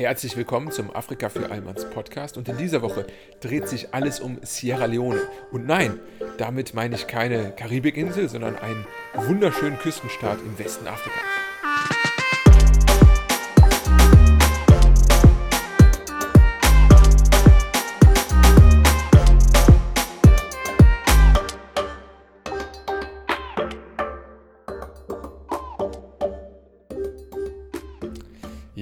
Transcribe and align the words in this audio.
Herzlich 0.00 0.34
willkommen 0.34 0.72
zum 0.72 0.96
Afrika 0.96 1.28
für 1.28 1.50
Allmanns 1.50 1.84
Podcast 1.90 2.38
und 2.38 2.48
in 2.48 2.56
dieser 2.56 2.80
Woche 2.80 3.04
dreht 3.40 3.68
sich 3.68 3.92
alles 3.92 4.18
um 4.18 4.38
Sierra 4.40 4.86
Leone. 4.86 5.20
Und 5.52 5.66
nein, 5.66 6.00
damit 6.38 6.72
meine 6.72 6.94
ich 6.94 7.06
keine 7.06 7.50
Karibikinsel, 7.50 8.30
sondern 8.30 8.56
einen 8.56 8.86
wunderschönen 9.14 9.78
Küstenstaat 9.78 10.38
im 10.40 10.58
Westen 10.58 10.86
Afrikas. 10.86 11.29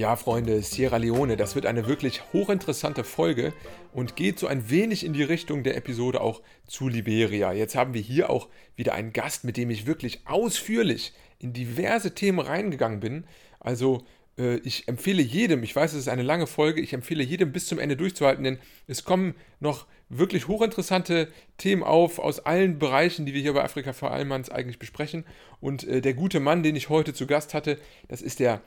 Ja, 0.08 0.16
Freunde, 0.16 0.62
Sierra 0.62 0.96
Leone, 0.96 1.36
das 1.36 1.54
wird 1.54 1.66
eine 1.66 1.86
wirklich 1.86 2.22
hochinteressante 2.32 3.04
Folge 3.04 3.52
und 3.92 4.16
geht 4.16 4.38
so 4.38 4.46
ein 4.46 4.70
wenig 4.70 5.04
in 5.04 5.12
die 5.12 5.22
Richtung 5.22 5.64
der 5.64 5.76
Episode 5.76 6.22
auch 6.22 6.40
zu 6.66 6.88
Liberia. 6.88 7.52
Jetzt 7.52 7.74
haben 7.74 7.92
wir 7.92 8.00
hier 8.00 8.30
auch 8.30 8.48
wieder 8.74 8.94
einen 8.94 9.12
Gast, 9.12 9.44
mit 9.44 9.58
dem 9.58 9.68
ich 9.68 9.86
wirklich 9.86 10.26
ausführlich 10.26 11.12
in 11.38 11.52
diverse 11.52 12.14
Themen 12.14 12.38
reingegangen 12.38 13.00
bin. 13.00 13.24
Also 13.60 14.02
äh, 14.38 14.56
ich 14.60 14.88
empfehle 14.88 15.20
jedem, 15.20 15.62
ich 15.62 15.76
weiß, 15.76 15.92
es 15.92 15.98
ist 15.98 16.08
eine 16.08 16.22
lange 16.22 16.46
Folge, 16.46 16.80
ich 16.80 16.94
empfehle 16.94 17.22
jedem 17.22 17.52
bis 17.52 17.66
zum 17.66 17.78
Ende 17.78 17.94
durchzuhalten, 17.94 18.44
denn 18.44 18.58
es 18.86 19.04
kommen 19.04 19.34
noch 19.60 19.86
wirklich 20.08 20.48
hochinteressante 20.48 21.28
Themen 21.58 21.82
auf 21.82 22.18
aus 22.18 22.40
allen 22.40 22.78
Bereichen, 22.78 23.26
die 23.26 23.34
wir 23.34 23.42
hier 23.42 23.52
bei 23.52 23.62
Afrika 23.62 23.92
vor 23.92 24.10
allem 24.10 24.32
eigentlich 24.32 24.78
besprechen. 24.78 25.26
Und 25.60 25.84
äh, 25.84 26.00
der 26.00 26.14
gute 26.14 26.40
Mann, 26.40 26.62
den 26.62 26.76
ich 26.76 26.88
heute 26.88 27.12
zu 27.12 27.26
Gast 27.26 27.52
hatte, 27.52 27.78
das 28.08 28.22
ist 28.22 28.40
der 28.40 28.62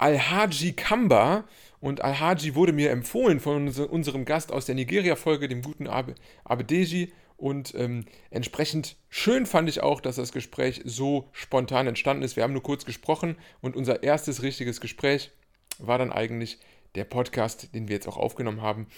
Al-Haji 0.00 0.72
Kamba. 0.72 1.44
Und 1.80 2.02
Al-Haji 2.02 2.54
wurde 2.54 2.72
mir 2.72 2.90
empfohlen 2.90 3.40
von 3.40 3.68
unserem 3.68 4.24
Gast 4.24 4.52
aus 4.52 4.66
der 4.66 4.74
Nigeria-Folge, 4.74 5.48
dem 5.48 5.62
guten 5.62 5.86
Abe, 5.86 6.14
Abedeji. 6.44 7.12
Und 7.36 7.74
ähm, 7.74 8.04
entsprechend 8.30 8.96
schön 9.08 9.46
fand 9.46 9.68
ich 9.68 9.82
auch, 9.82 10.02
dass 10.02 10.16
das 10.16 10.32
Gespräch 10.32 10.82
so 10.84 11.28
spontan 11.32 11.86
entstanden 11.86 12.22
ist. 12.22 12.36
Wir 12.36 12.42
haben 12.42 12.52
nur 12.52 12.62
kurz 12.62 12.84
gesprochen 12.84 13.36
und 13.62 13.76
unser 13.76 14.02
erstes 14.02 14.42
richtiges 14.42 14.80
Gespräch 14.82 15.30
war 15.78 15.96
dann 15.96 16.12
eigentlich 16.12 16.58
der 16.94 17.04
Podcast, 17.04 17.74
den 17.74 17.88
wir 17.88 17.94
jetzt 17.94 18.08
auch 18.08 18.18
aufgenommen 18.18 18.60
haben. 18.60 18.88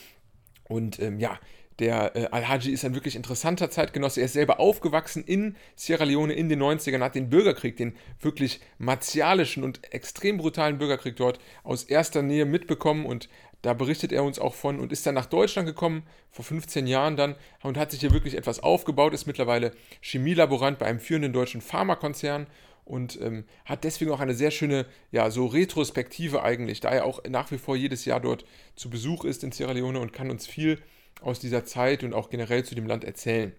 Und 0.64 0.98
ähm, 0.98 1.20
ja, 1.20 1.38
der 1.78 2.16
äh, 2.16 2.26
Al-Haji 2.30 2.72
ist 2.72 2.84
ein 2.84 2.94
wirklich 2.94 3.16
interessanter 3.16 3.70
Zeitgenosse. 3.70 4.20
Er 4.20 4.26
ist 4.26 4.34
selber 4.34 4.60
aufgewachsen 4.60 5.24
in 5.24 5.56
Sierra 5.74 6.04
Leone 6.04 6.34
in 6.34 6.48
den 6.48 6.62
90ern, 6.62 7.00
hat 7.00 7.14
den 7.14 7.30
Bürgerkrieg, 7.30 7.76
den 7.76 7.94
wirklich 8.20 8.60
martialischen 8.78 9.64
und 9.64 9.92
extrem 9.92 10.38
brutalen 10.38 10.78
Bürgerkrieg 10.78 11.16
dort 11.16 11.40
aus 11.64 11.84
erster 11.84 12.22
Nähe 12.22 12.44
mitbekommen 12.44 13.06
und 13.06 13.28
da 13.62 13.74
berichtet 13.74 14.10
er 14.10 14.24
uns 14.24 14.40
auch 14.40 14.54
von 14.54 14.80
und 14.80 14.90
ist 14.90 15.06
dann 15.06 15.14
nach 15.14 15.26
Deutschland 15.26 15.68
gekommen, 15.68 16.02
vor 16.30 16.44
15 16.44 16.88
Jahren 16.88 17.16
dann, 17.16 17.36
und 17.62 17.78
hat 17.78 17.92
sich 17.92 18.00
hier 18.00 18.10
wirklich 18.10 18.36
etwas 18.36 18.60
aufgebaut, 18.60 19.14
ist 19.14 19.26
mittlerweile 19.26 19.70
Chemielaborant 20.00 20.80
bei 20.80 20.86
einem 20.86 20.98
führenden 20.98 21.32
deutschen 21.32 21.60
Pharmakonzern 21.60 22.48
und 22.84 23.20
ähm, 23.20 23.44
hat 23.64 23.84
deswegen 23.84 24.10
auch 24.10 24.18
eine 24.18 24.34
sehr 24.34 24.50
schöne, 24.50 24.86
ja, 25.12 25.30
so 25.30 25.46
Retrospektive 25.46 26.42
eigentlich, 26.42 26.80
da 26.80 26.90
er 26.90 27.04
auch 27.04 27.22
nach 27.28 27.52
wie 27.52 27.58
vor 27.58 27.76
jedes 27.76 28.04
Jahr 28.04 28.18
dort 28.18 28.44
zu 28.74 28.90
Besuch 28.90 29.24
ist 29.24 29.44
in 29.44 29.52
Sierra 29.52 29.72
Leone 29.72 30.00
und 30.00 30.12
kann 30.12 30.30
uns 30.30 30.48
viel 30.48 30.82
aus 31.22 31.40
dieser 31.40 31.64
Zeit 31.64 32.04
und 32.04 32.14
auch 32.14 32.30
generell 32.30 32.64
zu 32.64 32.74
dem 32.74 32.86
Land 32.86 33.04
erzählen. 33.04 33.52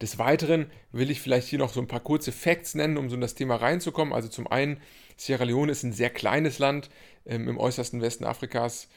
Des 0.00 0.18
Weiteren 0.18 0.66
will 0.92 1.10
ich 1.10 1.20
vielleicht 1.20 1.48
hier 1.48 1.58
noch 1.58 1.72
so 1.72 1.80
ein 1.80 1.86
paar 1.86 2.00
kurze 2.00 2.32
Facts 2.32 2.74
nennen, 2.74 2.96
um 2.96 3.08
so 3.08 3.14
in 3.14 3.20
das 3.20 3.34
Thema 3.34 3.56
reinzukommen. 3.56 4.12
Also 4.12 4.28
zum 4.28 4.46
einen, 4.46 4.80
Sierra 5.16 5.44
Leone 5.44 5.70
ist 5.70 5.84
ein 5.84 5.92
sehr 5.92 6.10
kleines 6.10 6.58
Land 6.58 6.90
ähm, 7.26 7.48
im 7.48 7.58
äußersten 7.58 8.00
Westen 8.00 8.24
Afrikas, 8.24 8.88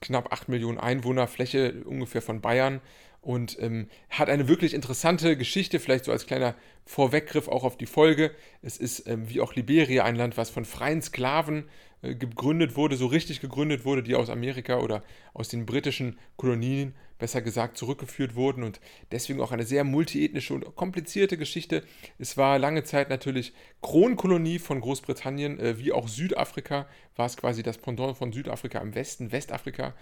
knapp 0.00 0.32
8 0.32 0.48
Millionen 0.48 0.78
Einwohner, 0.78 1.26
Fläche 1.26 1.84
ungefähr 1.84 2.22
von 2.22 2.40
Bayern 2.40 2.80
und 3.20 3.58
ähm, 3.60 3.88
hat 4.08 4.28
eine 4.28 4.48
wirklich 4.48 4.72
interessante 4.72 5.36
Geschichte, 5.36 5.80
vielleicht 5.80 6.04
so 6.04 6.12
als 6.12 6.26
kleiner 6.26 6.54
Vorweggriff 6.84 7.48
auch 7.48 7.64
auf 7.64 7.76
die 7.76 7.86
Folge. 7.86 8.30
Es 8.62 8.76
ist 8.76 9.08
ähm, 9.08 9.28
wie 9.28 9.40
auch 9.40 9.54
Liberia 9.54 10.04
ein 10.04 10.16
Land, 10.16 10.36
was 10.36 10.48
von 10.48 10.64
freien 10.64 11.02
Sklaven 11.02 11.64
äh, 12.02 12.14
gegründet 12.14 12.76
wurde, 12.76 12.96
so 12.96 13.06
richtig 13.06 13.40
gegründet 13.40 13.84
wurde, 13.84 14.02
die 14.02 14.14
aus 14.14 14.30
Amerika 14.30 14.78
oder 14.78 15.02
aus 15.34 15.48
den 15.48 15.66
britischen 15.66 16.18
Kolonien, 16.36 16.94
besser 17.18 17.42
gesagt, 17.42 17.76
zurückgeführt 17.76 18.34
wurden 18.34 18.62
und 18.62 18.80
deswegen 19.10 19.40
auch 19.40 19.52
eine 19.52 19.64
sehr 19.64 19.84
multiethnische 19.84 20.54
und 20.54 20.76
komplizierte 20.76 21.36
Geschichte. 21.36 21.82
Es 22.18 22.36
war 22.36 22.58
lange 22.58 22.84
Zeit 22.84 23.08
natürlich 23.08 23.52
Kronkolonie 23.82 24.58
von 24.58 24.80
Großbritannien, 24.80 25.58
äh, 25.58 25.78
wie 25.78 25.92
auch 25.92 26.08
Südafrika, 26.08 26.86
war 27.16 27.26
es 27.26 27.36
quasi 27.36 27.62
das 27.62 27.78
Pendant 27.78 28.16
von 28.16 28.32
Südafrika 28.32 28.80
im 28.80 28.94
Westen, 28.94 29.32
Westafrika. 29.32 29.94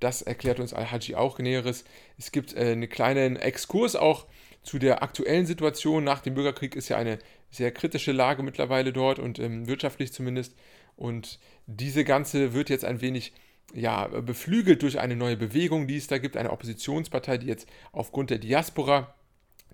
Das 0.00 0.22
erklärt 0.22 0.60
uns 0.60 0.74
Al-Haji 0.74 1.16
auch 1.16 1.38
Näheres. 1.38 1.84
Es 2.18 2.30
gibt 2.30 2.54
äh, 2.54 2.72
einen 2.72 2.88
kleinen 2.88 3.36
Exkurs 3.36 3.96
auch 3.96 4.26
zu 4.62 4.78
der 4.78 5.02
aktuellen 5.02 5.46
Situation. 5.46 6.04
Nach 6.04 6.20
dem 6.20 6.34
Bürgerkrieg 6.34 6.76
ist 6.76 6.88
ja 6.88 6.96
eine 6.96 7.18
sehr 7.50 7.72
kritische 7.72 8.12
Lage 8.12 8.42
mittlerweile 8.42 8.92
dort 8.92 9.18
und 9.18 9.38
ähm, 9.38 9.66
wirtschaftlich 9.66 10.12
zumindest. 10.12 10.54
Und 10.96 11.38
diese 11.66 12.04
ganze 12.04 12.52
wird 12.52 12.70
jetzt 12.70 12.84
ein 12.84 13.00
wenig 13.00 13.32
ja, 13.74 14.06
beflügelt 14.06 14.82
durch 14.82 14.98
eine 14.98 15.16
neue 15.16 15.36
Bewegung, 15.36 15.86
die 15.86 15.96
es 15.96 16.06
da 16.06 16.18
gibt, 16.18 16.36
eine 16.36 16.52
Oppositionspartei, 16.52 17.38
die 17.38 17.46
jetzt 17.46 17.68
aufgrund 17.92 18.30
der 18.30 18.38
Diaspora 18.38 19.14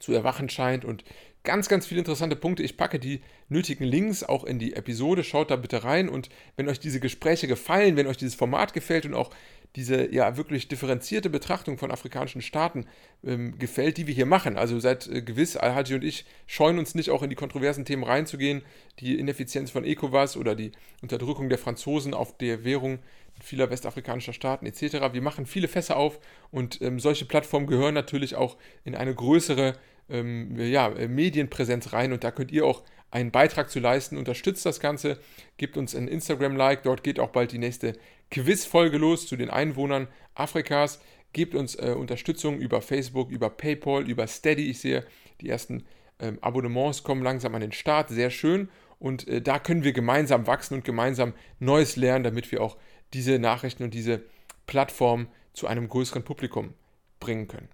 zu 0.01 0.13
erwachen 0.13 0.49
scheint 0.49 0.85
und 0.85 1.05
ganz, 1.45 1.69
ganz 1.69 1.87
viele 1.87 2.01
interessante 2.01 2.37
Punkte. 2.37 2.63
Ich 2.63 2.77
packe 2.77 2.99
die 2.99 3.23
nötigen 3.49 3.85
Links 3.85 4.25
auch 4.25 4.45
in 4.45 4.59
die 4.59 4.75
Episode. 4.75 5.23
Schaut 5.23 5.51
da 5.51 5.57
bitte 5.57 5.85
rein 5.85 6.09
und 6.09 6.29
wenn 6.57 6.69
euch 6.69 6.81
diese 6.81 7.01
Gespräche 7.01 7.47
gefallen, 7.47 7.97
wenn 7.97 8.07
euch 8.07 8.17
dieses 8.17 8.35
Format 8.35 8.73
gefällt 8.73 9.07
und 9.07 9.15
auch 9.15 9.31
diese 9.77 10.13
ja 10.13 10.37
wirklich 10.37 10.69
differenzierte 10.69 11.31
Betrachtung 11.31 11.79
von 11.79 11.91
afrikanischen 11.91 12.43
Staaten 12.43 12.87
ähm, 13.25 13.59
gefällt, 13.59 13.97
die 13.97 14.07
wir 14.07 14.15
hier 14.15 14.27
machen. 14.27 14.57
Also 14.57 14.79
seid 14.79 15.09
äh, 15.09 15.23
gewiss, 15.23 15.57
Al-Haji 15.57 15.97
und 15.97 16.05
ich 16.05 16.25
scheuen 16.47 16.79
uns 16.79 16.95
nicht 16.95 17.11
auch 17.11 17.23
in 17.23 17.31
die 17.31 17.37
kontroversen 17.37 17.85
Themen 17.85 18.05
reinzugehen, 18.05 18.63
die 19.01 19.19
Ineffizienz 19.19 19.71
von 19.71 19.85
ECOWAS 19.85 20.37
oder 20.37 20.55
die 20.55 20.73
Unterdrückung 21.03 21.49
der 21.49 21.59
Franzosen 21.59 22.15
auf 22.15 22.37
der 22.39 22.65
Währung 22.65 23.01
vieler 23.43 23.69
westafrikanischer 23.69 24.33
Staaten 24.33 24.65
etc. 24.67 25.13
Wir 25.13 25.23
machen 25.23 25.47
viele 25.47 25.67
Fässer 25.67 25.97
auf 25.97 26.21
und 26.53 26.81
ähm, 26.81 27.01
solche 27.01 27.25
Plattformen 27.25 27.67
gehören 27.67 27.95
natürlich 27.95 28.37
auch 28.37 28.57
in 28.85 28.95
eine 28.95 29.15
größere 29.15 29.75
ähm, 30.09 30.57
ja, 30.59 30.89
Medienpräsenz 30.91 31.93
rein 31.93 32.13
und 32.13 32.23
da 32.23 32.31
könnt 32.31 32.53
ihr 32.53 32.65
auch 32.65 32.85
einen 33.11 33.31
Beitrag 33.31 33.71
zu 33.71 33.81
leisten. 33.81 34.19
Unterstützt 34.19 34.67
das 34.67 34.81
Ganze, 34.81 35.19
gebt 35.57 35.77
uns 35.77 35.95
ein 35.95 36.09
Instagram-Like, 36.09 36.83
dort 36.83 37.05
geht 37.05 37.21
auch 37.21 37.31
bald 37.31 37.53
die 37.53 37.59
nächste 37.59 37.95
Quiz-Folge 38.35 38.99
los 38.99 39.29
zu 39.29 39.37
den 39.37 39.49
Einwohnern 39.49 40.09
Afrikas. 40.35 41.01
Gebt 41.33 41.55
uns 41.55 41.77
äh, 41.77 41.95
Unterstützung 41.97 42.59
über 42.59 42.83
Facebook, 42.83 43.31
über 43.31 43.49
PayPal, 43.49 44.09
über 44.09 44.27
Steady. 44.27 44.69
Ich 44.71 44.81
sehe, 44.81 45.07
die 45.41 45.49
ersten 45.49 45.85
ähm, 46.19 46.39
Abonnements 46.41 47.05
kommen 47.05 47.23
langsam 47.23 47.55
an 47.55 47.61
den 47.61 47.73
Start. 47.73 48.09
Sehr 48.09 48.31
schön. 48.31 48.69
Und 48.99 49.29
äh, 49.29 49.41
da 49.41 49.59
können 49.61 49.85
wir 49.85 49.93
gemeinsam 49.93 50.49
wachsen 50.49 50.75
und 50.75 50.85
gemeinsam 50.85 51.33
Neues 51.61 51.95
lernen, 51.95 52.25
damit 52.25 52.51
wir 52.51 52.61
auch 52.61 52.77
diese 53.13 53.39
Nachrichten 53.39 53.85
und 53.85 53.95
diese 53.95 54.23
Plattform 54.67 55.29
zu 55.53 55.69
einem 55.69 55.89
größeren 55.89 56.25
Publikum 56.25 56.75
bringen 57.21 57.47
können. 57.47 57.69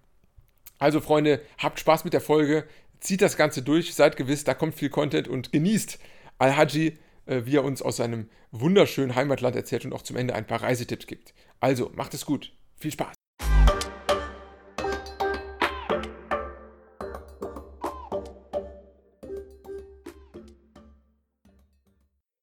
Also 0.78 1.00
Freunde, 1.00 1.40
habt 1.56 1.80
Spaß 1.80 2.04
mit 2.04 2.12
der 2.12 2.20
Folge, 2.20 2.66
zieht 3.00 3.22
das 3.22 3.36
Ganze 3.38 3.62
durch, 3.62 3.94
seid 3.94 4.16
gewiss, 4.16 4.44
da 4.44 4.52
kommt 4.52 4.74
viel 4.74 4.90
Content 4.90 5.26
und 5.28 5.52
genießt 5.52 5.98
Al-Haji, 6.38 6.98
wie 7.26 7.56
er 7.56 7.64
uns 7.64 7.82
aus 7.82 7.96
seinem 7.96 8.28
wunderschönen 8.50 9.14
Heimatland 9.14 9.56
erzählt 9.56 9.84
und 9.84 9.92
auch 9.92 10.02
zum 10.02 10.16
Ende 10.16 10.34
ein 10.34 10.46
paar 10.46 10.62
Reisetipps 10.62 11.06
gibt. 11.06 11.34
Also, 11.60 11.90
macht 11.94 12.14
es 12.14 12.26
gut. 12.26 12.52
Viel 12.76 12.92
Spaß. 12.92 13.14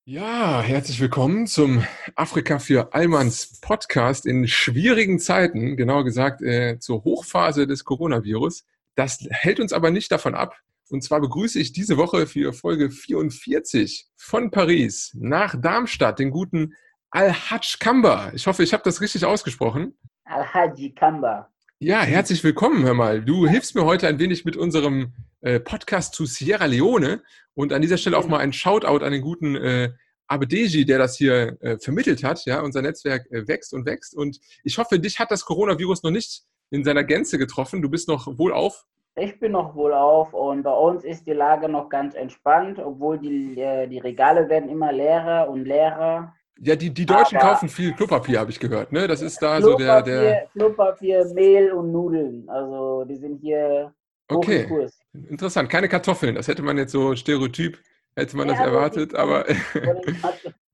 Ja, 0.10 0.62
herzlich 0.62 1.02
willkommen 1.02 1.48
zum 1.48 1.84
Afrika 2.16 2.60
für 2.60 2.94
Allmanns 2.94 3.60
Podcast 3.60 4.26
in 4.26 4.48
schwierigen 4.48 5.20
Zeiten, 5.20 5.76
genauer 5.76 6.06
gesagt 6.06 6.42
äh, 6.42 6.80
zur 6.80 7.04
Hochphase 7.04 7.68
des 7.68 7.84
Coronavirus. 7.84 8.64
Das 8.96 9.28
hält 9.30 9.60
uns 9.60 9.74
aber 9.74 9.92
nicht 9.92 10.10
davon 10.10 10.34
ab. 10.34 10.56
Und 10.90 11.04
zwar 11.04 11.20
begrüße 11.20 11.60
ich 11.60 11.74
diese 11.74 11.98
Woche 11.98 12.28
für 12.28 12.54
Folge 12.54 12.90
44 12.90 14.08
von 14.16 14.52
Paris 14.52 15.12
nach 15.16 15.60
Darmstadt 15.60 16.20
den 16.20 16.32
guten 16.32 16.76
Al-Hajj 17.12 17.78
Kamba. 17.80 18.32
Ich 18.34 18.48
hoffe, 18.48 18.64
ich 18.64 18.72
habe 18.72 18.84
das 18.84 19.02
richtig 19.02 19.26
ausgesprochen. 19.26 19.98
Al-Haji 20.24 20.94
Kamba. 20.94 21.50
Ja, 21.80 22.02
herzlich 22.02 22.44
willkommen, 22.44 22.84
hör 22.84 22.94
mal. 22.94 23.24
Du 23.24 23.48
hilfst 23.48 23.76
mir 23.76 23.84
heute 23.84 24.08
ein 24.08 24.18
wenig 24.18 24.46
mit 24.46 24.56
unserem 24.56 25.14
äh, 25.42 25.60
Podcast 25.60 26.16
zu 26.16 26.26
Sierra 26.26 26.66
Leone 26.66 27.22
und 27.54 27.74
an 27.74 27.82
dieser 27.82 27.98
Stelle 27.98 28.18
auch 28.18 28.28
mal 28.28 28.40
ein 28.40 28.54
Shoutout 28.54 29.04
an 29.04 29.12
den 29.12 29.22
guten 29.22 29.56
äh, 29.56 29.92
Abedeji, 30.28 30.86
der 30.86 31.00
das 31.00 31.18
hier 31.18 31.58
äh, 31.62 31.78
vermittelt 31.80 32.24
hat. 32.24 32.46
Ja, 32.46 32.62
unser 32.62 32.82
Netzwerk 32.82 33.30
äh, 33.32 33.46
wächst 33.48 33.74
und 33.74 33.86
wächst 33.86 34.16
und 34.16 34.40
ich 34.64 34.78
hoffe, 34.78 35.00
dich 35.00 35.20
hat 35.20 35.32
das 35.32 35.44
Coronavirus 35.44 36.04
noch 36.04 36.12
nicht 36.12 36.44
in 36.70 36.84
seiner 36.84 37.04
Gänze 37.04 37.38
getroffen. 37.38 37.82
Du 37.82 37.90
bist 37.90 38.08
noch 38.08 38.38
wohlauf. 38.38 38.86
Ich 39.20 39.40
bin 39.40 39.54
noch 39.54 39.74
wohlauf 39.76 40.32
und 40.34 40.62
bei 40.62 40.74
uns 40.74 41.04
ist 41.04 41.26
die 41.26 41.34
Lage 41.34 41.68
noch 41.68 41.90
ganz 41.90 42.14
entspannt, 42.14 42.78
obwohl 42.78 43.18
die, 43.18 43.60
äh, 43.60 43.88
die 43.88 43.98
Regale 43.98 44.48
werden 44.48 44.70
immer 44.70 44.92
leerer 44.92 45.50
und 45.50 45.66
leerer. 45.66 46.34
Ja, 46.60 46.76
die, 46.76 46.92
die 46.94 47.06
Deutschen 47.06 47.38
Aber- 47.40 47.50
kaufen 47.54 47.68
viel 47.70 47.94
Klopapier, 47.94 48.40
habe 48.40 48.52
ich 48.52 48.60
gehört. 48.60 48.92
Ne? 48.92 49.08
Das 49.08 49.22
ist 49.24 49.42
da 49.42 49.60
so 49.60 49.76
der, 49.76 49.88
Klopapier, 50.04 50.22
der. 50.22 50.48
Klopapier, 50.54 51.26
Mehl 51.34 51.72
und 51.72 51.92
Nudeln. 51.92 52.48
Also 52.48 53.06
die 53.06 53.16
sind 53.16 53.38
hier 53.42 53.92
hoch 54.32 54.38
Okay. 54.38 54.64
im 54.64 54.70
Kurs. 54.70 55.00
Interessant. 55.30 55.68
Keine 55.70 55.90
Kartoffeln. 55.90 56.36
Das 56.36 56.48
hätte 56.48 56.62
man 56.62 56.78
jetzt 56.78 56.92
so 56.92 57.16
stereotyp, 57.16 57.80
hätte 58.16 58.38
man 58.38 58.48
Ja, 58.50 58.54
das 58.54 58.66
erwartet, 58.66 59.16
aber. 59.16 59.46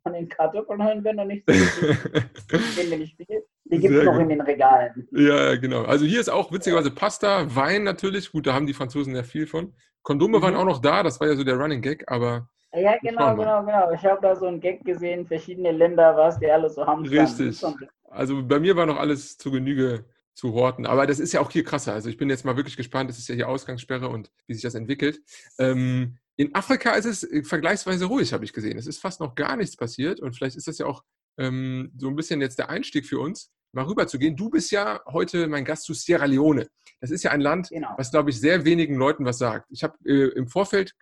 Von 0.03 0.13
den 0.13 0.27
Kartoffeln 0.27 0.83
hören 0.85 1.01
wir 1.01 1.13
noch 1.13 1.23
nicht 1.25 1.45
so 1.47 1.53
viel. 1.53 1.97
Die 3.73 3.79
gibt 3.79 3.95
es 3.95 4.03
noch 4.05 4.13
gut. 4.13 4.21
in 4.21 4.29
den 4.29 4.41
Regalen. 4.41 5.07
Ja, 5.11 5.55
genau. 5.55 5.83
Also 5.83 6.05
hier 6.05 6.19
ist 6.19 6.29
auch 6.29 6.51
witzigerweise 6.51 6.91
Pasta, 6.91 7.53
Wein 7.55 7.83
natürlich. 7.83 8.31
Gut, 8.31 8.47
da 8.47 8.53
haben 8.53 8.67
die 8.67 8.73
Franzosen 8.73 9.15
ja 9.15 9.23
viel 9.23 9.47
von. 9.47 9.73
Kondome 10.03 10.41
waren 10.41 10.53
Mhm. 10.53 10.59
auch 10.59 10.65
noch 10.65 10.79
da, 10.79 11.01
das 11.03 11.19
war 11.19 11.27
ja 11.27 11.35
so 11.35 11.43
der 11.43 11.55
Running 11.55 11.81
Gag, 11.81 12.03
aber 12.11 12.49
Ja, 12.73 12.95
genau, 13.01 13.35
genau, 13.35 13.63
genau. 13.63 13.91
Ich 13.93 14.03
habe 14.03 14.19
da 14.21 14.35
so 14.35 14.47
einen 14.47 14.59
Gag 14.59 14.83
gesehen, 14.83 15.25
verschiedene 15.27 15.71
Länder, 15.71 16.15
was 16.17 16.39
die 16.39 16.49
alle 16.49 16.69
so 16.69 16.85
haben. 16.85 17.05
Richtig. 17.05 17.63
also 18.09 18.43
bei 18.45 18.59
mir 18.59 18.75
war 18.75 18.85
noch 18.85 18.97
alles 18.99 19.37
zu 19.37 19.51
Genüge 19.51 20.05
zu 20.33 20.53
horten. 20.53 20.85
Aber 20.87 21.05
das 21.05 21.19
ist 21.19 21.31
ja 21.33 21.41
auch 21.41 21.51
hier 21.51 21.63
krasser. 21.63 21.93
Also 21.93 22.09
ich 22.09 22.17
bin 22.17 22.29
jetzt 22.29 22.43
mal 22.45 22.55
wirklich 22.57 22.75
gespannt. 22.75 23.09
Es 23.11 23.19
ist 23.19 23.27
ja 23.29 23.35
hier 23.35 23.47
Ausgangssperre 23.47 24.09
und 24.09 24.31
wie 24.47 24.53
sich 24.55 24.63
das 24.63 24.73
entwickelt. 24.75 25.21
Ähm, 25.59 26.17
in 26.35 26.53
Afrika 26.55 26.93
ist 26.93 27.05
es 27.05 27.23
äh, 27.23 27.43
vergleichsweise 27.43 28.05
ruhig, 28.05 28.33
habe 28.33 28.43
ich 28.43 28.53
gesehen. 28.53 28.77
Es 28.79 28.87
ist 28.87 28.99
fast 28.99 29.19
noch 29.19 29.35
gar 29.35 29.55
nichts 29.55 29.77
passiert 29.77 30.19
und 30.19 30.35
vielleicht 30.35 30.55
ist 30.57 30.67
das 30.67 30.79
ja 30.79 30.87
auch 30.87 31.03
ähm, 31.37 31.91
so 31.97 32.07
ein 32.07 32.15
bisschen 32.15 32.41
jetzt 32.41 32.57
der 32.57 32.69
Einstieg 32.71 33.05
für 33.05 33.19
uns, 33.19 33.51
mal 33.73 33.85
rüber 33.85 34.07
zu 34.07 34.19
gehen. 34.19 34.35
Du 34.35 34.49
bist 34.49 34.71
ja 34.71 35.01
heute 35.07 35.47
mein 35.47 35.65
Gast 35.65 35.83
zu 35.83 35.93
Sierra 35.93 36.25
Leone. 36.25 36.67
Das 37.01 37.11
ist 37.11 37.23
ja 37.23 37.31
ein 37.31 37.41
Land, 37.41 37.69
Genau. 37.69 37.89
was, 37.97 38.11
glaube 38.11 38.29
ich, 38.29 38.39
sehr 38.39 38.63
wenigen 38.63 38.95
Leuten 38.95 39.25
was 39.25 39.37
sagt. 39.39 39.67
Ich 39.69 39.83
habe 39.83 39.97
äh, 40.05 40.29
im 40.35 40.47
Vorfeld 40.47 40.93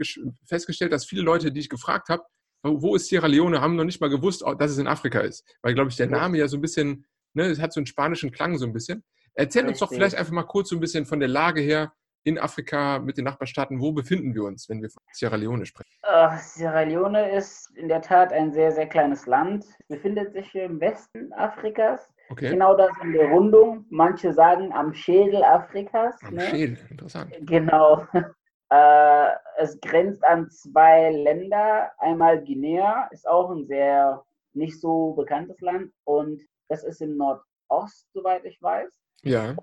festgestellt, 0.45 0.91
dass 0.91 1.05
viele 1.05 1.21
Leute, 1.21 1.51
die 1.51 1.59
ich 1.59 1.69
gefragt 1.69 2.09
habe, 2.09 2.23
wo 2.63 2.95
ist 2.95 3.07
Sierra 3.07 3.27
Leone, 3.27 3.59
haben 3.61 3.75
noch 3.75 3.83
nicht 3.83 4.01
mal 4.01 4.09
gewusst, 4.09 4.43
oh, 4.45 4.53
dass 4.53 4.71
es 4.71 4.77
in 4.77 4.87
Afrika 4.87 5.19
ist. 5.19 5.43
Weil, 5.61 5.73
glaube 5.73 5.89
ich, 5.89 5.95
der 5.95 6.07
Name 6.07 6.37
ja 6.37 6.47
so 6.47 6.57
ein 6.57 6.61
bisschen, 6.61 7.05
ne, 7.33 7.45
es 7.45 7.59
hat 7.59 7.73
so 7.73 7.79
einen 7.79 7.87
spanischen 7.87 8.31
Klang 8.31 8.57
so 8.57 8.65
ein 8.65 8.73
bisschen. 8.73 9.03
Erzähl 9.33 9.67
uns 9.67 9.79
doch 9.79 9.87
Richtig. 9.87 9.97
vielleicht 9.97 10.15
einfach 10.15 10.33
mal 10.33 10.43
kurz 10.43 10.69
so 10.69 10.75
ein 10.75 10.79
bisschen 10.79 11.05
von 11.05 11.19
der 11.19 11.29
Lage 11.29 11.61
her 11.61 11.91
in 12.23 12.37
Afrika 12.37 12.99
mit 12.99 13.17
den 13.17 13.25
Nachbarstaaten. 13.25 13.79
Wo 13.81 13.91
befinden 13.93 14.35
wir 14.35 14.43
uns, 14.43 14.69
wenn 14.69 14.81
wir 14.81 14.89
von 14.89 15.01
Sierra 15.11 15.37
Leone 15.37 15.65
sprechen? 15.65 15.89
Äh, 16.03 16.37
Sierra 16.37 16.81
Leone 16.83 17.35
ist 17.35 17.71
in 17.75 17.87
der 17.87 18.01
Tat 18.01 18.31
ein 18.31 18.51
sehr, 18.51 18.71
sehr 18.71 18.87
kleines 18.87 19.25
Land. 19.25 19.65
Es 19.79 19.87
befindet 19.87 20.33
sich 20.33 20.53
im 20.53 20.79
Westen 20.79 21.33
Afrikas. 21.33 22.13
Okay. 22.31 22.49
Genau 22.49 22.75
das 22.75 22.91
in 23.03 23.11
der 23.13 23.29
Rundung. 23.29 23.85
Manche 23.89 24.33
sagen 24.33 24.71
am 24.73 24.93
Schädel 24.93 25.43
Afrikas. 25.43 26.15
Am 26.23 26.35
ne? 26.35 26.41
Schädel, 26.41 26.77
interessant. 26.89 27.33
Genau. 27.41 28.05
Äh, 28.73 29.31
es 29.57 29.77
grenzt 29.81 30.23
an 30.23 30.49
zwei 30.49 31.09
Länder. 31.11 31.91
Einmal 31.99 32.41
Guinea, 32.41 33.09
ist 33.11 33.27
auch 33.27 33.51
ein 33.51 33.65
sehr 33.67 34.23
nicht 34.53 34.79
so 34.79 35.11
bekanntes 35.11 35.59
Land. 35.59 35.91
Und 36.05 36.39
das 36.69 36.85
ist 36.85 37.01
im 37.01 37.17
Nordost, 37.17 38.07
soweit 38.13 38.45
ich 38.45 38.61
weiß. 38.61 38.89
Ja, 39.23 39.55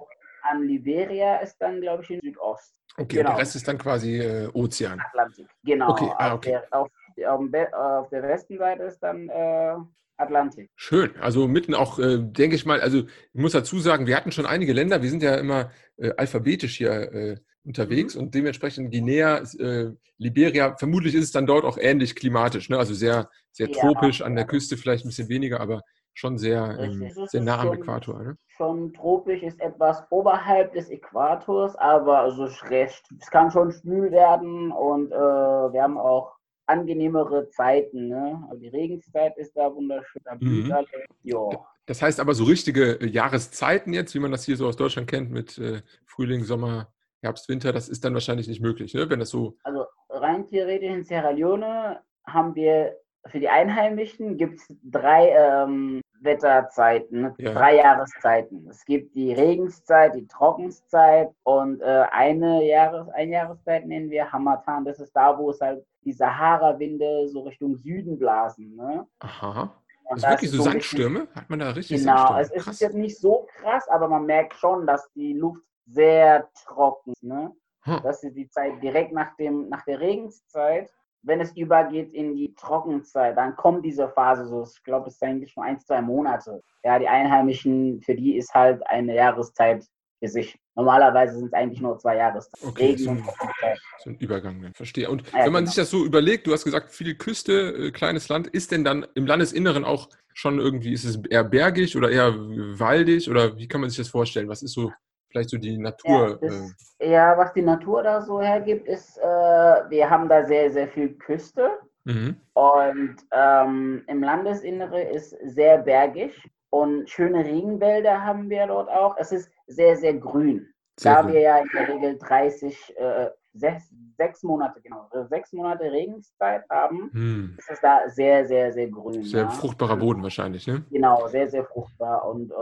An 0.42 0.62
Liberia 0.64 1.36
ist 1.38 1.56
dann, 1.56 1.80
glaube 1.80 2.02
ich, 2.02 2.10
im 2.10 2.20
Südost. 2.20 2.78
okay. 2.98 3.16
Genau. 3.16 3.30
Der 3.30 3.38
Rest 3.38 3.56
ist 3.56 3.66
dann 3.66 3.78
quasi 3.78 4.18
äh, 4.20 4.46
Ozean. 4.52 5.00
Atlantik. 5.00 5.46
Genau. 5.64 5.88
Okay, 5.88 6.10
ah, 6.18 6.28
Auf, 6.28 6.34
okay. 6.34 6.50
Der, 6.50 6.64
auf, 6.78 6.88
auf, 7.28 7.38
dem 7.38 7.50
Be- 7.50 7.74
auf 7.78 8.10
der 8.10 8.22
Westenseite 8.24 8.82
ist 8.82 9.02
dann 9.02 9.26
äh, 9.30 9.74
Atlantik. 10.18 10.68
Schön. 10.76 11.10
Also 11.20 11.46
mitten 11.48 11.74
auch, 11.74 11.98
äh, 11.98 12.18
denke 12.18 12.56
ich 12.56 12.66
mal, 12.66 12.80
also 12.80 12.98
ich 12.98 13.40
muss 13.40 13.52
dazu 13.52 13.78
sagen, 13.78 14.06
wir 14.06 14.16
hatten 14.16 14.32
schon 14.32 14.46
einige 14.46 14.72
Länder, 14.72 15.00
wir 15.02 15.10
sind 15.10 15.22
ja 15.22 15.36
immer 15.36 15.70
äh, 15.96 16.10
alphabetisch 16.16 16.76
hier 16.76 16.90
äh, 17.12 17.36
unterwegs 17.64 18.14
Mhm. 18.14 18.22
und 18.22 18.34
dementsprechend 18.34 18.90
Guinea, 18.92 19.42
äh, 19.58 19.90
Liberia, 20.18 20.76
vermutlich 20.76 21.14
ist 21.14 21.24
es 21.24 21.32
dann 21.32 21.46
dort 21.46 21.64
auch 21.64 21.78
ähnlich 21.78 22.16
klimatisch, 22.16 22.68
ne? 22.68 22.78
also 22.78 22.94
sehr, 22.94 23.28
sehr 23.52 23.68
Ja, 23.68 23.80
tropisch, 23.80 24.22
an 24.22 24.34
der 24.34 24.44
ja. 24.44 24.48
Küste 24.48 24.76
vielleicht 24.76 25.04
ein 25.04 25.08
bisschen 25.08 25.28
weniger, 25.28 25.60
aber 25.60 25.82
schon 26.14 26.36
sehr, 26.38 26.76
ähm, 26.80 27.08
sehr 27.28 27.42
nah 27.42 27.60
am 27.60 27.68
schon- 27.68 27.76
Äquator. 27.76 28.22
Ne? 28.22 28.36
Schon 28.48 28.92
tropisch 28.92 29.42
ist 29.44 29.60
etwas 29.60 30.02
oberhalb 30.10 30.72
des 30.72 30.90
Äquators, 30.90 31.76
aber 31.76 32.18
also 32.20 32.48
recht. 32.68 33.04
Es 33.20 33.30
kann 33.30 33.52
schon 33.52 33.70
schwül 33.70 34.10
werden 34.10 34.72
und 34.72 35.12
äh, 35.12 35.14
wir 35.16 35.80
haben 35.80 35.96
auch 35.96 36.32
angenehmere 36.68 37.48
Zeiten. 37.50 38.08
Ne? 38.08 38.44
Also 38.48 38.60
die 38.62 38.68
Regenszeit 38.68 39.36
ist 39.38 39.56
da 39.56 39.74
wunderschön. 39.74 40.22
Da 40.24 40.36
Mhm. 40.38 40.70
alles. 40.72 40.88
Jo. 41.22 41.64
Das 41.86 42.02
heißt 42.02 42.20
aber 42.20 42.34
so 42.34 42.44
richtige 42.44 43.00
äh, 43.00 43.06
Jahreszeiten 43.06 43.92
jetzt, 43.92 44.14
wie 44.14 44.18
man 44.18 44.30
das 44.30 44.44
hier 44.44 44.56
so 44.56 44.66
aus 44.66 44.76
Deutschland 44.76 45.08
kennt, 45.08 45.30
mit 45.30 45.58
äh, 45.58 45.80
Frühling, 46.04 46.44
Sommer, 46.44 46.92
Herbst, 47.22 47.48
Winter, 47.48 47.72
das 47.72 47.88
ist 47.88 48.04
dann 48.04 48.14
wahrscheinlich 48.14 48.46
nicht 48.48 48.60
möglich, 48.60 48.94
ne? 48.94 49.08
wenn 49.10 49.18
das 49.18 49.30
so, 49.30 49.56
Also 49.64 49.84
rein 50.08 50.46
theoretisch 50.46 50.90
in 50.90 51.04
Sierra 51.04 51.30
Leone 51.30 52.00
haben 52.24 52.54
wir 52.54 52.96
für 53.26 53.40
die 53.40 53.48
Einheimischen 53.48 54.36
gibt 54.36 54.60
es 54.60 54.76
drei 54.84 55.30
ähm, 55.30 56.00
Wetterzeiten? 56.20 57.34
Ja. 57.38 57.52
drei 57.52 57.76
Jahreszeiten. 57.76 58.66
Es 58.70 58.84
gibt 58.84 59.14
die 59.14 59.32
Regenszeit, 59.32 60.14
die 60.14 60.26
Trockenszeit 60.26 61.30
und 61.44 61.80
äh, 61.80 62.04
eine 62.10 62.64
Jahres 62.66 63.08
Einjahreszeit 63.10 63.86
nennen 63.86 64.10
wir 64.10 64.30
Hamatan. 64.30 64.84
Das 64.84 64.98
ist 65.00 65.12
da, 65.14 65.36
wo 65.38 65.50
es 65.50 65.60
halt 65.60 65.84
die 66.04 66.12
Sahara-Winde 66.12 67.28
so 67.28 67.42
Richtung 67.42 67.76
Süden 67.76 68.18
blasen. 68.18 68.74
Ne? 68.76 69.06
aha, 69.20 69.62
Und 70.04 70.16
das 70.16 70.22
da 70.22 70.28
ist 70.28 70.32
wirklich 70.42 70.50
es 70.50 70.56
so 70.56 70.62
Sandstürme? 70.62 71.28
Hat 71.34 71.50
man 71.50 71.58
da 71.58 71.70
richtig 71.70 72.00
Genau, 72.00 72.16
Sandstürme? 72.16 72.42
es 72.42 72.50
ist 72.56 72.64
Krass. 72.64 72.80
jetzt 72.80 72.94
nicht 72.96 73.18
so 73.18 73.46
krass, 73.60 73.88
aber 73.88 74.08
man 74.08 74.26
merkt 74.26 74.54
schon, 74.54 74.86
dass 74.86 75.10
die 75.12 75.32
Luft 75.34 75.62
sehr 75.86 76.48
trocken 76.66 77.12
ist. 77.12 77.22
Ne? 77.22 77.52
Hm. 77.82 78.00
Das 78.02 78.22
ist 78.22 78.34
die 78.36 78.48
Zeit 78.48 78.82
direkt 78.82 79.12
nach, 79.12 79.34
dem, 79.36 79.68
nach 79.68 79.84
der 79.84 80.00
Regenszeit. 80.00 80.90
Wenn 81.22 81.40
es 81.40 81.56
übergeht 81.56 82.12
in 82.14 82.34
die 82.36 82.54
Trockenzeit, 82.54 83.36
dann 83.36 83.56
kommt 83.56 83.84
diese 83.84 84.08
Phase 84.08 84.46
so. 84.46 84.62
Ich 84.62 84.82
glaube, 84.84 85.08
es 85.08 85.14
ist 85.14 85.22
eigentlich 85.22 85.54
nur 85.56 85.64
ein, 85.64 85.78
zwei 85.80 86.00
Monate. 86.00 86.62
Ja, 86.84 86.98
die 86.98 87.08
Einheimischen, 87.08 88.00
für 88.02 88.14
die 88.14 88.36
ist 88.36 88.54
halt 88.54 88.86
eine 88.86 89.14
Jahreszeit 89.14 89.84
für 90.20 90.28
sich. 90.28 90.58
Normalerweise 90.76 91.36
sind 91.36 91.46
es 91.48 91.52
eigentlich 91.52 91.80
nur 91.80 91.98
zwei 91.98 92.16
Jahreszeiten. 92.16 92.68
Okay, 92.68 92.82
Regen 92.90 92.98
so 93.04 93.10
und 93.10 93.18
ein- 93.18 93.24
Trockenzeit. 93.24 93.78
So 93.98 94.10
ein 94.10 94.16
Übergang, 94.18 94.62
dann 94.62 94.74
verstehe. 94.74 95.10
Und 95.10 95.26
Ja, 95.32 95.44
wenn 95.44 95.52
man 95.52 95.64
genau. 95.64 95.66
sich 95.66 95.74
das 95.74 95.90
so 95.90 96.04
überlegt, 96.04 96.46
du 96.46 96.52
hast 96.52 96.62
gesagt, 96.64 96.90
viel 96.90 97.16
Küste, 97.16 97.52
äh, 97.52 97.90
kleines 97.90 98.28
Land, 98.28 98.46
ist 98.46 98.70
denn 98.70 98.84
dann 98.84 99.04
im 99.16 99.26
Landesinneren 99.26 99.84
auch 99.84 100.08
schon 100.34 100.60
irgendwie, 100.60 100.92
ist 100.92 101.04
es 101.04 101.16
eher 101.28 101.42
bergig 101.42 101.96
oder 101.96 102.10
eher 102.10 102.32
waldig 102.78 103.28
oder 103.28 103.56
wie 103.56 103.66
kann 103.66 103.80
man 103.80 103.90
sich 103.90 103.98
das 103.98 104.08
vorstellen? 104.08 104.48
Was 104.48 104.62
ist 104.62 104.72
so 104.72 104.92
vielleicht 105.28 105.50
so 105.50 105.58
die 105.58 105.74
Ja, 105.74 105.78
Natur? 105.78 106.38
das, 106.40 106.94
äh, 106.98 107.12
ja, 107.12 107.36
was 107.36 107.52
die 107.52 107.62
Natur 107.62 108.02
da 108.02 108.20
so 108.20 108.40
hergibt, 108.40 108.86
ist, 108.88 109.18
äh, 109.18 109.22
wir 109.22 110.08
haben 110.08 110.28
da 110.28 110.44
sehr, 110.44 110.70
sehr 110.70 110.88
viel 110.88 111.14
Küste. 111.14 111.70
mhm. 112.04 112.36
Und 112.54 113.16
ähm, 113.32 114.02
im 114.06 114.22
Landesinnere 114.22 115.02
ist 115.02 115.36
sehr 115.44 115.78
bergig 115.78 116.32
und 116.70 117.08
schöne 117.08 117.44
Regenwälder 117.44 118.24
haben 118.24 118.48
wir 118.50 118.66
dort 118.66 118.88
auch. 118.88 119.16
Es 119.18 119.32
ist 119.32 119.50
sehr, 119.66 119.96
sehr 119.96 120.14
grün. 120.14 120.66
Sehr 120.98 121.14
da 121.14 121.22
gut. 121.22 121.32
wir 121.32 121.40
ja 121.40 121.58
in 121.58 121.68
der 121.72 121.88
Regel 121.88 122.18
30, 122.18 122.96
äh, 122.96 123.28
sechs, 123.54 123.90
sechs 124.16 124.42
Monate, 124.42 124.80
genau, 124.80 125.08
äh, 125.12 125.24
sechs 125.28 125.52
Monate 125.52 125.84
Regenszeit 125.84 126.64
haben, 126.70 127.10
Hm. 127.12 127.54
ist 127.58 127.70
es 127.70 127.80
da 127.80 128.08
sehr, 128.08 128.46
sehr, 128.46 128.72
sehr 128.72 128.88
grün. 128.88 129.22
Sehr 129.22 129.42
ja. 129.42 129.50
fruchtbarer 129.50 129.96
Boden 129.96 130.22
wahrscheinlich, 130.22 130.66
ne? 130.66 130.84
Genau, 130.90 131.26
sehr, 131.28 131.48
sehr 131.48 131.64
fruchtbar 131.64 132.26
und 132.28 132.50
äh, 132.50 132.54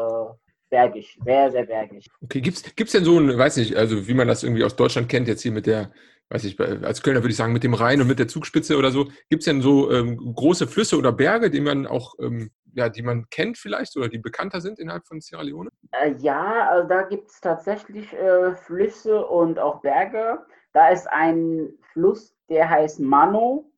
bergig, 0.70 1.18
sehr, 1.24 1.50
sehr 1.50 1.64
bergig. 1.64 2.08
Okay, 2.22 2.40
gibt's, 2.40 2.62
gibt's 2.74 2.92
denn 2.92 3.04
so 3.04 3.18
ein, 3.18 3.36
weiß 3.36 3.56
nicht, 3.58 3.76
also 3.76 4.08
wie 4.08 4.14
man 4.14 4.28
das 4.28 4.42
irgendwie 4.42 4.64
aus 4.64 4.76
Deutschland 4.76 5.08
kennt, 5.08 5.28
jetzt 5.28 5.42
hier 5.42 5.52
mit 5.52 5.66
der, 5.66 5.92
weiß 6.30 6.44
ich, 6.44 6.58
als 6.60 7.02
Kölner 7.02 7.22
würde 7.22 7.30
ich 7.30 7.36
sagen, 7.36 7.52
mit 7.52 7.64
dem 7.64 7.74
Rhein 7.74 8.00
und 8.00 8.08
mit 8.08 8.18
der 8.18 8.28
Zugspitze 8.28 8.76
oder 8.76 8.90
so, 8.90 9.08
gibt's 9.28 9.44
denn 9.44 9.62
so 9.62 9.90
ähm, 9.92 10.16
große 10.34 10.66
Flüsse 10.66 10.98
oder 10.98 11.12
Berge, 11.12 11.50
die 11.50 11.60
man 11.60 11.86
auch, 11.86 12.14
ähm, 12.20 12.50
ja, 12.74 12.88
die 12.88 13.02
man 13.02 13.28
kennt 13.30 13.58
vielleicht 13.58 13.96
oder 13.96 14.08
die 14.08 14.18
bekannter 14.18 14.60
sind 14.60 14.78
innerhalb 14.78 15.06
von 15.06 15.20
Sierra 15.20 15.42
Leone? 15.42 15.70
Äh, 15.92 16.14
ja, 16.18 16.68
also 16.68 16.88
da 16.88 17.02
gibt 17.02 17.30
es 17.30 17.40
tatsächlich 17.40 18.12
äh, 18.12 18.54
Flüsse 18.54 19.24
und 19.24 19.58
auch 19.58 19.80
Berge. 19.80 20.44
Da 20.72 20.88
ist 20.88 21.06
ein 21.10 21.70
Fluss, 21.92 22.36
der 22.50 22.68
heißt 22.68 23.00
Mano. 23.00 23.70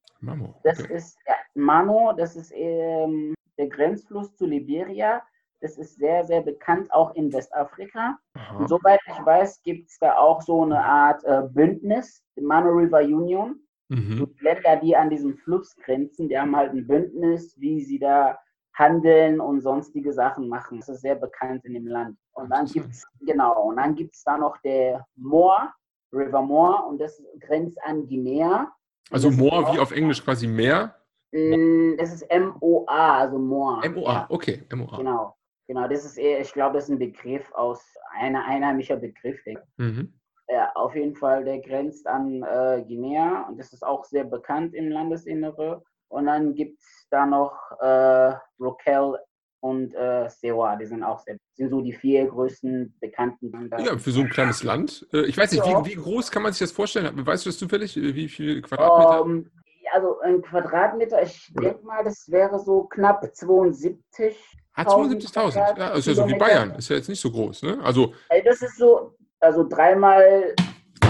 Das 0.65 0.81
Okay. 0.81 0.95
ist 0.97 1.17
ja, 1.29 1.35
Mano, 1.55 2.13
das 2.17 2.35
ist 2.35 2.51
ähm, 2.53 3.35
der 3.57 3.69
Grenzfluss 3.69 4.35
zu 4.35 4.47
Liberia. 4.47 5.23
Das 5.61 5.77
ist 5.77 5.97
sehr, 5.97 6.25
sehr 6.25 6.41
bekannt, 6.43 6.93
auch 6.93 7.15
in 7.15 7.33
Westafrika. 7.33 8.17
Aha. 8.35 8.57
Und 8.59 8.69
soweit 8.69 9.01
ich 9.07 9.27
weiß, 9.27 9.63
gibt 9.63 9.89
es 9.91 9.99
da 9.99 10.17
auch 10.17 10.41
so 10.43 10.63
eine 10.63 10.83
Art 10.83 11.25
äh, 11.25 11.43
Bündnis, 11.51 12.23
die 12.37 12.43
Mano 12.43 12.71
River 12.71 13.01
Union. 13.01 13.61
Mhm. 13.89 14.29
Die 14.39 14.45
Länder, 14.45 14.77
die 14.77 14.95
an 14.95 15.11
diesem 15.11 15.37
Fluss 15.39 15.75
grenzen, 15.77 16.29
die 16.29 16.39
haben 16.39 16.55
halt 16.55 16.73
ein 16.73 16.87
Bündnis, 16.87 17.55
wie 17.59 17.81
sie 17.83 17.99
da 17.99 18.39
handeln 18.75 19.41
und 19.41 19.61
sonstige 19.63 20.13
Sachen 20.13 20.49
machen. 20.49 20.79
Das 20.79 20.89
ist 20.89 21.01
sehr 21.01 21.17
bekannt 21.17 21.65
in 21.65 21.75
dem 21.75 21.87
Land. 21.87 22.17
Und 22.33 22.51
dann 22.51 22.67
Interessant. 22.67 22.73
gibt's 22.75 23.07
genau, 23.21 23.63
und 23.65 23.77
dann 23.77 23.95
gibt 23.97 24.15
es 24.15 24.23
da 24.23 24.39
noch 24.39 24.57
der 24.59 25.05
Moor, 25.17 25.73
River 26.13 26.43
Moor, 26.43 26.87
und 26.87 27.01
das 27.01 27.21
grenzt 27.41 27.79
an 27.85 28.07
Guinea. 28.07 28.71
Also 29.11 29.31
Moor 29.31 29.73
wie 29.75 29.79
auf 29.81 29.91
Englisch 29.91 30.23
quasi 30.23 30.47
Meer. 30.47 30.95
Mm, 31.33 31.97
Das 31.99 32.13
ist 32.13 32.23
M-O-A, 32.31 33.19
also 33.19 33.39
Moor. 33.39 33.83
M-O-A, 33.85 34.27
okay, 34.29 34.63
M-O-A. 34.71 34.97
genau. 34.99 35.35
Genau, 35.69 35.87
das 35.87 36.05
ist 36.05 36.17
eher, 36.17 36.41
ich 36.41 36.53
glaube, 36.53 36.75
das 36.75 36.85
ist 36.85 36.91
ein 36.91 36.99
Begriff 36.99 37.53
aus, 37.53 37.85
einer 38.19 38.45
einheimischer 38.47 38.97
Begriff. 38.97 39.39
denke 39.45 39.63
ich. 39.77 39.85
Mhm. 39.85 40.13
Ja, 40.49 40.73
auf 40.75 40.95
jeden 40.95 41.15
Fall, 41.15 41.45
der 41.45 41.61
grenzt 41.61 42.07
an 42.07 42.43
äh, 42.43 42.83
Guinea 42.89 43.47
und 43.49 43.59
das 43.59 43.75
ist 43.75 43.85
auch 43.85 44.05
sehr 44.05 44.25
bekannt 44.25 44.75
im 44.75 44.89
Landesinnere. 44.89 45.83
Und 46.09 46.25
dann 46.25 46.55
gibt 46.55 46.81
es 46.81 47.07
da 47.11 47.27
noch 47.27 47.55
äh, 47.81 48.35
Rokel 48.59 49.19
und 49.61 49.95
äh, 49.95 50.31
Sewa, 50.31 50.77
die 50.77 50.87
sind 50.87 51.03
auch 51.03 51.19
sehr, 51.19 51.37
sind 51.55 51.69
so 51.69 51.83
die 51.83 51.93
vier 51.93 52.27
größten 52.27 52.97
bekannten 52.99 53.51
Banker. 53.51 53.79
Ja, 53.81 53.99
für 53.99 54.11
so 54.11 54.21
ein 54.21 54.31
kleines 54.31 54.63
Land. 54.63 55.07
Äh, 55.13 55.27
ich 55.27 55.37
weiß 55.37 55.53
nicht, 55.53 55.65
wie, 55.65 55.91
wie, 55.91 55.97
groß 55.97 56.31
kann 56.31 56.45
man 56.45 56.53
sich 56.53 56.61
das 56.61 56.73
vorstellen? 56.73 57.27
Weißt 57.27 57.45
du 57.45 57.51
das 57.51 57.59
zufällig? 57.59 57.95
Wie 57.97 58.29
viele 58.29 58.63
Quadratmeter? 58.63 59.23
Um, 59.23 59.31
ähm, 59.31 59.51
also 59.93 60.21
ein 60.21 60.43
Quadratmeter, 60.43 61.23
ich 61.23 61.53
denke 61.55 61.85
mal, 61.85 62.05
das 62.05 62.31
wäre 62.31 62.59
so 62.59 62.85
knapp 62.85 63.25
72. 63.35 64.37
Ah, 64.79 64.83
72.000. 64.83 65.79
Ja, 65.79 65.89
ist 65.89 66.07
ja 66.07 66.15
so 66.15 66.29
wie 66.29 66.35
Bayern. 66.35 66.73
Ist 66.77 66.89
ja 66.89 66.97
jetzt 66.97 67.09
nicht 67.09 67.21
so 67.21 67.33
groß, 67.33 67.65
ne? 67.65 67.79
Also, 67.83 68.15
das 68.45 68.63
ist 68.63 68.79
so, 68.79 69.17
also 69.41 69.69
dreimal, 69.69 70.55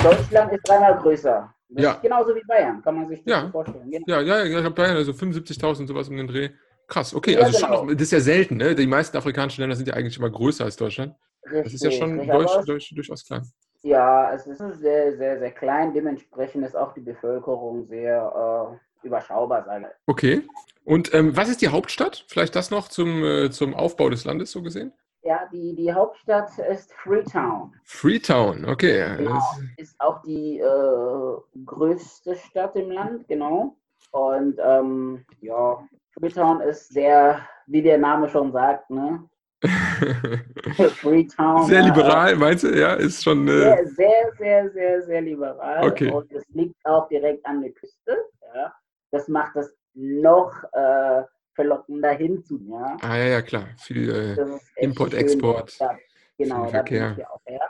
Deutschland 0.02 0.52
ist 0.52 0.66
dreimal 0.66 0.96
größer. 0.96 1.52
Das 1.70 1.84
ja. 1.84 1.98
genauso 2.00 2.34
wie 2.34 2.42
Bayern, 2.46 2.80
kann 2.82 2.94
man 2.94 3.08
sich 3.08 3.22
das 3.24 3.42
ja. 3.42 3.50
vorstellen. 3.50 3.90
Genau. 3.90 4.04
Ja, 4.06 4.20
ja, 4.22 4.44
ja, 4.44 4.58
ich 4.58 4.64
habe 4.64 4.74
Bayern, 4.74 4.96
also 4.96 5.12
75.000, 5.12 5.86
sowas 5.86 6.08
um 6.08 6.16
den 6.16 6.26
Dreh. 6.26 6.48
Krass, 6.86 7.14
okay, 7.14 7.34
ja, 7.34 7.40
also 7.40 7.58
genau. 7.58 7.76
schon 7.76 7.86
noch, 7.88 7.92
das 7.92 8.02
ist 8.04 8.12
ja 8.12 8.20
selten, 8.20 8.56
ne? 8.56 8.74
Die 8.74 8.86
meisten 8.86 9.14
afrikanischen 9.18 9.60
Länder 9.60 9.76
sind 9.76 9.86
ja 9.86 9.92
eigentlich 9.92 10.16
immer 10.16 10.30
größer 10.30 10.64
als 10.64 10.76
Deutschland. 10.76 11.14
Richtig, 11.44 11.64
das 11.64 11.74
ist 11.74 11.84
ja 11.84 11.90
schon 11.90 12.26
durch, 12.26 12.64
durch, 12.64 12.92
durchaus 12.94 13.26
klein. 13.26 13.42
Ja, 13.82 14.32
es 14.32 14.46
ist 14.46 14.58
sehr, 14.80 15.16
sehr, 15.16 15.38
sehr 15.38 15.52
klein. 15.52 15.92
Dementsprechend 15.92 16.64
ist 16.64 16.74
auch 16.74 16.94
die 16.94 17.02
Bevölkerung 17.02 17.86
sehr 17.86 18.72
äh, 18.72 18.87
überschaubar, 19.02 19.64
ich. 19.80 19.86
Okay. 20.06 20.42
Und 20.84 21.12
ähm, 21.14 21.36
was 21.36 21.48
ist 21.48 21.60
die 21.60 21.68
Hauptstadt? 21.68 22.24
Vielleicht 22.28 22.56
das 22.56 22.70
noch 22.70 22.88
zum, 22.88 23.22
äh, 23.22 23.50
zum 23.50 23.74
Aufbau 23.74 24.08
des 24.08 24.24
Landes 24.24 24.50
so 24.50 24.62
gesehen? 24.62 24.92
Ja, 25.22 25.46
die, 25.52 25.74
die 25.74 25.92
Hauptstadt 25.92 26.50
ist 26.58 26.92
Freetown. 26.94 27.74
Freetown, 27.84 28.64
okay. 28.64 29.16
Genau. 29.18 29.38
Ist 29.76 30.00
auch 30.00 30.22
die 30.22 30.58
äh, 30.58 31.64
größte 31.66 32.36
Stadt 32.36 32.76
im 32.76 32.90
Land, 32.90 33.28
genau. 33.28 33.76
Und 34.12 34.58
ähm, 34.62 35.24
ja, 35.40 35.86
Freetown 36.18 36.60
ist 36.62 36.88
sehr, 36.92 37.40
wie 37.66 37.82
der 37.82 37.98
Name 37.98 38.28
schon 38.28 38.52
sagt, 38.52 38.88
ne? 38.90 39.28
Freetown. 41.00 41.66
Sehr 41.66 41.82
liberal, 41.82 42.36
meinst 42.36 42.62
du? 42.62 42.68
Ja, 42.68 42.94
ist 42.94 43.22
schon. 43.22 43.48
Äh... 43.48 43.50
Sehr, 43.50 43.86
sehr, 43.86 44.32
sehr, 44.38 44.70
sehr, 44.70 45.02
sehr 45.02 45.20
liberal. 45.20 45.86
Okay. 45.86 46.10
Und 46.10 46.32
es 46.32 46.48
liegt 46.50 46.76
auch 46.84 47.08
direkt 47.08 47.44
an 47.44 47.60
der 47.60 47.72
Küste. 47.72 48.16
Ja. 48.54 48.72
Das 49.10 49.28
macht 49.28 49.56
das 49.56 49.74
noch 49.94 50.52
äh, 50.72 51.22
verlockender 51.54 52.12
hinzu. 52.12 52.60
Ja. 52.70 52.96
Ah, 53.02 53.16
ja, 53.16 53.24
ja, 53.24 53.42
klar. 53.42 53.68
Viel 53.78 54.10
äh, 54.10 54.82
Import, 54.82 55.14
Export. 55.14 55.76
Genau, 56.36 56.62
viel 56.62 56.70
Verkehr. 56.70 57.16
Auch, 57.32 57.40
ja. 57.48 57.60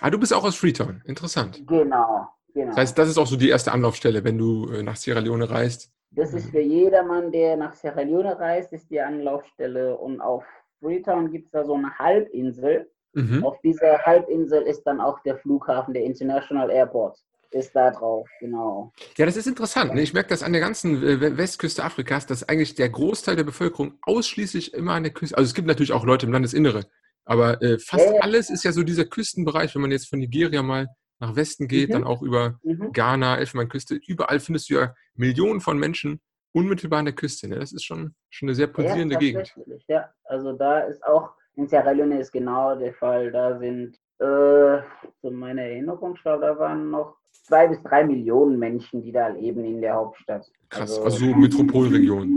Ah, 0.00 0.10
du 0.10 0.18
bist 0.18 0.34
auch 0.34 0.44
aus 0.44 0.56
Freetown. 0.56 1.00
Interessant. 1.06 1.64
Genau, 1.66 2.28
genau. 2.52 2.68
Das 2.68 2.76
heißt, 2.76 2.98
das 2.98 3.08
ist 3.08 3.18
auch 3.18 3.26
so 3.26 3.36
die 3.36 3.48
erste 3.48 3.72
Anlaufstelle, 3.72 4.22
wenn 4.24 4.36
du 4.36 4.68
äh, 4.68 4.82
nach 4.82 4.96
Sierra 4.96 5.20
Leone 5.20 5.48
reist. 5.48 5.90
Das 6.10 6.34
ist 6.34 6.50
für 6.50 6.60
jedermann, 6.60 7.32
der 7.32 7.56
nach 7.56 7.72
Sierra 7.72 8.02
Leone 8.02 8.38
reist, 8.38 8.72
ist 8.72 8.90
die 8.90 9.00
Anlaufstelle. 9.00 9.96
Und 9.96 10.20
auf 10.20 10.44
Freetown 10.80 11.30
gibt 11.30 11.46
es 11.46 11.52
da 11.52 11.64
so 11.64 11.74
eine 11.74 11.96
Halbinsel. 11.98 12.90
Mhm. 13.14 13.44
Auf 13.44 13.60
dieser 13.62 13.98
Halbinsel 14.02 14.62
ist 14.62 14.82
dann 14.82 15.00
auch 15.00 15.20
der 15.20 15.38
Flughafen, 15.38 15.94
der 15.94 16.04
International 16.04 16.70
Airport. 16.70 17.18
Ist 17.52 17.76
da 17.76 17.90
drauf, 17.90 18.28
genau. 18.40 18.92
Ja, 19.16 19.26
das 19.26 19.36
ist 19.36 19.46
interessant. 19.46 19.94
Ne? 19.94 20.02
Ich 20.02 20.14
merke 20.14 20.30
das 20.30 20.42
an 20.42 20.52
der 20.52 20.62
ganzen 20.62 21.02
äh, 21.02 21.36
Westküste 21.36 21.84
Afrikas, 21.84 22.26
dass 22.26 22.48
eigentlich 22.48 22.74
der 22.74 22.88
Großteil 22.88 23.36
der 23.36 23.44
Bevölkerung 23.44 23.98
ausschließlich 24.02 24.74
immer 24.74 24.94
an 24.94 25.02
der 25.02 25.12
Küste, 25.12 25.36
also 25.36 25.46
es 25.46 25.54
gibt 25.54 25.68
natürlich 25.68 25.92
auch 25.92 26.04
Leute 26.04 26.26
im 26.26 26.32
Landesinnere, 26.32 26.86
aber 27.24 27.62
äh, 27.62 27.78
fast 27.78 28.06
ja, 28.06 28.14
ja. 28.14 28.20
alles 28.20 28.50
ist 28.50 28.64
ja 28.64 28.72
so 28.72 28.82
dieser 28.82 29.04
Küstenbereich, 29.04 29.74
wenn 29.74 29.82
man 29.82 29.92
jetzt 29.92 30.08
von 30.08 30.18
Nigeria 30.18 30.62
mal 30.62 30.88
nach 31.20 31.36
Westen 31.36 31.68
geht, 31.68 31.90
mhm. 31.90 31.92
dann 31.92 32.04
auch 32.04 32.22
über 32.22 32.58
mhm. 32.62 32.92
Ghana, 32.92 33.38
Elfenbeinküste. 33.38 33.94
Überall 34.06 34.40
findest 34.40 34.70
du 34.70 34.74
ja 34.74 34.94
Millionen 35.14 35.60
von 35.60 35.78
Menschen 35.78 36.20
unmittelbar 36.52 36.98
an 36.98 37.04
der 37.06 37.14
Küste. 37.14 37.48
Ne? 37.48 37.58
Das 37.58 37.72
ist 37.72 37.84
schon, 37.84 38.14
schon 38.28 38.48
eine 38.48 38.54
sehr 38.56 38.66
pulsierende 38.66 39.14
ja, 39.14 39.20
Gegend. 39.20 39.54
Ja, 39.88 40.12
also 40.24 40.52
da 40.52 40.80
ist 40.80 41.02
auch, 41.04 41.30
in 41.56 41.68
Sierra 41.68 41.90
Leone 41.90 42.20
ist 42.20 42.32
genau 42.32 42.74
der 42.74 42.94
Fall. 42.94 43.30
Da 43.30 43.58
sind, 43.58 43.96
äh, 44.18 44.82
zu 45.20 45.30
meiner 45.30 45.62
Erinnerung, 45.62 46.18
da 46.24 46.58
waren 46.58 46.90
noch 46.90 47.16
zwei 47.30 47.68
bis 47.68 47.82
drei 47.82 48.04
Millionen 48.04 48.58
Menschen, 48.58 49.02
die 49.02 49.12
da 49.12 49.28
leben 49.28 49.64
in 49.64 49.80
der 49.80 49.94
Hauptstadt. 49.94 50.46
Krass, 50.68 50.98
also, 50.98 51.04
also 51.04 51.18
so 51.18 51.34
Metropolregion. 51.34 52.28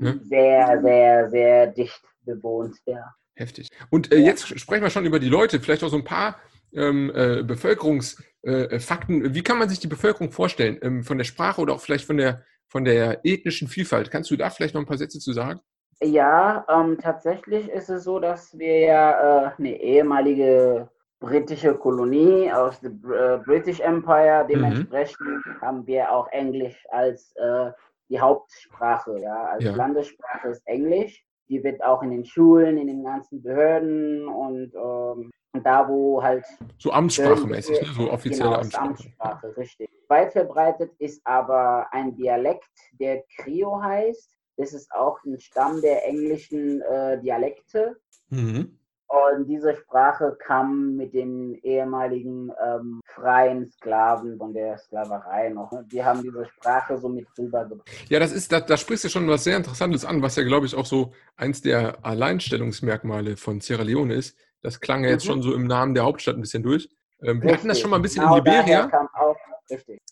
Ne? 0.00 0.20
Sehr, 0.24 0.80
sehr, 0.82 1.30
sehr 1.30 1.66
dicht 1.68 2.02
bewohnt, 2.24 2.76
ja. 2.86 3.14
Heftig. 3.34 3.68
Und 3.90 4.12
äh, 4.12 4.18
jetzt 4.18 4.58
sprechen 4.58 4.82
wir 4.82 4.90
schon 4.90 5.04
über 5.04 5.18
die 5.18 5.28
Leute, 5.28 5.60
vielleicht 5.60 5.84
auch 5.84 5.90
so 5.90 5.96
ein 5.96 6.04
paar 6.04 6.36
ähm, 6.74 7.12
äh, 7.14 7.42
Bevölkerungsfakten. 7.42 9.24
Äh, 9.24 9.34
Wie 9.34 9.42
kann 9.42 9.58
man 9.58 9.68
sich 9.68 9.78
die 9.78 9.88
Bevölkerung 9.88 10.30
vorstellen? 10.30 10.78
Ähm, 10.82 11.02
von 11.04 11.18
der 11.18 11.24
Sprache 11.24 11.60
oder 11.60 11.74
auch 11.74 11.80
vielleicht 11.80 12.06
von 12.06 12.16
der, 12.16 12.44
von 12.66 12.84
der 12.84 13.20
ethnischen 13.24 13.68
Vielfalt? 13.68 14.10
Kannst 14.10 14.30
du 14.30 14.36
da 14.36 14.50
vielleicht 14.50 14.74
noch 14.74 14.80
ein 14.80 14.86
paar 14.86 14.98
Sätze 14.98 15.18
zu 15.18 15.32
sagen? 15.32 15.60
Ja, 16.02 16.64
ähm, 16.68 16.98
tatsächlich 16.98 17.68
ist 17.70 17.88
es 17.88 18.04
so, 18.04 18.18
dass 18.18 18.56
wir 18.58 18.80
ja 18.80 19.46
äh, 19.46 19.50
eine 19.56 19.80
ehemalige 19.80 20.90
britische 21.20 21.74
Kolonie 21.74 22.52
aus 22.52 22.80
dem 22.80 23.00
äh, 23.10 23.38
British 23.38 23.80
Empire, 23.80 24.44
mhm. 24.44 24.48
dementsprechend 24.48 25.46
mhm. 25.46 25.60
haben 25.60 25.86
wir 25.86 26.12
auch 26.12 26.28
Englisch 26.28 26.84
als 26.90 27.34
äh, 27.36 27.70
die 28.08 28.20
Hauptsprache, 28.20 29.18
ja, 29.20 29.46
als 29.46 29.64
ja. 29.64 29.74
Landessprache 29.74 30.48
ist 30.48 30.66
Englisch. 30.66 31.24
Die 31.48 31.62
wird 31.62 31.82
auch 31.82 32.02
in 32.02 32.10
den 32.10 32.24
Schulen, 32.24 32.76
in 32.76 32.88
den 32.88 33.04
ganzen 33.04 33.42
Behörden 33.42 34.26
und 34.26 34.74
ähm, 34.74 35.30
da, 35.62 35.88
wo 35.88 36.22
halt. 36.22 36.44
So 36.78 36.92
amtssprachmäßig, 36.92 37.80
ne? 37.80 37.88
so 37.96 38.10
offizielle 38.10 38.50
genau, 38.50 38.60
Amtssprache. 38.60 38.88
Amtssprache. 38.88 39.56
Richtig. 39.56 39.90
Weit 40.08 40.32
verbreitet 40.32 40.92
ist 40.98 41.20
aber 41.24 41.86
ein 41.92 42.14
Dialekt, 42.16 42.68
der 42.98 43.24
Krio 43.38 43.80
heißt. 43.80 44.35
Das 44.56 44.72
ist 44.72 44.90
auch 44.92 45.22
ein 45.24 45.38
Stamm 45.40 45.80
der 45.80 46.06
englischen 46.06 46.80
äh, 46.82 47.20
Dialekte. 47.20 47.96
Mhm. 48.30 48.78
Und 49.08 49.46
diese 49.46 49.76
Sprache 49.76 50.36
kam 50.44 50.96
mit 50.96 51.14
den 51.14 51.54
ehemaligen 51.62 52.50
ähm, 52.64 53.00
freien 53.06 53.70
Sklaven 53.70 54.36
von 54.36 54.52
der 54.52 54.78
Sklaverei 54.78 55.50
noch. 55.50 55.70
Ne? 55.70 55.86
Die 55.92 56.02
haben 56.02 56.22
diese 56.22 56.44
Sprache 56.46 56.98
so 56.98 57.08
mit 57.08 57.26
rübergebracht. 57.38 57.88
Ja, 58.08 58.18
das 58.18 58.32
ist, 58.32 58.50
da, 58.50 58.60
da 58.60 58.76
sprichst 58.76 59.04
du 59.04 59.08
schon 59.08 59.28
was 59.28 59.44
sehr 59.44 59.56
Interessantes 59.56 60.04
an, 60.04 60.22
was 60.22 60.34
ja, 60.34 60.42
glaube 60.42 60.66
ich, 60.66 60.74
auch 60.74 60.86
so 60.86 61.12
eins 61.36 61.62
der 61.62 62.04
Alleinstellungsmerkmale 62.04 63.36
von 63.36 63.60
Sierra 63.60 63.82
Leone 63.82 64.14
ist. 64.14 64.36
Das 64.60 64.80
klang 64.80 65.04
ja 65.04 65.10
jetzt 65.10 65.24
mhm. 65.24 65.30
schon 65.30 65.42
so 65.42 65.54
im 65.54 65.68
Namen 65.68 65.94
der 65.94 66.02
Hauptstadt 66.02 66.36
ein 66.36 66.40
bisschen 66.40 66.64
durch. 66.64 66.88
Ähm, 67.22 67.40
wir 67.42 67.52
hatten 67.52 67.68
das 67.68 67.78
schon 67.78 67.90
mal 67.90 67.96
ein 67.96 68.02
bisschen 68.02 68.24
genau 68.24 68.38
in 68.38 68.44
Liberia. 68.44 68.90
Auch, 69.14 69.36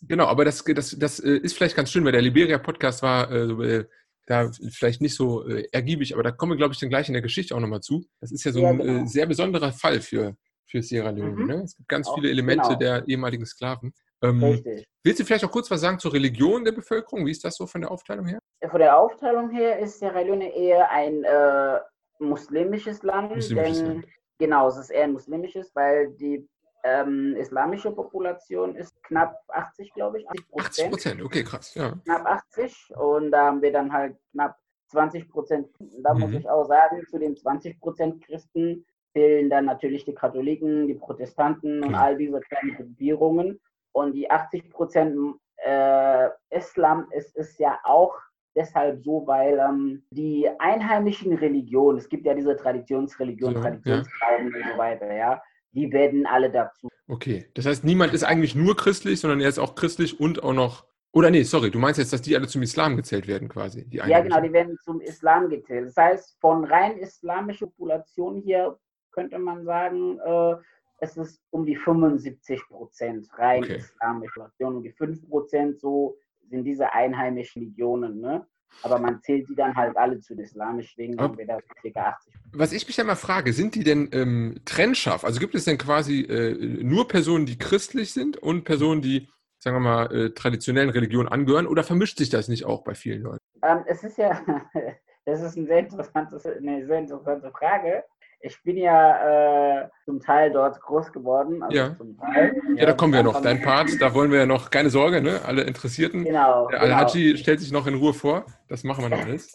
genau, 0.03 0.27
aber 0.27 0.45
das, 0.45 0.63
das, 0.63 0.97
das 0.97 1.19
äh, 1.19 1.37
ist 1.39 1.57
vielleicht 1.57 1.77
ganz 1.77 1.91
schön, 1.91 2.05
weil 2.05 2.13
der 2.13 2.23
Liberia-Podcast 2.23 3.03
war 3.03 3.31
äh, 3.33 3.79
äh, 3.79 3.85
da 4.27 4.51
vielleicht 4.71 5.01
nicht 5.01 5.15
so 5.15 5.47
äh, 5.47 5.67
ergiebig, 5.73 6.15
aber 6.15 6.23
da 6.23 6.31
kommen 6.31 6.53
wir, 6.53 6.57
glaube 6.57 6.75
ich, 6.75 6.81
dann 6.81 6.89
gleich 6.89 7.09
in 7.09 7.15
der 7.15 7.23
Geschichte 7.23 7.55
auch 7.55 7.61
nochmal 7.61 7.81
zu. 7.81 8.05
Das 8.21 8.33
ist 8.33 8.45
ja 8.45 8.53
so 8.53 8.61
ja, 8.61 8.71
ein 8.71 8.81
äh, 8.81 8.85
genau. 8.85 9.07
sehr 9.07 9.27
besonderer 9.27 9.73
Fall 9.73 10.01
für, 10.01 10.37
für 10.67 10.83
Sierra 10.83 11.11
Leone. 11.11 11.33
Mhm. 11.33 11.47
Ne? 11.47 11.63
Es 11.65 11.77
gibt 11.77 11.89
ganz 11.89 12.09
auch, 12.09 12.15
viele 12.15 12.31
Elemente 12.31 12.69
genau. 12.69 12.79
der 12.79 13.09
ehemaligen 13.09 13.45
Sklaven. 13.45 13.93
Ähm, 14.23 14.63
willst 15.03 15.21
du 15.21 15.25
vielleicht 15.25 15.45
auch 15.45 15.51
kurz 15.51 15.71
was 15.71 15.83
sagen 15.83 15.99
zur 15.99 16.13
Religion 16.15 16.65
der 16.65 16.73
Bevölkerung? 16.73 17.27
Wie 17.27 17.31
ist 17.31 17.45
das 17.45 17.57
so 17.57 17.67
von 17.67 17.83
der 17.83 17.91
Aufteilung 17.91 18.27
her? 18.27 18.39
Von 18.71 18.81
der 18.81 18.99
Aufteilung 18.99 19.51
her 19.51 19.79
ist 19.79 19.99
Sierra 19.99 20.21
Leone 20.21 20.55
eher 20.55 20.91
ein 20.91 21.25
äh, 21.25 21.79
muslimisches 22.19 23.03
Land. 23.03 23.35
Muslimisches 23.35 23.79
denn, 23.79 23.87
Land. 23.87 24.07
Genau, 24.39 24.69
es 24.69 24.79
ist 24.79 24.91
eher 24.91 25.05
ein 25.05 25.13
muslimisches, 25.13 25.71
weil 25.75 26.13
die 26.13 26.49
ähm, 26.85 27.35
islamische 27.37 27.91
Population 27.91 28.77
ist 28.77 29.03
knapp 29.05 29.41
80, 29.49 29.93
glaube 29.95 30.21
ich. 30.21 30.29
80 30.29 30.91
Prozent. 30.91 31.23
okay, 31.25 31.43
krass, 31.43 31.75
ja. 31.75 31.95
Knapp 32.05 32.27
80 32.27 32.93
und 32.97 33.31
da 33.31 33.47
haben 33.47 33.63
wir 33.63 33.73
dann 33.73 33.91
halt 33.91 34.17
knapp 34.33 34.57
20 34.89 35.29
Prozent. 35.31 35.69
Da 35.79 36.13
mhm. 36.13 36.21
muss 36.21 36.33
ich 36.33 36.49
auch 36.49 36.65
sagen, 36.67 37.03
zu 37.09 37.19
den 37.19 37.37
20 37.37 37.81
Prozent 37.81 38.23
Christen 38.25 38.85
fehlen 39.13 39.49
dann 39.49 39.65
natürlich 39.65 40.05
die 40.05 40.15
Katholiken, 40.15 40.87
die 40.87 40.95
Protestanten 40.95 41.83
und 41.83 41.95
all 41.95 42.17
diese 42.17 42.41
kleinen 42.41 42.77
Gruppierungen. 42.77 43.61
Und 43.93 44.13
die 44.13 44.31
80 44.31 44.71
Prozent 44.71 45.17
äh, 45.65 46.29
Islam 46.51 47.07
ist, 47.13 47.35
ist 47.37 47.59
ja 47.59 47.79
auch 47.85 48.15
deshalb 48.55 49.03
so, 49.03 49.27
weil 49.27 49.59
ähm, 49.59 50.05
die 50.11 50.49
einheimischen 50.59 51.33
Religionen, 51.33 51.99
es 51.99 52.09
gibt 52.09 52.27
ja 52.27 52.35
diese 52.35 52.57
Traditionsreligion, 52.57 53.55
ja, 53.55 53.61
Traditionsglauben 53.61 54.53
ja. 54.53 54.59
und 54.59 54.73
so 54.73 54.79
weiter, 54.79 55.13
ja, 55.15 55.43
die 55.75 55.93
werden 55.93 56.27
alle 56.27 56.51
dazu. 56.51 56.89
Okay, 57.07 57.47
das 57.55 57.67
heißt, 57.67 57.85
niemand 57.85 58.15
ist 58.15 58.25
eigentlich 58.25 58.55
nur 58.55 58.77
christlich, 58.77 59.21
sondern 59.21 59.41
er 59.41 59.49
ist 59.49 59.59
auch 59.59 59.75
christlich 59.75 60.19
und 60.19 60.43
auch 60.43 60.55
noch. 60.55 60.87
Oder 61.13 61.31
nee, 61.31 61.43
sorry, 61.45 61.71
du 61.71 61.79
meinst 61.79 61.99
jetzt, 61.99 62.13
dass 62.13 62.23
die 62.23 62.35
alle 62.35 62.49
zum 62.49 62.63
Islam 62.63 62.97
gezählt 62.97 63.29
werden 63.29 63.49
quasi? 63.49 63.87
ja, 63.91 64.21
genau, 64.21 64.41
die 64.41 64.53
werden 64.53 64.77
zum 64.83 65.01
Islam 65.01 65.49
gezählt. 65.49 65.87
Das 65.89 65.97
heißt, 65.97 66.41
von 66.41 66.65
rein 66.65 66.99
islamischer 66.99 67.67
Population 67.67 68.43
hier 68.43 68.77
könnte 69.13 69.39
man 69.39 69.65
sagen, 69.65 70.19
äh, 70.19 70.57
es 70.99 71.17
ist 71.17 71.41
um 71.51 71.67
die 71.67 71.77
75 71.77 72.61
Prozent 72.67 73.29
rein 73.37 73.63
okay. 73.63 73.77
islamische 73.77 74.41
Population 74.41 74.77
und 74.77 74.83
die 74.83 74.93
5 74.93 75.29
Prozent 75.29 75.79
so 75.79 76.17
sind 76.49 76.65
diese 76.65 76.93
einheimischen 76.93 77.63
Religionen. 77.63 78.21
Ne? 78.21 78.45
Aber 78.83 78.99
man 78.99 79.21
zählt 79.23 79.49
die 79.49 79.55
dann 79.55 79.75
halt 79.75 79.97
alle 79.97 80.21
zu 80.21 80.35
islamisch, 80.35 80.95
deswegen 80.97 81.19
haben 81.19 81.39
wir 81.39 81.47
da 81.47 81.59
ca. 81.59 82.01
80. 82.01 82.35
Was 82.53 82.73
ich 82.73 82.87
mich 82.87 82.97
ja 82.97 83.05
mal 83.05 83.17
frage, 83.17 83.53
sind 83.53 83.75
die 83.75 83.85
denn 83.85 84.11
ähm, 84.13 84.61
trennscharf? 84.65 85.25
Also 85.25 85.41
gibt 85.41 85.55
es 85.55 85.65
denn 85.65 85.79
quasi 85.79 86.21
äh, 86.23 86.83
nur 86.83 87.09
Personen, 87.09 87.47
die 87.47 87.59
christlich 87.59 88.13
sind 88.13 88.37
und 88.37 88.65
Personen, 88.65 89.01
die 89.01 89.29
sagen 89.65 89.77
wir 89.77 89.81
mal, 89.81 90.15
äh, 90.15 90.31
traditionellen 90.31 90.91
Religionen 90.91 91.29
angehören 91.29 91.67
oder 91.67 91.83
vermischt 91.83 92.19
sich 92.19 92.29
das 92.29 92.49
nicht 92.49 92.67
auch 92.67 92.85
bei 92.85 92.95
vielen 92.95 93.23
Leuten? 93.23 93.43
Ähm, 93.63 93.83
es 93.87 94.05
ist 94.05 94.19
ja, 94.19 94.41
das 95.25 95.41
ist 95.41 95.57
ein 95.57 95.67
sehr 95.67 95.79
eine 95.79 96.87
sehr 96.87 96.99
interessante 96.99 97.51
Frage. 97.51 98.05
Ich 98.47 98.63
bin 98.63 98.77
ja 98.77 99.85
äh, 99.85 99.89
zum 100.05 100.21
Teil 100.21 100.53
dort 100.53 100.79
groß 100.79 101.13
geworden. 101.13 101.63
Also 101.63 101.75
ja. 101.75 101.97
Teil, 102.21 102.55
ja, 102.55 102.81
ja, 102.81 102.87
da 102.87 102.93
kommen 102.93 103.15
wir 103.15 103.23
noch. 103.23 103.41
Dein 103.41 103.63
Part, 103.63 103.89
da 103.99 104.13
wollen 104.13 104.31
wir 104.31 104.41
ja 104.41 104.47
noch, 104.47 104.71
keine 104.71 104.91
Sorge, 104.91 105.23
ne? 105.23 105.41
alle 105.47 105.63
Interessierten. 105.63 106.25
Genau. 106.25 106.69
Der 106.69 106.83
Al-Haji 106.83 107.25
genau. 107.29 107.37
stellt 107.39 107.61
sich 107.61 107.73
noch 107.73 107.87
in 107.87 107.95
Ruhe 107.95 108.13
vor. 108.13 108.45
Das 108.69 108.85
machen 108.85 109.03
wir 109.03 109.09
noch 109.09 109.25
alles. 109.25 109.51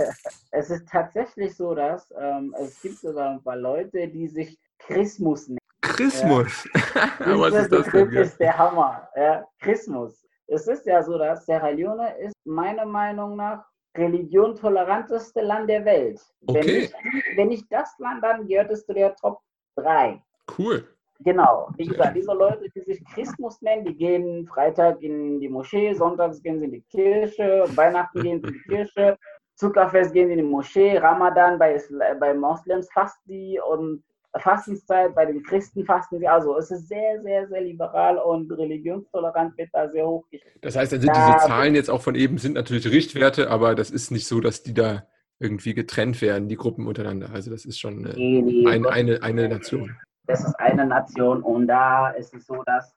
es 0.49 0.69
ist 0.71 0.89
tatsächlich 0.89 1.55
so, 1.55 1.75
dass 1.75 2.11
ähm, 2.19 2.55
es 2.59 2.81
gibt 2.81 2.97
sogar 2.97 3.29
ein 3.29 3.43
paar 3.43 3.57
Leute, 3.57 4.07
die 4.07 4.27
sich 4.27 4.57
Chrismus 4.79 5.47
nennen. 5.49 5.59
Chrismus? 5.81 6.67
Ja. 6.95 7.39
Was 7.39 7.53
ist 7.53 7.71
das 7.71 7.91
denn? 7.91 8.11
ist 8.11 8.39
der 8.39 8.57
Hammer. 8.57 9.07
Ja, 9.15 9.45
Chrismus. 9.59 10.25
Es 10.47 10.67
ist 10.67 10.87
ja 10.87 11.03
so, 11.03 11.15
dass 11.19 11.45
Sierra 11.45 11.69
Leone 11.69 12.17
ist 12.21 12.33
meiner 12.43 12.87
Meinung 12.87 13.35
nach 13.35 13.68
religiontoleranteste 13.95 15.41
Land 15.41 15.69
der 15.69 15.85
Welt. 15.85 16.21
Okay. 16.45 16.89
Wenn 17.35 17.47
nicht, 17.47 17.65
das 17.69 17.97
Land, 17.99 18.23
dann 18.23 18.47
gehört 18.47 18.71
es 18.71 18.85
zu 18.85 18.93
der 18.93 19.15
Top 19.15 19.39
3. 19.75 20.21
Cool. 20.57 20.87
Genau. 21.21 21.69
Wie 21.75 21.85
gesagt, 21.85 22.15
diese 22.15 22.33
Leute, 22.33 22.69
die 22.69 22.81
sich 22.81 23.03
Christus 23.13 23.61
nennen, 23.61 23.85
die 23.85 23.95
gehen 23.95 24.47
Freitag 24.47 25.01
in 25.01 25.39
die 25.39 25.49
Moschee, 25.49 25.93
sonntags 25.93 26.41
gehen 26.41 26.59
sie 26.59 26.65
in 26.65 26.71
die 26.71 26.81
Kirche, 26.81 27.65
Weihnachten 27.75 28.21
gehen 28.21 28.41
sie 28.41 28.47
in 28.47 28.53
die 28.53 28.69
Kirche, 28.69 29.17
Zuckerfest 29.55 30.13
gehen 30.13 30.27
sie 30.27 30.33
in 30.33 30.39
die 30.39 30.45
Moschee, 30.45 30.97
Ramadan 30.97 31.59
bei, 31.59 31.77
bei 32.19 32.33
Moslems 32.33 32.89
fasten 32.93 33.27
die 33.27 33.59
und 33.59 34.01
Fastenszeit, 34.37 35.15
bei 35.15 35.25
den 35.25 35.41
Christen 35.43 35.85
fasten 35.85 36.19
sie. 36.19 36.27
Also 36.27 36.57
es 36.57 36.69
ist 36.71 36.87
sehr, 36.87 37.21
sehr, 37.23 37.47
sehr 37.47 37.61
liberal 37.61 38.17
und 38.17 38.51
religionstolerant 38.51 39.57
wird 39.57 39.69
da 39.73 39.89
sehr 39.89 40.05
hoch. 40.05 40.25
Das 40.61 40.75
heißt, 40.75 40.93
dann 40.93 41.01
sind 41.01 41.15
diese 41.15 41.37
Zahlen 41.37 41.75
jetzt 41.75 41.89
auch 41.89 42.01
von 42.01 42.15
eben 42.15 42.37
sind 42.37 42.53
natürlich 42.53 42.87
Richtwerte, 42.89 43.49
aber 43.49 43.75
das 43.75 43.89
ist 43.89 44.11
nicht 44.11 44.27
so, 44.27 44.39
dass 44.39 44.61
die 44.61 44.73
da 44.73 45.07
irgendwie 45.39 45.73
getrennt 45.73 46.21
werden, 46.21 46.49
die 46.49 46.57
Gruppen 46.57 46.85
untereinander. 46.85 47.29
Also 47.33 47.49
das 47.49 47.65
ist 47.65 47.79
schon 47.79 48.01
nee, 48.01 48.41
nee, 48.41 48.67
ein, 48.67 48.85
eine, 48.85 49.23
eine 49.23 49.47
Nation. 49.47 49.95
Das 50.27 50.43
ist 50.43 50.53
eine 50.59 50.85
Nation 50.85 51.41
und 51.41 51.67
da 51.67 52.09
ist 52.11 52.33
es 52.35 52.45
so, 52.45 52.61
dass 52.65 52.93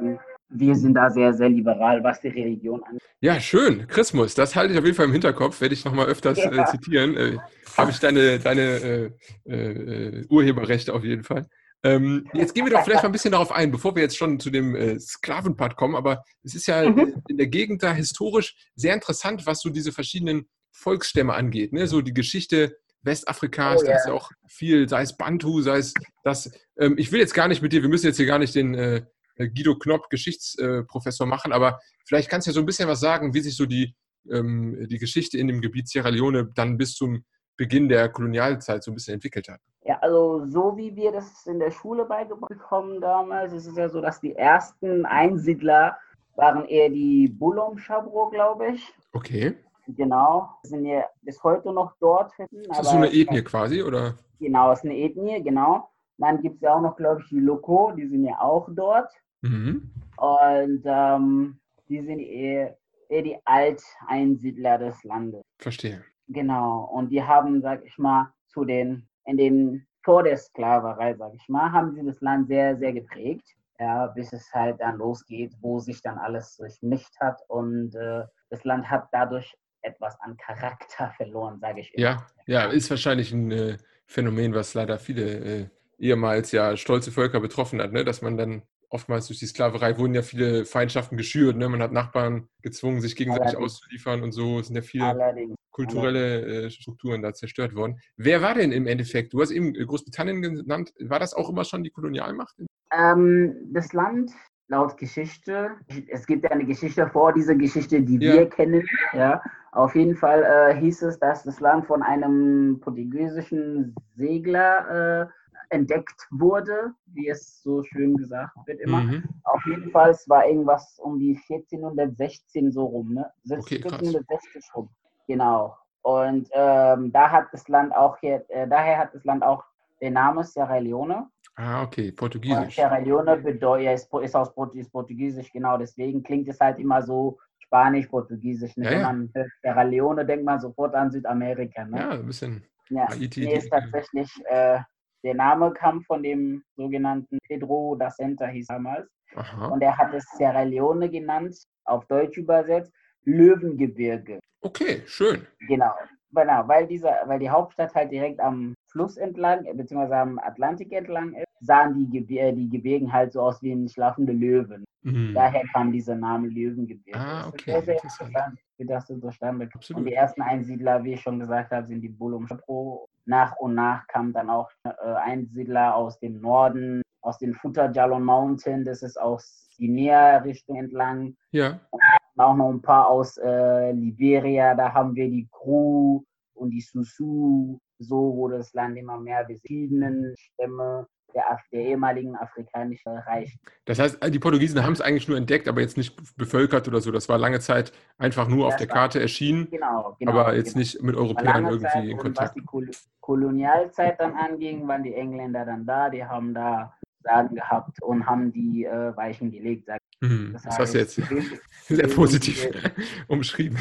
ähm, 0.00 0.18
wir 0.48 0.74
sind 0.76 0.94
da 0.94 1.10
sehr, 1.10 1.34
sehr 1.34 1.48
liberal, 1.48 2.02
was 2.04 2.20
die 2.20 2.28
Religion 2.28 2.82
angeht. 2.84 3.02
Ja, 3.20 3.40
schön. 3.40 3.86
Christmus, 3.86 4.34
das 4.34 4.54
halte 4.54 4.72
ich 4.72 4.78
auf 4.78 4.84
jeden 4.84 4.96
Fall 4.96 5.06
im 5.06 5.12
Hinterkopf, 5.12 5.60
werde 5.60 5.74
ich 5.74 5.84
nochmal 5.84 6.06
öfters 6.06 6.38
ja. 6.38 6.50
äh, 6.52 6.64
zitieren. 6.66 7.16
Äh, 7.16 7.38
Habe 7.76 7.90
ich 7.90 7.98
deine, 7.98 8.38
deine 8.38 9.12
äh, 9.46 9.52
äh, 9.52 10.26
Urheberrechte 10.28 10.94
auf 10.94 11.04
jeden 11.04 11.24
Fall. 11.24 11.46
Ähm, 11.82 12.26
jetzt 12.32 12.54
gehen 12.54 12.64
wir 12.64 12.72
doch 12.72 12.84
vielleicht 12.84 13.02
mal 13.02 13.10
ein 13.10 13.12
bisschen 13.12 13.32
darauf 13.32 13.52
ein, 13.52 13.70
bevor 13.70 13.94
wir 13.94 14.02
jetzt 14.02 14.16
schon 14.16 14.40
zu 14.40 14.50
dem 14.50 14.74
äh, 14.74 14.98
Sklavenpart 14.98 15.76
kommen, 15.76 15.94
aber 15.94 16.24
es 16.42 16.54
ist 16.54 16.66
ja 16.66 16.88
mhm. 16.88 17.22
in 17.28 17.36
der 17.36 17.46
Gegend 17.48 17.82
da 17.82 17.92
historisch 17.92 18.56
sehr 18.74 18.94
interessant, 18.94 19.46
was 19.46 19.60
so 19.60 19.68
diese 19.68 19.92
verschiedenen 19.92 20.48
Volksstämme 20.72 21.34
angeht. 21.34 21.72
Ne? 21.72 21.86
So 21.86 22.00
die 22.00 22.14
Geschichte 22.14 22.76
Westafrikas, 23.02 23.82
oh, 23.82 23.86
da 23.86 23.94
ist 23.94 24.06
ja 24.06 24.12
auch 24.12 24.30
viel, 24.48 24.88
sei 24.88 25.02
es 25.02 25.16
Bantu, 25.16 25.62
sei 25.62 25.78
es 25.78 25.94
das. 26.24 26.50
Ähm, 26.78 26.96
ich 26.98 27.12
will 27.12 27.20
jetzt 27.20 27.34
gar 27.34 27.46
nicht 27.46 27.62
mit 27.62 27.72
dir, 27.72 27.82
wir 27.82 27.88
müssen 27.88 28.06
jetzt 28.06 28.16
hier 28.16 28.26
gar 28.26 28.38
nicht 28.38 28.54
den 28.54 28.74
äh, 28.74 28.96
äh, 28.96 29.02
Guido 29.36 29.76
Knopp 29.76 30.08
Geschichtsprofessor 30.10 31.26
machen, 31.26 31.52
aber 31.52 31.78
vielleicht 32.06 32.28
kannst 32.28 32.46
du 32.46 32.50
ja 32.50 32.54
so 32.54 32.60
ein 32.60 32.66
bisschen 32.66 32.88
was 32.88 33.00
sagen, 33.00 33.34
wie 33.34 33.40
sich 33.40 33.56
so 33.56 33.66
die, 33.66 33.94
ähm, 34.30 34.86
die 34.88 34.98
Geschichte 34.98 35.38
in 35.38 35.48
dem 35.48 35.60
Gebiet 35.60 35.88
Sierra 35.88 36.08
Leone 36.08 36.50
dann 36.54 36.76
bis 36.76 36.94
zum 36.94 37.24
Beginn 37.56 37.88
der 37.88 38.08
Kolonialzeit 38.10 38.82
so 38.82 38.90
ein 38.90 38.94
bisschen 38.94 39.14
entwickelt 39.14 39.48
hat. 39.48 39.60
Ja, 39.84 39.98
also 40.00 40.44
so 40.46 40.76
wie 40.76 40.94
wir 40.94 41.12
das 41.12 41.46
in 41.46 41.58
der 41.58 41.70
Schule 41.70 42.04
beigebracht 42.04 42.48
bekommen 42.48 43.00
damals, 43.00 43.52
ist 43.52 43.66
es 43.66 43.76
ja 43.76 43.88
so, 43.88 44.00
dass 44.00 44.20
die 44.20 44.34
ersten 44.34 45.06
Einsiedler 45.06 45.96
waren 46.34 46.66
eher 46.66 46.90
die 46.90 47.28
Bulom 47.28 47.78
Chabro, 47.78 48.28
glaube 48.28 48.72
ich. 48.72 48.92
Okay. 49.12 49.56
Genau, 49.88 50.50
sind 50.64 50.84
ja 50.84 51.04
bis 51.22 51.42
heute 51.44 51.72
noch 51.72 51.94
dort. 52.00 52.32
Ist 52.50 52.68
das 52.68 52.90
so 52.90 52.96
eine 52.96 53.12
Ethnie 53.12 53.42
quasi, 53.42 53.82
oder? 53.82 54.14
Genau, 54.40 54.72
ist 54.72 54.84
eine 54.84 54.96
Ethnie, 54.96 55.42
genau. 55.42 55.88
Dann 56.18 56.42
gibt 56.42 56.56
es 56.56 56.62
ja 56.62 56.74
auch 56.74 56.80
noch, 56.80 56.96
glaube 56.96 57.20
ich, 57.22 57.28
die 57.28 57.38
Loco, 57.38 57.92
die 57.92 58.06
sind 58.06 58.24
ja 58.24 58.40
auch 58.40 58.68
dort. 58.72 59.10
Mhm. 59.42 59.90
Und 60.16 60.82
ähm, 60.84 61.58
die 61.88 62.00
sind 62.00 62.20
eher, 62.20 62.76
eher 63.08 63.22
die 63.22 63.38
Alteinsiedler 63.44 64.78
des 64.78 65.02
Landes. 65.04 65.42
Verstehe. 65.58 66.04
Genau. 66.28 66.84
Und 66.92 67.10
die 67.10 67.22
haben, 67.22 67.60
sag 67.62 67.84
ich 67.84 67.96
mal, 67.98 68.32
zu 68.48 68.64
den, 68.64 69.06
in 69.24 69.36
den, 69.36 69.86
vor 70.02 70.22
der 70.22 70.36
Sklaverei, 70.36 71.14
sag 71.14 71.32
ich 71.34 71.48
mal, 71.48 71.70
haben 71.70 71.94
sie 71.94 72.04
das 72.04 72.20
Land 72.20 72.48
sehr, 72.48 72.76
sehr 72.76 72.92
geprägt. 72.92 73.46
Ja, 73.78 74.06
bis 74.06 74.32
es 74.32 74.50
halt 74.54 74.80
dann 74.80 74.96
losgeht, 74.96 75.52
wo 75.60 75.78
sich 75.78 76.00
dann 76.00 76.16
alles 76.16 76.56
durchmischt 76.56 77.12
hat 77.20 77.38
und 77.48 77.94
äh, 77.94 78.22
das 78.48 78.64
Land 78.64 78.88
hat 78.88 79.06
dadurch 79.12 79.54
etwas 79.82 80.18
an 80.20 80.36
Charakter 80.38 81.12
verloren, 81.16 81.58
sage 81.60 81.80
ich 81.80 81.94
immer. 81.94 82.02
Ja, 82.02 82.26
ja, 82.46 82.64
ist 82.70 82.88
wahrscheinlich 82.88 83.32
ein 83.32 83.50
äh, 83.50 83.76
Phänomen, 84.06 84.54
was 84.54 84.72
leider 84.72 84.98
viele 84.98 85.24
äh, 85.24 85.68
ehemals 85.98 86.52
ja 86.52 86.76
stolze 86.76 87.12
Völker 87.12 87.40
betroffen 87.40 87.80
hat, 87.82 87.92
ne? 87.92 88.04
dass 88.04 88.22
man 88.22 88.36
dann 88.36 88.62
oftmals 88.88 89.26
durch 89.26 89.38
die 89.38 89.46
Sklaverei 89.46 89.98
wurden 89.98 90.14
ja 90.14 90.22
viele 90.22 90.64
Feindschaften 90.64 91.16
geschürt. 91.16 91.56
Ne? 91.56 91.68
Man 91.68 91.82
hat 91.82 91.92
Nachbarn 91.92 92.48
gezwungen, 92.62 93.00
sich 93.00 93.16
gegenseitig 93.16 93.56
Allerdings. 93.56 93.74
auszuliefern 93.74 94.22
und 94.22 94.32
so 94.32 94.62
sind 94.62 94.76
ja 94.76 94.82
viele 94.82 95.06
Allerdings. 95.06 95.54
kulturelle 95.70 96.66
äh, 96.66 96.70
Strukturen 96.70 97.22
da 97.22 97.32
zerstört 97.32 97.74
worden. 97.74 98.00
Wer 98.16 98.42
war 98.42 98.54
denn 98.54 98.72
im 98.72 98.86
Endeffekt? 98.86 99.32
Du 99.32 99.40
hast 99.40 99.50
eben 99.50 99.72
Großbritannien 99.74 100.42
genannt. 100.42 100.92
War 101.00 101.18
das 101.18 101.34
auch 101.34 101.48
immer 101.48 101.64
schon 101.64 101.82
die 101.82 101.90
Kolonialmacht? 101.90 102.56
Ähm, 102.92 103.54
das 103.72 103.92
Land 103.92 104.30
laut 104.68 104.96
Geschichte, 104.96 105.70
es 106.08 106.26
gibt 106.26 106.44
ja 106.44 106.50
eine 106.50 106.66
Geschichte 106.66 107.06
vor 107.08 107.32
dieser 107.32 107.54
Geschichte, 107.54 108.00
die 108.02 108.18
ja. 108.18 108.34
wir 108.34 108.48
kennen. 108.48 108.84
Ja, 109.12 109.40
auf 109.72 109.94
jeden 109.94 110.16
Fall 110.16 110.42
äh, 110.42 110.74
hieß 110.80 111.02
es, 111.02 111.18
dass 111.18 111.44
das 111.44 111.60
Land 111.60 111.86
von 111.86 112.02
einem 112.02 112.80
portugiesischen 112.80 113.94
Segler 114.16 115.22
äh, 115.22 115.26
entdeckt 115.70 116.26
wurde, 116.30 116.92
wie 117.06 117.28
es 117.28 117.62
so 117.62 117.82
schön 117.82 118.16
gesagt 118.16 118.56
wird 118.66 118.80
immer. 118.80 119.00
Mhm. 119.00 119.24
Auf 119.44 119.64
jeden 119.66 119.90
Fall, 119.90 120.10
es 120.10 120.28
war 120.28 120.46
irgendwas 120.46 120.98
um 120.98 121.18
die 121.18 121.38
1416 121.48 122.72
so 122.72 122.84
rum, 122.84 123.14
ne? 123.14 123.30
Okay, 123.50 123.76
1460 123.76 124.74
rum. 124.74 124.88
Genau. 125.26 125.76
Und 126.02 126.48
ähm, 126.52 127.10
da 127.12 127.30
hat 127.30 127.48
das 127.52 127.66
Land 127.68 127.94
auch 127.94 128.16
hier, 128.18 128.44
äh, 128.48 128.68
daher 128.68 128.98
hat 128.98 129.14
das 129.14 129.24
Land 129.24 129.42
auch 129.42 129.64
den 130.00 130.12
Namen 130.12 130.44
Sierra 130.44 130.78
Leone. 130.78 131.28
Ah, 131.56 131.82
okay, 131.82 132.12
Portugiesisch. 132.12 132.58
Und 132.58 132.72
Sierra 132.72 132.98
Leone 132.98 133.36
bedeutet, 133.38 133.94
ist, 133.94 134.14
ist 134.22 134.36
aus 134.36 134.52
ist 134.74 134.92
Portugiesisch, 134.92 135.50
genau. 135.52 135.78
Deswegen 135.78 136.22
klingt 136.22 136.48
es 136.48 136.60
halt 136.60 136.78
immer 136.78 137.02
so 137.02 137.38
Spanisch, 137.58 138.06
Portugiesisch. 138.06 138.76
Ne? 138.76 138.84
Ja, 138.84 138.90
Wenn 138.90 139.00
ja. 139.00 139.06
man 139.06 139.30
hört 139.34 139.50
Sierra 139.62 139.82
Leone, 139.82 140.24
denkt 140.24 140.44
man 140.44 140.60
sofort 140.60 140.94
an 140.94 141.10
Südamerika. 141.10 141.84
Ne? 141.84 141.98
Ja, 141.98 142.10
ein 142.10 142.26
bisschen. 142.26 142.62
Ja, 142.88 143.08
Haiti, 143.08 143.44
nee, 143.44 143.56
ist 143.56 143.70
tatsächlich 143.70 144.30
äh, 144.44 144.78
der 145.26 145.34
Name 145.34 145.72
kam 145.72 146.02
von 146.02 146.22
dem 146.22 146.62
sogenannten 146.76 147.38
Pedro 147.48 147.96
da 147.96 148.10
Centa, 148.10 148.46
hieß 148.46 148.68
damals. 148.68 149.08
Aha. 149.34 149.66
Und 149.66 149.82
er 149.82 149.98
hat 149.98 150.14
es 150.14 150.24
Sierra 150.36 150.62
Leone 150.62 151.10
genannt, 151.10 151.56
auf 151.84 152.06
Deutsch 152.06 152.38
übersetzt, 152.38 152.92
Löwengebirge. 153.24 154.38
Okay, 154.60 155.02
schön. 155.06 155.44
Genau, 155.66 155.92
genau 156.32 156.68
weil, 156.68 156.86
dieser, 156.86 157.22
weil 157.26 157.40
die 157.40 157.50
Hauptstadt 157.50 157.92
halt 157.94 158.12
direkt 158.12 158.38
am 158.38 158.74
Fluss 158.92 159.16
entlang, 159.16 159.64
beziehungsweise 159.76 160.16
am 160.16 160.38
Atlantik 160.38 160.92
entlang 160.92 161.34
ist, 161.34 161.46
sahen 161.60 161.94
die, 161.94 162.20
Gebir 162.20 162.52
die 162.52 162.68
Gebirgen 162.68 163.12
halt 163.12 163.32
so 163.32 163.40
aus 163.40 163.60
wie 163.62 163.72
ein 163.72 163.88
schlafende 163.88 164.32
Löwen. 164.32 164.84
Mhm. 165.02 165.34
Daher 165.34 165.64
kam 165.72 165.90
dieser 165.90 166.14
Name 166.14 166.46
Löwengebirge. 166.46 167.18
Ah, 167.18 167.48
okay. 167.48 167.72
Das 167.72 167.80
ist 167.80 167.84
sehr, 167.84 167.84
sehr 167.84 167.94
interessant, 167.94 168.60
wie 168.78 168.86
das 168.86 169.06
so 169.06 169.18
zustande. 169.18 169.68
Und 169.94 170.04
die 170.04 170.14
ersten 170.14 170.42
Einsiedler, 170.42 171.02
wie 171.04 171.14
ich 171.14 171.20
schon 171.20 171.40
gesagt 171.40 171.72
habe, 171.72 171.86
sind 171.86 172.00
die 172.00 172.08
Bulum 172.08 172.46
Chapro 172.46 173.08
nach 173.24 173.56
und 173.56 173.74
nach 173.74 174.06
kamen 174.06 174.32
dann 174.32 174.50
auch 174.50 174.70
äh, 174.84 174.90
Einsiedler 175.24 175.94
aus 175.94 176.18
dem 176.20 176.40
Norden, 176.40 177.02
aus 177.20 177.38
den 177.38 177.54
Futajalon 177.54 178.24
Mountain, 178.24 178.84
das 178.84 179.02
ist 179.02 179.20
aus 179.20 179.68
Guinea-Richtung 179.76 180.76
entlang. 180.76 181.36
Ja. 181.50 181.80
Und 181.90 182.00
auch 182.36 182.54
noch 182.54 182.70
ein 182.70 182.82
paar 182.82 183.08
aus 183.08 183.36
äh, 183.38 183.92
Liberia, 183.92 184.74
da 184.74 184.92
haben 184.92 185.14
wir 185.14 185.28
die 185.28 185.48
Crew 185.50 186.22
und 186.54 186.70
die 186.70 186.80
Susu. 186.80 187.78
So 187.98 188.34
wurde 188.36 188.58
das 188.58 188.72
Land 188.74 188.96
immer 188.96 189.18
mehr 189.18 189.46
verschiedenen 189.46 190.34
Stämme 190.36 191.06
der, 191.34 191.44
der 191.70 191.80
ehemaligen 191.80 192.34
afrikanischen 192.34 193.16
Reich. 193.18 193.58
Das 193.84 193.98
heißt, 193.98 194.18
die 194.32 194.38
Portugiesen 194.38 194.82
haben 194.82 194.94
es 194.94 195.00
eigentlich 195.00 195.28
nur 195.28 195.36
entdeckt, 195.36 195.68
aber 195.68 195.80
jetzt 195.80 195.96
nicht 195.96 196.16
bevölkert 196.36 196.88
oder 196.88 197.00
so. 197.00 197.10
Das 197.10 197.28
war 197.28 197.38
lange 197.38 197.60
Zeit 197.60 197.92
einfach 198.18 198.48
nur 198.48 198.64
das 198.64 198.74
auf 198.74 198.78
der 198.78 198.86
Karte 198.86 199.20
erschienen, 199.20 199.68
genau, 199.70 200.16
genau, 200.18 200.32
aber 200.32 200.54
jetzt 200.56 200.74
genau. 200.74 200.78
nicht 200.78 201.02
mit 201.02 201.16
Europäern 201.16 201.66
irgendwie 201.66 201.86
Zeit, 201.86 202.04
in 202.04 202.16
Kontakt. 202.16 202.56
Was 202.56 202.64
die 202.64 202.96
Kolonialzeit 203.20 204.18
dann 204.18 204.34
anging, 204.34 204.88
waren 204.88 205.02
die 205.02 205.14
Engländer 205.14 205.64
dann 205.64 205.84
da, 205.84 206.08
die 206.08 206.24
haben 206.24 206.54
da 206.54 206.94
Sagen 207.26 207.56
gehabt 207.56 208.00
und 208.02 208.24
haben 208.24 208.52
die 208.52 208.84
äh, 208.84 209.16
Weichen 209.16 209.50
gelegt, 209.50 209.86
sag 209.86 210.00
Mhm, 210.20 210.52
das, 210.54 210.62
das 210.62 210.78
hast 210.78 210.94
du 210.94 210.98
jetzt 210.98 211.20
sehr 211.88 212.08
positiv 212.08 212.68
umschrieben. 213.28 213.78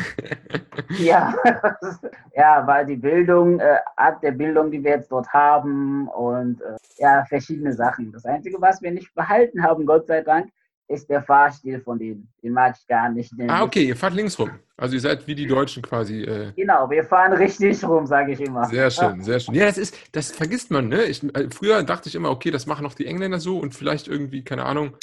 Ja, 0.99 1.33
ja, 2.35 2.67
weil 2.67 2.85
die 2.85 2.97
Bildung, 2.97 3.59
äh, 3.59 3.77
Art 3.95 4.21
der 4.21 4.31
Bildung, 4.31 4.69
die 4.69 4.83
wir 4.83 4.91
jetzt 4.91 5.11
dort 5.11 5.27
haben 5.29 6.07
und 6.09 6.61
äh, 6.61 6.75
ja, 6.97 7.25
verschiedene 7.25 7.73
Sachen. 7.73 8.11
Das 8.11 8.25
Einzige, 8.25 8.57
was 8.59 8.81
wir 8.81 8.91
nicht 8.91 9.13
behalten 9.15 9.63
haben, 9.63 9.85
Gott 9.85 10.07
sei 10.07 10.21
Dank, 10.21 10.49
ist 10.87 11.09
der 11.09 11.23
Fahrstil 11.23 11.79
von 11.81 11.97
denen. 11.97 12.31
Den 12.43 12.53
mag 12.53 12.75
ich 12.79 12.85
gar 12.85 13.09
nicht. 13.09 13.33
Ah, 13.47 13.63
okay, 13.63 13.85
ihr 13.85 13.95
fahrt 13.95 14.13
links 14.13 14.37
rum. 14.37 14.51
Also 14.77 14.95
ihr 14.95 15.01
seid 15.01 15.25
wie 15.25 15.33
die 15.33 15.47
Deutschen 15.47 15.81
quasi. 15.81 16.21
Äh 16.21 16.51
genau, 16.55 16.89
wir 16.89 17.03
fahren 17.03 17.33
richtig 17.33 17.83
rum, 17.83 18.05
sage 18.05 18.33
ich 18.33 18.41
immer. 18.41 18.65
Sehr 18.65 18.91
schön, 18.91 19.21
sehr 19.21 19.39
schön. 19.39 19.55
Ja, 19.55 19.65
das 19.65 19.77
ist, 19.77 19.97
das 20.11 20.31
vergisst 20.31 20.69
man, 20.69 20.89
ne? 20.89 21.05
Ich, 21.05 21.23
äh, 21.23 21.49
früher 21.49 21.81
dachte 21.83 22.09
ich 22.09 22.15
immer, 22.15 22.29
okay, 22.29 22.51
das 22.51 22.67
machen 22.67 22.85
auch 22.85 22.93
die 22.93 23.07
Engländer 23.07 23.39
so 23.39 23.57
und 23.57 23.73
vielleicht 23.73 24.07
irgendwie, 24.07 24.43
keine 24.43 24.65
Ahnung, 24.65 24.95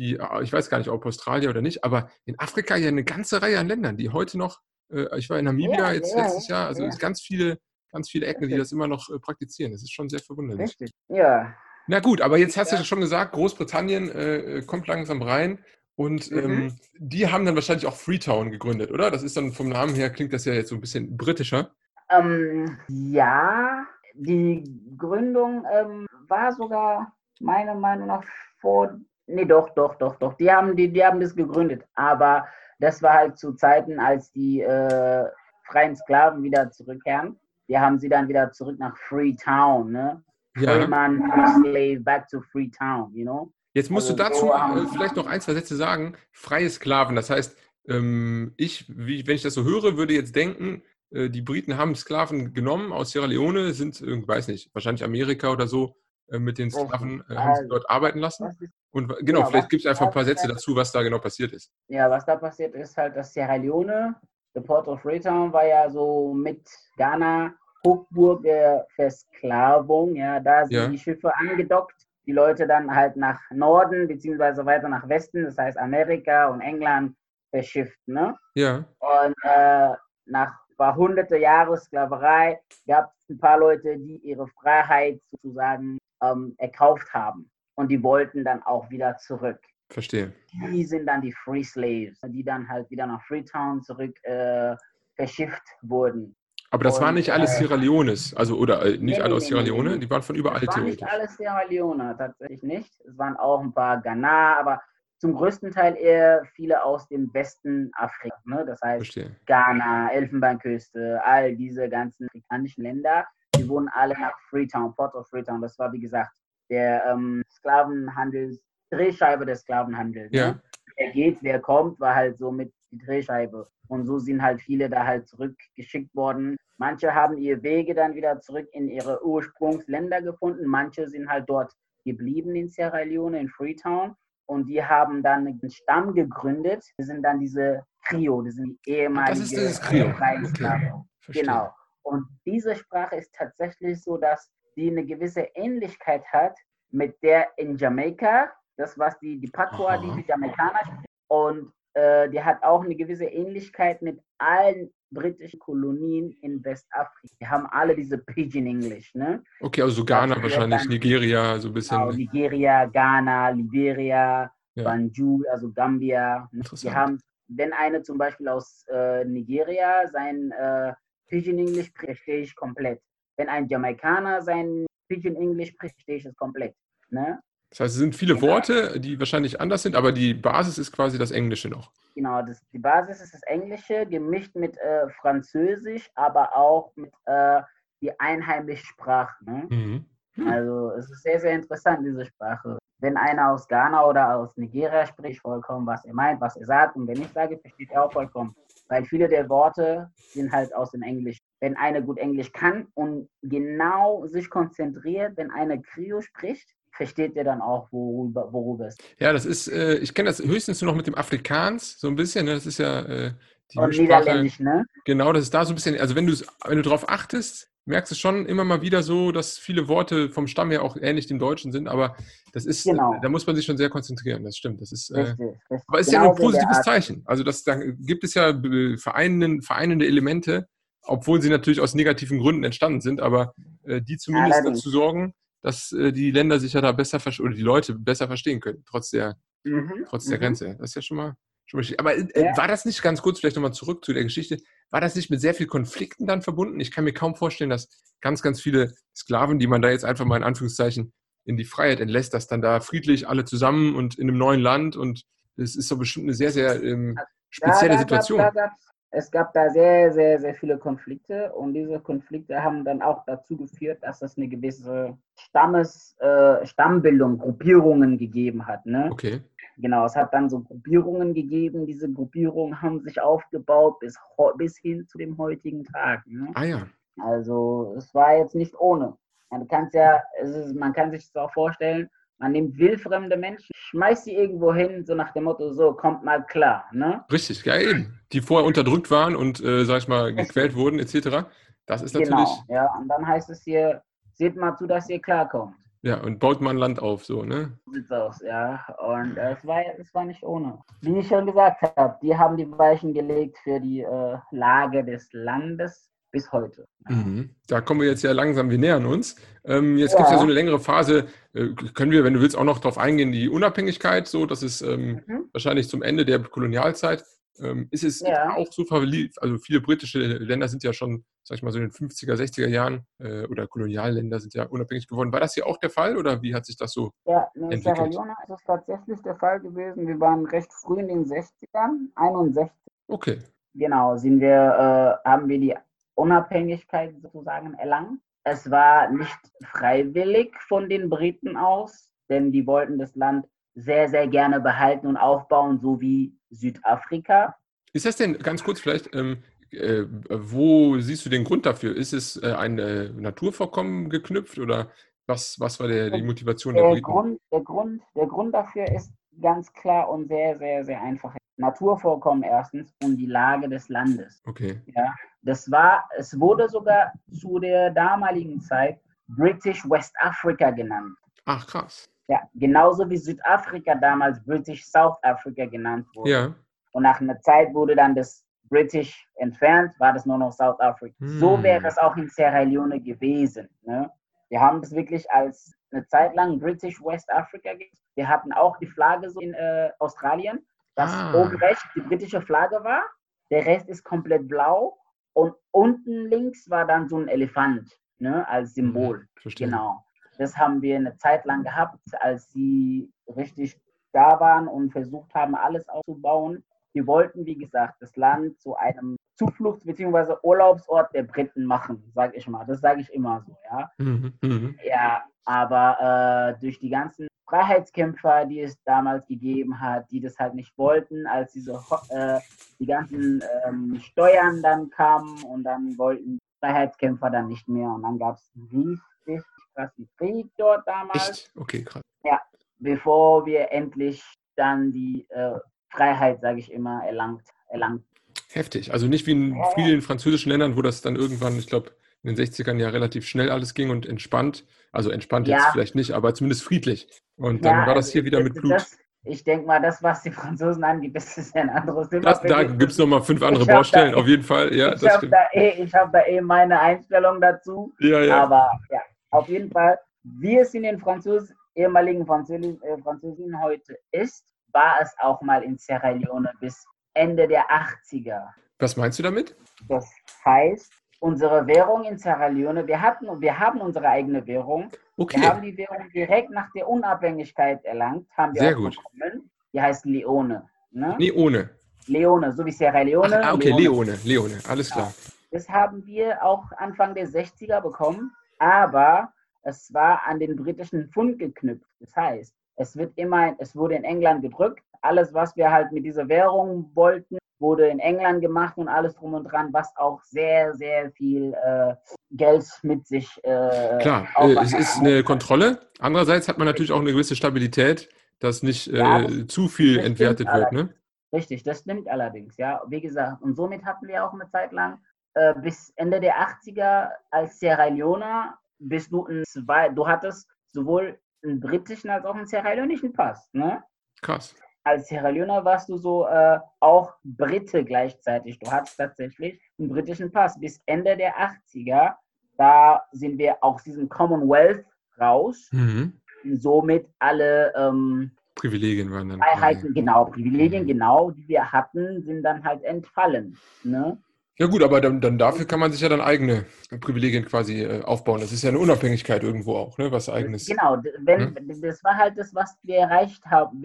die, 0.00 0.16
äh, 0.16 0.42
ich 0.42 0.52
weiß 0.52 0.70
gar 0.70 0.78
nicht, 0.78 0.88
ob 0.88 1.04
Australier 1.06 1.50
oder 1.50 1.60
nicht, 1.60 1.84
aber 1.84 2.10
in 2.24 2.38
Afrika 2.38 2.74
ja 2.76 2.88
eine 2.88 3.04
ganze 3.04 3.42
Reihe 3.42 3.60
an 3.60 3.68
Ländern, 3.68 3.96
die 3.96 4.08
heute 4.08 4.38
noch, 4.38 4.60
äh, 4.90 5.18
ich 5.18 5.28
war 5.30 5.38
in 5.38 5.44
Namibia 5.44 5.78
ja, 5.78 5.92
jetzt 5.92 6.16
ja, 6.16 6.22
letztes 6.22 6.48
Jahr, 6.48 6.66
also 6.66 6.84
ja. 6.84 6.90
ganz 6.98 7.20
viele, 7.20 7.58
ganz 7.92 8.08
viele 8.08 8.26
Ecken, 8.26 8.48
die 8.48 8.56
das 8.56 8.72
immer 8.72 8.88
noch 8.88 9.10
äh, 9.10 9.18
praktizieren. 9.18 9.72
Das 9.72 9.82
ist 9.82 9.92
schon 9.92 10.08
sehr 10.08 10.20
verwunderlich. 10.20 10.70
Richtig, 10.70 10.90
ja. 11.08 11.54
Na 11.86 12.00
gut, 12.00 12.20
aber 12.20 12.38
jetzt 12.38 12.56
hast 12.56 12.72
du 12.72 12.76
ja 12.76 12.84
schon 12.84 13.00
gesagt, 13.00 13.32
Großbritannien 13.32 14.10
äh, 14.10 14.62
kommt 14.66 14.86
langsam 14.86 15.22
rein. 15.22 15.64
Und 15.96 16.30
mhm. 16.30 16.38
ähm, 16.38 16.78
die 16.98 17.30
haben 17.30 17.44
dann 17.44 17.56
wahrscheinlich 17.56 17.86
auch 17.86 17.96
Freetown 17.96 18.50
gegründet, 18.50 18.90
oder? 18.90 19.10
Das 19.10 19.22
ist 19.22 19.36
dann 19.36 19.52
vom 19.52 19.68
Namen 19.68 19.94
her, 19.94 20.08
klingt 20.08 20.32
das 20.32 20.46
ja 20.46 20.54
jetzt 20.54 20.70
so 20.70 20.74
ein 20.74 20.80
bisschen 20.80 21.16
britischer. 21.16 21.74
Ähm, 22.08 22.78
ja, 22.88 23.86
die 24.14 24.64
Gründung 24.96 25.66
ähm, 25.70 26.06
war 26.26 26.52
sogar 26.52 27.12
meiner 27.40 27.74
Meinung 27.74 28.06
nach 28.06 28.24
vor. 28.60 28.98
Nee, 29.30 29.44
doch, 29.44 29.70
doch, 29.74 29.96
doch, 29.96 30.16
doch. 30.16 30.34
Die 30.34 30.50
haben, 30.50 30.76
die, 30.76 30.92
die 30.92 31.04
haben 31.04 31.20
das 31.20 31.34
gegründet. 31.34 31.84
Aber 31.94 32.46
das 32.78 33.02
war 33.02 33.14
halt 33.14 33.38
zu 33.38 33.52
Zeiten, 33.54 33.98
als 33.98 34.32
die 34.32 34.60
äh, 34.60 35.26
freien 35.64 35.96
Sklaven 35.96 36.42
wieder 36.42 36.70
zurückkehren. 36.70 37.38
Die 37.68 37.78
haben 37.78 37.98
sie 37.98 38.08
dann 38.08 38.28
wieder 38.28 38.50
zurück 38.52 38.78
nach 38.78 38.96
Freetown, 38.96 39.92
ne? 39.92 40.22
Ja. 40.56 40.72
Freeman, 40.72 41.22
Slave, 41.62 42.00
back 42.00 42.26
to 42.28 42.40
Freetown, 42.40 43.14
you 43.14 43.24
know? 43.24 43.52
Jetzt 43.72 43.90
musst 43.90 44.10
also, 44.10 44.16
du 44.16 44.50
dazu 44.50 44.50
äh, 44.50 44.86
vielleicht 44.92 45.14
noch 45.14 45.26
ein, 45.26 45.40
zwei 45.40 45.54
Sätze 45.54 45.76
sagen. 45.76 46.16
Freie 46.32 46.68
Sklaven, 46.68 47.14
das 47.14 47.30
heißt, 47.30 47.56
ähm, 47.88 48.52
ich, 48.56 48.86
wie, 48.88 49.24
wenn 49.26 49.36
ich 49.36 49.42
das 49.42 49.54
so 49.54 49.62
höre, 49.62 49.96
würde 49.96 50.14
jetzt 50.14 50.34
denken, 50.34 50.82
äh, 51.10 51.30
die 51.30 51.42
Briten 51.42 51.76
haben 51.76 51.94
Sklaven 51.94 52.52
genommen 52.52 52.92
aus 52.92 53.12
Sierra 53.12 53.26
Leone, 53.26 53.72
sind, 53.72 54.00
äh, 54.00 54.26
weiß 54.26 54.48
nicht, 54.48 54.74
wahrscheinlich 54.74 55.04
Amerika 55.04 55.50
oder 55.50 55.68
so, 55.68 55.96
äh, 56.28 56.38
mit 56.38 56.58
den 56.58 56.70
Sklaven 56.70 57.22
äh, 57.28 57.36
haben 57.36 57.54
sie 57.56 57.68
dort 57.68 57.88
arbeiten 57.88 58.18
lassen. 58.18 58.56
Und 58.92 59.08
genau, 59.08 59.20
genau 59.20 59.44
vielleicht 59.46 59.70
gibt 59.70 59.84
es 59.84 59.86
einfach 59.86 60.06
ein 60.06 60.12
paar 60.12 60.24
Sätze 60.24 60.48
dazu, 60.48 60.74
was 60.74 60.90
da 60.90 61.02
genau 61.02 61.18
passiert 61.18 61.52
ist. 61.52 61.70
Ja, 61.88 62.10
was 62.10 62.24
da 62.24 62.36
passiert 62.36 62.74
ist 62.74 62.96
halt, 62.96 63.16
dass 63.16 63.32
Sierra 63.32 63.56
Leone, 63.56 64.16
der 64.54 64.60
Port 64.62 64.88
of 64.88 65.00
Freetown, 65.00 65.52
war 65.52 65.66
ja 65.66 65.88
so 65.88 66.34
mit 66.34 66.68
Ghana 66.96 67.54
Hochburg 67.86 68.42
der 68.42 68.86
Versklavung. 68.94 70.16
Ja, 70.16 70.40
da 70.40 70.66
sind 70.66 70.76
ja. 70.76 70.88
die 70.88 70.98
Schiffe 70.98 71.32
angedockt 71.36 72.06
die 72.26 72.32
Leute 72.32 72.66
dann 72.66 72.94
halt 72.94 73.16
nach 73.16 73.40
Norden 73.50 74.06
beziehungsweise 74.06 74.64
weiter 74.64 74.88
nach 74.88 75.08
Westen, 75.08 75.44
das 75.44 75.58
heißt 75.58 75.76
Amerika 75.78 76.46
und 76.48 76.60
England, 76.60 77.16
verschifft. 77.50 77.98
Ne? 78.06 78.36
Ja. 78.54 78.84
Und 78.98 79.34
äh, 79.42 79.94
nach 80.26 80.54
war 80.76 80.94
hunderte 80.94 81.36
Jahre 81.36 81.76
Sklaverei 81.76 82.60
gab 82.86 83.12
es 83.18 83.28
ein 83.28 83.38
paar 83.38 83.58
Leute, 83.58 83.98
die 83.98 84.18
ihre 84.18 84.46
Freiheit 84.46 85.20
sozusagen 85.32 85.98
ähm, 86.22 86.54
erkauft 86.58 87.12
haben. 87.12 87.50
Und 87.80 87.88
die 87.88 88.02
wollten 88.02 88.44
dann 88.44 88.62
auch 88.64 88.90
wieder 88.90 89.16
zurück. 89.16 89.58
Verstehe. 89.88 90.34
Die 90.52 90.84
sind 90.84 91.06
dann 91.06 91.22
die 91.22 91.32
Free 91.32 91.64
Slaves, 91.64 92.20
die 92.26 92.44
dann 92.44 92.68
halt 92.68 92.90
wieder 92.90 93.06
nach 93.06 93.22
Freetown 93.22 93.82
zurück 93.82 94.22
äh, 94.22 94.76
verschifft 95.16 95.62
wurden. 95.80 96.36
Aber 96.70 96.84
das 96.84 96.98
und, 96.98 97.04
waren 97.04 97.14
nicht 97.14 97.32
alles 97.32 97.54
äh, 97.54 97.60
Sierra 97.60 97.76
Leones, 97.76 98.34
also 98.34 98.58
oder 98.58 98.84
äh, 98.84 98.90
nicht 98.98 99.02
nee, 99.02 99.20
alle 99.20 99.34
aus 99.36 99.46
Sierra 99.46 99.62
Leone, 99.62 99.98
die 99.98 100.10
waren 100.10 100.22
von 100.22 100.36
überall 100.36 100.60
das 100.60 100.74
theoretisch. 100.74 101.00
Nicht 101.00 101.10
alles 101.10 101.36
Sierra 101.38 101.62
Leone, 101.70 102.14
tatsächlich 102.18 102.62
nicht. 102.62 103.00
Es 103.08 103.16
waren 103.16 103.36
auch 103.38 103.60
ein 103.60 103.72
paar 103.72 104.02
Ghana, 104.02 104.58
aber 104.58 104.82
zum 105.16 105.34
größten 105.34 105.70
Teil 105.72 105.96
eher 105.96 106.44
viele 106.54 106.84
aus 106.84 107.08
dem 107.08 107.32
Westen 107.32 107.90
Afrika. 107.94 108.36
Ne? 108.44 108.66
Das 108.66 108.78
heißt 108.82 109.06
Verstehe. 109.06 109.34
Ghana, 109.46 110.12
Elfenbeinküste, 110.12 111.18
all 111.24 111.56
diese 111.56 111.88
ganzen 111.88 112.26
afrikanischen 112.26 112.82
Länder, 112.82 113.26
die 113.56 113.66
wurden 113.66 113.88
alle 113.88 114.12
nach 114.20 114.38
Freetown, 114.50 114.94
Port 114.94 115.14
of 115.14 115.26
Freetown. 115.28 115.62
Das 115.62 115.78
war 115.78 115.90
wie 115.94 116.00
gesagt 116.00 116.30
der 116.70 117.04
ähm, 117.06 117.42
Sklavenhandel, 117.50 118.58
Drehscheibe 118.90 119.44
des 119.44 119.60
Sklavenhandels. 119.60 120.30
Ja. 120.32 120.52
Ne? 120.52 120.62
Wer 120.96 121.10
geht, 121.12 121.38
wer 121.42 121.60
kommt, 121.60 121.98
war 122.00 122.14
halt 122.14 122.38
so 122.38 122.50
mit 122.50 122.72
die 122.90 122.98
Drehscheibe. 122.98 123.68
Und 123.88 124.06
so 124.06 124.18
sind 124.18 124.42
halt 124.42 124.60
viele 124.60 124.88
da 124.88 125.04
halt 125.04 125.26
zurückgeschickt 125.28 126.14
worden. 126.14 126.56
Manche 126.78 127.14
haben 127.14 127.36
ihre 127.38 127.62
Wege 127.62 127.94
dann 127.94 128.14
wieder 128.14 128.40
zurück 128.40 128.68
in 128.72 128.88
ihre 128.88 129.24
Ursprungsländer 129.24 130.22
gefunden. 130.22 130.66
Manche 130.66 131.08
sind 131.08 131.28
halt 131.28 131.48
dort 131.48 131.72
geblieben 132.04 132.54
in 132.54 132.68
Sierra 132.68 133.00
Leone, 133.00 133.40
in 133.40 133.48
Freetown. 133.48 134.14
Und 134.46 134.66
die 134.66 134.82
haben 134.82 135.22
dann 135.22 135.46
einen 135.46 135.70
Stamm 135.70 136.14
gegründet. 136.14 136.84
Das 136.96 137.06
sind 137.06 137.22
dann 137.22 137.38
diese 137.38 137.84
Krio, 138.04 138.42
das 138.42 138.54
sind 138.54 138.78
die 138.86 138.90
ehemaligen 138.90 139.44
Krio. 139.80 140.06
Okay. 140.10 141.40
Genau. 141.40 141.72
Und 142.02 142.26
diese 142.44 142.74
Sprache 142.74 143.16
ist 143.16 143.32
tatsächlich 143.34 144.02
so, 144.02 144.16
dass 144.16 144.50
sie 144.74 144.90
eine 144.90 145.04
gewisse 145.04 145.42
Ähnlichkeit 145.54 146.24
hat 146.32 146.56
mit 146.90 147.22
der 147.22 147.48
in 147.56 147.76
Jamaika, 147.76 148.50
das 148.76 148.98
was 148.98 149.18
die, 149.20 149.38
die 149.38 149.48
Patois, 149.48 149.98
die 149.98 150.22
die 150.22 150.28
Jamaikaner. 150.28 151.04
Und 151.28 151.72
äh, 151.94 152.28
die 152.30 152.42
hat 152.42 152.62
auch 152.62 152.84
eine 152.84 152.94
gewisse 152.94 153.26
Ähnlichkeit 153.26 154.02
mit 154.02 154.20
allen 154.38 154.90
britischen 155.10 155.58
Kolonien 155.58 156.30
in 156.42 156.64
Westafrika. 156.64 157.34
Die 157.40 157.46
haben 157.46 157.66
alle 157.66 157.94
diese 157.96 158.18
Pidgin 158.18 158.66
English, 158.66 159.14
ne? 159.14 159.42
Okay, 159.60 159.82
also 159.82 160.04
Ghana 160.04 160.34
also 160.34 160.42
wahrscheinlich, 160.42 160.88
Nigeria, 160.88 161.58
so 161.58 161.68
ein 161.68 161.74
bisschen. 161.74 161.98
Genau, 161.98 162.12
Nigeria, 162.12 162.86
Ghana, 162.86 163.50
Liberia, 163.50 164.52
ja. 164.74 164.84
Banjul, 164.84 165.46
also 165.48 165.72
Gambia. 165.72 166.48
Die 166.52 166.92
haben, 166.92 167.18
wenn 167.48 167.72
eine 167.72 168.02
zum 168.02 168.18
Beispiel 168.18 168.48
aus 168.48 168.84
äh, 168.88 169.24
Nigeria 169.24 170.06
sein 170.08 170.52
äh, 170.52 170.92
Pidgin 171.26 171.58
English 171.58 171.90
verstehe 171.94 172.40
ich 172.40 172.54
komplett. 172.54 173.00
Wenn 173.40 173.48
ein 173.48 173.68
Jamaikaner 173.68 174.42
sein 174.42 174.84
Pidgin 175.08 175.34
English 175.34 175.70
spricht, 175.70 175.94
verstehe 175.94 176.16
ich 176.16 176.26
es 176.26 176.36
komplett. 176.36 176.74
Ne? 177.08 177.40
Das 177.70 177.80
heißt, 177.80 177.94
es 177.94 177.98
sind 177.98 178.14
viele 178.14 178.34
genau. 178.34 178.48
Worte, 178.48 179.00
die 179.00 179.18
wahrscheinlich 179.18 179.58
anders 179.58 179.82
sind, 179.82 179.96
aber 179.96 180.12
die 180.12 180.34
Basis 180.34 180.76
ist 180.76 180.92
quasi 180.92 181.16
das 181.16 181.30
Englische 181.30 181.70
noch. 181.70 181.90
Genau, 182.14 182.42
das, 182.42 182.60
die 182.70 182.78
Basis 182.78 183.22
ist 183.22 183.32
das 183.32 183.42
Englische, 183.44 184.04
gemischt 184.04 184.54
mit 184.54 184.76
äh, 184.76 185.08
Französisch, 185.22 186.10
aber 186.16 186.54
auch 186.54 186.92
mit 186.96 187.14
äh, 187.24 187.62
die 188.02 188.20
einheimischen 188.20 188.84
Sprachen. 188.84 189.46
Ne? 189.46 189.66
Mhm. 189.70 190.04
Hm. 190.34 190.48
Also 190.48 190.90
es 190.90 191.10
ist 191.10 191.22
sehr, 191.22 191.40
sehr 191.40 191.52
interessant, 191.52 192.04
diese 192.04 192.26
Sprache. 192.26 192.76
Wenn 192.98 193.16
einer 193.16 193.52
aus 193.52 193.66
Ghana 193.68 194.04
oder 194.04 194.36
aus 194.36 194.54
Nigeria 194.58 195.06
spricht, 195.06 195.40
vollkommen, 195.40 195.86
was 195.86 196.04
er 196.04 196.12
meint, 196.12 196.42
was 196.42 196.58
er 196.58 196.66
sagt. 196.66 196.94
Und 196.94 197.08
wenn 197.08 197.22
ich 197.22 197.28
sage, 197.28 197.56
versteht 197.56 197.90
er 197.90 198.04
auch 198.04 198.12
vollkommen. 198.12 198.54
Weil 198.88 199.06
viele 199.06 199.28
der 199.28 199.48
Worte 199.48 200.10
sind 200.34 200.52
halt 200.52 200.74
aus 200.74 200.90
dem 200.90 201.00
Englisch. 201.00 201.40
Wenn 201.60 201.76
einer 201.76 202.00
gut 202.00 202.18
Englisch 202.18 202.52
kann 202.52 202.88
und 202.94 203.28
genau 203.42 204.26
sich 204.26 204.48
konzentriert, 204.48 205.36
wenn 205.36 205.50
einer 205.50 205.78
Krio 205.78 206.22
spricht, 206.22 206.68
versteht 206.92 207.36
ihr 207.36 207.44
dann 207.44 207.60
auch, 207.60 207.88
worüber, 207.92 208.52
worüber 208.52 208.86
es 208.86 208.96
Ja, 209.18 209.32
das 209.32 209.46
ist, 209.46 209.68
äh, 209.68 209.96
ich 209.96 210.14
kenne 210.14 210.28
das 210.28 210.40
höchstens 210.40 210.80
nur 210.80 210.90
noch 210.90 210.96
mit 210.96 211.06
dem 211.06 211.14
Afrikaans, 211.14 211.98
so 211.98 212.08
ein 212.08 212.16
bisschen, 212.16 212.46
ne? 212.46 212.54
das 212.54 212.66
ist 212.66 212.78
ja 212.78 213.00
äh, 213.00 213.32
die 213.72 213.78
Und 213.78 213.96
Niederländisch, 213.96 214.58
ne? 214.60 214.84
Genau, 215.04 215.32
das 215.32 215.44
ist 215.44 215.54
da 215.54 215.64
so 215.64 215.72
ein 215.72 215.76
bisschen, 215.76 215.98
also 215.98 216.16
wenn 216.16 216.26
du 216.26 216.34
wenn 216.66 216.76
du 216.76 216.82
drauf 216.82 217.08
achtest, 217.08 217.70
merkst 217.86 218.10
du 218.10 218.16
schon 218.16 218.46
immer 218.46 218.64
mal 218.64 218.82
wieder 218.82 219.02
so, 219.02 219.32
dass 219.32 219.58
viele 219.58 219.88
Worte 219.88 220.30
vom 220.30 220.46
Stamm 220.46 220.70
her 220.70 220.82
auch 220.82 220.96
ähnlich 221.00 221.26
dem 221.26 221.38
Deutschen 221.38 221.72
sind, 221.72 221.88
aber 221.88 222.16
das 222.52 222.66
ist, 222.66 222.84
genau. 222.84 223.14
da 223.22 223.28
muss 223.28 223.46
man 223.46 223.56
sich 223.56 223.64
schon 223.64 223.76
sehr 223.76 223.90
konzentrieren, 223.90 224.44
das 224.44 224.56
stimmt. 224.56 224.80
Das 224.80 224.92
ist, 224.92 225.10
äh, 225.10 225.20
richtig, 225.20 225.46
richtig. 225.70 225.88
Aber 225.88 226.00
ist 226.00 226.10
genau 226.10 226.24
ja 226.24 226.30
ein 226.30 226.36
positives 226.36 226.82
Zeichen. 226.82 227.22
Also 227.26 227.42
das, 227.42 227.62
da 227.64 227.76
gibt 227.76 228.24
es 228.24 228.34
ja 228.34 228.52
vereinende, 228.96 229.62
vereinende 229.62 230.06
Elemente, 230.06 230.68
obwohl 231.10 231.42
sie 231.42 231.50
natürlich 231.50 231.80
aus 231.80 231.94
negativen 231.94 232.38
Gründen 232.38 232.62
entstanden 232.62 233.00
sind, 233.00 233.20
aber 233.20 233.54
äh, 233.82 234.00
die 234.00 234.16
zumindest 234.16 234.54
Allerdings. 234.54 234.78
dazu 234.78 234.90
sorgen, 234.90 235.34
dass 235.60 235.92
äh, 235.92 236.12
die 236.12 236.30
Länder 236.30 236.60
sich 236.60 236.72
ja 236.72 236.80
da 236.80 236.92
besser 236.92 237.20
oder 237.40 237.54
die 237.54 237.62
Leute 237.62 237.94
besser 237.94 238.28
verstehen 238.28 238.60
können, 238.60 238.84
trotz 238.88 239.10
der, 239.10 239.36
mhm. 239.64 240.06
trotz 240.08 240.26
der 240.26 240.38
mhm. 240.38 240.42
Grenze. 240.42 240.76
Das 240.78 240.90
ist 240.90 240.94
ja 240.94 241.02
schon 241.02 241.16
mal, 241.16 241.34
schon 241.66 241.80
mal 241.80 241.86
Aber 241.98 242.16
äh, 242.16 242.28
ja. 242.34 242.56
war 242.56 242.68
das 242.68 242.84
nicht 242.84 243.02
ganz 243.02 243.22
kurz, 243.22 243.40
vielleicht 243.40 243.56
nochmal 243.56 243.72
zurück 243.72 244.04
zu 244.04 244.12
der 244.12 244.22
Geschichte, 244.22 244.58
war 244.90 245.00
das 245.00 245.16
nicht 245.16 245.30
mit 245.30 245.40
sehr 245.40 245.54
vielen 245.54 245.68
Konflikten 245.68 246.26
dann 246.26 246.42
verbunden? 246.42 246.78
Ich 246.78 246.92
kann 246.92 247.04
mir 247.04 247.12
kaum 247.12 247.34
vorstellen, 247.34 247.70
dass 247.70 247.88
ganz, 248.20 248.40
ganz 248.40 248.60
viele 248.60 248.94
Sklaven, 249.14 249.58
die 249.58 249.66
man 249.66 249.82
da 249.82 249.90
jetzt 249.90 250.04
einfach 250.04 250.24
mal 250.24 250.36
in 250.36 250.44
Anführungszeichen 250.44 251.12
in 251.44 251.56
die 251.56 251.64
Freiheit 251.64 252.00
entlässt, 252.00 252.34
dass 252.34 252.46
dann 252.46 252.62
da 252.62 252.78
friedlich 252.78 253.28
alle 253.28 253.44
zusammen 253.44 253.96
und 253.96 254.16
in 254.16 254.28
einem 254.28 254.38
neuen 254.38 254.60
Land 254.60 254.96
und 254.96 255.24
es 255.56 255.74
ist 255.74 255.88
so 255.88 255.96
bestimmt 255.96 256.26
eine 256.26 256.34
sehr, 256.34 256.52
sehr 256.52 256.80
ähm, 256.82 257.18
spezielle 257.50 257.94
da, 257.94 257.94
da, 257.94 257.98
Situation. 257.98 258.38
Da, 258.38 258.50
da, 258.52 258.70
es 259.12 259.30
gab 259.30 259.52
da 259.54 259.68
sehr, 259.70 260.12
sehr, 260.12 260.38
sehr 260.40 260.54
viele 260.54 260.78
Konflikte 260.78 261.52
und 261.52 261.74
diese 261.74 261.98
Konflikte 261.98 262.62
haben 262.62 262.84
dann 262.84 263.02
auch 263.02 263.24
dazu 263.26 263.56
geführt, 263.56 263.98
dass 264.02 264.22
es 264.22 264.36
eine 264.36 264.48
gewisse 264.48 265.16
Stammes, 265.36 266.16
äh, 266.20 266.64
Stammbildung, 266.64 267.38
Gruppierungen 267.38 268.18
gegeben 268.18 268.66
hat. 268.66 268.86
Ne? 268.86 269.08
Okay. 269.10 269.40
Genau, 269.78 270.04
es 270.04 270.14
hat 270.14 270.32
dann 270.32 270.48
so 270.48 270.60
Gruppierungen 270.60 271.34
gegeben. 271.34 271.86
Diese 271.86 272.12
Gruppierungen 272.12 272.80
haben 272.80 273.00
sich 273.00 273.20
aufgebaut 273.20 273.98
bis, 273.98 274.16
bis 274.56 274.78
hin 274.78 275.06
zu 275.08 275.18
dem 275.18 275.36
heutigen 275.38 275.84
Tag. 275.84 276.24
Ne? 276.26 276.48
Ah 276.54 276.64
ja. 276.64 276.86
Also 277.18 277.94
es 277.96 278.14
war 278.14 278.36
jetzt 278.36 278.54
nicht 278.54 278.78
ohne. 278.78 279.16
Man 279.50 279.66
kann 279.66 279.88
ja, 279.92 280.20
ist, 280.40 280.74
man 280.74 280.92
kann 280.92 281.10
sich 281.10 281.32
das 281.32 281.42
auch 281.42 281.52
vorstellen, 281.52 282.08
man 282.40 282.52
nimmt 282.52 282.78
wildfremde 282.78 283.36
Menschen, 283.36 283.70
schmeißt 283.74 284.24
sie 284.24 284.34
irgendwo 284.34 284.74
hin, 284.74 285.04
so 285.04 285.14
nach 285.14 285.32
dem 285.32 285.44
Motto, 285.44 285.72
so, 285.72 285.92
kommt 285.92 286.24
mal 286.24 286.44
klar. 286.46 286.86
Ne? 286.92 287.22
Richtig, 287.30 287.64
ja 287.64 287.78
eben. 287.78 288.18
Die 288.32 288.40
vorher 288.40 288.66
unterdrückt 288.66 289.10
waren 289.10 289.36
und, 289.36 289.62
äh, 289.62 289.84
sag 289.84 289.98
ich 289.98 290.08
mal, 290.08 290.34
gequält 290.34 290.74
wurden, 290.74 290.98
etc. 290.98 291.46
Das 291.86 292.02
ist 292.02 292.14
natürlich. 292.14 292.30
Genau, 292.30 292.64
ja. 292.68 292.88
Und 292.98 293.08
dann 293.08 293.26
heißt 293.26 293.50
es 293.50 293.62
hier, 293.62 294.02
seht 294.32 294.56
mal 294.56 294.74
zu, 294.76 294.86
dass 294.86 295.08
ihr 295.08 295.20
klarkommt. 295.20 295.74
Ja, 296.02 296.18
und 296.22 296.38
baut 296.38 296.62
man 296.62 296.78
Land 296.78 297.02
auf, 297.02 297.26
so, 297.26 297.42
ne? 297.42 297.78
Sieht's 297.92 298.10
aus, 298.10 298.40
ja. 298.40 298.86
Und 298.98 299.36
äh, 299.36 299.52
es, 299.52 299.66
war, 299.66 299.82
es 299.98 300.14
war 300.14 300.24
nicht 300.24 300.42
ohne. 300.42 300.78
Wie 301.02 301.18
ich 301.18 301.28
schon 301.28 301.44
gesagt 301.44 301.82
habe, 301.94 302.18
die 302.22 302.36
haben 302.36 302.56
die 302.56 302.70
Weichen 302.70 303.12
gelegt 303.12 303.58
für 303.58 303.78
die 303.80 304.00
äh, 304.00 304.38
Lage 304.50 305.04
des 305.04 305.28
Landes 305.32 306.10
bis 306.30 306.50
heute. 306.52 306.86
Mhm. 307.08 307.50
Da 307.66 307.80
kommen 307.80 308.00
wir 308.00 308.08
jetzt 308.08 308.22
ja 308.22 308.32
langsam, 308.32 308.70
wir 308.70 308.78
nähern 308.78 309.06
uns. 309.06 309.36
Ähm, 309.64 309.98
jetzt 309.98 310.12
ja. 310.12 310.18
gibt 310.18 310.28
es 310.28 310.32
ja 310.32 310.38
so 310.38 310.44
eine 310.44 310.52
längere 310.52 310.80
Phase, 310.80 311.26
äh, 311.52 311.68
können 311.94 312.12
wir, 312.12 312.24
wenn 312.24 312.34
du 312.34 312.40
willst, 312.40 312.56
auch 312.56 312.64
noch 312.64 312.78
darauf 312.78 312.98
eingehen, 312.98 313.32
die 313.32 313.48
Unabhängigkeit, 313.48 314.28
so, 314.28 314.46
das 314.46 314.62
ist 314.62 314.80
ähm, 314.82 315.22
mhm. 315.26 315.48
wahrscheinlich 315.52 315.88
zum 315.88 316.02
Ende 316.02 316.24
der 316.24 316.40
Kolonialzeit. 316.40 317.24
Ähm, 317.58 317.88
ist 317.90 318.04
es 318.04 318.20
ja. 318.20 318.56
auch 318.56 318.72
so 318.72 318.86
verliebt, 318.86 319.40
also 319.42 319.58
viele 319.58 319.82
britische 319.82 320.18
Länder 320.18 320.66
sind 320.66 320.82
ja 320.82 320.94
schon, 320.94 321.24
sag 321.42 321.56
ich 321.56 321.62
mal, 321.62 321.70
so 321.70 321.78
in 321.78 321.84
den 321.84 321.92
50er, 321.92 322.34
60er 322.34 322.68
Jahren 322.68 323.06
äh, 323.18 323.44
oder 323.48 323.66
Kolonialländer 323.66 324.40
sind 324.40 324.54
ja 324.54 324.64
unabhängig 324.64 325.06
geworden. 325.08 325.30
War 325.30 325.40
das 325.40 325.52
hier 325.54 325.66
auch 325.66 325.76
der 325.76 325.90
Fall 325.90 326.16
oder 326.16 326.40
wie 326.40 326.54
hat 326.54 326.64
sich 326.64 326.78
das 326.78 326.92
so 326.92 327.10
ja, 327.26 327.48
in 327.54 327.64
entwickelt? 327.64 327.96
Sierra 327.96 328.06
Leone 328.06 328.34
ist 328.44 328.50
es 328.50 328.64
tatsächlich 328.64 329.20
der 329.22 329.36
Fall 329.36 329.60
gewesen. 329.60 330.06
Wir 330.06 330.18
waren 330.20 330.46
recht 330.46 330.72
früh 330.72 331.00
in 331.00 331.08
den 331.08 331.26
60ern, 331.26 332.08
61. 332.14 332.70
Okay. 333.08 333.38
Genau, 333.74 334.16
sind 334.16 334.40
wir, 334.40 335.20
äh, 335.24 335.28
haben 335.28 335.48
wir 335.48 335.58
die 335.58 335.76
Unabhängigkeit 336.14 337.14
sozusagen 337.20 337.74
erlangt. 337.74 338.20
Es 338.44 338.70
war 338.70 339.10
nicht 339.10 339.38
freiwillig 339.62 340.54
von 340.68 340.88
den 340.88 341.10
Briten 341.10 341.56
aus, 341.56 342.10
denn 342.28 342.52
die 342.52 342.66
wollten 342.66 342.98
das 342.98 343.14
Land 343.16 343.46
sehr, 343.74 344.08
sehr 344.08 344.26
gerne 344.26 344.60
behalten 344.60 345.06
und 345.06 345.16
aufbauen, 345.16 345.78
so 345.80 346.00
wie 346.00 346.34
Südafrika. 346.50 347.56
Ist 347.92 348.06
das 348.06 348.16
denn 348.16 348.38
ganz 348.38 348.62
kurz 348.64 348.80
vielleicht, 348.80 349.14
ähm, 349.14 349.42
äh, 349.72 350.04
wo 350.30 350.98
siehst 350.98 351.24
du 351.26 351.30
den 351.30 351.44
Grund 351.44 351.66
dafür? 351.66 351.96
Ist 351.96 352.12
es 352.12 352.42
äh, 352.42 352.52
ein 352.52 352.78
äh, 352.78 353.10
Naturvorkommen 353.10 354.10
geknüpft 354.10 354.58
oder 354.58 354.90
was, 355.26 355.60
was 355.60 355.78
war 355.78 355.86
der, 355.88 356.10
die 356.10 356.22
Motivation 356.22 356.74
der, 356.74 356.82
der 356.84 356.90
Briten? 356.90 357.04
Grund, 357.04 357.40
der, 357.52 357.60
Grund, 357.60 358.02
der 358.16 358.26
Grund 358.26 358.54
dafür 358.54 358.90
ist 358.90 359.12
ganz 359.40 359.72
klar 359.72 360.08
und 360.08 360.28
sehr, 360.28 360.58
sehr, 360.58 360.84
sehr 360.84 361.00
einfach. 361.00 361.34
Naturvorkommen 361.60 362.42
erstens 362.42 362.94
und 363.04 363.16
die 363.16 363.26
Lage 363.26 363.68
des 363.68 363.88
Landes. 363.88 364.42
Okay. 364.46 364.80
Ja, 364.86 365.14
das 365.42 365.70
war, 365.70 366.08
es 366.16 366.38
wurde 366.38 366.68
sogar 366.68 367.12
zu 367.30 367.58
der 367.58 367.90
damaligen 367.90 368.60
Zeit 368.60 368.98
British 369.28 369.88
West 369.88 370.14
Africa 370.20 370.70
genannt. 370.70 371.16
Ach 371.44 371.66
krass. 371.66 372.08
Ja, 372.28 372.40
genauso 372.54 373.08
wie 373.10 373.16
Südafrika 373.16 373.94
damals 373.94 374.42
British 374.44 374.84
South 374.84 375.16
Africa 375.22 375.66
genannt 375.66 376.06
wurde. 376.14 376.30
Ja. 376.30 376.54
Und 376.92 377.02
nach 377.02 377.20
einer 377.20 377.38
Zeit 377.40 377.72
wurde 377.74 377.94
dann 377.94 378.14
das 378.14 378.44
British 378.68 379.26
entfernt, 379.36 379.92
war 379.98 380.12
das 380.12 380.26
nur 380.26 380.38
noch 380.38 380.52
South 380.52 380.80
Africa. 380.80 381.14
Hm. 381.18 381.38
So 381.40 381.62
wäre 381.62 381.86
es 381.86 381.98
auch 381.98 382.16
in 382.16 382.28
Sierra 382.28 382.60
Leone 382.60 383.00
gewesen. 383.00 383.68
Ne? 383.82 384.10
Wir 384.48 384.60
haben 384.60 384.80
das 384.80 384.92
wirklich 384.92 385.28
als 385.30 385.74
eine 385.92 386.06
Zeit 386.06 386.34
lang 386.34 386.58
British 386.58 387.02
West 387.02 387.30
Africa. 387.32 387.70
Wir 388.14 388.28
hatten 388.28 388.52
auch 388.52 388.76
die 388.78 388.86
Flagge 388.86 389.28
so 389.28 389.40
in 389.40 389.54
äh, 389.54 389.90
Australien, 389.98 390.64
dass 391.00 391.14
ah. 391.14 391.34
oben 391.34 391.56
rechts 391.56 391.86
die 391.94 392.00
britische 392.00 392.42
Flagge 392.42 392.84
war. 392.84 393.02
Der 393.50 393.64
Rest 393.64 393.88
ist 393.88 394.04
komplett 394.04 394.46
blau 394.48 394.98
und 395.32 395.54
unten 395.70 396.26
links 396.26 396.68
war 396.68 396.86
dann 396.86 397.08
so 397.08 397.16
ein 397.18 397.28
Elefant 397.28 397.98
ne, 398.18 398.46
als 398.48 398.74
Symbol. 398.74 399.26
Verstehe. 399.40 399.66
Genau. 399.66 400.04
Das 400.36 400.56
haben 400.56 400.82
wir 400.82 400.96
eine 400.96 401.16
Zeit 401.16 401.44
lang 401.46 401.62
gehabt, 401.62 402.00
als 402.20 402.50
sie 402.50 403.10
richtig 403.34 403.80
da 404.12 404.38
waren 404.40 404.68
und 404.68 404.90
versucht 404.90 405.34
haben, 405.34 405.54
alles 405.54 405.88
aufzubauen. 405.88 406.64
Die 406.94 407.06
wollten, 407.06 407.46
wie 407.46 407.56
gesagt, 407.56 407.94
das 408.00 408.14
Land 408.16 408.60
zu 408.60 408.76
einem 408.76 409.16
Zufluchts- 409.38 409.84
bzw. 409.84 410.34
Urlaubsort 410.42 411.14
der 411.14 411.22
Briten 411.22 411.64
machen, 411.64 412.10
sage 412.14 412.36
ich 412.36 412.46
mal. 412.46 412.64
Das 412.66 412.80
sage 412.80 413.00
ich 413.00 413.12
immer 413.14 413.42
so, 413.46 413.56
ja. 413.70 413.90
Mhm, 413.98 414.34
mh. 414.42 414.74
Ja, 414.84 415.22
aber 415.46 416.56
äh, 416.56 416.60
durch 416.60 416.78
die 416.78 416.90
ganzen 416.90 417.29
Freiheitskämpfer, 417.50 418.46
die 418.46 418.60
es 418.60 418.82
damals 418.84 419.26
gegeben 419.26 419.80
hat, 419.80 420.10
die 420.10 420.20
das 420.20 420.38
halt 420.38 420.54
nicht 420.54 420.76
wollten, 420.78 421.26
als 421.26 421.52
diese 421.52 421.72
äh, 422.10 422.38
die 422.78 422.86
ganzen 422.86 423.42
ähm, 423.66 424.00
Steuern 424.00 424.62
dann 424.62 424.88
kamen 424.90 425.42
und 425.44 425.64
dann 425.64 425.98
wollten 425.98 426.38
Freiheitskämpfer 426.60 427.30
dann 427.30 427.48
nicht 427.48 427.68
mehr 427.68 427.88
und 427.88 428.02
dann 428.02 428.18
gab 428.18 428.36
es 428.36 428.50
richtig 428.72 429.42
krassen 429.74 430.08
Krieg 430.16 430.46
dort 430.56 430.86
damals. 430.86 431.28
Echt? 431.28 431.52
Okay, 431.56 431.84
krass. 431.84 432.02
Ja, 432.24 432.40
bevor 432.78 433.44
wir 433.46 433.72
endlich 433.72 434.22
dann 434.56 434.92
die 434.92 435.26
äh, 435.30 435.58
Freiheit, 435.90 436.40
sage 436.40 436.60
ich 436.60 436.70
immer, 436.70 437.04
erlangt, 437.04 437.42
erlangt. 437.68 438.04
Heftig. 438.52 438.92
Also 438.92 439.06
nicht 439.06 439.26
wie 439.26 439.32
in 439.32 439.56
ja. 439.56 439.70
vielen 439.74 440.02
französischen 440.02 440.50
Ländern, 440.50 440.76
wo 440.76 440.82
das 440.82 441.02
dann 441.02 441.16
irgendwann, 441.16 441.58
ich 441.58 441.66
glaube, 441.66 441.92
in 442.22 442.34
den 442.34 442.44
60ern 442.44 442.78
ja 442.78 442.90
relativ 442.90 443.26
schnell 443.26 443.50
alles 443.50 443.74
ging 443.74 443.90
und 443.90 444.06
entspannt. 444.06 444.66
Also 444.92 445.10
entspannt 445.10 445.48
ja. 445.48 445.58
jetzt 445.58 445.72
vielleicht 445.72 445.94
nicht, 445.94 446.12
aber 446.12 446.34
zumindest 446.34 446.62
friedlich. 446.62 447.08
Und 447.40 447.64
dann 447.64 447.80
ja, 447.80 447.86
war 447.86 447.94
das 447.94 448.12
hier 448.12 448.24
wieder 448.24 448.42
mit 448.42 448.54
Blut. 448.54 448.70
Das, 448.70 448.98
ich 449.24 449.42
denke 449.44 449.66
mal, 449.66 449.80
das, 449.80 450.02
was 450.02 450.22
die 450.22 450.30
Franzosen 450.30 450.84
angeht, 450.84 451.16
das 451.16 451.38
ist 451.38 451.56
ein 451.56 451.70
anderes 451.70 452.10
Thema. 452.10 452.34
Da 452.34 452.62
gibt 452.64 452.92
es 452.92 452.98
nochmal 452.98 453.22
fünf 453.22 453.42
andere 453.42 453.64
Baustellen, 453.64 454.12
da, 454.12 454.18
auf 454.18 454.26
jeden 454.26 454.42
Fall. 454.42 454.74
Ja, 454.74 454.94
ich 454.94 455.08
habe 455.08 455.28
da, 455.28 455.48
eh, 455.52 455.86
hab 455.86 456.12
da 456.12 456.26
eh 456.26 456.40
meine 456.40 456.78
Einstellung 456.78 457.40
dazu. 457.40 457.94
Ja, 457.98 458.20
ja. 458.20 458.42
Aber 458.42 458.70
ja, 458.90 459.00
auf 459.30 459.48
jeden 459.48 459.70
Fall, 459.70 459.98
wie 460.22 460.58
es 460.58 460.74
in 460.74 460.82
den 460.82 460.98
Französ 460.98 461.52
ehemaligen 461.74 462.26
Französin, 462.26 462.80
äh, 462.82 462.98
Französin 463.02 463.58
heute 463.60 463.98
ist, 464.12 464.44
war 464.72 464.98
es 465.00 465.14
auch 465.18 465.40
mal 465.40 465.62
in 465.62 465.78
Sierra 465.78 466.10
Leone 466.10 466.52
bis 466.60 466.84
Ende 467.14 467.48
der 467.48 467.64
80er. 467.70 468.48
Was 468.78 468.96
meinst 468.96 469.18
du 469.18 469.22
damit? 469.22 469.56
Das 469.88 470.10
heißt, 470.44 470.92
unsere 471.20 471.66
Währung 471.66 472.04
in 472.04 472.18
Sierra 472.18 472.48
Leone, 472.48 472.86
wir 472.86 473.00
hatten, 473.00 473.40
wir 473.40 473.58
haben 473.58 473.80
unsere 473.80 474.08
eigene 474.08 474.46
Währung. 474.46 474.90
Okay. 475.16 475.40
Wir 475.40 475.48
haben 475.48 475.62
die 475.62 475.76
Währung 475.76 476.10
direkt 476.12 476.50
nach 476.50 476.70
der 476.74 476.88
Unabhängigkeit 476.88 477.84
erlangt, 477.84 478.26
haben 478.36 478.54
wir 478.54 478.62
Sehr 478.62 478.76
auch 478.76 478.80
gut. 478.80 478.96
bekommen. 478.96 479.50
Die 479.72 479.80
heißt 479.80 480.04
Leone. 480.04 480.68
Ne? 480.90 481.14
Leone. 481.18 481.70
Leone, 482.06 482.52
so 482.52 482.66
wie 482.66 482.72
Sierra 482.72 483.02
Leone. 483.02 483.40
Ach, 483.44 483.54
okay, 483.54 483.70
Leone. 483.70 483.82
Leone, 483.82 484.18
Leone, 484.24 484.58
alles 484.68 484.90
klar. 484.90 485.06
Ja. 485.06 485.32
Das 485.52 485.68
haben 485.68 486.04
wir 486.06 486.42
auch 486.42 486.72
Anfang 486.78 487.14
der 487.14 487.28
60er 487.28 487.80
bekommen 487.80 488.32
aber 488.60 489.32
es 489.62 489.92
war 489.92 490.22
an 490.26 490.38
den 490.38 490.54
britischen 490.54 491.08
Pfund 491.08 491.38
geknüpft. 491.38 491.90
Das 491.98 492.14
heißt, 492.14 492.54
es 492.76 492.96
wird 492.96 493.12
immer, 493.16 493.56
es 493.58 493.74
wurde 493.74 493.96
in 493.96 494.04
England 494.04 494.42
gedrückt. 494.42 494.84
Alles, 495.02 495.34
was 495.34 495.56
wir 495.56 495.70
halt 495.70 495.90
mit 495.92 496.04
dieser 496.04 496.28
Währung 496.28 496.90
wollten, 496.94 497.38
wurde 497.60 497.88
in 497.88 497.98
England 497.98 498.40
gemacht 498.40 498.76
und 498.78 498.88
alles 498.88 499.14
drum 499.14 499.34
und 499.34 499.44
dran, 499.44 499.68
was 499.72 499.94
auch 499.96 500.22
sehr, 500.22 500.74
sehr 500.74 501.10
viel 501.12 501.54
äh, 501.54 501.94
Geld 502.30 502.64
mit 502.82 503.06
sich. 503.06 503.28
Äh, 503.44 503.98
Klar, 504.00 504.28
äh, 504.36 504.56
es 504.62 504.72
ist 504.72 504.98
eine 504.98 505.22
Kontrolle. 505.22 505.80
Andererseits 505.98 506.48
hat 506.48 506.58
man 506.58 506.66
natürlich 506.66 506.92
auch 506.92 507.00
eine 507.00 507.12
gewisse 507.12 507.36
Stabilität, 507.36 508.08
dass 508.38 508.62
nicht 508.62 508.88
äh, 508.88 508.98
ja, 508.98 509.22
das, 509.22 509.46
zu 509.48 509.68
viel 509.68 509.98
entwertet 509.98 510.48
wird. 510.52 510.72
Ne? 510.72 510.94
Richtig, 511.32 511.62
das 511.62 511.80
stimmt 511.80 512.08
allerdings, 512.08 512.56
ja. 512.56 512.82
Wie 512.88 513.00
gesagt, 513.00 513.42
und 513.42 513.54
somit 513.54 513.84
hatten 513.84 514.08
wir 514.08 514.24
auch 514.24 514.32
eine 514.32 514.48
Zeit 514.48 514.72
lang 514.72 514.98
äh, 515.34 515.54
bis 515.54 515.92
Ende 515.96 516.18
der 516.18 516.34
80er 516.36 517.10
als 517.30 517.60
Sierra 517.60 517.86
Leone 517.86 518.54
bist 518.78 519.12
du 519.12 519.26
ein 519.26 519.44
zwei, 519.44 519.90
du 519.90 520.06
hattest 520.06 520.48
sowohl 520.72 521.18
einen 521.44 521.60
britischen 521.60 522.10
als 522.10 522.24
auch 522.24 522.34
einen 522.34 522.46
Sierra 522.46 522.72
Leoneischen 522.72 523.12
Pass, 523.12 523.48
ne? 523.52 523.82
Krass. 524.22 524.54
Als 524.82 525.08
Sierra 525.08 525.28
Leone 525.28 525.64
warst 525.64 525.88
du 525.88 525.96
so 525.96 526.26
äh, 526.26 526.58
auch 526.80 527.14
Brite 527.22 527.84
gleichzeitig. 527.84 528.58
Du 528.58 528.70
hattest 528.70 528.96
tatsächlich 528.96 529.60
einen 529.78 529.88
britischen 529.88 530.32
Pass. 530.32 530.58
Bis 530.58 530.80
Ende 530.86 531.16
der 531.16 531.34
80er, 531.36 532.14
da 532.56 533.02
sind 533.12 533.38
wir 533.38 533.62
aus 533.62 533.82
diesem 533.82 534.08
Commonwealth 534.08 534.86
raus. 535.20 535.68
Mhm. 535.72 536.14
Somit 536.54 537.06
alle 537.18 537.72
ähm, 537.76 538.30
Privilegien 538.54 539.10
waren 539.10 539.28
dann. 539.28 539.38
Freiheiten, 539.40 539.94
genau, 539.94 540.26
Privilegien, 540.26 540.86
genau, 540.86 541.30
die 541.30 541.48
wir 541.48 541.70
hatten, 541.72 542.22
sind 542.22 542.42
dann 542.42 542.62
halt 542.62 542.82
entfallen. 542.84 543.56
Ne? 543.84 544.18
Ja 544.60 544.66
gut, 544.66 544.82
aber 544.82 545.00
dann, 545.00 545.22
dann 545.22 545.38
dafür 545.38 545.66
kann 545.66 545.80
man 545.80 545.90
sich 545.90 546.02
ja 546.02 546.10
dann 546.10 546.20
eigene 546.20 546.66
Privilegien 547.00 547.46
quasi 547.46 547.82
äh, 547.82 548.02
aufbauen. 548.02 548.42
Das 548.42 548.52
ist 548.52 548.62
ja 548.62 548.68
eine 548.68 548.78
Unabhängigkeit 548.78 549.42
irgendwo 549.42 549.74
auch, 549.74 549.96
ne? 549.96 550.12
was 550.12 550.28
eigenes. 550.28 550.66
Genau, 550.66 551.02
wenn, 551.20 551.56
hm? 551.56 551.80
das 551.80 552.04
war 552.04 552.14
halt 552.14 552.36
das, 552.36 552.54
was 552.54 552.76
wir 552.82 552.98
erreicht 552.98 553.42
haben, 553.46 553.82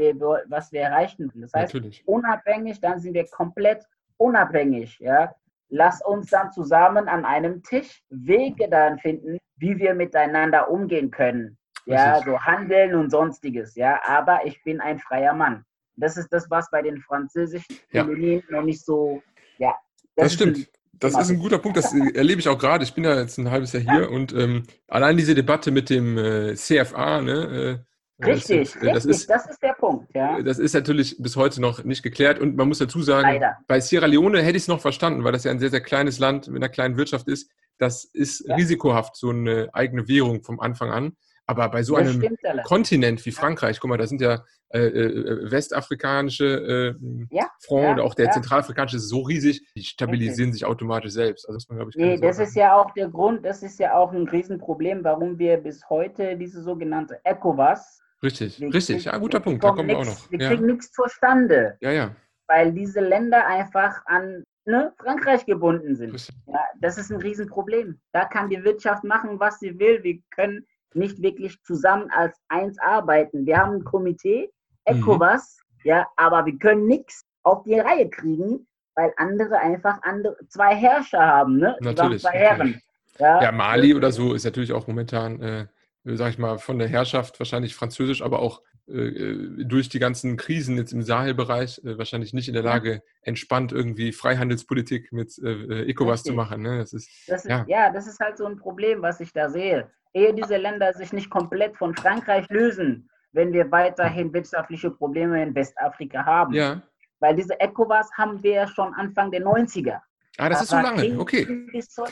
was 0.49 0.73
wir 0.73 0.81
erreichten. 0.81 1.31
Das 1.35 1.53
heißt, 1.53 1.73
Natürlich. 1.73 2.05
unabhängig, 2.05 2.81
dann 2.81 2.99
sind 2.99 3.13
wir 3.13 3.25
komplett 3.27 3.85
unabhängig. 4.17 4.99
Ja? 4.99 5.33
Lass 5.69 6.01
uns 6.01 6.29
dann 6.29 6.51
zusammen 6.51 7.07
an 7.07 7.23
einem 7.23 7.63
Tisch 7.63 8.03
Wege 8.09 8.67
dann 8.69 8.99
finden, 8.99 9.37
wie 9.55 9.77
wir 9.77 9.93
miteinander 9.93 10.69
umgehen 10.69 11.09
können. 11.09 11.57
Ja, 11.85 12.21
so 12.21 12.37
handeln 12.37 12.95
und 12.95 13.11
sonstiges. 13.11 13.75
Ja, 13.75 14.01
aber 14.05 14.45
ich 14.45 14.61
bin 14.63 14.81
ein 14.81 14.99
freier 14.99 15.33
Mann. 15.33 15.63
Das 15.95 16.17
ist 16.17 16.33
das, 16.33 16.51
was 16.51 16.69
bei 16.69 16.81
den 16.81 16.99
französischen 16.99 17.77
Kolonien 17.93 18.43
ja. 18.49 18.57
noch 18.57 18.65
nicht 18.65 18.83
so 18.83 19.21
ja, 19.57 19.73
das, 20.15 20.25
das 20.25 20.33
stimmt. 20.33 20.67
Das 20.93 21.17
ist 21.19 21.29
ein 21.29 21.39
guter 21.39 21.57
Punkt, 21.57 21.77
das 21.77 21.93
erlebe 21.93 22.39
ich 22.39 22.47
auch 22.47 22.57
gerade. 22.57 22.83
Ich 22.85 22.93
bin 22.93 23.03
ja 23.03 23.19
jetzt 23.19 23.37
ein 23.37 23.51
halbes 23.51 23.73
Jahr 23.73 23.83
hier 23.83 24.09
und 24.11 24.31
ähm, 24.33 24.63
allein 24.87 25.17
diese 25.17 25.35
Debatte 25.35 25.71
mit 25.71 25.89
dem 25.89 26.17
äh, 26.17 26.55
CFA, 26.55 27.21
ne, 27.21 27.79
äh, 27.81 27.85
Richtig, 28.23 28.71
das, 28.73 28.81
das, 28.81 28.93
richtig, 28.95 29.11
ist, 29.11 29.29
das 29.29 29.45
ist 29.49 29.61
der 29.61 29.73
Punkt. 29.73 30.07
Ja. 30.15 30.41
das 30.41 30.57
ist 30.57 30.73
natürlich 30.73 31.17
bis 31.19 31.35
heute 31.35 31.59
noch 31.59 31.83
nicht 31.83 32.01
geklärt. 32.01 32.39
Und 32.39 32.55
man 32.55 32.69
muss 32.69 32.77
dazu 32.77 33.01
sagen, 33.01 33.27
Leider. 33.27 33.57
bei 33.67 33.81
Sierra 33.81 34.05
Leone 34.05 34.41
hätte 34.41 34.55
ich 34.55 34.63
es 34.63 34.67
noch 34.69 34.79
verstanden, 34.79 35.25
weil 35.25 35.33
das 35.33 35.43
ja 35.43 35.51
ein 35.51 35.59
sehr, 35.59 35.69
sehr 35.69 35.81
kleines 35.81 36.17
Land 36.17 36.47
mit 36.47 36.63
einer 36.63 36.69
kleinen 36.69 36.95
Wirtschaft 36.95 37.27
ist. 37.27 37.51
Das 37.77 38.05
ist 38.05 38.47
Ja. 38.47 38.55
risikohaft, 38.55 39.17
so 39.17 39.31
eine 39.31 39.67
eigene 39.73 40.07
Währung 40.07 40.43
vom 40.43 40.61
Anfang 40.61 40.91
an. 40.91 41.17
Aber 41.47 41.69
bei 41.69 41.83
so 41.83 41.95
Das 41.95 42.17
einem. 42.17 42.37
Kontinent 42.63 43.25
wie 43.25 43.31
Frankreich, 43.31 43.79
guck 43.79 43.89
mal, 43.89 43.97
da 43.97 44.07
sind 44.07 44.21
ja 44.21 44.43
äh, 44.73 44.79
äh, 44.79 45.51
westafrikanische 45.51 46.95
äh, 46.99 47.27
Ja, 47.29 47.47
Front 47.59 47.83
ja, 47.83 47.91
und 47.91 47.99
auch 47.99 48.15
der 48.15 48.25
ja. 48.25 48.31
zentralafrikanische 48.31 48.97
ist 48.97 49.09
so 49.09 49.21
riesig, 49.21 49.61
die 49.75 49.83
stabilisieren 49.83 50.51
sich 50.51 50.65
automatisch 50.65 51.13
selbst. 51.13 51.47
Also 51.47 51.55
muss 51.55 51.69
man, 51.69 51.89
ich, 51.89 51.95
Nee, 51.95 52.17
das 52.17 52.39
ist 52.39 52.55
ja 52.55 52.75
auch 52.75 52.91
der 52.91 53.09
Grund, 53.09 53.45
das 53.45 53.61
ist 53.61 53.79
ja 53.79 53.95
auch 53.95 54.11
ein 54.11 54.27
Riesenproblem, 54.27 55.03
warum 55.03 55.37
wir 55.37 55.57
bis 55.57 55.87
heute 55.89 56.35
diese 56.35 56.63
sogenannte 56.63 57.19
ECOWAS. 57.23 58.01
Richtig, 58.23 58.59
wir 58.59 58.73
richtig. 58.73 59.05
Ja, 59.05 59.17
guter 59.17 59.39
wir 59.39 59.43
Punkt. 59.43 59.63
Da 59.63 59.71
kommen 59.71 59.87
wir 59.87 59.99
auch 59.99 60.05
noch. 60.05 60.31
Wir 60.31 60.39
kriegen 60.39 60.65
nichts 60.65 60.91
zustande, 60.91 61.77
ja. 61.81 61.91
ja. 61.91 62.15
weil 62.47 62.73
diese 62.73 63.01
Länder 63.01 63.45
einfach 63.45 64.03
an 64.07 64.43
ne, 64.65 64.93
Frankreich 64.97 65.45
gebunden 65.45 65.95
sind. 65.95 66.33
Ja, 66.47 66.59
das 66.81 66.97
ist 66.97 67.11
ein 67.11 67.21
Riesenproblem. 67.21 67.99
Da 68.13 68.25
kann 68.25 68.49
die 68.49 68.63
Wirtschaft 68.63 69.03
machen, 69.03 69.39
was 69.39 69.59
sie 69.59 69.77
will. 69.79 70.03
Wir 70.03 70.19
können 70.31 70.65
nicht 70.95 71.21
wirklich 71.21 71.61
zusammen 71.63 72.09
als 72.11 72.37
eins 72.47 72.79
arbeiten. 72.79 73.45
Wir 73.45 73.57
haben 73.57 73.75
ein 73.77 73.83
Komitee, 73.83 74.49
Mhm. 74.87 74.99
ECOWAS, 74.99 75.59
ja, 75.83 76.07
aber 76.15 76.45
wir 76.45 76.57
können 76.59 76.85
nichts 76.87 77.25
auf 77.43 77.63
die 77.63 77.79
Reihe 77.79 78.09
kriegen, 78.09 78.67
weil 78.95 79.11
andere 79.17 79.57
einfach 79.59 80.01
andere, 80.03 80.37
zwei 80.47 80.75
Herrscher 80.75 81.19
haben, 81.25 81.57
ne? 81.57 81.75
Natürlich, 81.81 82.21
Zwei. 82.21 82.31
Herren. 82.31 82.81
Ja, 83.19 83.41
Ja, 83.43 83.51
Mali 83.51 83.93
oder 83.95 84.11
so 84.11 84.33
ist 84.33 84.43
natürlich 84.45 84.73
auch 84.73 84.87
momentan, 84.87 85.41
äh, 85.41 85.67
sag 86.03 86.29
ich 86.29 86.37
mal, 86.37 86.59
von 86.59 86.77
der 86.79 86.87
Herrschaft 86.87 87.39
wahrscheinlich 87.39 87.75
französisch, 87.75 88.21
aber 88.21 88.39
auch 88.39 88.61
durch 88.87 89.89
die 89.89 89.99
ganzen 89.99 90.37
Krisen 90.37 90.77
jetzt 90.77 90.93
im 90.93 91.01
Sahelbereich 91.01 91.81
äh, 91.83 91.97
wahrscheinlich 91.97 92.33
nicht 92.33 92.47
in 92.47 92.53
der 92.53 92.63
Ja. 92.63 92.69
Lage, 92.73 93.01
entspannt 93.21 93.71
irgendwie 93.71 94.11
Freihandelspolitik 94.11 95.11
mit 95.11 95.37
äh, 95.39 95.49
äh, 95.51 95.89
ECOWAS 95.89 96.23
zu 96.23 96.29
Richtig. 96.29 96.35
machen. 96.37 96.61
Ne? 96.61 96.77
Das 96.77 96.93
ist, 96.93 97.09
Das 97.27 97.45
ist, 97.45 97.49
Ja. 97.49 97.65
ja. 97.67 97.91
das 97.91 98.05
ist 98.07 98.19
halt 98.19 98.37
so 98.37 98.45
ein 98.45 98.57
Problem, 98.57 99.01
was 99.01 99.19
ich 99.19 99.33
da 99.33 99.49
sehe. 99.49 99.89
Ehe 100.13 100.33
diese 100.33 100.57
Länder 100.57 100.93
sich 100.93 101.11
nicht 101.13 101.29
komplett 101.29 101.75
von 101.77 101.95
Frankreich 101.95 102.47
lösen, 102.49 103.09
wenn 103.33 103.51
wir 103.53 103.71
weiterhin 103.71 104.31
wirtschaftliche 104.33 104.91
Probleme 104.91 105.41
in 105.41 105.55
Westafrika 105.55 106.23
haben. 106.25 106.53
ja. 106.53 106.81
Weil 107.21 107.33
diese 107.35 107.57
ECOWAS 107.59 108.11
haben 108.17 108.43
wir 108.43 108.51
ja 108.51 108.67
schon 108.67 108.93
Anfang 108.93 109.31
der 109.31 109.41
90er. 109.41 109.99
Ah, 110.37 110.49
das 110.49 110.63
ist 110.63 110.69
so 110.69 110.75
lange. 110.75 111.17
Okay. 111.17 111.69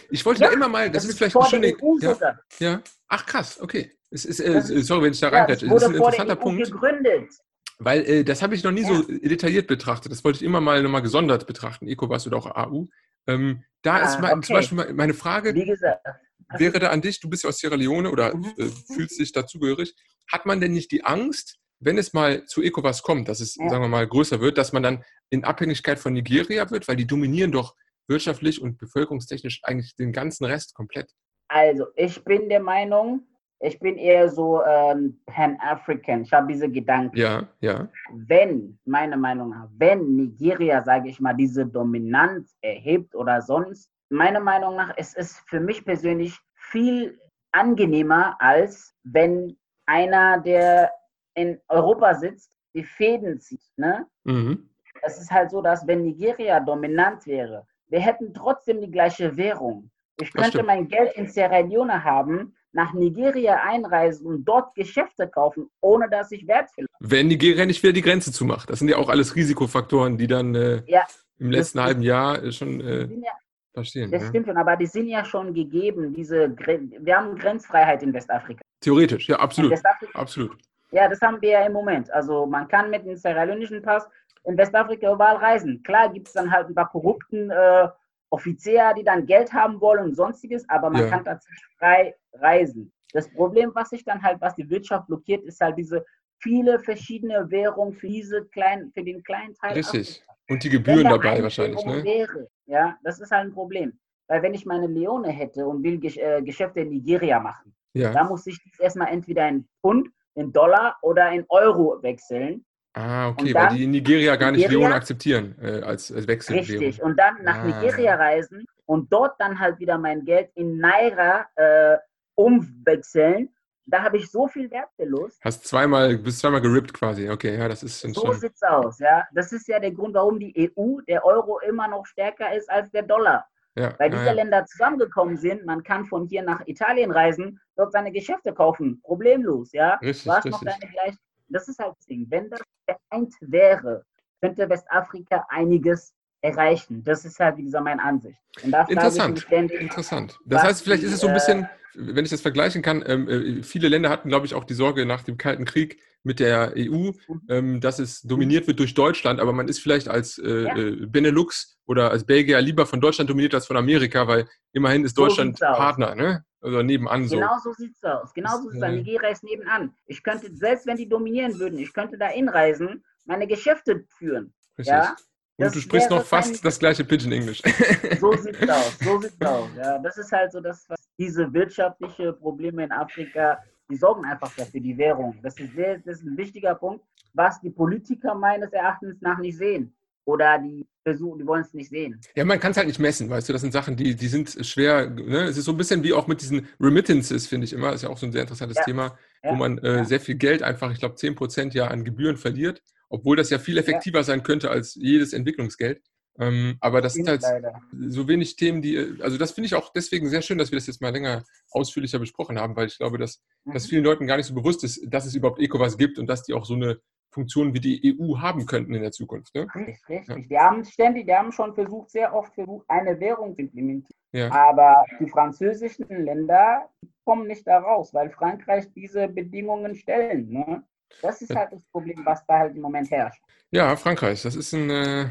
Ich 0.09 0.25
wollte 0.25 0.41
Ja, 0.41 0.47
da 0.47 0.53
immer 0.53 0.69
mal, 0.69 0.89
das, 0.89 1.03
Das 1.03 1.11
ist 1.11 1.17
vielleicht 1.17 1.35
eine 1.35 1.45
schöne. 1.45 1.73
Ja, 1.99 2.39
ja. 2.59 2.81
Ach 3.09 3.25
krass, 3.25 3.59
okay. 3.61 3.91
Es 4.13 4.25
ist, 4.25 4.39
äh, 4.39 4.61
sorry, 4.83 5.05
wenn 5.05 5.13
ich 5.13 5.19
da 5.19 5.31
Ja, 5.31 5.37
reinklatsch. 5.39 5.63
das 5.63 5.69
Das 5.69 5.81
ist 5.83 5.89
ein 5.89 5.95
interessanter 5.95 6.37
EU 6.37 6.41
Punkt. 6.41 6.63
gegründet. 6.71 7.31
Weil 7.79 8.01
äh, 8.05 8.23
das 8.23 8.43
habe 8.43 8.53
ich 8.53 8.63
noch 8.63 8.71
nie 8.71 8.81
Ja. 8.81 8.87
so 8.87 9.01
detailliert 9.01 9.65
betrachtet. 9.67 10.11
Das 10.11 10.23
wollte 10.23 10.37
ich 10.37 10.43
immer 10.43 10.61
mal 10.61 10.83
nochmal 10.83 11.01
gesondert 11.01 11.47
betrachten, 11.47 11.87
ECOWAS 11.87 12.27
oder 12.27 12.37
auch 12.37 12.45
AU. 12.45 12.85
Ähm, 13.27 13.63
da 13.81 13.95
Ah, 13.95 14.05
ist 14.05 14.19
mein, 14.19 14.29
zum 14.31 14.37
okay. 14.39 14.53
Beispiel 14.53 14.77
me- 14.77 14.93
meine 14.93 15.13
Frage, 15.15 15.55
wäre 15.55 16.79
da 16.79 16.89
an 16.89 17.01
dich, 17.01 17.19
du 17.19 17.29
bist 17.29 17.43
ja 17.43 17.49
aus 17.49 17.57
Sierra 17.57 17.75
Leone 17.75 18.11
oder 18.11 18.35
Mhm. 18.35 18.53
äh, 18.57 18.69
fühlst 18.93 19.19
dich 19.19 19.31
dazugehörig, 19.31 19.95
hat 20.31 20.45
man 20.45 20.61
denn 20.61 20.73
nicht 20.73 20.91
die 20.91 21.03
Angst, 21.03 21.57
wenn 21.79 21.97
es 21.97 22.13
mal 22.13 22.45
zu 22.45 22.61
ECOWAS 22.61 23.01
kommt, 23.01 23.27
dass 23.27 23.39
es, 23.39 23.55
Ja. 23.55 23.67
sagen 23.69 23.83
wir 23.83 23.87
mal, 23.89 24.07
größer 24.07 24.39
wird, 24.41 24.59
dass 24.59 24.71
man 24.73 24.83
dann 24.83 25.03
in 25.31 25.43
Abhängigkeit 25.43 25.97
von 25.97 26.13
Nigeria 26.13 26.69
wird, 26.69 26.87
weil 26.87 26.95
die 26.97 27.07
dominieren 27.07 27.51
doch 27.51 27.75
wirtschaftlich 28.07 28.61
und 28.61 28.77
bevölkerungstechnisch 28.77 29.61
eigentlich 29.63 29.95
den 29.95 30.11
ganzen 30.13 30.45
Rest 30.45 30.75
komplett. 30.75 31.09
Also, 31.47 31.87
ich 31.95 32.23
bin 32.23 32.47
der 32.49 32.59
Meinung, 32.61 33.25
ich 33.63 33.79
bin 33.79 33.97
eher 33.97 34.27
so 34.29 34.61
ähm, 34.63 35.19
Pan-African. 35.25 36.23
Ich 36.23 36.33
habe 36.33 36.51
diese 36.51 36.69
Gedanken. 36.69 37.17
Ja, 37.17 37.47
ja. 37.61 37.87
wenn, 38.11 38.77
meiner 38.85 39.15
Meinung 39.15 39.51
nach, 39.51 39.69
wenn 39.77 40.15
Nigeria, 40.17 40.83
sage 40.83 41.09
ich 41.09 41.19
mal, 41.21 41.33
diese 41.33 41.65
Dominanz 41.65 42.55
erhebt 42.61 43.15
oder 43.15 43.41
sonst, 43.41 43.89
meiner 44.09 44.41
Meinung 44.41 44.75
nach, 44.75 44.93
es 44.97 45.15
ist 45.15 45.39
für 45.47 45.61
mich 45.61 45.85
persönlich 45.85 46.37
viel 46.55 47.17
angenehmer, 47.53 48.35
als 48.39 48.93
wenn 49.03 49.55
einer, 49.85 50.39
der 50.39 50.91
in 51.35 51.57
Europa 51.69 52.15
sitzt, 52.15 52.51
die 52.75 52.83
Fäden 52.83 53.39
zieht. 53.39 53.63
Ne? 53.77 54.05
Mhm. 54.25 54.69
Es 55.03 55.19
ist 55.19 55.31
halt 55.31 55.51
so, 55.51 55.61
dass 55.61 55.87
wenn 55.87 56.03
Nigeria 56.03 56.59
dominant 56.59 57.25
wäre, 57.25 57.65
wir 57.87 58.01
hätten 58.01 58.33
trotzdem 58.33 58.81
die 58.81 58.91
gleiche 58.91 59.37
Währung. 59.37 59.89
Ich 60.19 60.33
könnte 60.33 60.63
mein 60.63 60.87
Geld 60.87 61.13
in 61.13 61.27
Sierra 61.27 61.59
Leone 61.59 62.03
haben, 62.03 62.55
nach 62.73 62.93
Nigeria 62.93 63.61
einreisen 63.63 64.27
und 64.27 64.45
dort 64.45 64.75
Geschäfte 64.75 65.27
kaufen, 65.27 65.69
ohne 65.81 66.09
dass 66.09 66.31
ich 66.31 66.47
Wert 66.47 66.69
verliere. 66.71 66.91
Wenn 66.99 67.27
Nigeria 67.27 67.65
nicht 67.65 67.81
wieder 67.81 67.93
die 67.93 68.01
Grenze 68.01 68.31
zumacht. 68.31 68.69
Das 68.69 68.79
sind 68.79 68.89
ja 68.89 68.97
auch 68.97 69.09
alles 69.09 69.35
Risikofaktoren, 69.35 70.17
die 70.17 70.27
dann 70.27 70.55
äh, 70.55 70.81
Ja. 70.87 71.03
im 71.39 71.51
letzten 71.51 71.81
halben 71.81 72.01
Jahr 72.01 72.43
äh, 72.43 72.51
schon 72.51 72.81
äh, 72.81 73.05
ja 73.05 73.31
passieren. 73.73 74.11
Das 74.11 74.23
ja. 74.23 74.29
stimmt 74.29 74.47
schon, 74.47 74.57
aber 74.57 74.75
die 74.75 74.85
sind 74.85 75.07
ja 75.07 75.25
schon 75.25 75.53
gegeben. 75.53 76.13
Diese, 76.13 76.55
wir 76.57 77.17
haben 77.17 77.35
Grenzfreiheit 77.37 78.03
in 78.03 78.13
Westafrika. 78.13 78.61
Theoretisch, 78.79 79.27
ja, 79.27 79.37
absolut. 79.37 79.73
Absolut. 80.13 80.57
ja, 80.91 81.07
das 81.09 81.19
haben 81.21 81.41
wir 81.41 81.49
ja 81.49 81.65
im 81.65 81.73
Moment. 81.73 82.11
Also 82.11 82.45
man 82.45 82.67
kann 82.67 82.89
mit 82.89 83.05
dem 83.05 83.15
Sierra 83.15 83.45
Pass 83.81 84.07
in 84.45 84.57
Westafrika 84.57 85.11
überall 85.13 85.37
reisen. 85.37 85.81
Klar 85.83 86.11
gibt 86.11 86.27
es 86.27 86.33
dann 86.33 86.51
halt 86.51 86.67
ein 86.67 86.75
paar 86.75 86.89
korrupten 86.89 87.49
äh, 87.49 87.87
Offiziere, 88.33 88.93
die 88.97 89.03
dann 89.03 89.25
Geld 89.27 89.53
haben 89.53 89.79
wollen 89.79 90.05
und 90.05 90.15
sonstiges, 90.15 90.67
aber 90.67 90.89
man 90.89 91.03
Ja. 91.03 91.09
kann 91.09 91.23
tatsächlich 91.23 91.63
frei 91.77 92.15
reisen. 92.33 92.91
Das 93.13 93.31
Problem, 93.31 93.71
was 93.75 93.89
sich 93.91 94.03
dann 94.03 94.21
halt, 94.23 94.41
was 94.41 94.55
die 94.55 94.67
Wirtschaft 94.69 95.05
blockiert, 95.07 95.43
ist 95.45 95.61
halt 95.61 95.77
diese 95.77 96.03
viele 96.39 96.79
verschiedene 96.79 97.49
Währungen 97.51 97.93
für 97.93 98.07
diese 98.07 98.45
kleinen, 98.45 98.91
für 98.91 99.03
den 99.03 99.21
kleinen 99.23 99.53
Teil. 99.53 99.73
Richtig. 99.75 100.23
Und 100.49 100.63
die 100.63 100.69
Gebühren 100.69 101.03
da 101.03 101.11
dabei 101.11 101.41
wahrscheinlich, 101.43 101.85
ne? 101.85 102.03
Wäre, 102.03 102.47
ja, 102.65 102.97
das 103.03 103.19
ist 103.19 103.31
halt 103.31 103.45
ein 103.47 103.53
Problem. 103.53 103.93
Weil 104.27 104.41
wenn 104.41 104.53
ich 104.55 104.65
meine 104.65 104.87
Leone 104.87 105.29
hätte 105.29 105.65
und 105.67 105.83
will 105.83 105.99
Gesch 105.99 106.17
äh, 106.17 106.41
Geschäfte 106.41 106.79
in 106.81 106.89
Nigeria 106.89 107.39
machen, 107.39 107.75
Ja. 107.93 108.11
da 108.11 108.23
muss 108.23 108.47
ich 108.47 108.59
erstmal 108.79 109.09
entweder 109.09 109.47
in 109.47 109.67
Pfund, 109.81 110.09
in 110.33 110.51
Dollar 110.51 110.97
oder 111.03 111.31
in 111.31 111.45
Euro 111.49 112.01
wechseln. 112.01 112.65
Ah, 112.95 113.29
okay, 113.29 113.47
Und 113.49 113.53
weil 113.55 113.67
dann 113.67 113.75
die 113.75 113.83
in 113.85 113.91
Nigeria 113.91 114.35
gar 114.35 114.51
nicht 114.51 114.61
Nigeria? 114.61 114.79
Leone 114.87 114.95
akzeptieren 114.95 115.55
äh, 115.61 115.81
als, 115.81 116.11
als 116.11 116.27
Wechselwährung. 116.27 116.67
Richtig. 116.83 117.01
Und 117.03 117.17
dann 117.17 117.43
nach 117.43 117.57
Ah. 117.57 117.63
Nigeria 117.65 118.15
reisen 118.15 118.65
und 118.85 119.11
dort 119.11 119.39
dann 119.39 119.59
halt 119.59 119.79
wieder 119.79 119.97
mein 119.97 120.23
Geld 120.25 120.51
in 120.55 120.77
Naira 120.77 121.47
äh, 121.55 121.97
umwechseln. 122.35 123.49
Da 123.85 124.01
habe 124.01 124.17
ich 124.17 124.31
so 124.31 124.47
viel 124.47 124.71
Wertverlust. 124.71 125.39
Hast 125.43 125.65
zweimal, 125.65 126.17
bist 126.17 126.39
zweimal 126.39 126.61
gerippt 126.61 126.93
quasi. 126.93 127.29
Okay, 127.29 127.57
ja, 127.57 127.67
das 127.67 127.83
ist 127.83 128.01
dann 128.03 128.13
So 128.13 128.31
sieht's 128.31 128.63
aus, 128.63 128.99
ja. 128.99 129.25
Das 129.33 129.51
ist 129.51 129.67
ja 129.67 129.77
der 129.79 129.91
Grund, 129.91 130.13
warum 130.15 130.39
die 130.39 130.71
EU, 130.77 131.01
der 131.07 131.25
Euro 131.25 131.59
immer 131.59 131.87
noch 131.89 132.05
stärker 132.05 132.55
ist 132.55 132.69
als 132.69 132.89
der 132.91 133.03
Dollar. 133.03 133.45
Ja, 133.75 133.93
Weil 133.97 134.11
ja, 134.11 134.17
diese 134.19 134.25
ja. 134.27 134.31
Länder 134.33 134.65
zusammengekommen 134.65 135.35
sind, 135.35 135.65
man 135.65 135.83
kann 135.83 136.05
von 136.05 136.27
hier 136.27 136.43
nach 136.43 136.61
Italien 136.67 137.11
reisen, 137.11 137.59
dort 137.75 137.91
seine 137.91 138.11
Geschäfte 138.11 138.53
kaufen, 138.53 139.01
problemlos, 139.01 139.73
ja. 139.73 139.95
Richtig, 139.95 140.25
Du 140.25 140.31
hast 140.31 140.45
noch 140.45 140.61
richtig. 140.61 140.79
deine 140.79 140.91
gleich. 140.93 141.15
Das 141.53 141.67
ist 141.67 141.79
halt 141.79 141.95
das 141.97 142.05
Ding. 142.05 142.25
Wenn 142.29 142.49
das 142.49 142.61
vereint 142.85 143.33
wäre, 143.41 144.03
könnte 144.41 144.69
Westafrika 144.69 145.45
einiges 145.49 146.13
erreichen. 146.41 147.03
Das 147.03 147.23
ist 147.23 147.39
halt, 147.39 147.57
wie 147.57 147.63
gesagt, 147.63 147.85
meine 147.85 148.03
Ansicht. 148.03 148.37
Interessant. 148.61 149.39
ständig, 149.39 149.79
Interessant. 149.79 150.37
Das 150.45 150.63
heißt, 150.63 150.83
vielleicht 150.83 151.03
ist 151.03 151.13
es 151.13 151.21
so 151.21 151.27
ein 151.27 151.33
die, 151.33 151.39
bisschen, 151.39 151.69
wenn 151.93 152.25
ich 152.25 152.31
das 152.31 152.41
vergleichen 152.41 152.81
kann, 152.81 153.03
ähm, 153.07 153.29
äh, 153.29 153.63
viele 153.63 153.87
Länder 153.87 154.09
hatten, 154.09 154.27
glaube 154.27 154.45
ich, 154.45 154.53
auch 154.53 154.65
die 154.65 154.73
Sorge 154.73 155.05
nach 155.05 155.23
dem 155.23 155.37
Kalten 155.37 155.63
Krieg 155.63 156.01
mit 156.23 156.39
der 156.39 156.73
EU, 156.77 157.11
ähm, 157.49 157.79
dass 157.81 157.99
es 157.99 158.21
dominiert 158.21 158.67
wird 158.67 158.79
durch 158.79 158.93
Deutschland, 158.93 159.39
aber 159.39 159.53
man 159.53 159.67
ist 159.67 159.79
vielleicht 159.79 160.07
als 160.09 160.37
äh, 160.37 160.63
Ja. 160.63 160.75
äh, 160.77 161.05
Benelux 161.05 161.77
oder 161.85 162.11
als 162.11 162.25
Belgier 162.25 162.59
lieber 162.61 162.85
von 162.85 162.99
Deutschland 163.01 163.29
dominiert 163.29 163.53
als 163.53 163.67
von 163.67 163.77
Amerika, 163.77 164.27
weil 164.27 164.47
immerhin 164.73 165.05
ist 165.05 165.15
So 165.15 165.23
Deutschland 165.25 165.63
aus. 165.63 165.77
Partner, 165.77 166.15
ne? 166.15 166.43
Also 166.63 166.81
nebenan 166.81 167.27
so. 167.27 167.35
Genau 167.35 167.57
so 167.63 167.73
sieht 167.73 167.95
es 167.95 168.03
aus. 168.03 168.33
Genau 168.33 168.57
so 168.61 168.69
ist 168.69 168.77
es. 168.77 168.81
äh, 168.81 168.91
Nigeria 168.91 169.29
ist 169.29 169.43
nebenan. 169.43 169.93
Ich 170.05 170.23
könnte, 170.23 170.53
selbst 170.55 170.87
wenn 170.87 170.97
die 170.97 171.07
dominieren 171.09 171.59
würden, 171.59 171.77
ich 171.77 171.93
könnte 171.93 172.17
da 172.17 172.29
inreisen, 172.29 173.03
meine 173.25 173.47
Geschäfte 173.47 174.05
führen. 174.17 174.53
Richtig. 174.77 174.93
Ja, 174.93 175.09
Und 175.57 175.65
das 175.65 175.73
du 175.73 175.79
sprichst 175.81 176.09
noch 176.09 176.23
fast 176.23 176.63
das 176.65 176.79
gleiche 176.79 177.03
Pidgin 177.03 177.31
Englisch. 177.33 177.61
So 178.19 178.31
sieht's 178.33 178.67
aus. 178.69 178.97
So 178.99 179.19
sieht's 179.19 179.41
aus. 179.45 179.69
Ja, 179.77 179.97
das 179.99 180.17
ist 180.17 180.31
halt 180.31 180.51
so 180.53 180.61
das, 180.61 180.85
was 180.89 180.99
diese 181.17 181.51
wirtschaftliche 181.53 182.31
Probleme 182.33 182.83
in 182.85 182.91
Afrika, 182.91 183.59
die 183.89 183.97
sorgen 183.97 184.23
einfach 184.25 184.51
dafür, 184.55 184.79
die 184.79 184.97
Währung. 184.97 185.37
Das 185.43 185.59
ist, 185.59 185.73
sehr, 185.75 185.97
das 185.99 186.19
ist 186.19 186.23
ein 186.23 186.37
wichtiger 186.37 186.75
Punkt, 186.75 187.05
was 187.33 187.59
die 187.59 187.69
Politiker 187.69 188.33
meines 188.33 188.71
Erachtens 188.71 189.19
nach 189.21 189.37
nicht 189.39 189.57
sehen. 189.57 189.93
Oder 190.25 190.57
die 190.59 190.85
versuchen, 191.03 191.39
die 191.39 191.45
wollen 191.45 191.61
es 191.63 191.73
nicht 191.73 191.89
sehen. 191.89 192.21
Ja, 192.35 192.45
man 192.45 192.59
kann 192.59 192.71
es 192.71 192.77
halt 192.77 192.87
nicht 192.87 192.99
messen, 192.99 193.29
weißt 193.29 193.49
du, 193.49 193.53
das 193.53 193.61
sind 193.61 193.73
Sachen, 193.73 193.97
die, 193.97 194.15
die 194.15 194.27
sind 194.29 194.57
schwer, 194.65 195.09
ne? 195.09 195.43
Es 195.43 195.57
ist 195.57 195.65
so 195.65 195.71
ein 195.71 195.77
bisschen 195.77 196.01
wie 196.03 196.13
auch 196.13 196.27
mit 196.27 196.41
diesen 196.41 196.67
Remittances, 196.79 197.45
finde 197.47 197.65
ich 197.65 197.73
immer, 197.73 197.91
ist 197.91 198.03
ja 198.03 198.09
auch 198.09 198.17
so 198.17 198.25
ein 198.25 198.31
sehr 198.31 198.41
interessantes 198.43 198.77
Ja. 198.77 198.83
Thema, 198.85 199.17
Ja. 199.43 199.51
wo 199.51 199.55
man 199.55 199.77
äh, 199.79 199.97
Ja. 199.97 200.05
sehr 200.05 200.21
viel 200.21 200.35
Geld 200.35 200.63
einfach, 200.63 200.91
ich 200.91 200.99
glaube 200.99 201.15
10 201.15 201.35
Prozent 201.35 201.73
ja 201.73 201.87
an 201.87 202.05
Gebühren 202.05 202.37
verliert, 202.37 202.81
obwohl 203.09 203.35
das 203.35 203.49
ja 203.49 203.59
viel 203.59 203.77
effektiver 203.77 204.23
sein 204.23 204.43
könnte 204.43 204.69
als 204.71 204.95
jedes 204.95 205.33
Entwicklungsgeld. 205.33 206.01
Ähm, 206.39 206.77
aber 206.79 207.01
das 207.01 207.13
sind 207.13 207.27
halt 207.27 207.43
so 207.91 208.27
wenig 208.27 208.55
Themen, 208.55 208.81
die, 208.81 208.95
äh, 208.95 209.21
also 209.21 209.37
das 209.37 209.51
finde 209.51 209.67
ich 209.67 209.75
auch 209.75 209.91
deswegen 209.91 210.29
sehr 210.29 210.41
schön, 210.41 210.57
dass 210.57 210.71
wir 210.71 210.77
das 210.77 210.87
jetzt 210.87 211.01
mal 211.01 211.11
länger 211.11 211.43
ausführlicher 211.71 212.17
besprochen 212.17 212.57
haben, 212.57 212.75
weil 212.77 212.87
ich 212.87 212.97
glaube, 212.97 213.17
dass, 213.17 213.41
dass 213.65 213.83
Mhm. 213.85 213.89
vielen 213.89 214.03
Leuten 214.05 214.25
gar 214.25 214.37
nicht 214.37 214.47
so 214.47 214.55
bewusst 214.55 214.83
ist, 214.85 215.01
dass 215.05 215.25
es 215.25 215.35
überhaupt 215.35 215.59
ECOWAS 215.59 215.97
gibt 215.97 216.17
und 216.17 216.27
dass 216.27 216.43
die 216.43 216.53
auch 216.53 216.65
so 216.65 216.73
eine 216.75 216.97
Funktion 217.33 217.73
wie 217.73 217.79
die 217.79 218.15
EU 218.19 218.37
haben 218.39 218.65
könnten 218.65 218.93
in 218.93 219.01
der 219.01 219.11
Zukunft. 219.11 219.53
Ne? 219.55 219.67
Richtig, 219.75 219.99
richtig. 220.09 220.47
Die 220.47 220.57
haben 220.59 220.83
ständig, 220.85 221.25
die 221.27 221.33
haben 221.35 221.51
schon 221.51 221.73
versucht, 221.73 222.11
sehr 222.11 222.33
oft 222.33 222.53
versucht, 222.53 222.85
eine 222.89 223.19
Währung 223.19 223.55
zu 223.55 223.61
implementieren. 223.61 224.17
Ja. 224.31 224.51
Aber 224.51 225.03
die 225.19 225.27
französischen 225.29 226.07
Länder 226.25 226.89
kommen 227.25 227.47
nicht 227.47 227.65
da 227.67 227.79
raus, 227.79 228.13
weil 228.13 228.29
Frankreich 228.31 228.85
diese 228.93 229.27
Bedingungen 229.27 229.95
stellen. 229.95 230.49
Ne? 230.49 230.83
Das 231.21 231.41
ist 231.41 231.49
Ja. 231.51 231.57
halt 231.57 231.73
das 231.73 231.83
Problem, 231.85 232.21
was 232.25 232.43
da 232.47 232.59
halt 232.59 232.75
im 232.75 232.81
Moment 232.81 233.09
herrscht. 233.11 233.41
ja, 233.71 233.95
Frankreich, 233.95 234.41
das 234.41 234.55
ist 234.55 234.73
ein 234.73 234.89
äh, 234.89 235.25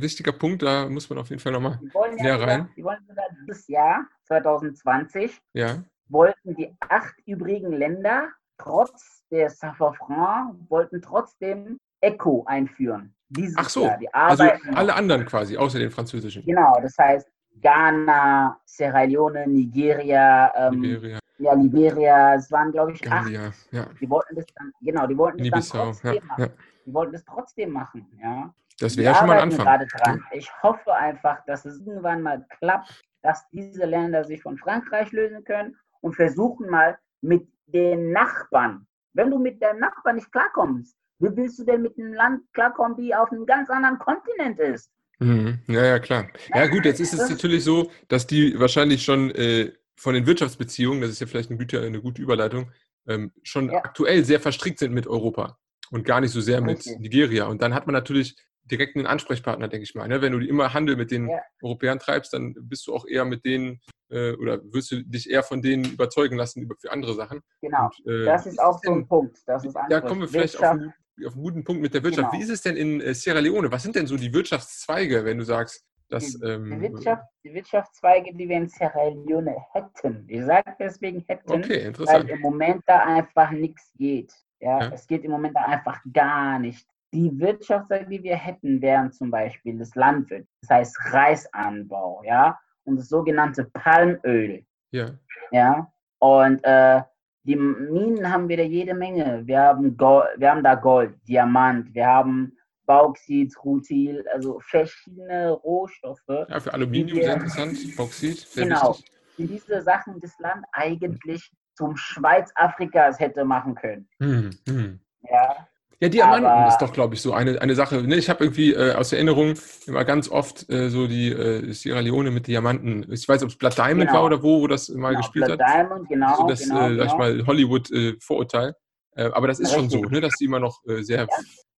wichtiger 0.00 0.32
Punkt, 0.32 0.62
da 0.62 0.88
muss 0.88 1.08
man 1.10 1.18
auf 1.18 1.28
jeden 1.30 1.40
Fall 1.40 1.52
nochmal, 1.52 1.78
Die 1.82 1.92
wollen 1.94 2.14
Näher 2.16 2.38
ja 2.38 2.44
rein. 2.44 2.68
die 2.76 2.82
wollen 2.84 3.04
sogar 3.06 3.24
dieses 3.40 3.66
Jahr, 3.68 4.06
2020, 4.24 5.38
ja, 5.54 5.82
wollten 6.08 6.54
die 6.54 6.74
acht 6.80 7.14
übrigen 7.26 7.72
Länder 7.72 8.30
trotz 8.58 9.24
der 9.30 9.50
Safran 9.50 10.66
wollten 10.68 11.02
trotzdem 11.02 11.78
ECO 12.00 12.44
einführen. 12.46 13.14
Dieses 13.28 13.56
Ach 13.56 13.68
so, 13.68 13.84
Jahr. 13.84 13.98
Die 13.98 14.12
also 14.14 14.44
arbeiten 14.44 14.74
alle 14.74 14.94
anderen 14.94 15.26
quasi, 15.26 15.56
außer 15.56 15.78
den 15.78 15.90
französischen. 15.90 16.44
Genau, 16.44 16.78
das 16.80 16.96
heißt 16.98 17.28
Ghana, 17.60 18.60
Sierra 18.64 19.02
Leone, 19.02 19.46
Nigeria, 19.48 20.52
ähm, 20.56 20.82
Liberia, 20.82 21.18
ja, 21.38 21.54
Liberia, 21.54 22.34
es 22.34 22.50
waren, 22.52 22.70
glaube 22.72 22.92
ich, 22.92 23.10
acht. 23.10 23.30
Ja, 23.30 23.86
Die 24.00 24.08
wollten 24.08 24.36
das 24.36 24.46
dann, 24.54 24.72
genau, 24.80 25.06
die 25.06 25.16
wollten 25.16 25.38
das 25.38 25.48
dann 25.48 25.60
Guinea-Bissau, 25.60 25.78
ja, 25.78 26.14
trotzdem 26.14 26.26
machen. 26.26 26.42
ja. 26.42 26.48
Die 26.86 26.94
wollten 26.94 27.12
das 27.12 27.24
trotzdem 27.24 27.70
machen, 27.70 28.06
ja. 28.22 28.54
Das 28.78 28.96
wäre 28.96 29.12
ja 29.12 29.14
schon 29.14 29.26
mal 29.28 29.38
ein 29.38 29.44
Anfang. 29.44 29.64
gerade 29.64 29.86
dran. 29.86 30.22
Ich 30.32 30.50
hoffe 30.62 30.94
einfach, 30.94 31.44
dass 31.46 31.64
es 31.64 31.80
irgendwann 31.80 32.22
mal 32.22 32.46
klappt, 32.60 33.02
dass 33.22 33.48
diese 33.48 33.86
Länder 33.86 34.22
sich 34.24 34.42
von 34.42 34.58
Frankreich 34.58 35.10
lösen 35.12 35.42
können 35.44 35.76
und 36.00 36.14
versuchen 36.14 36.68
mal 36.68 36.98
mit 37.22 37.48
den 37.66 38.12
Nachbarn. 38.12 38.86
Wenn 39.12 39.30
du 39.30 39.38
mit 39.38 39.62
deinem 39.62 39.80
Nachbarn 39.80 40.16
nicht 40.16 40.30
klarkommst, 40.32 40.96
wie 41.18 41.34
willst 41.36 41.58
du 41.58 41.64
denn 41.64 41.82
mit 41.82 41.98
einem 41.98 42.12
Land 42.12 42.42
klarkommen, 42.52 42.96
die 42.96 43.14
auf 43.14 43.30
einem 43.32 43.46
ganz 43.46 43.70
anderen 43.70 43.98
Kontinent 43.98 44.58
ist? 44.60 44.90
Mhm. 45.18 45.60
Ja, 45.66 45.84
ja, 45.84 45.98
klar. 45.98 46.28
Ja, 46.54 46.66
gut, 46.66 46.84
jetzt 46.84 47.00
ist 47.00 47.14
es 47.14 47.30
natürlich 47.30 47.64
so, 47.64 47.90
dass 48.08 48.26
die 48.26 48.58
wahrscheinlich 48.60 49.02
schon 49.02 49.30
äh, 49.30 49.72
von 49.96 50.14
den 50.14 50.26
Wirtschaftsbeziehungen, 50.26 51.00
das 51.00 51.10
ist 51.10 51.20
ja 51.20 51.26
vielleicht 51.26 51.50
eine 51.50 51.58
gute, 51.58 51.80
eine 51.80 52.02
gute 52.02 52.20
Überleitung, 52.20 52.70
ähm, 53.08 53.32
schon 53.42 53.70
Ja. 53.70 53.78
aktuell 53.78 54.24
sehr 54.24 54.40
verstrickt 54.40 54.78
sind 54.78 54.92
mit 54.92 55.06
Europa 55.06 55.58
und 55.90 56.04
gar 56.04 56.20
nicht 56.20 56.32
so 56.32 56.40
sehr 56.40 56.60
mit 56.60 56.78
Richtig. 56.78 56.98
Nigeria. 56.98 57.46
Und 57.46 57.62
dann 57.62 57.72
hat 57.72 57.86
man 57.86 57.94
natürlich 57.94 58.36
direkt 58.64 58.96
einen 58.96 59.06
Ansprechpartner, 59.06 59.68
denke 59.68 59.84
ich 59.84 59.94
mal. 59.94 60.08
Ne? 60.08 60.20
Wenn 60.20 60.32
du 60.32 60.44
immer 60.46 60.74
Handel 60.74 60.96
mit 60.96 61.10
den 61.10 61.28
Ja. 61.28 61.40
Europäern 61.62 61.98
treibst, 61.98 62.34
dann 62.34 62.54
bist 62.58 62.86
du 62.86 62.94
auch 62.94 63.06
eher 63.06 63.24
mit 63.24 63.44
denen 63.44 63.80
äh, 64.10 64.32
oder 64.32 64.60
wirst 64.72 64.90
du 64.92 65.02
dich 65.04 65.28
eher 65.30 65.42
von 65.42 65.62
denen 65.62 65.84
überzeugen 65.84 66.36
lassen 66.36 66.62
über, 66.62 66.74
für 66.78 66.92
andere 66.92 67.14
Sachen. 67.14 67.40
Genau. 67.60 67.90
Und, 68.04 68.12
äh, 68.12 68.24
Das 68.24 68.46
ist 68.46 68.58
auch 68.60 68.78
so 68.82 68.92
ein 68.92 68.98
denn- 69.00 69.08
Punkt. 69.08 69.38
Das 69.46 69.64
ist 69.64 69.74
Da 69.88 70.00
kommen 70.00 70.20
wir 70.22 70.28
vielleicht 70.28 70.56
auf 70.56 70.62
einen, 70.62 70.92
auf 71.26 71.32
einen 71.34 71.42
guten 71.42 71.64
Punkt 71.64 71.82
mit 71.82 71.94
der 71.94 72.02
Wirtschaft. 72.02 72.30
Genau. 72.30 72.38
Wie 72.40 72.44
ist 72.44 72.50
es 72.50 72.62
denn 72.62 72.76
in 72.76 73.00
äh, 73.00 73.14
Sierra 73.14 73.40
Leone? 73.40 73.70
Was 73.72 73.82
sind 73.82 73.96
denn 73.96 74.06
so 74.06 74.16
die 74.16 74.32
Wirtschaftszweige, 74.32 75.24
wenn 75.24 75.38
du 75.38 75.44
sagst, 75.44 75.84
dass. 76.08 76.24
die, 76.38 76.46
Ähm, 76.46 76.70
die, 76.80 76.92
Wirtschaft, 76.92 77.24
die 77.42 77.52
Wirtschaftszweige, 77.54 78.32
die 78.34 78.48
wir 78.48 78.56
in 78.58 78.68
Sierra 78.68 79.08
Leone 79.08 79.56
hätten. 79.72 80.24
Ich 80.28 80.44
sage 80.44 80.74
deswegen 80.78 81.24
hätten, 81.26 81.50
Okay, 81.52 81.92
weil 81.98 82.28
im 82.28 82.40
Moment 82.40 82.82
da 82.86 83.00
einfach 83.04 83.50
nichts 83.50 83.92
geht. 83.96 84.32
Ja, 84.60 84.80
Ja. 84.82 84.92
es 84.92 85.06
geht 85.06 85.24
im 85.24 85.32
Moment 85.32 85.56
da 85.56 85.62
einfach 85.64 86.00
gar 86.12 86.58
nicht. 86.58 86.86
Die 87.12 87.30
Wirtschaftszweige, 87.38 88.06
die 88.08 88.22
wir 88.22 88.36
hätten, 88.36 88.80
wären 88.82 89.10
zum 89.12 89.30
Beispiel 89.30 89.78
das 89.78 89.94
Landwirt, 89.94 90.46
das 90.60 90.70
heißt 90.70 90.96
Reisanbau, 91.12 92.22
ja, 92.24 92.58
und 92.86 92.96
das 92.96 93.08
sogenannte 93.08 93.64
Palmöl, 93.64 94.64
Ja. 94.92 95.10
ja. 95.50 95.92
Und 96.18 96.64
äh, 96.64 97.02
die 97.44 97.56
Minen 97.56 98.32
haben 98.32 98.48
wir 98.48 98.56
da 98.56 98.62
jede 98.62 98.94
Menge. 98.94 99.42
Wir 99.46 99.60
haben, 99.60 99.96
Gold, 99.96 100.28
wir 100.38 100.50
haben 100.50 100.64
da 100.64 100.74
Gold, 100.74 101.14
Diamant, 101.28 101.94
wir 101.94 102.06
haben 102.06 102.52
Bauxit, 102.86 103.52
Rutil, 103.64 104.24
also 104.32 104.58
verschiedene 104.60 105.50
Rohstoffe, 105.50 106.22
ja, 106.28 106.60
für 106.60 106.72
Aluminium 106.72 107.08
Die 107.18 107.22
sehr 107.24 107.26
wir- 107.26 107.34
interessant. 107.34 107.96
Bauxit, 107.96 108.38
sehr 108.38 108.64
Genau. 108.64 108.90
wichtig. 108.90 109.12
die 109.38 109.46
diese 109.46 109.82
Sachen 109.82 110.18
das 110.20 110.38
Land 110.38 110.64
eigentlich 110.72 111.52
zum 111.74 111.94
Schweiz 111.96 112.50
Afrikas 112.54 113.20
hätte 113.20 113.44
machen 113.44 113.74
können. 113.74 114.08
Hm, 114.18 114.50
hm. 114.66 115.00
Ja, 115.30 115.68
Ja, 116.00 116.08
Diamanten 116.10 116.46
Aber- 116.46 116.68
ist 116.68 116.78
doch, 116.78 116.92
glaube 116.92 117.14
ich, 117.14 117.22
so 117.22 117.32
eine, 117.32 117.60
eine 117.62 117.74
Sache. 117.74 118.02
Ne, 118.02 118.16
ich 118.16 118.28
habe 118.28 118.44
irgendwie 118.44 118.74
äh, 118.74 118.92
aus 118.92 119.12
Erinnerung 119.12 119.54
immer 119.86 120.04
ganz 120.04 120.28
oft 120.28 120.68
äh, 120.70 120.90
so 120.90 121.06
die 121.06 121.30
äh, 121.30 121.72
Sierra 121.72 122.00
Leone 122.00 122.30
mit 122.30 122.46
Diamanten. 122.46 123.10
Ich 123.10 123.26
weiß, 123.26 123.42
ob 123.42 123.48
es 123.48 123.56
Blood 123.56 123.78
Diamond 123.78 124.08
Genau. 124.08 124.12
war 124.12 124.24
oder 124.24 124.42
wo, 124.42 124.60
wo 124.60 124.66
das 124.66 124.90
mal 124.90 125.08
genau, 125.10 125.20
gespielt 125.20 125.46
Blood 125.46 125.60
hat. 125.60 125.74
Diamond, 125.74 126.08
genau, 126.08 126.36
so 126.36 126.46
das, 126.48 126.60
genau, 126.60 126.80
äh, 126.80 126.96
sag 126.96 127.04
ich 127.06 127.12
genau. 127.12 127.16
mal, 127.18 127.46
Hollywood-Vorurteil. 127.46 128.74
Äh, 129.16 129.30
aber 129.32 129.48
das 129.48 129.58
ist 129.58 129.72
schon 129.72 129.88
so, 129.88 129.96
Richtig. 129.98 130.12
ne, 130.12 130.20
dass 130.20 130.34
die 130.34 130.44
immer 130.44 130.60
noch 130.60 130.84
äh, 130.86 131.02
sehr 131.02 131.26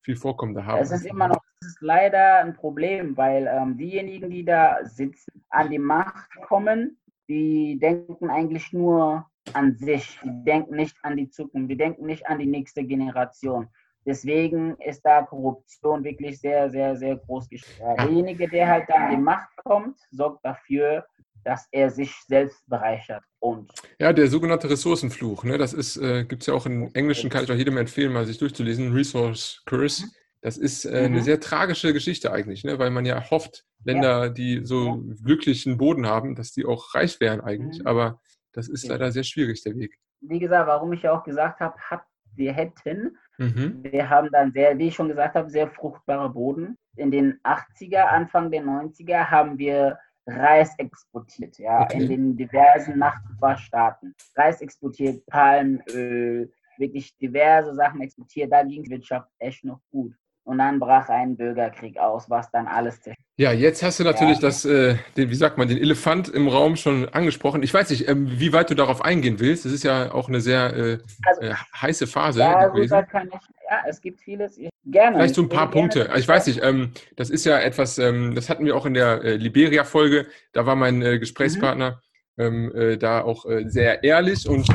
viel 0.03 0.17
Vorkommen 0.17 0.55
da 0.55 0.65
haben. 0.65 0.83
Es 0.83 0.91
ist 0.91 1.07
immer 1.07 1.29
noch, 1.29 1.39
es 1.61 1.69
ist 1.69 1.79
leider 1.81 2.39
ein 2.39 2.55
Problem, 2.55 3.17
weil 3.17 3.47
ähm, 3.47 3.77
diejenigen, 3.77 4.31
die 4.31 4.45
da 4.45 4.79
sitzen, 4.83 5.45
an 5.51 5.71
die 5.71 5.79
Macht 5.79 6.29
kommen, 6.49 6.99
die 7.29 7.79
denken 7.79 8.31
eigentlich 8.31 8.73
nur 8.73 9.27
an 9.53 9.77
sich. 9.77 10.19
Die 10.25 10.45
denken 10.45 10.75
nicht 10.77 10.97
an 11.03 11.17
die 11.17 11.29
Zukunft. 11.31 11.71
Die 11.71 11.77
denken 11.77 12.07
nicht 12.07 12.27
an 12.27 12.39
die 12.39 12.47
nächste 12.47 12.83
Generation. 12.85 13.69
Deswegen 14.09 14.75
ist 14.79 15.03
da 15.03 15.23
Korruption 15.23 16.03
wirklich 16.03 16.41
sehr, 16.41 16.71
sehr, 16.71 16.97
sehr 16.97 17.17
groß 17.17 17.47
geschrieben. 17.51 17.79
Ja. 17.81 17.95
Derjenige, 17.97 18.49
der 18.49 18.67
halt 18.67 18.89
da 18.89 18.95
an 18.95 19.11
die 19.11 19.17
Macht 19.23 19.51
kommt, 19.63 19.99
sorgt 20.11 20.43
dafür, 20.47 21.05
dass 21.45 21.69
er 21.71 21.91
sich 21.91 22.13
selbst 22.27 22.63
bereichert. 22.67 23.23
Und 23.39 23.71
Ja, 23.99 24.13
der 24.15 24.29
sogenannte 24.29 24.71
Ressourcenfluch, 24.71 25.45
ne, 25.45 25.59
das 25.59 25.75
ist, 25.75 25.99
äh, 25.99 26.25
gibt 26.25 26.43
es 26.43 26.47
ja 26.47 26.55
auch 26.55 26.65
im 26.65 26.91
Englischen, 26.95 27.29
kann 27.29 27.45
ich 27.45 27.53
auch 27.53 27.57
jedem 27.57 27.77
empfehlen, 27.77 28.13
mal 28.13 28.25
sich 28.27 28.39
durchzulesen, 28.39 28.93
Resource 28.93 29.63
Curse. 29.67 30.07
Das 30.41 30.57
ist 30.57 30.87
äh, 30.87 30.97
eine 31.05 31.19
Mhm. 31.19 31.23
sehr 31.23 31.41
tragische 31.41 31.93
Geschichte 31.93 32.33
eigentlich, 32.33 32.65
ne, 32.65 32.79
weil 32.79 32.91
man 32.91 33.05
ja 33.05 33.31
hofft, 33.31 33.65
Länder, 33.85 34.31
die 34.31 34.65
so 34.65 35.03
glücklichen 35.23 35.77
Boden 35.79 36.07
haben, 36.07 36.35
dass 36.35 36.53
die 36.53 36.65
auch 36.65 36.95
reich 36.95 37.21
wären 37.21 37.41
eigentlich. 37.43 37.81
Mhm. 37.81 37.87
Aber 37.87 38.21
das 38.53 38.69
ist 38.69 38.85
Ja. 38.85 38.93
leider 38.93 39.13
sehr 39.13 39.25
schwierig, 39.25 39.63
der 39.65 39.77
Weg. 39.77 39.99
wie 40.21 40.41
gesagt, 40.41 40.67
warum 40.67 40.93
ich 40.93 41.03
ja 41.03 41.13
auch 41.17 41.23
gesagt 41.23 41.61
habe, 41.61 41.79
hat, 41.79 42.03
wir 42.39 42.53
hätten 42.53 43.19
Mhm. 43.39 43.85
Wir 43.85 44.11
haben 44.11 44.29
dann 44.33 44.53
sehr, 44.53 44.77
wie 44.79 44.89
ich 44.89 44.95
schon 44.97 45.09
gesagt 45.09 45.37
habe, 45.37 45.49
sehr 45.49 45.69
fruchtbare 45.69 46.29
Boden. 46.29 46.77
In 46.97 47.11
den 47.11 47.39
80er, 47.45 48.03
Anfang 48.09 48.51
der 48.51 48.63
90er 48.63 49.31
haben 49.31 49.57
wir 49.59 49.99
Reis 50.27 50.75
exportiert, 50.79 51.57
ja, 51.59 51.83
Okay. 51.83 52.03
in 52.03 52.09
den 52.09 52.37
diversen 52.37 52.99
Nachbarstaaten. 52.99 54.15
Reis 54.37 54.61
exportiert, 54.61 55.25
Palmöl, 55.27 56.53
wirklich 56.77 57.17
diverse 57.17 57.75
Sachen 57.75 58.03
exportiert. 58.03 58.53
Da 58.53 58.63
ging 58.63 58.83
die 58.83 58.91
Wirtschaft 58.91 59.31
echt 59.39 59.65
noch 59.65 59.81
gut. 59.91 60.13
Und 60.49 60.57
dann 60.57 60.81
brach 60.81 61.11
ein 61.11 61.37
Bürgerkrieg 61.37 61.99
aus, 61.99 62.31
was 62.31 62.51
dann 62.51 62.67
alles 62.67 62.95
zerstört. 63.03 63.19
Ja, 63.37 63.53
jetzt 63.53 63.83
hast 63.83 64.01
du 64.01 64.05
natürlich 64.05 64.37
Ja. 64.37 64.49
das, 64.49 64.65
äh, 64.65 64.97
den, 65.15 65.29
wie 65.29 65.35
sagt 65.35 65.59
man, 65.59 65.69
den 65.69 65.77
Elefant 65.77 66.31
im 66.31 66.49
Raum 66.49 66.77
schon 66.77 67.07
angesprochen. 67.11 67.63
Ich 67.63 67.75
weiß 67.75 67.91
nicht, 67.91 68.09
ähm, 68.09 68.41
wie 68.41 68.55
weit 68.55 68.71
du 68.71 68.75
darauf 68.75 69.05
eingehen 69.05 69.41
willst. 69.41 69.67
Das 69.67 69.73
ist 69.73 69.85
ja 69.85 70.11
auch 70.15 70.29
eine 70.29 70.41
sehr 70.41 70.75
äh, 70.75 70.99
Also, 71.27 71.43
äh, 71.43 71.53
heiße 71.83 72.07
Phase 72.07 72.41
ja, 72.41 72.65
gut, 72.65 72.77
gewesen. 72.77 72.95
da 72.95 73.03
kann 73.03 73.27
ich, 73.29 73.35
ja, 73.71 73.83
es 73.87 74.01
gibt 74.01 74.21
vieles. 74.23 74.57
Ich, 74.57 74.71
gerne. 74.87 75.17
Vielleicht 75.19 75.35
so 75.35 75.43
ein 75.43 75.51
paar 75.51 75.69
gerne 75.69 75.73
Punkte. 75.83 75.99
darüber 76.05 76.17
Ich 76.19 76.27
weiß 76.27 76.47
nicht, 76.47 76.63
ähm, 76.63 76.93
das 77.17 77.29
ist 77.29 77.45
ja 77.45 77.59
etwas, 77.59 77.99
ähm, 77.99 78.35
das 78.35 78.49
hatten 78.49 78.65
wir 78.65 78.75
auch 78.75 78.87
in 78.87 78.95
der 78.95 79.23
äh, 79.23 79.37
Liberia-Folge. 79.37 80.29
Da 80.55 80.65
war 80.65 80.77
mein 80.77 81.03
äh, 81.03 81.19
Gesprächspartner 81.19 82.01
ähm, 82.39 82.73
äh, 82.75 82.97
da 82.97 83.21
auch 83.21 83.45
sehr 83.67 84.03
ehrlich 84.03 84.49
und 84.49 84.67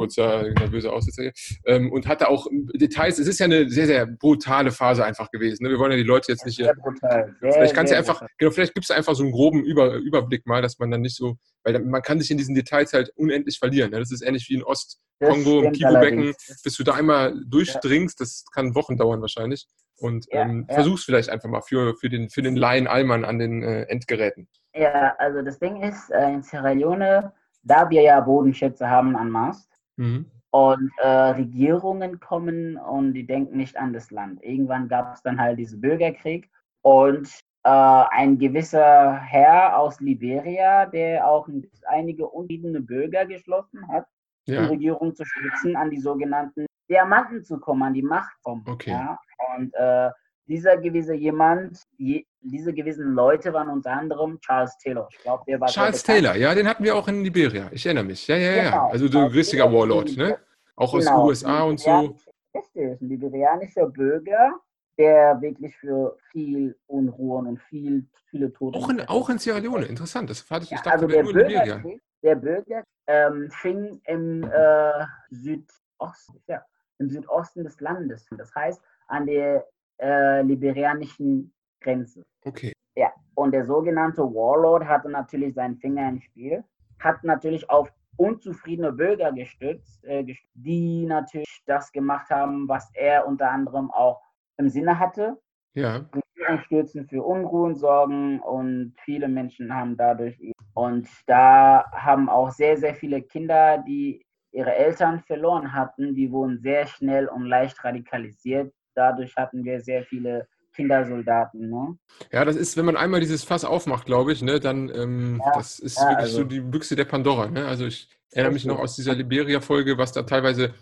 kurzer 0.00 0.42
nervöser 0.54 0.92
Aussetzer 0.94 1.22
hier, 1.24 1.32
ähm, 1.66 1.92
und 1.92 2.06
hatte 2.06 2.28
auch 2.28 2.46
Details. 2.74 3.18
Es 3.18 3.26
ist 3.26 3.38
ja 3.38 3.44
eine 3.44 3.68
sehr, 3.68 3.86
sehr 3.86 4.06
brutale 4.06 4.72
Phase 4.72 5.04
einfach 5.04 5.30
gewesen. 5.30 5.64
Ne? 5.64 5.70
Wir 5.70 5.78
wollen 5.78 5.90
ja 5.90 5.98
die 5.98 6.04
Leute 6.04 6.32
jetzt 6.32 6.46
nicht 6.46 6.56
hier 6.56 6.66
Sehr 6.66 6.74
brutal. 6.74 7.36
Sehr, 7.40 7.52
Vielleicht 7.52 7.74
kannst 7.74 7.92
du 7.92 7.96
einfach, 7.98 8.20
brutal. 8.20 8.28
genau, 8.38 8.50
vielleicht 8.50 8.74
gibst 8.74 8.88
du 8.88 8.94
einfach 8.94 9.14
so 9.14 9.22
einen 9.22 9.32
groben 9.32 9.62
Über, 9.62 9.96
Überblick 9.96 10.46
mal, 10.46 10.62
dass 10.62 10.78
man 10.78 10.90
dann 10.90 11.02
nicht 11.02 11.16
so, 11.16 11.36
weil 11.64 11.78
man 11.80 12.00
kann 12.00 12.18
sich 12.18 12.30
in 12.30 12.38
diesen 12.38 12.54
Details 12.54 12.94
halt 12.94 13.10
unendlich 13.16 13.58
verlieren. 13.58 13.90
Ne? 13.90 13.98
Das 13.98 14.10
ist 14.10 14.22
ähnlich 14.22 14.48
wie 14.48 14.54
in 14.54 14.62
Ostkongo, 14.62 15.62
im 15.62 15.72
Kivu-Becken, 15.72 16.18
allerdings. 16.18 16.62
bis 16.62 16.76
du 16.76 16.84
da 16.84 16.94
einmal 16.94 17.34
durchdringst, 17.46 18.18
das 18.20 18.44
kann 18.54 18.74
Wochen 18.74 18.96
dauern 18.96 19.20
wahrscheinlich. 19.20 19.66
Und 19.98 20.24
ähm, 20.30 20.66
versuch's 20.70 21.04
vielleicht 21.04 21.28
einfach 21.28 21.50
mal 21.50 21.60
für, 21.60 21.94
für 21.94 22.08
den, 22.08 22.30
für 22.30 22.40
den 22.40 22.56
Laien 22.56 22.86
Allmann 22.86 23.26
an 23.26 23.38
den 23.38 23.62
äh, 23.62 23.82
Endgeräten. 23.82 24.48
Ja, 24.74 25.14
also 25.18 25.42
das 25.42 25.58
Ding 25.58 25.82
ist, 25.82 26.10
äh, 26.10 26.32
in 26.32 26.42
Sierra 26.42 26.70
Leone, 26.70 27.34
da 27.62 27.90
wir 27.90 28.00
ja 28.00 28.18
Bodenschätze 28.20 28.88
haben 28.88 29.14
an 29.14 29.30
Mast 29.30 29.69
Mhm. 30.00 30.24
und 30.50 30.90
äh, 31.02 31.06
Regierungen 31.08 32.18
kommen 32.20 32.78
und 32.78 33.12
die 33.12 33.26
denken 33.26 33.58
nicht 33.58 33.76
an 33.76 33.92
das 33.92 34.10
Land. 34.10 34.42
Irgendwann 34.42 34.88
gab 34.88 35.14
es 35.14 35.22
dann 35.22 35.38
halt 35.38 35.58
diesen 35.58 35.80
Bürgerkrieg 35.80 36.48
und 36.82 37.28
äh, 37.64 37.68
ein 37.68 38.38
gewisser 38.38 39.16
Herr 39.16 39.78
aus 39.78 40.00
Liberia, 40.00 40.86
der 40.86 41.28
auch 41.28 41.46
einige 41.86 42.26
unbedingte 42.26 42.80
Bürger 42.80 43.26
geschlossen 43.26 43.86
hat, 43.88 44.06
die 44.46 44.52
Ja, 44.52 44.66
Regierung 44.66 45.14
zu 45.14 45.24
schützen, 45.26 45.76
an 45.76 45.90
die 45.90 46.00
sogenannten 46.00 46.64
Diamanten 46.88 47.44
zu 47.44 47.60
kommen, 47.60 47.82
an 47.82 47.94
die 47.94 48.02
Macht 48.02 48.32
kommen. 48.42 48.64
Okay. 48.66 48.92
Ja? 48.92 49.18
Und 49.54 49.74
äh, 49.74 50.10
dieser 50.50 50.76
gewisse 50.76 51.14
jemand, 51.14 51.80
die, 51.96 52.26
diese 52.40 52.72
gewissen 52.74 53.14
Leute 53.14 53.52
waren 53.52 53.68
unter 53.68 53.92
anderem 53.92 54.40
Charles 54.40 54.76
Taylor. 54.78 55.08
Ich 55.12 55.18
glaube, 55.18 55.44
der 55.46 55.60
war 55.60 55.68
Charles 55.68 56.02
Taylor, 56.02 56.34
ja, 56.34 56.52
den 56.54 56.66
hatten 56.66 56.82
wir 56.82 56.96
auch 56.96 57.06
in 57.06 57.22
Liberia. 57.22 57.68
Ich 57.70 57.86
erinnere 57.86 58.04
mich. 58.04 58.26
Ja, 58.26 58.36
ja, 58.36 58.52
ja. 58.56 58.70
Genau. 58.70 58.88
Also 58.90 59.06
du 59.06 59.12
Charles 59.12 59.34
richtiger 59.34 59.64
Taylor, 59.64 59.78
Warlord, 59.78 60.16
ne? 60.16 60.38
Auch 60.74 60.92
aus 60.92 61.04
Genau, 61.04 61.26
USA 61.26 61.62
und 61.62 61.78
so. 61.78 62.16
Richtig, 62.52 63.00
ein 63.00 63.08
liberianischer 63.08 63.86
Bürger, 63.86 64.54
der 64.98 65.40
wirklich 65.40 65.76
für 65.76 66.16
viel 66.32 66.76
Unruhen 66.88 67.46
und 67.46 67.60
viel, 67.68 68.08
viele 68.28 68.52
Tote. 68.52 68.76
Auch 68.76 68.88
in, 68.88 69.00
auch 69.02 69.30
in 69.30 69.38
Sierra 69.38 69.58
Leone, 69.58 69.86
interessant. 69.86 70.28
Das 70.30 70.50
hatte 70.50 70.64
ich, 70.64 70.72
ich 70.72 70.78
Ja, 70.78 70.82
dachte, 70.82 70.92
also 70.94 71.06
der 71.06 71.22
Liberia. 71.22 71.62
Bürgerkrieg, 71.76 72.02
der 72.24 72.34
Bürger 72.34 72.82
ähm, 73.06 73.48
fing 73.52 74.00
im 74.06 74.42
äh, 74.42 75.04
Südosten, 75.30 76.42
ja, 76.48 76.60
im 76.98 77.08
Südosten 77.08 77.62
des 77.62 77.78
Landes. 77.80 78.26
Das 78.36 78.52
heißt 78.52 78.82
an 79.06 79.26
der 79.26 79.64
äh, 80.00 80.42
liberianischen 80.42 81.52
Grenze. 81.80 82.22
Okay. 82.44 82.72
Ja, 82.96 83.12
und 83.34 83.52
der 83.52 83.64
sogenannte 83.64 84.22
Warlord 84.22 84.84
hatte 84.84 85.08
natürlich 85.08 85.54
seinen 85.54 85.76
Finger 85.76 86.08
im 86.08 86.20
Spiel, 86.20 86.64
hat 86.98 87.22
natürlich 87.24 87.68
auf 87.70 87.90
unzufriedene 88.16 88.92
Bürger 88.92 89.32
gestützt, 89.32 90.04
äh, 90.04 90.22
gest- 90.22 90.48
die 90.54 91.06
natürlich 91.06 91.62
das 91.66 91.90
gemacht 91.92 92.28
haben, 92.30 92.68
was 92.68 92.90
er 92.94 93.26
unter 93.26 93.50
anderem 93.50 93.90
auch 93.90 94.20
im 94.58 94.68
Sinne 94.68 94.98
hatte. 94.98 95.40
Ja. 95.74 96.04
Regierung 96.12 96.58
stürzen 96.64 97.06
für 97.06 97.22
Unruhen 97.22 97.76
sorgen 97.76 98.40
und 98.40 98.94
viele 99.04 99.28
Menschen 99.28 99.72
haben 99.74 99.96
dadurch 99.96 100.38
und 100.74 101.08
da 101.26 101.84
haben 101.92 102.28
auch 102.28 102.50
sehr 102.50 102.76
sehr 102.76 102.94
viele 102.94 103.22
Kinder, 103.22 103.78
die 103.78 104.22
ihre 104.52 104.74
Eltern 104.74 105.20
verloren 105.20 105.72
hatten, 105.72 106.14
die 106.14 106.32
wurden 106.32 106.58
sehr 106.58 106.86
schnell 106.86 107.28
und 107.28 107.44
leicht 107.44 107.82
radikalisiert. 107.84 108.72
Dadurch 108.94 109.34
hatten 109.36 109.64
wir 109.64 109.80
sehr 109.80 110.04
viele 110.04 110.46
Kindersoldaten. 110.74 111.68
Ne? 111.68 111.98
Ja, 112.32 112.44
das 112.44 112.56
ist, 112.56 112.76
wenn 112.76 112.84
man 112.84 112.96
einmal 112.96 113.20
dieses 113.20 113.44
Fass 113.44 113.64
aufmacht, 113.64 114.06
glaube 114.06 114.32
ich, 114.32 114.42
ne, 114.42 114.60
dann, 114.60 114.88
ähm, 114.94 115.40
Ja, 115.44 115.52
das 115.54 115.78
ist 115.78 115.96
ja, 115.98 116.04
wirklich 116.04 116.18
also- 116.18 116.36
so 116.38 116.44
die 116.44 116.60
Büchse 116.60 116.96
der 116.96 117.04
Pandora, 117.04 117.48
ne? 117.48 117.66
Also 117.66 117.86
ich 117.86 118.08
erinnere 118.32 118.52
mich 118.52 118.64
noch 118.64 118.78
aus 118.78 118.96
dieser 118.96 119.14
Liberia-Folge, 119.14 119.98
was 119.98 120.12
da 120.12 120.22
teilweise, 120.22 120.74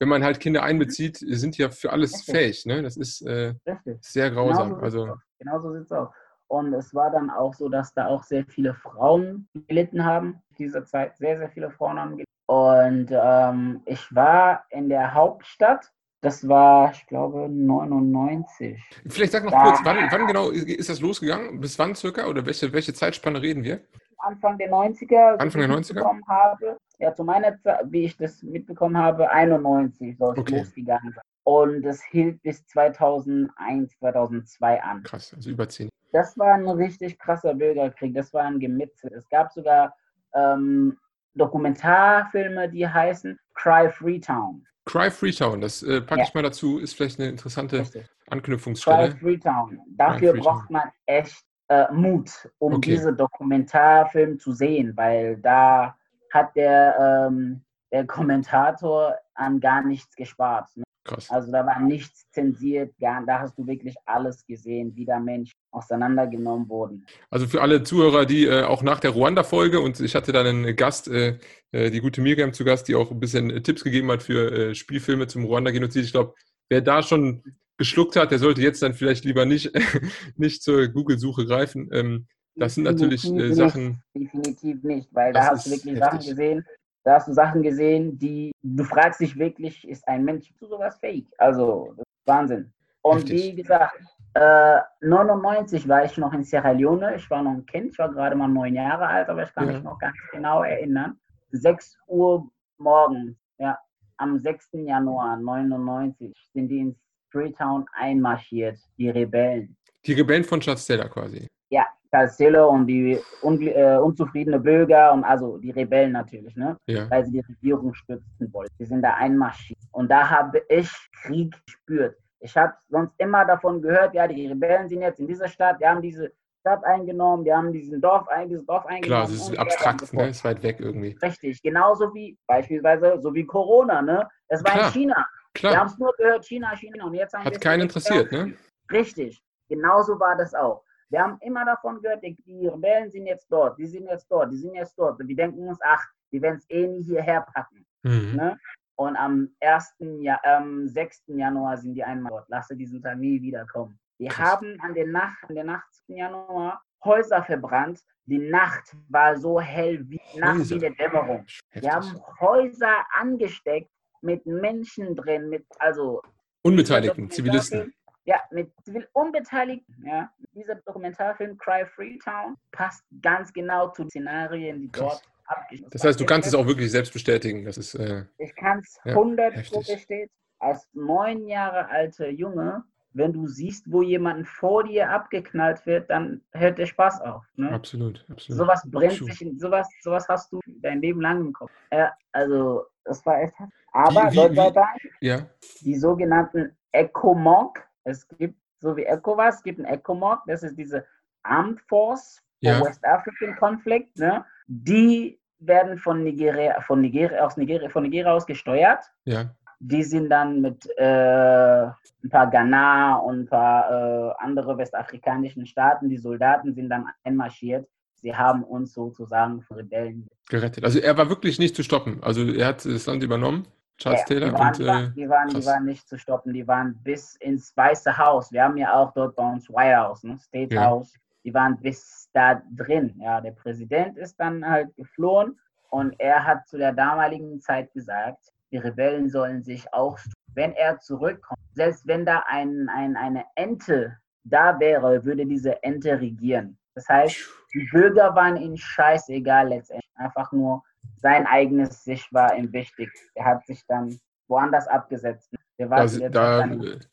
wenn 0.00 0.08
man 0.08 0.24
halt 0.24 0.40
Kinder 0.40 0.62
einbezieht, 0.62 1.18
sind 1.18 1.56
die 1.56 1.62
ja 1.62 1.70
für 1.70 1.92
alles 1.92 2.12
Richtig. 2.14 2.34
fähig, 2.34 2.66
ne? 2.66 2.82
Das 2.82 2.96
ist 2.96 3.22
äh, 3.22 3.54
sehr 4.00 4.30
grausam. 4.30 4.80
Genauso 4.80 4.84
Also, 4.84 5.04
sieht's 5.04 5.12
aus. 5.12 5.20
Genauso 5.38 5.72
sieht 5.72 5.82
es 5.84 5.92
aus. 5.92 6.08
Und 6.48 6.74
es 6.74 6.94
war 6.94 7.10
dann 7.10 7.30
auch 7.30 7.54
so, 7.54 7.68
dass 7.68 7.92
da 7.94 8.06
auch 8.06 8.22
sehr 8.22 8.44
viele 8.46 8.74
Frauen 8.74 9.48
gelitten 9.68 10.04
haben. 10.04 10.42
In 10.50 10.56
dieser 10.66 10.84
Zeit 10.84 11.16
sehr, 11.18 11.38
sehr 11.38 11.50
viele 11.50 11.70
Frauen 11.70 11.98
haben 11.98 12.10
gelitten. 12.12 12.30
Und 12.46 13.08
ähm, 13.10 13.82
ich 13.86 14.14
war 14.14 14.64
in 14.70 14.88
der 14.88 15.14
Hauptstadt. 15.14 15.90
Das 16.26 16.48
war, 16.48 16.90
ich 16.90 17.06
glaube, 17.06 17.48
99. 17.48 18.82
vielleicht 19.06 19.30
sag 19.30 19.44
noch 19.44 19.52
Ja. 19.52 19.62
kurz, 19.62 19.78
wann, 19.84 19.96
wann 20.10 20.26
genau 20.26 20.50
ist 20.50 20.88
das 20.88 21.00
losgegangen? 21.00 21.60
Bis 21.60 21.78
wann 21.78 21.94
circa? 21.94 22.26
Oder 22.26 22.44
welche, 22.44 22.72
welche 22.72 22.92
Zeitspanne 22.92 23.40
reden 23.40 23.62
wir? 23.62 23.78
Anfang 24.18 24.58
der 24.58 24.68
90er. 24.68 25.34
so 25.34 25.38
Anfang 25.38 25.60
der 25.60 25.70
ich 25.70 25.76
90er? 25.76 25.94
mitbekommen 25.94 26.24
Habe, 26.26 26.78
ja, 26.98 27.14
zu 27.14 27.22
meiner 27.22 27.56
Zeit, 27.60 27.78
wie 27.92 28.06
ich 28.06 28.16
das 28.16 28.42
mitbekommen 28.42 28.98
habe, 28.98 29.30
91 29.30 30.18
soll 30.18 30.32
es 30.34 30.40
Okay. 30.40 30.58
losgegangen 30.58 31.12
sein. 31.12 31.22
Und 31.44 31.86
es 31.86 32.02
hielt 32.02 32.42
bis 32.42 32.66
2001, 32.66 33.96
2002 34.00 34.82
an. 34.82 35.04
Krass, 35.04 35.32
also 35.32 35.48
über 35.50 35.68
zehn. 35.68 35.88
Das 36.10 36.36
war 36.36 36.54
ein 36.54 36.68
richtig 36.68 37.20
krasser 37.20 37.54
Bürgerkrieg. 37.54 38.16
Das 38.16 38.34
war 38.34 38.42
ein 38.42 38.58
Gemetzel. 38.58 39.12
Es 39.12 39.28
gab 39.28 39.52
sogar 39.52 39.94
ähm, 40.34 40.98
Dokumentarfilme, 41.34 42.68
die 42.68 42.88
heißen 42.88 43.38
Cry 43.54 43.88
Freetown. 43.90 44.66
Cry 44.86 45.10
Freetown, 45.10 45.60
das 45.60 45.82
äh, 45.82 46.00
packe 46.00 46.20
Ja. 46.20 46.26
ich 46.28 46.34
mal 46.34 46.42
dazu, 46.42 46.78
ist 46.78 46.94
vielleicht 46.94 47.18
eine 47.20 47.28
interessante 47.28 47.80
Richtig. 47.80 48.04
Cry 48.04 48.10
Anknüpfungsstelle. 48.30 49.16
Freetown. 49.16 49.80
Dafür 49.88 50.30
Freetown. 50.32 50.40
braucht 50.40 50.70
man 50.70 50.90
echt 51.06 51.44
äh, 51.68 51.92
Mut, 51.92 52.30
um 52.58 52.74
Okay. 52.74 52.92
diese 52.92 53.12
Dokumentarfilm 53.12 54.38
zu 54.38 54.52
sehen, 54.52 54.92
weil 54.96 55.36
da 55.38 55.96
hat 56.32 56.54
der, 56.54 57.26
ähm, 57.28 57.64
der 57.92 58.06
Kommentator 58.06 59.16
an 59.34 59.58
gar 59.58 59.82
nichts 59.82 60.14
gespart. 60.14 60.68
Krass. 61.06 61.30
Also 61.30 61.52
da 61.52 61.64
war 61.64 61.80
nichts 61.80 62.28
zensiert, 62.30 62.92
gar, 62.98 63.24
da 63.24 63.38
hast 63.40 63.56
du 63.56 63.66
wirklich 63.66 63.94
alles 64.04 64.44
gesehen, 64.44 64.92
wie 64.96 65.04
da 65.04 65.20
Menschen 65.20 65.54
auseinandergenommen 65.70 66.68
wurden. 66.68 67.06
Also 67.30 67.46
für 67.46 67.62
alle 67.62 67.84
Zuhörer, 67.84 68.26
die 68.26 68.44
äh, 68.46 68.64
auch 68.64 68.82
nach 68.82 68.98
der 68.98 69.10
Ruanda-Folge 69.10 69.80
und 69.80 70.00
ich 70.00 70.14
hatte 70.16 70.32
dann 70.32 70.46
einen 70.46 70.76
Gast, 70.76 71.08
äh, 71.08 71.38
äh, 71.70 71.90
die 71.90 72.00
gute 72.00 72.20
Miriam 72.20 72.52
zu 72.52 72.64
Gast, 72.64 72.88
die 72.88 72.96
auch 72.96 73.10
ein 73.10 73.20
bisschen 73.20 73.50
äh, 73.50 73.62
Tipps 73.62 73.84
gegeben 73.84 74.10
hat 74.10 74.22
für 74.24 74.52
äh, 74.52 74.74
Spielfilme 74.74 75.28
zum 75.28 75.44
Ruanda-Genozid. 75.44 76.04
Ich 76.04 76.12
glaube, 76.12 76.34
wer 76.68 76.80
da 76.80 77.02
schon 77.02 77.42
geschluckt 77.78 78.16
hat, 78.16 78.32
der 78.32 78.38
sollte 78.38 78.62
jetzt 78.62 78.82
dann 78.82 78.94
vielleicht 78.94 79.24
lieber 79.24 79.46
nicht, 79.46 79.70
nicht 80.36 80.62
zur 80.62 80.88
Google-Suche 80.88 81.46
greifen. 81.46 81.88
Ähm, 81.92 82.26
das 82.56 82.74
sind 82.74 82.84
natürlich 82.84 83.24
äh, 83.30 83.52
Sachen, 83.52 84.02
Nicht, 84.14 84.32
definitiv 84.32 84.82
nicht, 84.82 85.08
weil 85.12 85.32
da 85.32 85.50
hast 85.50 85.66
du 85.66 85.72
wirklich 85.72 86.00
heftig. 86.00 86.04
Sachen 86.04 86.30
gesehen, 86.30 86.64
da 87.06 87.14
hast 87.14 87.28
du 87.28 87.32
Sachen 87.32 87.62
gesehen, 87.62 88.18
die 88.18 88.50
du 88.64 88.82
fragst 88.82 89.20
dich 89.20 89.38
wirklich, 89.38 89.86
ist 89.88 90.06
ein 90.08 90.24
Mensch 90.24 90.52
zu 90.54 90.66
sowas 90.66 90.98
fähig? 90.98 91.24
Also, 91.38 91.94
das 91.96 91.98
ist 92.04 92.26
Wahnsinn. 92.26 92.72
Und 93.02 93.18
Heftig. 93.18 93.42
wie 93.44 93.54
gesagt, 93.62 93.94
äh, 94.34 94.80
99 95.02 95.88
war 95.88 96.04
ich 96.04 96.18
noch 96.18 96.32
in 96.32 96.42
Sierra 96.42 96.72
Leone, 96.72 97.14
ich 97.14 97.30
war 97.30 97.42
noch 97.42 97.52
ein 97.52 97.64
Kind, 97.64 97.92
ich 97.92 97.98
war 97.98 98.12
gerade 98.12 98.34
mal 98.34 98.48
neun 98.48 98.74
Jahre 98.74 99.06
alt, 99.06 99.28
aber 99.28 99.44
ich 99.44 99.54
kann 99.54 99.68
Ja. 99.68 99.74
mich 99.74 99.82
noch 99.84 99.98
ganz 100.00 100.16
genau 100.32 100.64
erinnern. 100.64 101.16
6 101.52 101.96
Uhr 102.08 102.50
morgens, 102.78 103.36
ja, 103.58 103.78
am 104.16 104.38
6. 104.40 104.70
Januar 104.72 105.36
99 105.36 106.34
sind 106.52 106.68
die 106.68 106.80
in 106.80 106.96
Freetown 107.30 107.86
einmarschiert, 107.92 108.78
die 108.98 109.10
Rebellen. 109.10 109.76
die 110.04 110.12
Rebellen 110.14 110.44
von 110.44 110.60
Schatzteller 110.60 111.08
quasi. 111.08 111.46
Ja, 111.70 111.84
Castello 112.20 112.68
und 112.68 112.86
die 112.86 113.18
ungl- 113.42 113.72
äh, 113.72 113.98
unzufriedene 113.98 114.58
Bürger 114.58 115.12
und 115.12 115.24
also 115.24 115.58
die 115.58 115.70
Rebellen 115.70 116.12
natürlich, 116.12 116.56
ne? 116.56 116.76
Ja. 116.86 117.10
weil 117.10 117.24
sie 117.26 117.32
die 117.32 117.40
Regierung 117.40 117.92
stützen 117.94 118.52
wollten. 118.52 118.74
Die 118.78 118.86
sind 118.86 119.02
da 119.02 119.14
einmarschiert. 119.14 119.78
Und 119.92 120.10
da 120.10 120.28
habe 120.30 120.62
ich 120.68 120.90
Krieg 121.22 121.54
gespürt. 121.66 122.16
Ich 122.40 122.56
habe 122.56 122.74
sonst 122.88 123.12
immer 123.18 123.44
davon 123.44 123.82
gehört, 123.82 124.14
ja, 124.14 124.26
die 124.26 124.46
Rebellen 124.46 124.88
sind 124.88 125.02
jetzt 125.02 125.20
in 125.20 125.26
dieser 125.26 125.48
Stadt, 125.48 125.80
die 125.80 125.86
haben 125.86 126.00
diese 126.00 126.32
Stadt 126.60 126.84
eingenommen, 126.84 127.44
die 127.44 127.52
haben 127.52 127.72
diesen 127.72 128.00
Dorf, 128.00 128.26
dieses 128.48 128.64
Dorf 128.66 128.86
eingenommen. 128.86 129.02
Klar, 129.02 129.24
es 129.24 129.48
ist 129.50 129.58
abstrakt, 129.58 130.12
ne? 130.12 130.28
ist 130.28 130.44
weit 130.44 130.62
weg 130.62 130.76
irgendwie. 130.80 131.16
Richtig, 131.22 131.62
genauso 131.62 132.12
wie 132.14 132.36
beispielsweise 132.46 133.20
so 133.20 133.34
wie 133.34 133.44
Corona, 133.44 134.00
ne? 134.02 134.28
Es 134.48 134.64
war 134.64 134.72
Klar. 134.72 134.86
in 134.86 134.92
China. 134.92 135.26
Wir 135.54 135.60
Klar, 135.60 135.76
haben 135.76 135.86
es 135.86 135.98
nur 135.98 136.12
gehört, 136.18 136.44
China, 136.44 136.74
China. 136.76 137.06
Und 137.06 137.14
jetzt 137.14 137.34
haben 137.34 137.44
wir 137.44 137.52
hat 137.52 137.60
keinen 137.60 137.82
interessiert, 137.82 138.30
ne? 138.32 138.54
Richtig, 138.90 139.42
genauso 139.68 140.18
war 140.20 140.36
das 140.36 140.54
auch. 140.54 140.82
Wir 141.08 141.22
haben 141.22 141.38
immer 141.40 141.64
davon 141.64 142.00
gehört, 142.02 142.22
die, 142.22 142.66
Rebellen 142.68 143.10
sind 143.10 143.26
jetzt 143.26 143.50
dort, 143.50 143.78
die 143.78 143.86
sind 143.86 144.06
jetzt 144.06 144.30
dort, 144.30 144.50
die 144.52 144.56
sind 144.56 144.74
jetzt 144.74 144.98
dort. 144.98 145.20
Und 145.20 145.28
wir 145.28 145.36
denken 145.36 145.68
uns, 145.68 145.78
ach, 145.82 146.04
die 146.32 146.42
werden 146.42 146.56
es 146.56 146.68
eh 146.68 146.86
nie 146.86 147.02
hierher 147.02 147.42
packen. 147.42 147.86
Mhm. 148.02 148.32
Ne? 148.34 148.58
Und 148.96 149.16
am 149.16 149.50
1. 149.60 149.94
Ja, 150.20 150.40
am 150.42 150.88
6. 150.88 151.24
Januar 151.28 151.76
sind 151.76 151.94
die 151.94 152.02
einmal 152.02 152.30
dort. 152.30 152.48
Lasse 152.48 152.76
diesen 152.76 153.02
Tag 153.02 153.18
nie 153.18 153.40
wiederkommen. 153.40 153.98
Die 154.18 154.28
Krass. 154.28 154.52
haben 154.52 154.78
an 154.80 154.94
der 154.94 155.06
Nacht, 155.06 155.44
an 155.48 155.54
der 155.54 155.64
Nacht 155.64 155.86
7. 156.06 156.18
Januar 156.18 156.82
Häuser 157.04 157.42
verbrannt. 157.44 158.00
Die 158.24 158.38
Nacht 158.38 158.96
war 159.08 159.36
so 159.36 159.60
hell 159.60 160.02
wie 160.08 160.20
Nacht 160.38 160.58
Häuser. 160.58 160.74
wie 160.74 160.78
der 160.80 160.90
Dämmerung. 160.90 161.46
Heftig. 161.70 161.82
Die 161.82 161.90
haben 161.90 162.20
Häuser 162.40 163.04
angesteckt 163.20 163.90
mit 164.22 164.44
Menschen 164.46 165.14
drin, 165.14 165.48
mit 165.48 165.66
also 165.78 166.22
Unbeteiligten, 166.62 167.30
Zivilisten. 167.30 167.94
Ja, 168.26 168.40
mit 168.50 168.72
Zivil 168.84 169.06
Unbeteiligten. 169.12 170.04
Ja. 170.04 170.30
Dieser 170.52 170.74
Dokumentarfilm 170.76 171.56
Cry 171.58 171.86
Freetown 171.86 172.56
passt 172.72 173.04
ganz 173.22 173.52
genau 173.52 173.88
zu 173.90 174.02
den 174.02 174.10
Szenarien, 174.10 174.80
die 174.80 174.88
Krass. 174.88 175.22
dort 175.22 175.22
abgeschlossen 175.46 175.90
Das 175.92 176.04
heißt, 176.04 176.20
du 176.20 176.26
kannst 176.26 176.48
es 176.48 176.54
auch 176.54 176.66
wirklich 176.66 176.90
selbst 176.90 177.12
bestätigen. 177.12 177.64
Das 177.64 177.78
ist, 177.78 177.94
äh, 177.94 178.24
Ich 178.38 178.54
kann 178.56 178.80
es 178.80 178.98
Ja, 179.04 179.14
100 179.14 179.52
Pro 179.52 179.58
heftig. 179.60 179.94
bestätigen. 179.94 180.30
Als 180.58 180.88
neun 180.92 181.46
Jahre 181.46 181.88
alter 181.88 182.28
Junge, 182.28 182.82
wenn 183.12 183.32
du 183.32 183.46
siehst, 183.46 183.90
wo 183.92 184.02
jemand 184.02 184.48
vor 184.48 184.82
dir 184.84 185.08
abgeknallt 185.10 185.86
wird, 185.86 186.10
dann 186.10 186.42
hört 186.52 186.78
der 186.78 186.86
Spaß 186.86 187.20
auf. 187.20 187.44
Ne? 187.54 187.70
absolut, 187.70 188.24
absolut. 188.28 188.58
Sowas 188.58 188.82
brennt 188.90 189.12
sich, 189.12 189.40
in, 189.42 189.58
sowas, 189.60 189.88
sowas 190.02 190.26
hast 190.28 190.52
du 190.52 190.60
dein 190.66 191.00
Leben 191.00 191.20
lang 191.20 191.40
im 191.42 191.52
Kopf. 191.52 191.70
Ja, 191.92 192.12
also, 192.32 192.84
das 193.04 193.24
war 193.24 193.40
echt. 193.40 193.54
Aber 193.92 194.24
Wie- 194.24 194.32
wie- 194.32 194.36
Gott 194.36 194.54
sei 194.56 194.66
wie- 194.68 194.72
Dank, 194.72 195.00
Ja, 195.20 195.46
die 195.82 195.94
sogenannten 195.94 196.76
ECOMOG, 196.92 197.85
es 198.06 198.26
gibt, 198.28 198.58
so 198.80 198.96
wie 198.96 199.04
ECOWAS, 199.04 199.56
es 199.56 199.62
gibt 199.62 199.80
ein 199.80 199.84
ECOMOG, 199.84 200.40
das 200.46 200.62
ist 200.62 200.76
diese 200.76 201.04
Armed 201.42 201.80
Force 201.82 202.42
for 202.62 202.72
Ja. 202.72 202.84
West 202.84 203.04
African 203.04 203.56
Conflict, 203.56 204.16
ne? 204.18 204.44
die 204.66 205.38
werden 205.58 205.98
von 205.98 206.22
Nigeria, 206.22 206.80
von 206.82 207.00
Nigeria, 207.00 207.44
aus 207.44 207.56
Nigeria, 207.56 207.88
von 207.88 208.02
Nigeria 208.02 208.32
aus 208.32 208.46
gesteuert. 208.46 209.04
ja. 209.24 209.50
Die 209.78 210.02
sind 210.02 210.30
dann 210.30 210.62
mit 210.62 210.88
äh, 210.96 211.82
ein 211.84 212.30
paar 212.30 212.48
Ghana 212.48 213.16
und 213.16 213.40
ein 213.40 213.46
paar 213.46 213.90
äh, 213.90 214.34
andere 214.38 214.78
westafrikanischen 214.78 215.66
Staaten, 215.66 216.08
die 216.08 216.16
Soldaten 216.16 216.72
sind 216.72 216.88
dann 216.88 217.10
einmarschiert. 217.24 217.86
Sie 218.14 218.34
haben 218.34 218.64
uns 218.64 218.94
sozusagen 218.94 219.60
von 219.60 219.76
Rebellen 219.76 220.28
gerettet. 220.48 220.82
Also 220.82 220.98
er 220.98 221.18
war 221.18 221.28
wirklich 221.28 221.58
nicht 221.58 221.76
zu 221.76 221.82
stoppen. 221.82 222.22
Also 222.22 222.50
er 222.50 222.68
hat 222.68 222.86
das 222.86 223.04
Land 223.04 223.22
übernommen. 223.22 223.68
Charles 223.98 224.20
ja, 224.20 224.26
Taylor 224.26 224.48
die 224.48 224.52
waren, 224.52 224.68
und. 224.68 224.78
Die 224.78 224.86
waren, 224.86 225.14
die, 225.14 225.28
waren, 225.28 225.48
die 225.48 225.66
waren 225.66 225.84
nicht 225.84 226.08
zu 226.08 226.18
stoppen, 226.18 226.52
die 226.52 226.66
waren 226.66 226.94
bis 227.02 227.36
ins 227.36 227.76
Weiße 227.76 228.16
Haus. 228.16 228.52
Wir 228.52 228.64
haben 228.64 228.76
ja 228.76 228.94
auch 228.94 229.12
dort 229.12 229.36
bei 229.36 229.48
uns 229.48 229.68
White 229.70 229.96
House, 229.96 230.22
ne? 230.22 230.38
State 230.38 230.74
ja. 230.74 230.84
House. 230.84 231.14
Die 231.44 231.54
waren 231.54 231.78
bis 231.80 232.28
da 232.32 232.60
drin. 232.74 233.14
Ja, 233.18 233.40
der 233.40 233.52
Präsident 233.52 234.18
ist 234.18 234.38
dann 234.38 234.68
halt 234.68 234.94
geflohen 234.96 235.58
und 235.90 236.14
er 236.18 236.44
hat 236.44 236.66
zu 236.66 236.76
der 236.76 236.92
damaligen 236.92 237.60
Zeit 237.60 237.92
gesagt, 237.92 238.52
die 238.72 238.78
Rebellen 238.78 239.30
sollen 239.30 239.62
sich 239.62 239.92
auch, 239.94 240.18
wenn 240.54 240.72
er 240.72 240.98
zurückkommt, 240.98 241.60
selbst 241.72 242.06
wenn 242.06 242.26
da 242.26 242.42
ein, 242.48 242.88
ein, 242.88 243.16
eine 243.16 243.44
Ente 243.54 244.18
da 244.44 244.78
wäre, 244.78 245.24
würde 245.24 245.46
diese 245.46 245.82
Ente 245.82 246.20
regieren. 246.20 246.76
Das 246.94 247.08
heißt, 247.08 247.36
die 247.74 247.88
Bürger 247.92 248.34
waren 248.34 248.56
ihnen 248.56 248.76
scheißegal 248.76 249.68
letztendlich. 249.68 250.10
Einfach 250.16 250.50
nur 250.52 250.82
sein 251.16 251.46
eigenes 251.46 252.04
Sich 252.04 252.32
war 252.32 252.56
ihm 252.56 252.72
wichtig. 252.72 253.10
Er 253.34 253.44
hat 253.46 253.66
sich 253.66 253.82
dann 253.86 254.18
woanders 254.48 254.86
abgesetzt. 254.88 255.54
Da, 255.78 256.06
da, 256.06 256.68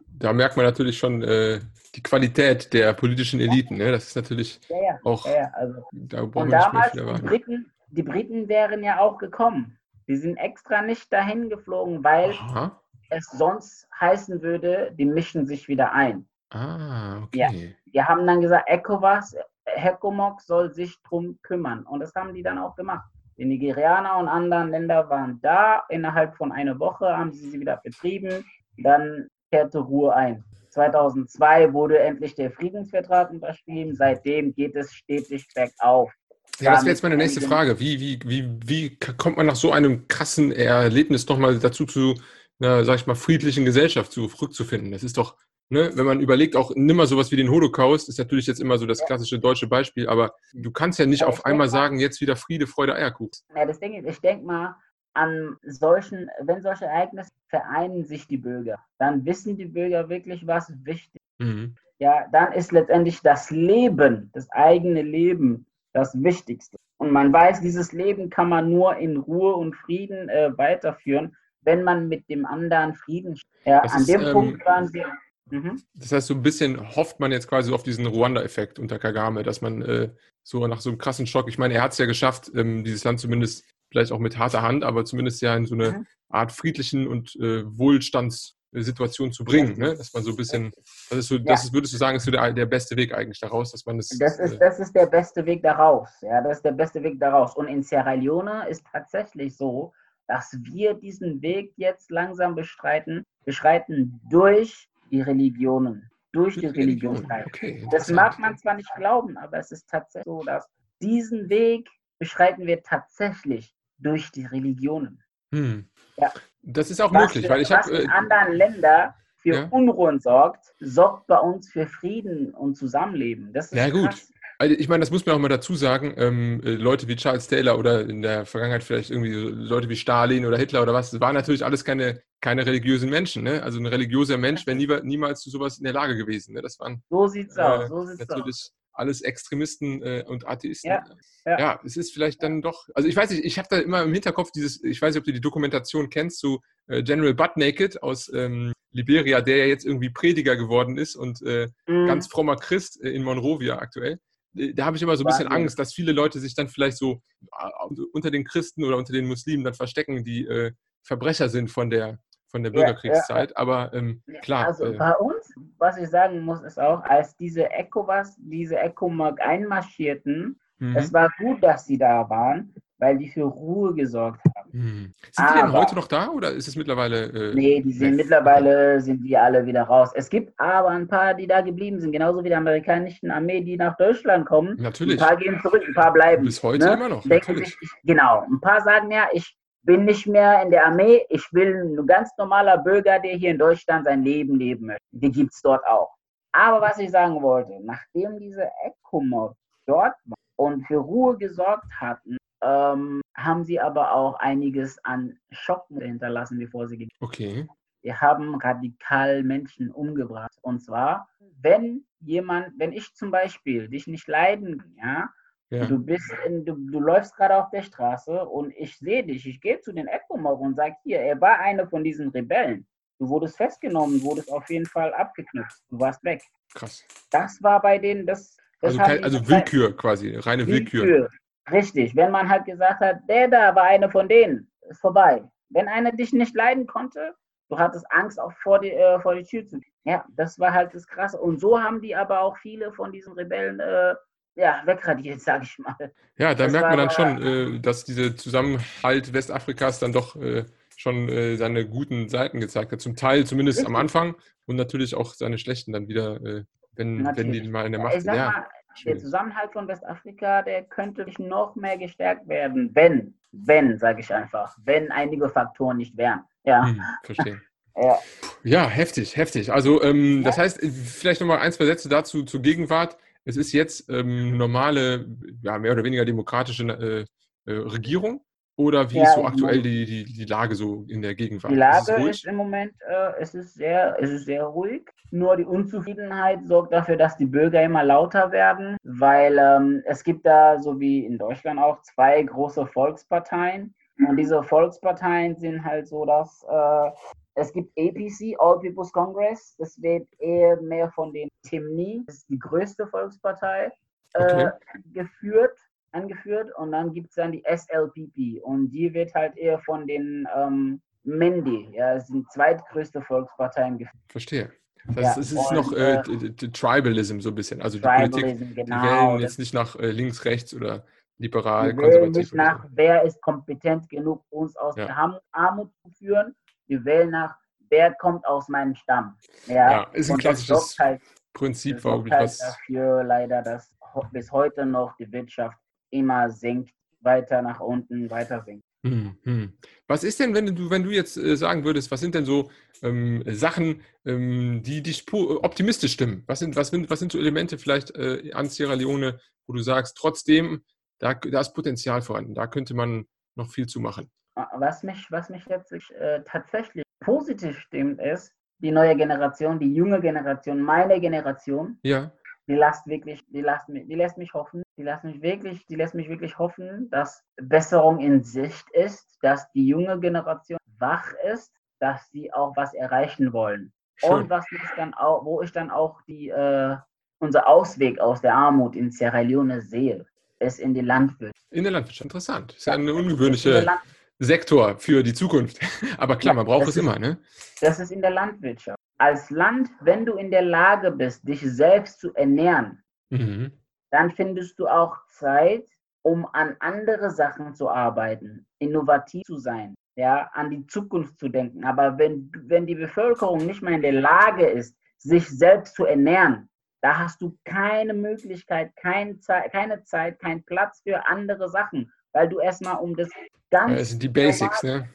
da, 0.07 0.33
merkt 0.33 0.55
man 0.55 0.65
natürlich 0.65 0.97
schon 0.97 1.21
äh, 1.21 1.59
die 1.95 2.03
Qualität 2.03 2.73
der 2.73 2.93
politischen 2.93 3.41
Eliten. 3.41 3.75
Ne? 3.75 3.91
Das 3.91 4.07
ist 4.07 4.15
natürlich 4.15 4.61
ja, 4.69 4.77
ja. 4.77 4.99
auch. 5.03 5.25
Ja, 5.25 5.51
also, 5.53 5.83
da 5.91 6.21
und 6.21 6.49
damals, 6.49 6.93
die 6.93 7.21
Briten, 7.21 7.71
die 7.89 8.03
Briten 8.03 8.47
wären 8.47 8.83
ja 8.83 8.99
auch 8.99 9.17
gekommen. 9.17 9.77
Die 10.07 10.15
sind 10.15 10.37
extra 10.37 10.81
nicht 10.81 11.11
dahin 11.11 11.49
geflogen, 11.49 12.03
weil 12.03 12.31
Aha. 12.31 12.81
es 13.09 13.25
sonst 13.31 13.87
heißen 13.99 14.41
würde, 14.41 14.93
die 14.97 15.05
mischen 15.05 15.45
sich 15.45 15.67
wieder 15.67 15.91
ein. 15.91 16.25
Ah, 16.51 17.23
okay. 17.23 17.39
Ja, 17.39 17.49
die 17.49 18.03
haben 18.03 18.25
dann 18.27 18.41
gesagt, 18.41 18.69
ECOWAS, 18.69 19.35
Hekomok 19.65 20.41
soll 20.41 20.73
sich 20.73 21.01
drum 21.03 21.39
kümmern. 21.41 21.83
Und 21.83 21.99
das 21.99 22.13
haben 22.15 22.33
die 22.33 22.43
dann 22.43 22.57
auch 22.57 22.75
gemacht. 22.75 23.09
Die 23.37 23.45
Nigerianer 23.45 24.17
und 24.17 24.27
anderen 24.27 24.69
Länder 24.69 25.09
waren 25.09 25.39
da. 25.41 25.83
Innerhalb 25.89 26.35
von 26.37 26.51
einer 26.51 26.79
Woche 26.79 27.17
haben 27.17 27.31
sie 27.31 27.49
sie 27.49 27.59
wieder 27.59 27.79
betrieben. 27.83 28.45
Dann 28.77 29.27
kehrte 29.51 29.79
Ruhe 29.79 30.13
ein. 30.15 30.43
2002 30.69 31.73
wurde 31.73 31.99
endlich 31.99 32.35
der 32.35 32.51
Friedensvertrag 32.51 33.29
unterschrieben. 33.31 33.95
Seitdem 33.95 34.53
geht 34.53 34.75
es 34.75 34.93
stetig 34.93 35.47
bergauf. 35.53 36.11
Ja, 36.59 36.71
das 36.71 36.81
wäre 36.81 36.91
jetzt 36.91 37.03
meine 37.03 37.17
nächste 37.17 37.41
Frage. 37.41 37.79
Wie, 37.79 37.99
wie, 37.99 38.19
wie, 38.25 38.59
wie 38.65 38.97
kommt 38.97 39.37
man 39.37 39.47
nach 39.47 39.55
so 39.55 39.71
einem 39.71 40.07
krassen 40.07 40.51
Erlebnis 40.51 41.27
nochmal 41.27 41.57
dazu 41.59 41.85
zu 41.85 42.15
einer, 42.59 42.85
sag 42.85 42.95
ich 42.95 43.07
mal, 43.07 43.15
friedlichen 43.15 43.65
Gesellschaft 43.65 44.11
zurückzufinden? 44.11 44.91
Das 44.91 45.03
ist 45.03 45.17
doch 45.17 45.35
ne, 45.69 45.91
wenn 45.95 46.05
man 46.05 46.21
überlegt, 46.21 46.55
auch 46.55 46.75
nimmer 46.75 47.05
sowas 47.05 47.31
wie 47.31 47.35
den 47.35 47.49
Holocaust, 47.49 48.09
ist 48.09 48.19
natürlich 48.19 48.47
jetzt 48.47 48.59
immer 48.59 48.77
so 48.77 48.85
das 48.85 49.05
klassische 49.05 49.39
deutsche 49.39 49.67
Beispiel, 49.67 50.07
aber 50.07 50.33
du 50.53 50.71
kannst 50.71 50.99
ja 50.99 51.05
nicht 51.05 51.21
ja, 51.21 51.27
auf 51.27 51.45
einmal 51.45 51.69
sagen, 51.69 51.99
jetzt 51.99 52.21
wieder 52.21 52.35
Friede, 52.35 52.67
Freude, 52.67 52.95
Eierkuchen. 52.95 53.31
Ja, 53.55 53.65
das 53.65 53.79
Ding 53.79 53.93
ist, 53.93 54.07
ich 54.07 54.21
denke 54.21 54.45
mal, 54.45 54.75
an 55.13 55.57
solchen, 55.63 56.29
wenn 56.41 56.61
solche 56.61 56.85
Ereignisse 56.85 57.31
vereinen 57.47 58.03
sich 58.03 58.27
die 58.27 58.37
Bürger, 58.37 58.79
dann 58.97 59.25
wissen 59.25 59.57
die 59.57 59.65
Bürger 59.65 60.09
wirklich, 60.09 60.45
was 60.47 60.73
wichtig 60.83 61.21
ist. 61.39 61.47
Mhm. 61.47 61.75
Ja, 61.99 62.27
dann 62.31 62.53
ist 62.53 62.71
letztendlich 62.71 63.21
das 63.21 63.51
Leben, 63.51 64.29
das 64.33 64.49
eigene 64.51 65.03
Leben, 65.03 65.67
das 65.93 66.21
Wichtigste. 66.21 66.77
Und 66.97 67.11
man 67.11 67.31
weiß, 67.31 67.61
dieses 67.61 67.91
Leben 67.91 68.29
kann 68.29 68.49
man 68.49 68.69
nur 68.69 68.97
in 68.97 69.17
Ruhe 69.17 69.55
und 69.55 69.75
Frieden 69.75 70.29
äh, 70.29 70.57
weiterführen, 70.57 71.35
wenn 71.61 71.83
man 71.83 72.07
mit 72.07 72.27
dem 72.29 72.45
anderen 72.45 72.95
Frieden. 72.95 73.37
Ja, 73.65 73.81
an 73.81 74.01
ist, 74.01 74.09
dem 74.09 74.21
ähm, 74.21 74.33
Punkt 74.33 74.65
waren 74.65 74.91
wir. 74.93 75.05
Mhm. 75.49 75.81
Das 75.93 76.11
heißt, 76.11 76.27
so 76.27 76.33
ein 76.33 76.41
bisschen 76.41 76.95
hofft 76.95 77.19
man 77.19 77.31
jetzt 77.31 77.47
quasi 77.47 77.71
auf 77.73 77.83
diesen 77.83 78.05
Ruanda-Effekt 78.05 78.79
unter 78.79 78.99
Kagame, 78.99 79.43
dass 79.43 79.61
man 79.61 79.81
äh, 79.81 80.09
so 80.43 80.65
nach 80.67 80.81
so 80.81 80.89
einem 80.89 80.97
krassen 80.97 81.27
Schock, 81.27 81.47
ich 81.49 81.57
meine, 81.57 81.75
er 81.75 81.81
hat 81.81 81.93
es 81.93 81.97
ja 81.97 82.05
geschafft, 82.05 82.51
ähm, 82.55 82.83
dieses 82.83 83.03
Land 83.03 83.19
zumindest 83.19 83.65
vielleicht 83.89 84.11
auch 84.11 84.19
mit 84.19 84.37
harter 84.37 84.61
Hand, 84.61 84.83
aber 84.83 85.05
zumindest 85.05 85.41
ja 85.41 85.55
in 85.55 85.65
so 85.65 85.75
eine 85.75 85.91
mhm. 85.91 86.07
Art 86.29 86.51
friedlichen 86.51 87.07
und 87.07 87.35
äh, 87.35 87.63
Wohlstandssituation 87.65 89.31
zu 89.31 89.43
bringen, 89.43 89.77
ne? 89.77 89.95
dass 89.95 90.13
man 90.13 90.23
so 90.23 90.31
ein 90.31 90.35
bisschen, 90.35 90.71
das 91.09 91.19
ist 91.19 91.27
so, 91.27 91.35
ja. 91.35 91.43
das 91.43 91.65
ist, 91.65 91.73
würdest 91.73 91.93
du 91.93 91.97
sagen, 91.97 92.17
ist 92.17 92.23
so 92.23 92.31
der, 92.31 92.51
der 92.53 92.65
beste 92.65 92.95
Weg 92.95 93.13
eigentlich 93.13 93.39
daraus, 93.39 93.71
dass 93.71 93.85
man 93.85 93.97
das. 93.97 94.09
Das 94.09 94.39
ist, 94.39 94.53
äh, 94.53 94.57
das 94.57 94.79
ist 94.79 94.95
der 94.95 95.05
beste 95.05 95.45
Weg 95.45 95.61
daraus, 95.61 96.09
ja, 96.21 96.41
das 96.41 96.57
ist 96.57 96.65
der 96.65 96.71
beste 96.71 97.03
Weg 97.03 97.19
daraus. 97.19 97.55
Und 97.55 97.67
in 97.67 97.83
Sierra 97.83 98.13
Leone 98.13 98.67
ist 98.67 98.83
tatsächlich 98.91 99.55
so, 99.55 99.93
dass 100.27 100.57
wir 100.63 100.95
diesen 100.95 101.41
Weg 101.41 101.73
jetzt 101.77 102.09
langsam 102.09 102.55
bestreiten, 102.55 103.25
beschreiten 103.45 104.19
durch 104.29 104.89
die 105.13 105.21
Religionen, 105.21 106.09
durch 106.31 106.57
die 106.57 106.65
Religionsteile. 106.65 107.45
Okay, 107.45 107.87
das 107.91 108.09
mag 108.09 108.39
man 108.39 108.57
zwar 108.57 108.73
nicht 108.73 108.89
glauben, 108.95 109.37
aber 109.37 109.59
es 109.59 109.71
ist 109.71 109.87
tatsächlich 109.87 110.25
so, 110.25 110.41
dass 110.43 110.67
diesen 111.01 111.49
Weg 111.49 111.87
beschreiten 112.17 112.65
wir 112.65 112.81
tatsächlich 112.81 113.75
durch 113.99 114.31
die 114.31 114.45
Religionen. 114.45 115.23
Hm. 115.53 115.87
Ja. 116.17 116.33
Das 116.63 116.89
ist 116.89 116.99
auch 116.99 117.13
was 117.13 117.27
möglich, 117.27 117.45
für, 117.45 117.53
weil 117.53 117.61
ich 117.61 117.71
habe. 117.71 117.91
Was 117.91 117.99
in 117.99 118.09
äh, 118.09 118.11
anderen 118.11 118.53
Ländern 118.53 119.13
für 119.37 119.53
ja? 119.53 119.67
Unruhen 119.69 120.19
sorgt, 120.19 120.73
sorgt 120.79 121.27
bei 121.27 121.37
uns 121.37 121.69
für 121.69 121.85
Frieden 121.85 122.53
und 122.55 122.75
Zusammenleben. 122.75 123.53
Das 123.53 123.67
ist 123.71 123.77
ja, 123.77 123.89
gut. 123.89 124.09
Krass. 124.09 124.32
Also 124.63 124.75
ich 124.79 124.87
meine, 124.87 125.01
das 125.01 125.11
muss 125.11 125.25
man 125.25 125.35
auch 125.35 125.39
mal 125.39 125.49
dazu 125.49 125.75
sagen, 125.75 126.13
ähm, 126.15 126.61
äh, 126.63 126.69
Leute 126.69 127.09
wie 127.09 127.17
Charles 127.17 127.49
Taylor 127.49 127.77
oder 127.77 128.07
in 128.07 128.21
der 128.21 128.45
Vergangenheit 128.45 128.81
vielleicht 128.81 129.09
irgendwie 129.09 129.33
Leute 129.33 129.89
wie 129.89 129.97
Stalin 129.97 130.45
oder 130.45 130.57
Hitler 130.57 130.81
oder 130.81 130.93
was, 130.93 131.11
das 131.11 131.19
waren 131.19 131.35
natürlich 131.35 131.65
alles 131.65 131.83
keine, 131.83 132.21
keine 132.39 132.65
religiösen 132.65 133.09
Menschen. 133.09 133.43
Ne? 133.43 133.61
Also 133.61 133.77
ein 133.77 133.85
religiöser 133.85 134.37
Mensch 134.37 134.65
wäre 134.65 134.77
nie, 134.77 134.87
niemals 135.03 135.41
zu 135.41 135.49
sowas 135.49 135.79
in 135.79 135.83
der 135.83 135.91
Lage 135.91 136.15
gewesen. 136.15 136.53
Ne? 136.53 136.61
Das 136.61 136.79
waren 136.79 137.03
so 137.09 137.27
sieht's 137.27 137.57
äh, 137.57 137.61
aus. 137.61 137.89
So 137.89 138.05
sieht's 138.05 138.19
natürlich 138.19 138.55
aus. 138.55 138.73
alles 138.93 139.21
Extremisten 139.21 140.01
äh, 140.01 140.23
und 140.25 140.47
Atheisten. 140.47 140.91
Ja, 140.91 141.03
ja. 141.45 141.59
ja, 141.59 141.79
es 141.83 141.97
ist 141.97 142.13
vielleicht 142.13 142.41
dann 142.41 142.61
doch, 142.61 142.87
also 142.95 143.09
ich 143.09 143.17
weiß 143.17 143.31
nicht, 143.31 143.43
ich 143.43 143.57
habe 143.57 143.67
da 143.69 143.79
immer 143.79 144.03
im 144.03 144.13
Hinterkopf 144.13 144.51
dieses, 144.51 144.81
ich 144.81 145.01
weiß 145.01 145.13
nicht, 145.13 145.19
ob 145.19 145.25
du 145.25 145.33
die 145.33 145.41
Dokumentation 145.41 146.09
kennst, 146.09 146.39
zu 146.39 146.61
äh, 146.87 147.03
General 147.03 147.33
Butt 147.33 147.57
Naked 147.57 148.01
aus 148.01 148.31
ähm, 148.33 148.71
Liberia, 148.91 149.41
der 149.41 149.57
ja 149.57 149.65
jetzt 149.65 149.85
irgendwie 149.85 150.09
Prediger 150.09 150.55
geworden 150.55 150.97
ist 150.97 151.17
und 151.17 151.41
äh, 151.41 151.67
mhm. 151.85 152.07
ganz 152.07 152.27
frommer 152.27 152.55
Christ 152.55 152.95
in 153.01 153.23
Monrovia 153.23 153.79
aktuell. 153.79 154.19
Äh, 154.55 154.73
da 154.73 154.85
habe 154.85 154.97
ich 154.97 155.03
immer 155.03 155.15
so 155.15 155.23
ein 155.23 155.27
bisschen 155.27 155.47
Angst, 155.47 155.77
dass 155.79 155.93
viele 155.93 156.11
Leute 156.11 156.39
sich 156.39 156.55
dann 156.55 156.67
vielleicht 156.67 156.97
so 156.97 157.21
äh, 157.41 158.01
unter 158.13 158.31
den 158.31 158.43
Christen 158.43 158.83
oder 158.83 158.97
unter 158.97 159.13
den 159.13 159.27
Muslimen 159.27 159.63
dann 159.63 159.73
verstecken, 159.73 160.23
die 160.23 160.45
äh, 160.45 160.71
Verbrecher 161.03 161.49
sind 161.49 161.69
von 161.69 161.89
der, 161.89 162.19
von 162.49 162.63
der 162.63 162.71
Bürgerkriegszeit. 162.71 163.49
Ja, 163.49 163.55
ja. 163.55 163.61
Aber 163.61 163.93
ähm, 163.93 164.23
klar. 164.41 164.67
Also 164.67 164.85
äh, 164.85 164.97
bei 164.97 165.15
uns, 165.15 165.53
was 165.77 165.97
ich 165.97 166.09
sagen 166.09 166.41
muss, 166.41 166.61
ist 166.61 166.79
auch, 166.79 167.03
als 167.03 167.35
diese 167.35 167.69
ECOWAS, 167.69 168.37
diese 168.39 168.77
ECOMAG 168.77 169.41
einmarschierten, 169.41 170.59
mhm. 170.79 170.95
es 170.95 171.11
war 171.11 171.29
gut, 171.39 171.61
dass 171.63 171.85
sie 171.85 171.97
da 171.97 172.29
waren, 172.29 172.73
weil 172.97 173.17
die 173.17 173.29
für 173.29 173.43
Ruhe 173.43 173.93
gesorgt 173.93 174.41
haben. 174.55 174.71
Hm. 174.71 175.13
Sind 175.31 175.45
aber, 175.45 175.53
die 175.53 175.61
denn 175.61 175.71
heute 175.73 175.95
noch 175.95 176.07
da 176.07 176.29
oder 176.29 176.51
ist 176.51 176.67
es 176.67 176.75
mittlerweile? 176.75 177.25
Äh, 177.25 177.53
nee, 177.53 177.81
die 177.81 177.91
sind 177.91 178.15
mittlerweile 178.15 179.01
sind 179.01 179.23
die 179.23 179.37
alle 179.37 179.65
wieder 179.65 179.83
raus. 179.83 180.11
Es 180.15 180.29
gibt 180.29 180.53
aber 180.59 180.89
ein 180.89 181.07
paar, 181.07 181.33
die 181.33 181.47
da 181.47 181.61
geblieben 181.61 181.99
sind, 181.99 182.11
genauso 182.11 182.43
wie 182.43 182.49
die 182.49 182.55
amerikanischen 182.55 183.31
Armee, 183.31 183.61
die 183.61 183.77
nach 183.77 183.97
Deutschland 183.97 184.45
kommen. 184.45 184.77
Natürlich. 184.79 185.21
Ein 185.21 185.27
paar 185.27 185.37
gehen 185.37 185.59
zurück, 185.61 185.83
ein 185.87 185.93
paar 185.93 186.13
bleiben. 186.13 186.45
Bis 186.45 186.61
heute 186.63 186.85
ne? 186.85 186.93
immer 186.93 187.09
noch. 187.09 187.23
Sich, 187.23 187.49
ich, 187.49 187.77
genau. 188.03 188.45
Ein 188.49 188.59
paar 188.61 188.81
sagen 188.81 189.11
ja, 189.11 189.27
ich 189.33 189.55
bin 189.83 190.05
nicht 190.05 190.27
mehr 190.27 190.61
in 190.61 190.71
der 190.71 190.85
Armee, 190.85 191.25
ich 191.29 191.51
will 191.51 191.97
ein 191.99 192.07
ganz 192.07 192.29
normaler 192.37 192.77
Bürger, 192.77 193.19
der 193.19 193.33
hier 193.33 193.51
in 193.51 193.57
Deutschland 193.57 194.05
sein 194.05 194.23
Leben 194.23 194.55
leben 194.55 194.87
möchte. 194.87 195.03
Die 195.11 195.31
gibt 195.31 195.53
es 195.53 195.61
dort 195.61 195.85
auch. 195.85 196.09
Aber 196.53 196.81
was 196.81 196.97
ich 196.99 197.11
sagen 197.11 197.41
wollte, 197.41 197.73
nachdem 197.83 198.39
diese 198.39 198.69
ECOMOD 198.85 199.55
dort 199.85 200.15
war 200.25 200.37
und 200.55 200.85
für 200.85 200.97
Ruhe 200.97 201.37
gesorgt 201.37 201.87
hatten, 201.99 202.37
ähm, 202.63 203.21
haben 203.35 203.63
sie 203.63 203.79
aber 203.79 204.13
auch 204.13 204.35
einiges 204.35 205.03
an 205.03 205.37
Schocken 205.51 206.01
hinterlassen, 206.01 206.59
bevor 206.59 206.87
sie 206.87 206.97
gingen. 206.97 207.11
Okay. 207.19 207.67
Wir 208.01 208.19
haben 208.19 208.55
radikal 208.55 209.43
Menschen 209.43 209.91
umgebracht. 209.91 210.57
Und 210.61 210.81
zwar, 210.81 211.29
wenn 211.61 212.05
jemand, 212.19 212.73
wenn 212.77 212.91
ich 212.91 213.13
zum 213.13 213.31
Beispiel 213.31 213.87
dich 213.87 214.07
nicht 214.07 214.27
leiden, 214.27 214.95
ja, 214.97 215.29
ja. 215.73 215.87
Du 215.87 215.97
bist 215.97 216.31
in, 216.45 216.65
du, 216.65 216.75
du 216.75 216.99
läufst 216.99 217.35
gerade 217.35 217.57
auf 217.57 217.71
der 217.71 217.81
Straße 217.81 218.45
und 218.45 218.71
ich 218.77 218.95
sehe 218.99 219.23
dich. 219.23 219.47
Ich 219.47 219.59
gehe 219.59 219.79
zu 219.79 219.91
den 219.91 220.05
Ecomog 220.05 220.59
und 220.59 220.75
sage 220.75 220.95
hier, 221.01 221.19
er 221.19 221.41
war 221.41 221.57
einer 221.59 221.87
von 221.87 222.03
diesen 222.03 222.29
Rebellen. 222.29 222.85
Du 223.17 223.27
wurdest 223.27 223.57
festgenommen, 223.57 224.21
wurdest 224.21 224.51
auf 224.51 224.69
jeden 224.69 224.85
Fall 224.85 225.11
abgeknüpft. 225.15 225.81
Du 225.89 225.99
warst 225.99 226.23
weg. 226.23 226.43
Krass. 226.75 227.03
Das 227.31 227.61
war 227.63 227.81
bei 227.81 227.97
denen 227.97 228.27
das. 228.27 228.55
das 228.81 228.99
also, 228.99 228.99
kein, 228.99 229.23
also 229.23 229.47
Willkür 229.47 229.97
quasi, 229.97 230.35
reine 230.35 230.67
Willkür. 230.67 231.03
Willkür. 231.03 231.29
Richtig, 231.71 232.15
wenn 232.15 232.31
man 232.31 232.49
halt 232.49 232.65
gesagt 232.65 232.99
hat, 232.99 233.17
der 233.29 233.47
da 233.47 233.75
war 233.75 233.83
einer 233.83 234.11
von 234.11 234.27
denen, 234.27 234.71
ist 234.89 234.99
vorbei. 234.99 235.43
Wenn 235.69 235.87
einer 235.87 236.11
dich 236.11 236.33
nicht 236.33 236.55
leiden 236.55 236.85
konnte, 236.85 237.33
du 237.69 237.79
hattest 237.79 238.05
Angst, 238.11 238.39
auch 238.39 238.51
vor 238.61 238.79
die, 238.79 238.91
äh, 238.91 239.19
vor 239.21 239.35
die 239.35 239.43
Tür 239.43 239.65
zu 239.65 239.79
gehen. 239.79 239.93
Ja, 240.03 240.25
das 240.35 240.59
war 240.59 240.73
halt 240.73 240.93
das 240.93 241.07
Krasse. 241.07 241.39
Und 241.39 241.59
so 241.59 241.81
haben 241.81 242.01
die 242.01 242.15
aber 242.15 242.41
auch 242.41 242.57
viele 242.57 242.91
von 242.91 243.11
diesen 243.11 243.33
Rebellen 243.33 243.79
äh, 243.79 244.13
ja, 244.55 244.81
wegradiert, 244.85 245.41
sage 245.41 245.63
ich 245.63 245.77
mal. 245.79 245.95
Ja, 246.37 246.53
da 246.53 246.65
das 246.65 246.71
merkt 246.71 246.89
man 246.89 246.97
dann 246.97 247.09
schon, 247.09 247.41
äh, 247.41 247.79
dass 247.79 248.05
dieser 248.05 248.35
Zusammenhalt 248.35 249.33
Westafrikas 249.33 249.99
dann 249.99 250.13
doch 250.13 250.35
äh, 250.35 250.65
schon 250.97 251.29
äh, 251.29 251.55
seine 251.55 251.87
guten 251.87 252.29
Seiten 252.29 252.59
gezeigt 252.59 252.91
hat. 252.91 253.01
Zum 253.01 253.15
Teil 253.15 253.45
zumindest 253.45 253.79
Richtig. 253.79 253.89
am 253.89 253.99
Anfang 253.99 254.35
und 254.65 254.75
natürlich 254.75 255.15
auch 255.15 255.33
seine 255.33 255.57
schlechten 255.57 255.93
dann 255.93 256.07
wieder, 256.07 256.41
äh, 256.43 256.63
wenn, 256.95 257.25
wenn 257.35 257.51
die 257.51 257.67
mal 257.67 257.85
in 257.85 257.93
der 257.93 258.01
Macht 258.01 258.21
sind. 258.21 258.35
Ja, 258.35 258.67
der 259.05 259.17
Zusammenhalt 259.17 259.73
von 259.73 259.87
Westafrika, 259.87 260.61
der 260.61 260.83
könnte 260.83 261.25
noch 261.39 261.75
mehr 261.75 261.97
gestärkt 261.97 262.47
werden, 262.47 262.91
wenn, 262.93 263.33
wenn, 263.51 263.97
sage 263.97 264.21
ich 264.21 264.33
einfach, 264.33 264.77
wenn 264.83 265.11
einige 265.11 265.49
Faktoren 265.49 265.97
nicht 265.97 266.15
wären. 266.17 266.41
Ja. 266.63 266.85
Hm, 266.85 267.01
verstehe. 267.23 267.61
ja. 267.95 268.17
Ja, 268.63 268.87
heftig, 268.87 269.35
heftig. 269.35 269.71
Also, 269.71 270.01
ähm, 270.01 270.43
das 270.43 270.57
heißt, 270.57 270.79
vielleicht 270.81 271.41
nochmal 271.41 271.59
ein, 271.59 271.71
zwei 271.71 271.85
Sätze 271.85 272.09
dazu 272.09 272.43
zur 272.43 272.61
Gegenwart. 272.61 273.17
Es 273.45 273.57
ist 273.57 273.73
jetzt 273.73 274.09
ähm, 274.09 274.57
normale, 274.57 275.27
ja, 275.61 275.77
mehr 275.77 275.91
oder 275.91 276.03
weniger 276.03 276.23
demokratische 276.23 276.83
äh, 276.85 277.71
äh, 277.71 277.77
Regierung. 277.77 278.41
Oder 278.75 279.09
wie 279.11 279.17
Ja, 279.17 279.23
ist 279.23 279.33
so 279.33 279.45
aktuell 279.45 279.81
die, 279.81 280.05
die, 280.05 280.23
die 280.25 280.45
Lage 280.45 280.75
so 280.75 281.05
in 281.07 281.21
der 281.21 281.35
Gegenwart? 281.35 281.71
Die 281.71 281.75
Ist 281.75 281.79
Lage 281.79 282.13
ruhig? 282.13 282.31
ist 282.31 282.45
im 282.45 282.55
Moment, 282.55 282.93
äh, 283.07 283.33
es, 283.39 283.53
ist 283.53 283.75
sehr, 283.75 284.17
es 284.19 284.31
ist 284.31 284.45
sehr 284.45 284.63
ruhig. 284.63 285.09
Nur 285.31 285.57
die 285.57 285.65
Unzufriedenheit 285.65 286.65
sorgt 286.65 286.91
dafür, 286.93 287.15
dass 287.17 287.37
die 287.37 287.45
Bürger 287.45 287.83
immer 287.83 288.03
lauter 288.03 288.51
werden, 288.51 288.97
weil 289.03 289.57
ähm, 289.59 290.01
es 290.05 290.23
gibt 290.23 290.45
da, 290.45 290.79
so 290.79 290.99
wie 290.99 291.25
in 291.25 291.37
Deutschland 291.37 291.79
auch, 291.79 292.01
zwei 292.01 292.41
große 292.43 292.85
Volksparteien. 292.87 293.93
Und 294.27 294.37
diese 294.37 294.61
Volksparteien 294.63 295.55
sind 295.55 295.83
halt 295.83 296.07
so, 296.07 296.25
dass 296.25 296.63
äh, 296.69 297.11
es 297.55 297.71
gibt 297.73 297.91
APC, 297.97 298.55
All 298.59 298.79
People's 298.79 299.11
Congress. 299.11 299.75
Das 299.77 299.99
wird 300.01 300.27
eher 300.39 300.79
mehr 300.81 301.09
von 301.11 301.31
den 301.33 301.49
Timni, 301.63 302.23
das 302.25 302.37
ist 302.37 302.49
die 302.49 302.59
größte 302.59 303.07
Volkspartei, 303.07 303.91
äh, 304.33 304.41
Okay. 304.43 304.69
geführt 305.13 305.77
angeführt 306.13 306.71
und 306.77 306.91
dann 306.91 307.13
gibt 307.13 307.29
es 307.29 307.35
dann 307.35 307.51
die 307.51 307.63
SLPP 307.65 308.61
und 308.63 308.89
die 308.89 309.13
wird 309.13 309.33
halt 309.33 309.57
eher 309.57 309.79
von 309.79 310.07
den 310.07 310.47
ähm, 310.55 311.01
Mendi, 311.23 311.89
ja, 311.93 312.19
sind 312.19 312.51
zweitgrößte 312.51 313.21
Volksparteien 313.21 313.97
geführt. 313.97 314.23
Verstehe. 314.29 314.71
Das 315.07 315.15
Ja, 315.23 315.31
es 315.31 315.51
ist 315.51 315.71
und, 315.71 315.75
noch 315.75 315.93
äh, 315.93 316.13
äh, 316.15 316.53
Tribalism 316.71 317.39
so 317.39 317.49
ein 317.49 317.55
bisschen. 317.55 317.81
Also 317.81 317.97
die 317.97 318.03
Politik, 318.03 318.31
Tribalism, 318.33 318.65
die 318.69 318.73
genau. 318.75 319.03
wählen 319.03 319.39
jetzt 319.41 319.59
nicht 319.59 319.73
nach 319.73 319.95
äh, 319.97 320.11
links, 320.11 320.45
rechts 320.45 320.73
oder 320.73 321.05
liberal, 321.37 321.87
Wir 321.89 321.97
wählen 321.97 322.03
konservativ. 322.03 322.37
nicht 322.37 322.53
oder 322.53 322.63
nach, 322.63 322.85
wer 322.91 323.23
ist 323.23 323.41
kompetent 323.41 324.09
genug, 324.09 324.45
uns 324.49 324.75
aus 324.77 324.95
Ja. 324.95 325.05
der 325.05 325.41
Armut 325.51 325.91
zu 326.03 326.09
führen. 326.11 326.55
Wir 326.87 327.03
wählen 327.03 327.31
nach, 327.31 327.55
wer 327.89 328.13
kommt 328.13 328.45
aus 328.45 328.69
meinem 328.69 328.95
Stamm. 328.95 329.35
Ja, 329.67 329.91
Ja, 329.91 330.03
ist 330.13 330.29
ein 330.29 330.33
Und 330.35 330.39
klassisches 330.41 330.95
halt, 330.99 331.21
so. 331.23 331.29
Prinzip, 331.53 331.95
das 331.97 332.05
war 332.05 332.11
sorgt 332.13 332.25
wirklich 332.25 332.33
halt 332.39 332.49
was. 332.49 332.57
dafür 332.59 333.23
leider, 333.23 333.61
dass 333.61 333.93
bis 334.31 334.51
heute 334.51 334.85
noch 334.85 335.15
die 335.17 335.31
Wirtschaft 335.31 335.77
immer 336.13 336.49
sinkt, 336.49 336.93
weiter 337.21 337.61
nach 337.61 337.79
unten, 337.79 338.29
weiter 338.29 338.61
sinkt. 338.63 338.83
Hm, 339.05 339.35
hm. 339.43 339.73
Was 340.07 340.23
ist 340.23 340.39
denn, 340.39 340.53
wenn 340.53 340.75
du, 340.75 340.89
wenn 340.89 341.03
du 341.03 341.11
jetzt 341.11 341.35
äh, 341.37 341.57
sagen 341.57 341.83
würdest, 341.83 342.09
was 342.09 342.21
sind 342.21 342.35
denn 342.35 342.45
so 342.45 342.71
ähm, 343.01 343.43
Sachen, 343.47 344.01
ähm, 344.25 344.81
die 344.81 345.03
dich 345.03 345.25
optimistisch 345.33 346.13
stimmen? 346.13 346.43
Was 346.47 346.59
sind, 346.59 346.75
was, 346.75 346.87
sind, 346.87 347.09
was 347.09 347.19
sind 347.19 347.31
so 347.31 347.37
Elemente 347.37 347.77
vielleicht 347.77 348.15
äh, 348.15 348.51
an 348.53 348.69
Sierra 348.69 348.93
Leone, 348.93 349.39
wo 349.67 349.73
du 349.73 349.81
sagst, 349.81 350.15
trotzdem, 350.17 350.83
da, 351.19 351.33
da 351.33 351.59
ist 351.59 351.73
Potenzial 351.73 352.21
vorhanden, 352.21 352.53
da 352.53 352.67
könnte 352.67 352.93
man 352.93 353.25
noch 353.55 353.69
viel 353.69 353.87
zu 353.87 353.99
machen? 353.99 354.31
Was 354.55 355.03
mich, 355.03 355.27
was 355.29 355.49
mich 355.49 355.65
jetzt 355.65 355.91
äh, 355.91 356.43
tatsächlich 356.45 357.03
positiv 357.19 357.77
stimmt, 357.79 358.21
ist, 358.21 358.51
die 358.79 358.91
neue 358.91 359.15
Generation, 359.15 359.79
die 359.79 359.93
junge 359.93 360.21
Generation, 360.21 360.81
meine 360.81 361.19
Generation, 361.19 361.97
Ja, 362.03 362.31
die 362.67 362.75
lässt 362.75 363.05
wirklich, 363.07 363.41
die 363.47 363.61
lässt 363.61 363.87
die 363.87 364.15
lässt 364.15 364.37
mich 364.37 364.53
hoffen, 364.53 364.82
die 364.97 365.03
lässt 365.03 365.23
mich 365.23 365.41
wirklich, 365.41 365.85
die 365.87 365.95
lässt 365.95 366.13
mich 366.15 366.29
wirklich 366.29 366.57
hoffen, 366.57 367.09
dass 367.09 367.43
Besserung 367.57 368.19
in 368.19 368.43
Sicht 368.43 368.85
ist, 368.91 369.37
dass 369.41 369.69
die 369.71 369.87
junge 369.87 370.19
Generation 370.19 370.79
wach 370.99 371.33
ist, 371.51 371.71
dass 371.99 372.29
sie 372.31 372.53
auch 372.53 372.75
was 372.75 372.93
erreichen 372.93 373.53
wollen. 373.53 373.91
schön. 374.17 374.29
Und 374.31 374.49
was 374.49 374.65
mich 374.71 374.81
dann 374.95 375.13
auch, 375.13 375.43
wo 375.45 375.61
ich 375.61 375.71
dann 375.71 375.89
auch 375.89 376.21
die, 376.27 376.49
äh, 376.49 376.95
unser 377.39 377.67
Ausweg 377.67 378.19
aus 378.19 378.41
der 378.41 378.53
Armut 378.55 378.95
in 378.95 379.09
Sierra 379.11 379.39
Leone 379.41 379.81
sehe, 379.81 380.25
ist 380.59 380.79
in 380.79 380.93
die 380.93 381.01
Landwirtschaft. 381.01 381.53
In 381.71 381.83
der 381.83 381.91
Landwirtschaft, 381.91 382.25
interessant. 382.25 382.73
Ist 382.73 382.85
ja 382.85 382.93
ein 382.93 383.09
ungewöhnlicher 383.09 383.99
Sektor 384.39 384.97
für 384.99 385.23
die 385.23 385.33
Zukunft. 385.33 385.79
Aber 386.17 386.35
klar, 386.37 386.53
Ja, 386.53 386.55
man 386.57 386.65
braucht 386.65 386.83
es 386.83 386.89
ist- 386.89 386.97
immer, 386.97 387.17
ne? 387.17 387.39
Das 387.81 387.99
ist 387.99 388.11
in 388.11 388.21
der 388.21 388.31
Landwirtschaft. 388.31 388.97
Als 389.17 389.49
Land, 389.49 389.89
wenn 390.01 390.25
du 390.25 390.35
in 390.35 390.51
der 390.51 390.61
Lage 390.61 391.11
bist, 391.11 391.47
dich 391.47 391.61
selbst 391.61 392.19
zu 392.19 392.33
ernähren, 392.35 392.99
Mhm. 393.29 393.71
Dann 394.13 394.29
findest 394.29 394.77
du 394.77 394.87
auch 394.87 395.17
Zeit, 395.27 395.89
um 396.21 396.45
an 396.53 396.75
andere 396.79 397.31
Sachen 397.31 397.73
zu 397.73 397.89
arbeiten, 397.89 398.65
innovativ 398.77 399.43
zu 399.43 399.57
sein, 399.57 399.95
ja, 400.15 400.51
an 400.53 400.69
die 400.69 400.85
Zukunft 400.85 401.39
zu 401.39 401.49
denken. 401.49 401.83
Aber 401.83 402.19
wenn, 402.19 402.51
wenn 402.65 402.85
die 402.85 402.93
Bevölkerung 402.95 403.65
nicht 403.65 403.81
mehr 403.81 403.95
in 403.95 404.03
der 404.03 404.13
Lage 404.13 404.67
ist, 404.67 404.95
sich 405.17 405.49
selbst 405.49 405.95
zu 405.95 406.05
ernähren, 406.05 406.69
da 407.01 407.17
hast 407.17 407.41
du 407.41 407.57
keine 407.65 408.13
Möglichkeit, 408.13 408.95
kein 408.97 409.41
Zei 409.41 409.67
keine 409.69 410.03
Zeit, 410.03 410.39
keinen 410.39 410.63
Platz 410.63 411.01
für 411.01 411.27
andere 411.27 411.67
Sachen, 411.69 412.13
weil 412.33 412.47
du 412.47 412.59
erstmal 412.59 412.97
um 412.97 413.15
das 413.15 413.29
Ja, 413.35 413.47
ganz 413.71 413.99
das 413.99 414.09
sind 414.11 414.21
die 414.21 414.29
Basics, 414.29 414.83
ne? 414.83 415.09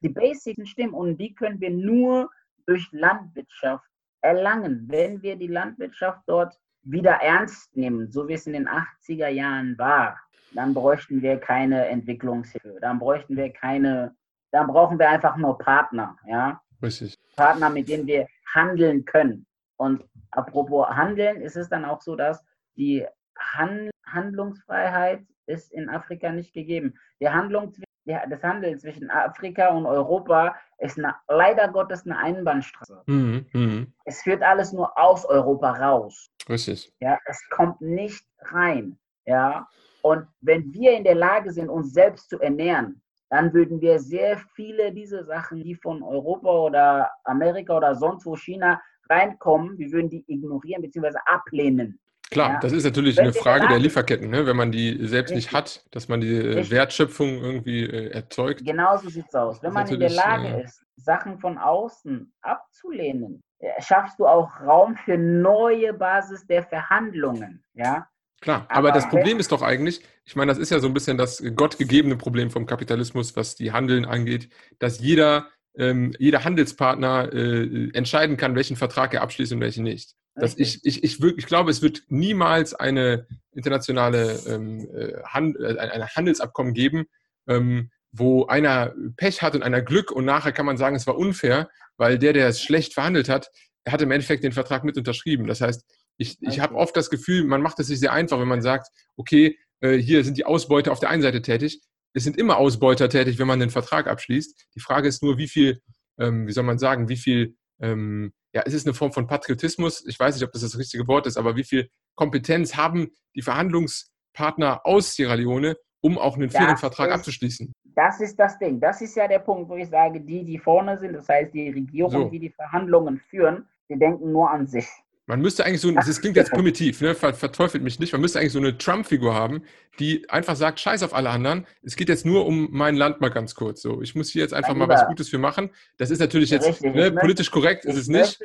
die 0.00 0.10
Basics 0.10 0.68
stimmen 0.68 0.94
und 0.94 1.18
die 1.18 1.34
können 1.34 1.60
wir 1.60 1.70
nur 1.70 2.30
durch 2.66 2.86
Landwirtschaft 2.92 3.90
erlangen, 4.20 4.86
wenn 4.88 5.20
wir 5.22 5.34
die 5.34 5.48
Landwirtschaft 5.48 6.22
dort 6.28 6.56
wieder 6.82 7.12
ernst 7.22 7.76
nehmen, 7.76 8.10
so 8.10 8.28
wie 8.28 8.34
es 8.34 8.46
in 8.46 8.52
den 8.54 8.68
80er 8.68 9.28
Jahren 9.28 9.76
war. 9.78 10.18
Dann 10.52 10.72
bräuchten 10.74 11.20
wir 11.20 11.38
keine 11.38 11.86
Entwicklungshilfe, 11.88 12.78
dann 12.80 12.98
bräuchten 12.98 13.36
wir 13.36 13.52
keine, 13.52 14.14
dann 14.52 14.66
brauchen 14.66 14.98
wir 14.98 15.08
einfach 15.10 15.36
nur 15.36 15.58
Partner, 15.58 16.16
ja, 16.26 16.60
Richtig. 16.82 17.14
Partner, 17.36 17.68
mit 17.70 17.88
denen 17.88 18.06
wir 18.06 18.26
handeln 18.54 19.04
können. 19.04 19.46
Und 19.76 20.04
apropos 20.30 20.88
Handeln, 20.88 21.40
ist 21.42 21.56
es 21.56 21.68
dann 21.68 21.84
auch 21.84 22.00
so, 22.00 22.16
dass 22.16 22.44
die 22.76 23.04
Han 23.38 23.90
Handlungsfreiheit 24.06 25.22
ist 25.46 25.72
in 25.72 25.88
Afrika 25.88 26.30
nicht 26.32 26.54
gegeben. 26.54 26.94
Die 27.20 27.28
Handlung, 27.28 27.70
zwi- 27.72 27.80
der- 27.80 27.87
das 28.08 28.42
Handeln 28.42 28.78
zwischen 28.78 29.10
Afrika 29.10 29.68
und 29.68 29.86
Europa 29.86 30.54
ist 30.78 30.98
eine, 30.98 31.14
leider 31.28 31.68
Gottes 31.68 32.04
eine 32.06 32.18
Einbahnstraße. 32.18 33.02
Mhm. 33.06 33.46
Mhm. 33.52 33.92
Es 34.04 34.22
führt 34.22 34.42
alles 34.42 34.72
nur 34.72 34.96
aus 34.98 35.24
Europa 35.24 35.72
raus. 35.72 36.30
Richtig. 36.48 36.92
Ja, 37.00 37.18
es 37.26 37.40
kommt 37.50 37.80
nicht 37.80 38.24
rein. 38.40 38.98
Ja, 39.26 39.68
und 40.02 40.26
wenn 40.40 40.72
wir 40.72 40.96
in 40.96 41.04
der 41.04 41.14
Lage 41.14 41.52
sind, 41.52 41.68
uns 41.68 41.92
selbst 41.92 42.30
zu 42.30 42.40
ernähren, 42.40 43.02
dann 43.30 43.52
würden 43.52 43.80
wir 43.80 43.98
sehr 44.00 44.38
viele 44.54 44.92
dieser 44.92 45.24
Sachen, 45.24 45.62
die 45.62 45.74
von 45.74 46.02
Europa 46.02 46.50
oder 46.50 47.10
Amerika 47.24 47.76
oder 47.76 47.94
sonst 47.94 48.24
wo 48.24 48.36
China 48.36 48.80
reinkommen, 49.10 49.78
wir 49.78 49.92
würden 49.92 50.08
die 50.08 50.24
ignorieren 50.26 50.82
bzw. 50.82 51.18
ablehnen. 51.26 51.98
Klar, 52.30 52.54
Ja. 52.54 52.60
das 52.60 52.72
ist 52.72 52.84
natürlich 52.84 53.18
eine 53.20 53.32
Frage 53.32 53.68
der 53.68 53.78
Lieferketten, 53.78 54.28
ne? 54.30 54.46
wenn 54.46 54.56
man 54.56 54.70
die 54.70 55.06
selbst 55.06 55.34
nicht 55.34 55.52
Richtig. 55.52 55.80
hat, 55.80 55.84
dass 55.90 56.08
man 56.08 56.20
die 56.20 56.34
äh, 56.34 56.46
Richtig. 56.54 56.70
Wertschöpfung 56.70 57.42
irgendwie 57.42 57.84
äh, 57.84 58.10
erzeugt. 58.10 58.64
Genauso 58.64 59.08
sieht 59.08 59.26
es 59.28 59.34
aus. 59.34 59.62
Wenn 59.62 59.72
man 59.72 59.86
in 59.88 59.98
der 59.98 60.10
natürlich, 60.10 60.24
Lage 60.24 60.48
äh, 60.48 60.64
ist, 60.64 60.84
Sachen 60.96 61.38
von 61.38 61.58
außen 61.58 62.32
abzulehnen, 62.42 63.42
äh, 63.60 63.80
schaffst 63.80 64.18
du 64.18 64.26
auch 64.26 64.60
Raum 64.60 64.96
für 64.96 65.16
neue 65.16 65.94
Basis 65.94 66.46
der 66.46 66.64
Verhandlungen. 66.64 67.64
Ja, 67.74 68.08
Klar, 68.40 68.66
aber 68.68 68.76
Aber 68.78 68.92
das 68.92 69.08
Problem 69.08 69.40
ist 69.40 69.50
doch 69.50 69.62
eigentlich, 69.62 70.00
ich 70.24 70.36
meine, 70.36 70.52
das 70.52 70.58
ist 70.58 70.70
ja 70.70 70.78
so 70.78 70.86
ein 70.86 70.94
bisschen 70.94 71.18
das 71.18 71.42
gottgegebene 71.56 72.16
Problem 72.16 72.50
vom 72.50 72.66
Kapitalismus, 72.66 73.34
was 73.36 73.56
die 73.56 73.72
Handeln 73.72 74.04
angeht, 74.04 74.48
dass 74.78 75.00
jeder, 75.00 75.48
ähm, 75.78 76.14
jeder 76.18 76.44
Handelspartner 76.44 77.32
äh, 77.32 77.90
entscheiden 77.94 78.36
kann, 78.36 78.54
welchen 78.54 78.76
Vertrag 78.76 79.14
er 79.14 79.22
abschließt 79.22 79.52
und 79.52 79.60
welchen 79.60 79.84
nicht. 79.84 80.14
Dass 80.34 80.56
ich, 80.56 80.84
ich, 80.84 81.02
ich, 81.02 81.20
ich 81.20 81.46
glaube, 81.46 81.70
es 81.70 81.82
wird 81.82 82.02
niemals 82.08 82.74
eine 82.74 83.26
internationale 83.52 84.38
ähm, 84.46 84.88
äh, 84.94 85.22
Hand, 85.24 85.56
äh, 85.58 85.78
ein 85.78 86.08
Handelsabkommen 86.08 86.74
geben, 86.74 87.06
ähm, 87.48 87.90
wo 88.12 88.46
einer 88.46 88.94
Pech 89.16 89.42
hat 89.42 89.54
und 89.54 89.62
einer 89.62 89.82
Glück 89.82 90.10
und 90.12 90.24
nachher 90.24 90.52
kann 90.52 90.66
man 90.66 90.76
sagen, 90.76 90.96
es 90.96 91.06
war 91.06 91.18
unfair, 91.18 91.68
weil 91.96 92.18
der, 92.18 92.32
der 92.32 92.48
es 92.48 92.62
schlecht 92.62 92.94
verhandelt 92.94 93.28
hat, 93.28 93.50
hat 93.86 94.02
im 94.02 94.10
Endeffekt 94.10 94.44
den 94.44 94.52
Vertrag 94.52 94.84
mit 94.84 94.96
unterschrieben. 94.96 95.46
Das 95.46 95.60
heißt, 95.60 95.84
ich, 96.18 96.36
ich 96.40 96.60
habe 96.60 96.74
oft 96.74 96.96
das 96.96 97.10
Gefühl, 97.10 97.44
man 97.44 97.62
macht 97.62 97.78
es 97.80 97.88
sich 97.88 98.00
sehr 98.00 98.12
einfach, 98.12 98.40
wenn 98.40 98.48
man 98.48 98.62
sagt, 98.62 98.88
okay, 99.16 99.58
äh, 99.80 99.96
hier 99.96 100.24
sind 100.24 100.36
die 100.36 100.44
Ausbeuter 100.44 100.92
auf 100.92 101.00
der 101.00 101.10
einen 101.10 101.22
Seite 101.22 101.42
tätig. 101.42 101.80
Es 102.14 102.24
sind 102.24 102.36
immer 102.36 102.56
Ausbeuter 102.56 103.08
tätig, 103.08 103.38
wenn 103.38 103.46
man 103.46 103.60
den 103.60 103.70
Vertrag 103.70 104.06
abschließt. 104.06 104.68
Die 104.74 104.80
Frage 104.80 105.08
ist 105.08 105.22
nur, 105.22 105.38
wie 105.38 105.48
viel, 105.48 105.80
ähm, 106.18 106.46
wie 106.46 106.52
soll 106.52 106.64
man 106.64 106.78
sagen, 106.78 107.08
wie 107.08 107.16
viel, 107.16 107.56
ähm, 107.80 108.32
ja, 108.52 108.62
es 108.64 108.74
ist 108.74 108.86
eine 108.86 108.94
Form 108.94 109.12
von 109.12 109.26
Patriotismus. 109.26 110.04
Ich 110.06 110.18
weiß 110.18 110.34
nicht, 110.34 110.44
ob 110.44 110.52
das 110.52 110.62
das 110.62 110.78
richtige 110.78 111.06
Wort 111.06 111.26
ist, 111.26 111.36
aber 111.36 111.56
wie 111.56 111.64
viel 111.64 111.88
Kompetenz 112.14 112.76
haben 112.76 113.10
die 113.34 113.42
Verhandlungspartner 113.42 114.80
aus 114.84 115.14
Sierra 115.14 115.34
Leone, 115.34 115.76
um 116.00 116.18
auch 116.18 116.36
einen 116.36 116.50
fairen 116.50 116.76
Vertrag 116.76 117.12
abzuschließen? 117.12 117.72
Das 117.94 118.20
ist 118.20 118.38
das 118.38 118.58
Ding. 118.58 118.80
Das 118.80 119.00
ist 119.02 119.16
ja 119.16 119.26
der 119.26 119.40
Punkt, 119.40 119.68
wo 119.68 119.76
ich 119.76 119.88
sage, 119.88 120.20
die, 120.20 120.44
die 120.44 120.58
vorne 120.58 120.96
sind, 120.98 121.14
das 121.14 121.28
heißt 121.28 121.52
die 121.52 121.70
Regierung, 121.70 122.10
So. 122.12 122.28
die 122.28 122.38
die 122.38 122.50
Verhandlungen 122.50 123.18
führen, 123.18 123.66
die 123.90 123.98
denken 123.98 124.32
nur 124.32 124.50
an 124.50 124.66
sich. 124.66 124.86
Man 125.28 125.42
müsste 125.42 125.66
eigentlich 125.66 125.82
so, 125.82 125.90
das 125.92 126.20
klingt 126.22 126.36
jetzt 126.36 126.50
primitiv, 126.50 127.02
ne? 127.02 127.14
ver, 127.14 127.34
verteufelt 127.34 127.82
mich 127.84 128.00
nicht, 128.00 128.12
man 128.12 128.22
müsste 128.22 128.38
eigentlich 128.40 128.52
so 128.52 128.58
eine 128.58 128.78
Trump-Figur 128.78 129.34
haben, 129.34 129.62
die 129.98 130.28
einfach 130.30 130.56
sagt, 130.56 130.80
scheiß 130.80 131.02
auf 131.02 131.12
alle 131.12 131.28
anderen, 131.28 131.66
es 131.82 131.96
geht 131.96 132.08
jetzt 132.08 132.24
nur 132.24 132.46
um 132.46 132.68
mein 132.70 132.96
Land 132.96 133.20
mal 133.20 133.28
ganz 133.28 133.54
kurz. 133.54 133.82
So, 133.82 134.00
ich 134.00 134.14
muss 134.14 134.30
hier 134.30 134.40
jetzt 134.40 134.54
einfach 134.54 134.74
mal 134.74 134.88
was. 134.88 135.06
Gutes 135.06 135.28
für 135.28 135.36
machen. 135.36 135.68
Das 135.98 136.10
ist 136.10 136.18
natürlich 136.20 136.48
jetzt 136.48 136.66
Richtig, 136.66 136.94
ne, 136.94 137.10
möchte- 137.10 137.20
politisch 137.20 137.50
korrekt, 137.50 137.84
ist 137.84 137.96
es 137.96 138.08
nicht, 138.08 138.40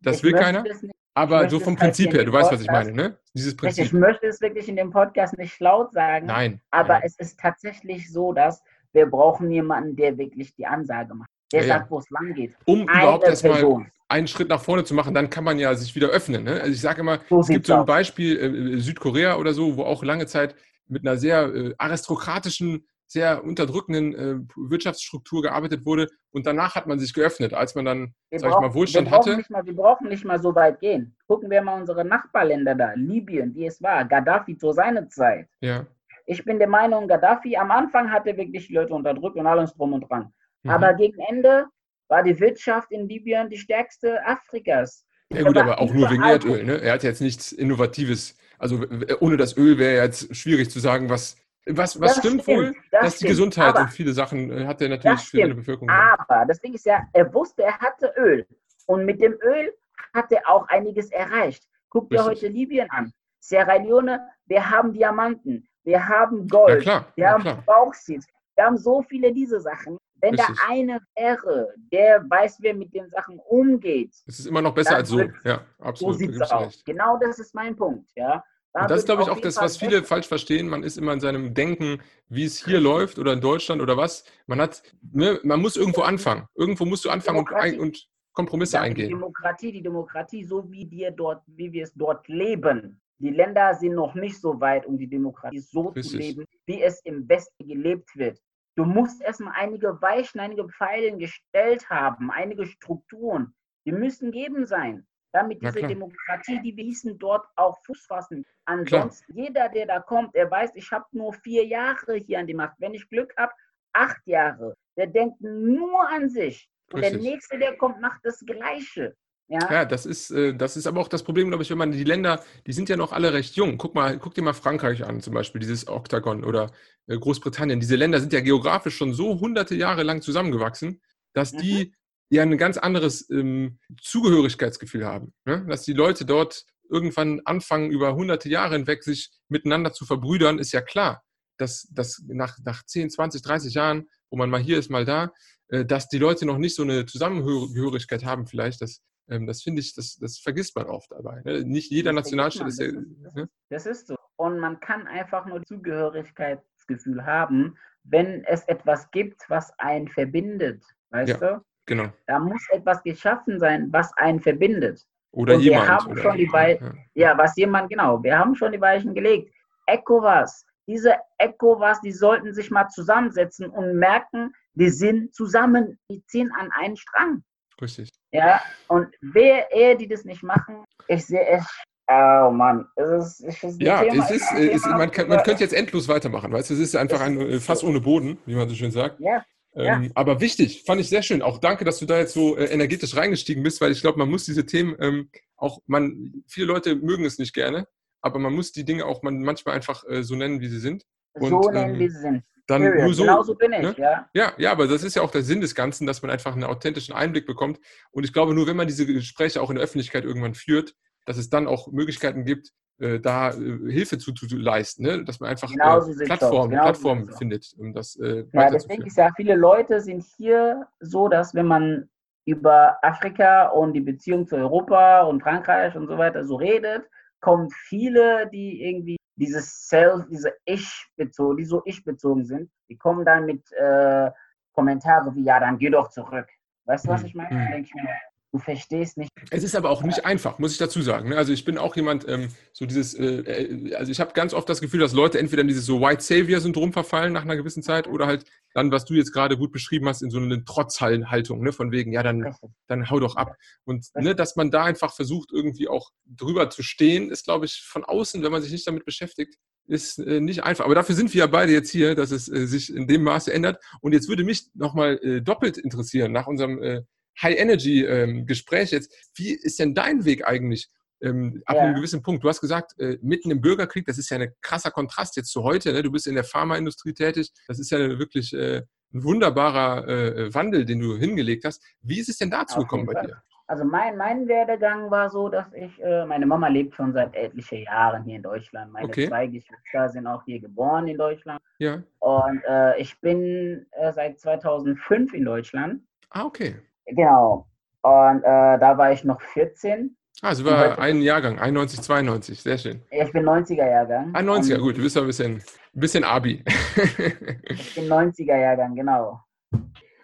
Das, 0.00 0.22
will 0.22 0.32
keiner, 0.32 0.62
das 0.62 0.82
aber 1.12 1.50
so 1.50 1.60
vom 1.60 1.74
halt 1.74 1.80
Prinzip 1.80 2.14
her, 2.14 2.24
du 2.24 2.32
weißt, 2.32 2.50
was 2.50 2.62
ich 2.62 2.70
meine, 2.70 2.92
ne? 2.92 3.18
Dieses 3.34 3.54
Prinzip. 3.54 3.84
ich 3.84 3.92
möchte 3.92 4.26
es 4.26 4.40
wirklich 4.40 4.66
in 4.66 4.76
dem 4.76 4.90
Podcast 4.90 5.36
nicht 5.36 5.60
laut 5.60 5.92
sagen, 5.92 6.26
Nein. 6.26 6.60
aber 6.70 6.94
nein. 6.94 7.02
es 7.04 7.16
ist 7.18 7.38
tatsächlich 7.38 8.10
so, 8.10 8.32
dass 8.32 8.62
wir 8.92 9.04
brauchen 9.06 9.50
jemanden, 9.50 9.94
der 9.94 10.16
wirklich 10.16 10.54
die 10.54 10.66
Ansage 10.66 11.14
macht. 11.14 11.28
Der 11.54 11.66
Ja, 11.66 11.78
sagt, 11.78 11.90
wo 11.90 11.98
es 11.98 12.10
lang 12.10 12.34
geht. 12.34 12.54
Um 12.64 12.88
Eine 12.88 13.02
überhaupt 13.02 13.24
erstmal 13.24 13.86
einen 14.08 14.26
Schritt 14.26 14.48
nach 14.48 14.60
vorne 14.60 14.84
zu 14.84 14.94
machen, 14.94 15.14
dann 15.14 15.30
kann 15.30 15.44
man 15.44 15.58
ja 15.58 15.74
sich 15.74 15.94
wieder 15.94 16.08
öffnen. 16.08 16.44
Ne? 16.44 16.60
Also 16.60 16.72
ich 16.72 16.80
sage 16.80 17.00
immer, 17.00 17.20
So 17.28 17.40
es 17.40 17.48
gibt 17.48 17.66
so 17.66 17.74
ein 17.74 17.80
aus. 17.80 17.86
Beispiel, 17.86 18.36
äh, 18.38 18.78
Südkorea 18.78 19.36
oder 19.36 19.54
so, 19.54 19.76
wo 19.76 19.82
auch 19.84 20.04
lange 20.04 20.26
Zeit 20.26 20.54
mit 20.86 21.06
einer 21.06 21.16
sehr 21.16 21.54
äh, 21.54 21.74
aristokratischen, 21.78 22.86
sehr 23.06 23.44
unterdrückenden 23.44 24.14
äh, 24.14 24.70
Wirtschaftsstruktur 24.70 25.42
gearbeitet 25.42 25.86
wurde 25.86 26.08
und 26.32 26.46
danach 26.46 26.74
hat 26.74 26.86
man 26.86 26.98
sich 26.98 27.14
geöffnet, 27.14 27.54
als 27.54 27.74
man 27.74 27.84
dann, 27.84 28.14
Wir 28.30 28.40
sag 28.40 28.50
ich 28.50 28.58
mal, 28.58 28.74
Wohlstand 28.74 29.10
wir 29.10 29.16
hatte. 29.16 29.36
Nicht 29.36 29.50
mal, 29.50 29.64
wir 29.64 29.74
brauchen 29.76 30.08
nicht 30.08 30.24
mal 30.24 30.40
so 30.40 30.54
weit 30.54 30.80
gehen. 30.80 31.16
Gucken 31.26 31.50
wir 31.50 31.62
mal 31.62 31.80
unsere 31.80 32.04
Nachbarländer 32.04 32.74
da, 32.74 32.92
Libyen, 32.94 33.54
wie 33.54 33.66
es 33.66 33.80
war, 33.82 34.04
Gaddafi 34.04 34.56
zu 34.56 34.72
seiner 34.72 35.08
Zeit. 35.08 35.48
Ja. 35.60 35.86
Ich 36.26 36.44
bin 36.44 36.58
der 36.58 36.68
Meinung, 36.68 37.06
Gaddafi 37.06 37.56
am 37.56 37.70
Anfang 37.70 38.10
hatte 38.10 38.36
wirklich 38.36 38.66
die 38.66 38.74
Leute 38.74 38.94
unterdrückt 38.94 39.36
und 39.36 39.46
alles 39.46 39.74
drum 39.74 39.92
und 39.92 40.08
dran. 40.08 40.32
Mhm. 40.64 40.70
Aber 40.70 40.94
gegen 40.94 41.18
Ende 41.28 41.66
war 42.08 42.22
die 42.22 42.38
Wirtschaft 42.40 42.90
in 42.90 43.08
Libyen 43.08 43.48
die 43.48 43.58
stärkste 43.58 44.24
Afrikas. 44.26 45.04
Ja 45.32 45.42
gut, 45.42 45.56
aber 45.56 45.80
auch 45.80 45.92
nur 45.92 46.10
wegen 46.10 46.22
Erdöl. 46.22 46.64
Ne? 46.64 46.80
Er 46.80 46.94
hat 46.94 47.02
jetzt 47.02 47.20
nichts 47.20 47.52
Innovatives. 47.52 48.36
Also 48.58 48.84
ohne 49.20 49.36
das 49.36 49.56
Öl 49.56 49.78
wäre 49.78 50.02
jetzt 50.04 50.34
schwierig 50.36 50.70
zu 50.70 50.80
sagen, 50.80 51.08
was, 51.08 51.36
was, 51.66 52.00
was 52.00 52.14
Das 52.14 52.18
stimmt, 52.24 52.42
stimmt, 52.42 52.58
wohl, 52.58 52.74
das 52.90 53.00
dass 53.02 53.12
die 53.12 53.16
stimmt. 53.18 53.30
Gesundheit 53.30 53.68
Aber- 53.68 53.80
und 53.80 53.88
viele 53.90 54.12
Sachen 54.12 54.50
äh, 54.52 54.66
hat 54.66 54.80
er 54.82 54.90
natürlich 54.90 55.20
für 55.22 55.38
seine. 55.38 55.54
Bevölkerung. 55.54 55.88
Aber 55.90 56.44
das 56.46 56.60
Ding 56.60 56.74
ist 56.74 56.86
ja, 56.86 57.02
er 57.12 57.32
wusste, 57.32 57.62
er 57.62 57.78
hatte 57.78 58.12
Öl. 58.16 58.46
Und 58.86 59.04
mit 59.06 59.20
dem 59.20 59.32
Öl 59.42 59.72
hat 60.12 60.30
er 60.30 60.48
auch 60.48 60.68
einiges 60.68 61.10
erreicht. 61.10 61.64
Guck 61.88 62.10
dir 62.10 62.24
heute 62.24 62.48
Libyen 62.48 62.88
an. 62.90 63.12
Sierra 63.40 63.76
Leone, 63.76 64.20
wir 64.46 64.70
haben 64.70 64.92
Diamanten, 64.92 65.66
wir 65.84 66.06
haben 66.08 66.48
Gold, 66.48 66.82
klar, 66.82 67.12
wir 67.16 67.28
haben 67.30 67.42
klar. 67.42 67.62
Bauxit, 67.66 68.24
wir 68.56 68.64
haben 68.64 68.78
so 68.78 69.02
viele 69.02 69.32
diese 69.32 69.60
Sachen. 69.60 69.98
Wenn 70.24 70.34
Richtig. 70.36 70.56
da 70.56 70.72
eine 70.72 71.00
wäre, 71.16 71.74
der 71.92 72.24
weiß, 72.30 72.56
wer 72.60 72.74
mit 72.74 72.94
den 72.94 73.10
Sachen 73.10 73.38
umgeht, 73.38 74.14
Es 74.26 74.38
ist 74.38 74.46
immer 74.46 74.62
noch 74.62 74.74
besser 74.74 74.96
als 74.96 75.10
so. 75.10 75.20
Ja, 75.44 75.66
so 75.78 75.84
absolut. 75.84 76.14
da 76.14 76.18
sieht 76.18 76.30
es 76.30 76.50
aus. 76.50 76.82
Genau 76.86 77.18
das 77.18 77.38
ist 77.38 77.54
mein 77.54 77.76
Punkt. 77.76 78.10
Ja. 78.16 78.42
Da 78.72 78.82
Und 78.82 78.90
das 78.90 79.00
ist, 79.00 79.04
glaube 79.04 79.22
ich, 79.22 79.28
auch 79.28 79.40
das, 79.40 79.56
Fall 79.56 79.66
was 79.66 79.76
viele 79.76 80.02
falsch 80.02 80.26
verstehen. 80.26 80.66
Man 80.66 80.82
ist 80.82 80.96
immer 80.96 81.12
in 81.12 81.20
seinem 81.20 81.52
Denken, 81.52 82.00
wie 82.28 82.44
es 82.44 82.64
hier 82.64 82.80
läuft 82.80 83.18
oder 83.18 83.34
in 83.34 83.42
Deutschland 83.42 83.82
oder 83.82 83.98
was. 83.98 84.24
Man 84.46 84.62
hat, 84.62 84.82
ne, 85.12 85.40
man 85.42 85.60
muss 85.60 85.76
irgendwo 85.76 86.00
anfangen. 86.00 86.48
Irgendwo 86.54 86.86
musst 86.86 87.04
du 87.04 87.10
anfangen 87.10 87.40
und, 87.46 87.78
und 87.78 88.08
Kompromisse 88.32 88.76
Ja, 88.76 88.82
die 88.84 88.88
eingehen. 88.88 89.10
Demokratie, 89.10 89.72
die 89.72 89.82
Demokratie, 89.82 90.42
so 90.42 90.72
wie 90.72 90.90
wir 90.90 91.10
dort, 91.10 91.42
wie 91.46 91.70
wir 91.70 91.84
es 91.84 91.92
dort 91.92 92.26
leben. 92.28 92.98
Die 93.18 93.30
Länder 93.30 93.74
sind 93.74 93.94
noch 93.94 94.14
nicht 94.14 94.40
so 94.40 94.58
weit, 94.58 94.86
um 94.86 94.96
die 94.96 95.06
Demokratie 95.06 95.60
so 95.60 95.90
zu 95.90 95.96
Richtig. 95.96 96.18
leben, 96.18 96.44
wie 96.64 96.82
es 96.82 97.00
im 97.04 97.28
Westen 97.28 97.68
gelebt 97.68 98.16
wird. 98.16 98.40
Du 98.76 98.84
musst 98.84 99.22
erstmal 99.22 99.54
einige 99.56 100.00
Weichen, 100.02 100.40
einige 100.40 100.68
Pfeilen 100.68 101.18
gestellt 101.18 101.88
haben, 101.90 102.30
einige 102.30 102.66
Strukturen. 102.66 103.54
Die 103.86 103.92
müssen 103.92 104.32
geben 104.32 104.66
sein, 104.66 105.06
damit 105.32 105.62
diese 105.62 105.78
klar. 105.78 105.88
Demokratie, 105.88 106.60
die 106.60 106.76
wir 106.76 106.84
hießen, 106.84 107.18
dort 107.18 107.46
auch 107.56 107.78
Fuß 107.84 108.06
fassen. 108.06 108.44
Ansonsten, 108.64 109.32
jeder, 109.34 109.68
der 109.68 109.86
da 109.86 110.00
kommt, 110.00 110.34
der 110.34 110.50
weiß, 110.50 110.72
ich 110.74 110.90
habe 110.90 111.04
nur 111.12 111.32
vier 111.32 111.64
Jahre 111.66 112.16
hier 112.16 112.40
an 112.40 112.46
die 112.46 112.54
Macht. 112.54 112.74
Wenn 112.78 112.94
ich 112.94 113.08
Glück 113.08 113.32
habe, 113.36 113.52
acht 113.92 114.26
Jahre. 114.26 114.76
Der 114.96 115.06
denkt 115.06 115.40
nur 115.40 116.08
an 116.08 116.28
sich. 116.28 116.68
Und 116.92 117.02
der 117.02 117.12
Richtig. 117.12 117.30
nächste, 117.30 117.58
der 117.58 117.76
kommt, 117.76 118.00
macht 118.00 118.20
das 118.24 118.44
Gleiche. 118.44 119.16
Ja, 119.48 119.58
Ja, 119.70 119.84
das 119.84 120.06
ist, 120.06 120.30
äh, 120.30 120.54
das 120.54 120.76
ist 120.76 120.86
aber 120.86 121.00
auch 121.00 121.08
das 121.08 121.22
Problem, 121.22 121.48
glaube 121.48 121.62
ich, 121.62 121.70
wenn 121.70 121.78
man 121.78 121.92
die 121.92 122.04
Länder, 122.04 122.42
die 122.66 122.72
sind 122.72 122.88
ja 122.88 122.96
noch 122.96 123.12
alle 123.12 123.32
recht 123.32 123.56
jung. 123.56 123.76
Guck 123.78 123.94
mal, 123.94 124.18
guck 124.18 124.34
dir 124.34 124.42
mal 124.42 124.54
Frankreich 124.54 125.04
an, 125.04 125.20
zum 125.20 125.34
Beispiel, 125.34 125.60
dieses 125.60 125.86
Oktagon 125.86 126.44
oder 126.44 126.72
äh, 127.06 127.18
Großbritannien. 127.18 127.80
Diese 127.80 127.96
Länder 127.96 128.20
sind 128.20 128.32
ja 128.32 128.40
geografisch 128.40 128.96
schon 128.96 129.12
so 129.14 129.40
hunderte 129.40 129.74
Jahre 129.74 130.02
lang 130.02 130.22
zusammengewachsen, 130.22 131.02
dass 131.34 131.52
Mhm. 131.52 131.58
die 131.58 131.94
ja 132.30 132.42
ein 132.42 132.56
ganz 132.56 132.78
anderes 132.78 133.28
ähm, 133.30 133.78
Zugehörigkeitsgefühl 134.00 135.04
haben. 135.04 135.34
Ne? 135.44 135.64
Dass 135.68 135.82
die 135.82 135.92
Leute 135.92 136.24
dort 136.24 136.64
irgendwann 136.90 137.40
anfangen, 137.44 137.90
über 137.90 138.14
hunderte 138.14 138.48
Jahre 138.48 138.74
hinweg 138.76 139.02
sich 139.04 139.30
miteinander 139.48 139.92
zu 139.92 140.04
verbrüdern, 140.06 140.58
ist 140.58 140.72
ja 140.72 140.80
klar, 140.80 141.22
dass, 141.58 141.86
dass 141.92 142.22
nach, 142.26 142.56
nach 142.64 142.82
10, 142.84 143.10
20, 143.10 143.42
30 143.42 143.74
Jahren, 143.74 144.08
wo 144.30 144.36
man 144.38 144.48
mal 144.50 144.60
hier 144.60 144.78
ist, 144.78 144.90
mal 144.90 145.04
da, 145.04 145.32
äh, 145.68 145.84
dass 145.84 146.08
die 146.08 146.18
Leute 146.18 146.46
noch 146.46 146.58
nicht 146.58 146.74
so 146.74 146.82
eine 146.82 147.04
Zusammengehörigkeit 147.06 148.24
haben, 148.24 148.46
vielleicht. 148.46 148.80
Das, 148.80 149.00
ähm, 149.28 149.46
das 149.46 149.62
finde 149.62 149.80
ich, 149.80 149.94
das, 149.94 150.16
das 150.16 150.38
vergisst 150.38 150.76
man 150.76 150.86
oft 150.86 151.10
dabei. 151.10 151.40
Ne? 151.44 151.64
Nicht 151.64 151.90
jeder 151.90 152.12
Das 152.12 152.24
Nationalstaat 152.24 152.68
ist 152.68 152.80
ja. 152.80 152.86
das 152.92 152.96
ist- 152.96 153.36
Ne? 153.36 153.48
Das 153.70 153.86
ist 153.86 154.06
so. 154.08 154.16
Und 154.36 154.58
man 154.58 154.80
kann 154.80 155.06
einfach 155.06 155.46
nur 155.46 155.62
Zugehörigkeitsgefühl 155.64 157.24
haben, 157.24 157.76
wenn 158.04 158.44
es 158.44 158.64
etwas 158.64 159.10
gibt, 159.10 159.42
was 159.48 159.72
einen 159.78 160.08
verbindet. 160.08 160.84
Weißt 161.10 161.40
du? 161.40 161.64
Genau. 161.86 162.10
Da 162.26 162.38
muss 162.38 162.66
etwas 162.70 163.02
geschaffen 163.02 163.58
sein, 163.58 163.88
was 163.92 164.12
einen 164.16 164.40
verbindet. 164.40 165.06
Oder 165.32 165.54
Und 165.56 165.62
wir 165.62 165.72
jemand. 165.72 165.88
haben 165.88 166.12
oder, 166.12 166.22
schon 166.22 166.36
die 166.36 166.46
bei- 166.46 166.78
ja. 166.80 166.94
Ja, 167.14 167.38
was 167.38 167.56
jemand, 167.56 167.90
genau, 167.90 168.22
wir 168.22 168.38
haben 168.38 168.54
schon 168.54 168.72
die 168.72 168.80
Weichen 168.80 169.14
gelegt. 169.14 169.52
ECOWAS, 169.86 170.64
diese 170.86 171.14
ECOWAS, 171.38 172.00
die 172.00 172.12
sollten 172.12 172.54
sich 172.54 172.70
mal 172.70 172.88
zusammensetzen 172.88 173.68
und 173.68 173.96
merken, 173.98 174.52
wir 174.74 174.90
sind 174.92 175.34
zusammen, 175.34 175.98
die 176.10 176.24
ziehen 176.26 176.50
an 176.58 176.70
einen 176.72 176.96
Strang. 176.96 177.42
Richtig. 177.80 178.10
Ja, 178.32 178.62
und 178.88 179.08
wer, 179.20 179.70
ehe 179.74 179.96
die 179.96 180.08
das 180.08 180.24
nicht 180.24 180.42
machen, 180.42 180.84
ich 181.08 181.24
sehe 181.26 181.40
echt, 181.44 181.66
oh 182.08 182.50
Mann, 182.50 182.86
es 182.96 183.10
ist, 183.10 183.40
es 183.40 183.62
ist 183.64 183.80
Ja, 183.82 184.02
Thema- 184.02 184.24
es 184.24 184.30
ist, 184.30 184.52
äh, 184.52 184.70
es, 184.70 184.82
Thema, 184.82 184.98
man, 184.98 185.10
kann, 185.10 185.28
man 185.28 185.42
könnte 185.42 185.62
jetzt 185.62 185.74
endlos 185.74 186.08
weitermachen, 186.08 186.52
weißt 186.52 186.70
du, 186.70 186.74
es 186.74 186.80
ist 186.80 186.96
einfach 186.96 187.20
ein 187.20 187.40
äh, 187.40 187.56
ist 187.56 187.66
Fass 187.66 187.80
so. 187.80 187.86
ohne 187.88 188.00
Boden, 188.00 188.38
wie 188.46 188.54
man 188.54 188.68
so 188.68 188.74
schön 188.74 188.90
sagt. 188.90 189.20
Ja, 189.20 189.44
Ja. 189.74 189.96
Ähm, 189.96 190.12
aber 190.14 190.40
wichtig, 190.40 190.84
fand 190.86 191.00
ich 191.00 191.08
sehr 191.08 191.22
schön. 191.22 191.42
Auch 191.42 191.58
danke, 191.58 191.84
dass 191.84 191.98
du 191.98 192.06
da 192.06 192.18
jetzt 192.18 192.32
so 192.34 192.56
äh, 192.56 192.66
energetisch 192.66 193.16
reingestiegen 193.16 193.62
bist, 193.62 193.80
weil 193.80 193.90
ich 193.92 194.00
glaube, 194.00 194.18
man 194.18 194.30
muss 194.30 194.44
diese 194.44 194.64
Themen 194.66 194.94
ähm, 195.00 195.30
auch, 195.56 195.80
man, 195.86 196.44
viele 196.46 196.66
Leute 196.66 196.94
mögen 196.94 197.24
es 197.24 197.38
nicht 197.38 197.54
gerne, 197.54 197.86
aber 198.20 198.38
man 198.38 198.52
muss 198.54 198.70
die 198.72 198.84
Dinge 198.84 199.04
auch 199.04 199.22
man, 199.22 199.40
manchmal 199.42 199.74
einfach 199.74 200.04
äh, 200.08 200.22
so 200.22 200.36
nennen, 200.36 200.60
wie 200.60 200.68
sie 200.68 200.78
sind. 200.78 201.04
so 201.38 201.46
Und, 201.46 201.72
nennen 201.74 201.94
ähm, 201.94 201.98
wir 202.00 202.10
sie 202.10 202.18
sind. 202.20 202.44
Dann 202.66 202.82
Period. 202.82 203.04
nur 203.04 203.14
so. 203.14 203.22
genau 203.24 203.42
so 203.42 203.54
bin 203.54 203.72
ich, 203.72 203.82
ne? 203.82 203.94
ja. 203.98 204.28
Ja, 204.32 204.52
ja, 204.56 204.72
aber 204.72 204.86
das 204.88 205.02
ist 205.02 205.16
ja 205.16 205.22
auch 205.22 205.30
der 205.30 205.42
Sinn 205.42 205.60
des 205.60 205.74
Ganzen, 205.74 206.06
dass 206.06 206.22
man 206.22 206.30
einfach 206.30 206.52
einen 206.54 206.64
authentischen 206.64 207.14
Einblick 207.14 207.46
bekommt. 207.46 207.78
Und 208.10 208.24
ich 208.24 208.32
glaube, 208.32 208.54
nur 208.54 208.66
wenn 208.66 208.76
man 208.76 208.86
diese 208.86 209.04
Gespräche 209.06 209.60
auch 209.60 209.68
in 209.70 209.76
der 209.76 209.84
Öffentlichkeit 209.84 210.24
irgendwann 210.24 210.54
führt, 210.54 210.94
dass 211.26 211.36
es 211.36 211.50
dann 211.50 211.66
auch 211.66 211.88
Möglichkeiten 211.92 212.44
gibt, 212.44 212.70
äh, 213.00 213.18
da 213.20 213.50
äh, 213.50 213.90
Hilfe 213.90 214.18
zu, 214.18 214.32
zu, 214.32 214.46
zu 214.46 214.56
leisten, 214.56 215.02
ne? 215.02 215.24
dass 215.24 215.40
man 215.40 215.50
einfach 215.50 215.70
Genau 215.70 216.00
so 216.00 216.12
äh, 216.12 216.14
sieht's 216.14 216.30
aus. 216.30 216.38
Plattformen, 216.38 216.70
Genau 216.70 216.82
so 216.82 216.84
Plattformen 216.86 217.28
aus. 217.30 217.38
findet, 217.38 217.74
um 217.76 217.92
das 217.92 218.16
äh, 218.16 218.22
Ja, 218.52 218.70
deswegen 218.70 219.02
weiterzuführen. 219.02 219.06
ist 219.06 219.16
ja, 219.16 219.30
viele 219.36 219.54
Leute 219.56 220.00
sind 220.00 220.24
hier 220.36 220.86
so, 221.00 221.28
dass 221.28 221.54
wenn 221.54 221.66
man 221.66 222.08
über 222.46 222.98
Afrika 223.02 223.68
und 223.68 223.94
die 223.94 224.00
Beziehung 224.00 224.46
zu 224.46 224.56
Europa 224.56 225.22
und 225.22 225.42
Frankreich 225.42 225.94
und 225.96 226.06
so 226.08 226.18
weiter 226.18 226.44
so 226.44 226.56
redet, 226.56 227.02
kommen 227.40 227.68
viele, 227.70 228.48
die 228.50 228.82
irgendwie 228.84 229.16
dieses 229.36 229.88
Self, 229.88 230.26
diese 230.28 230.52
Ich 230.64 231.10
bezogen, 231.16 231.56
die 231.56 231.64
so 231.64 231.82
ich 231.84 232.04
bezogen 232.04 232.44
sind, 232.44 232.70
die 232.88 232.96
kommen 232.96 233.24
dann 233.24 233.46
mit 233.46 233.70
äh, 233.72 234.30
Kommentaren 234.72 235.34
wie, 235.34 235.44
ja, 235.44 235.60
dann 235.60 235.78
geh 235.78 235.90
doch 235.90 236.08
zurück. 236.08 236.48
Weißt 236.84 237.06
du, 237.06 237.10
was 237.10 237.22
Hm, 237.22 237.26
ich 237.26 237.34
meine? 237.34 237.50
hm. 237.50 237.58
Dann 237.58 237.70
denke 237.72 237.88
ich 237.88 237.94
mir, 237.94 238.08
du 238.54 238.60
verstehst 238.60 239.16
nicht. 239.16 239.30
Es 239.50 239.64
ist 239.64 239.74
aber 239.74 239.90
auch 239.90 240.04
nicht 240.04 240.24
einfach, 240.24 240.60
muss 240.60 240.70
ich 240.70 240.78
dazu 240.78 241.02
sagen. 241.02 241.30
ne? 241.30 241.36
Also 241.36 241.52
ich 241.52 241.64
bin 241.64 241.76
auch 241.76 241.96
jemand, 241.96 242.28
ähm, 242.28 242.50
so 242.72 242.86
dieses, 242.86 243.12
äh, 243.14 243.40
äh, 243.40 243.94
also 243.96 244.12
ich 244.12 244.20
habe 244.20 244.32
ganz 244.32 244.54
oft 244.54 244.68
das 244.68 244.80
Gefühl, 244.80 245.00
dass 245.00 245.12
Leute 245.12 245.40
entweder 245.40 245.62
in 245.62 245.68
dieses 245.68 245.86
so 245.86 246.00
White 246.00 246.22
Savior-Syndrom 246.22 246.92
verfallen 246.92 247.32
nach 247.32 247.42
einer 247.42 247.56
gewissen 247.56 247.82
Zeit 247.82 248.06
oder 248.06 248.28
halt 248.28 248.44
dann, 248.72 248.92
was 248.92 249.06
du 249.06 249.14
jetzt 249.14 249.32
gerade 249.32 249.58
gut 249.58 249.72
beschrieben 249.72 250.08
hast, 250.08 250.22
in 250.22 250.30
so 250.30 250.38
eine 250.38 250.64
Trotzhallenhaltung, 250.64 251.64
ne? 251.64 251.72
von 251.72 251.90
wegen, 251.90 252.12
ja, 252.12 252.22
dann, 252.22 252.54
dann 252.86 253.10
hau 253.10 253.18
doch 253.18 253.34
ab. 253.34 253.56
Und 253.84 254.06
ne, 254.14 254.36
dass 254.36 254.54
man 254.54 254.70
da 254.70 254.84
einfach 254.84 255.12
versucht, 255.12 255.50
irgendwie 255.52 255.88
auch 255.88 256.10
drüber 256.24 256.70
zu 256.70 256.84
stehen, 256.84 257.30
ist, 257.30 257.46
glaube 257.46 257.66
ich, 257.66 257.82
von 257.82 258.04
außen, 258.04 258.44
wenn 258.44 258.52
man 258.52 258.62
sich 258.62 258.70
nicht 258.70 258.86
damit 258.86 259.04
beschäftigt, 259.04 259.56
ist 259.86 260.18
äh, 260.18 260.40
nicht 260.40 260.62
einfach. 260.62 260.84
Aber 260.84 260.94
dafür 260.94 261.16
sind 261.16 261.34
wir 261.34 261.40
ja 261.40 261.46
beide 261.48 261.72
jetzt 261.72 261.90
hier, 261.90 262.14
dass 262.14 262.30
es 262.30 262.48
äh, 262.48 262.66
sich 262.66 262.94
in 262.94 263.08
dem 263.08 263.24
Maße 263.24 263.52
ändert. 263.52 263.82
Und 264.00 264.12
jetzt 264.12 264.28
würde 264.28 264.44
mich 264.44 264.68
nochmal 264.74 265.18
äh, 265.22 265.42
doppelt 265.42 265.76
interessieren, 265.76 266.30
nach 266.30 266.46
unserem 266.46 266.80
äh, 266.80 267.02
High-Energy-Gespräch 267.42 268.90
jetzt, 268.92 269.12
wie 269.36 269.52
ist 269.52 269.78
denn 269.78 269.94
dein 269.94 270.24
Weg 270.24 270.46
eigentlich 270.46 270.88
ähm, 271.20 271.62
ab 271.66 271.76
Ja. 271.76 271.82
einem 271.82 271.94
gewissen 271.94 272.22
Punkt? 272.22 272.44
Du 272.44 272.48
hast 272.48 272.60
gesagt, 272.60 272.98
äh, 272.98 273.18
mitten 273.22 273.50
im 273.50 273.60
Bürgerkrieg, 273.60 274.04
das 274.06 274.18
ist 274.18 274.30
ja 274.30 274.38
ein 274.38 274.52
krasser 274.60 274.90
Kontrast 274.90 275.36
jetzt 275.36 275.50
zu 275.50 275.62
heute. 275.62 275.92
Ne? 275.92 276.02
Du 276.02 276.10
bist 276.10 276.26
in 276.26 276.34
der 276.34 276.44
Pharmaindustrie 276.44 277.14
tätig. 277.14 277.50
Das 277.68 277.78
ist 277.78 277.90
ja 277.90 277.98
wirklich 278.18 278.52
äh, 278.52 278.82
ein 279.12 279.24
wunderbarer 279.24 280.08
äh, 280.08 280.54
Wandel, 280.54 280.84
den 280.84 281.00
du 281.00 281.16
hingelegt 281.16 281.64
hast. 281.64 281.82
Wie 282.02 282.18
ist 282.18 282.28
es 282.28 282.38
denn 282.38 282.50
dazu 282.50 282.78
Auf 282.78 282.84
gekommen 282.84 283.06
bei 283.06 283.22
dir? 283.22 283.42
Also 283.66 283.82
mein, 283.82 284.18
mein 284.18 284.46
Werdegang 284.46 285.10
war 285.10 285.30
so, 285.30 285.48
dass 285.48 285.72
ich, 285.72 285.98
äh, 286.02 286.26
meine 286.26 286.44
Mama 286.44 286.68
lebt 286.68 286.94
schon 286.96 287.14
seit 287.14 287.34
etlichen 287.34 287.84
Jahren 287.84 288.22
hier 288.24 288.36
in 288.36 288.42
Deutschland. 288.42 288.92
Meine 288.92 289.06
Okay. 289.06 289.26
zwei 289.28 289.46
Geschwister 289.46 290.10
sind 290.10 290.26
auch 290.26 290.44
hier 290.44 290.60
geboren 290.60 291.08
in 291.08 291.16
Deutschland. 291.16 291.62
Ja. 291.78 292.02
Und 292.18 292.62
äh, 292.68 292.98
ich 293.00 293.18
bin 293.20 293.86
äh, 293.92 294.12
seit 294.12 294.38
2005 294.38 295.32
in 295.32 295.46
Deutschland. 295.46 296.02
Ah, 296.28 296.44
okay. 296.44 296.76
Genau. 297.06 297.66
Und 298.02 298.42
äh, 298.42 298.78
da 298.78 298.98
war 298.98 299.12
ich 299.12 299.24
noch 299.24 299.40
14. 299.40 300.16
Ah, 300.42 300.50
es 300.50 300.64
war 300.64 300.98
ein 300.98 301.22
Jahrgang, 301.22 301.58
91, 301.58 302.02
92. 302.02 302.62
Sehr 302.62 302.76
schön. 302.76 303.02
Ich 303.10 303.32
bin 303.32 303.44
90er-Jahrgang. 303.44 304.30
Ah, 304.34 304.40
90er, 304.40 304.74
Und 304.74 304.82
gut. 304.82 304.98
Du 304.98 305.02
bist 305.02 305.16
ja 305.16 305.22
ein 305.22 305.26
bisschen, 305.26 305.54
ein 305.54 306.00
bisschen 306.00 306.24
Abi. 306.24 306.62
Ich 307.68 307.94
bin 307.94 308.08
90er-Jahrgang, 308.08 308.94
genau. 308.94 309.40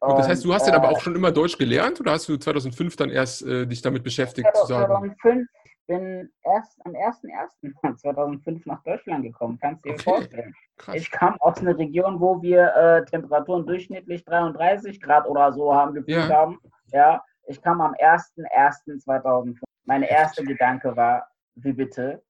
Und 0.00 0.18
das 0.18 0.28
heißt, 0.28 0.44
du 0.44 0.52
hast 0.52 0.66
äh, 0.66 0.72
dann 0.72 0.80
aber 0.80 0.90
auch 0.90 1.00
schon 1.00 1.14
immer 1.14 1.30
Deutsch 1.30 1.58
gelernt 1.58 2.00
oder 2.00 2.12
hast 2.12 2.28
du 2.28 2.36
2005 2.36 2.96
dann 2.96 3.10
erst 3.10 3.42
äh, 3.46 3.66
dich 3.66 3.82
damit 3.82 4.02
beschäftigt 4.02 4.48
2005 4.66 5.46
bin 5.90 6.32
erst 6.44 6.78
am 6.86 6.92
01.01.2005 6.92 8.62
nach 8.66 8.80
Deutschland 8.84 9.24
gekommen, 9.24 9.58
kannst 9.60 9.84
du 9.84 9.88
dir 9.88 9.94
okay. 9.94 10.02
vorstellen. 10.04 10.54
Krass. 10.76 10.94
Ich 10.94 11.10
kam 11.10 11.34
aus 11.40 11.58
einer 11.58 11.76
Region, 11.76 12.20
wo 12.20 12.40
wir 12.40 12.72
äh, 12.76 13.04
Temperaturen 13.06 13.66
durchschnittlich 13.66 14.24
33 14.24 15.00
Grad 15.00 15.26
oder 15.26 15.52
so 15.52 15.74
haben 15.74 15.94
gefühlt 15.94 16.28
ja. 16.28 16.36
haben. 16.36 16.60
Ja, 16.92 17.24
ich 17.48 17.60
kam 17.60 17.80
am 17.80 17.94
01.01.2005. 17.94 19.56
Mein 19.84 20.04
erster 20.04 20.44
Gedanke 20.44 20.96
war, 20.96 21.26
wie 21.56 21.72
bitte? 21.72 22.22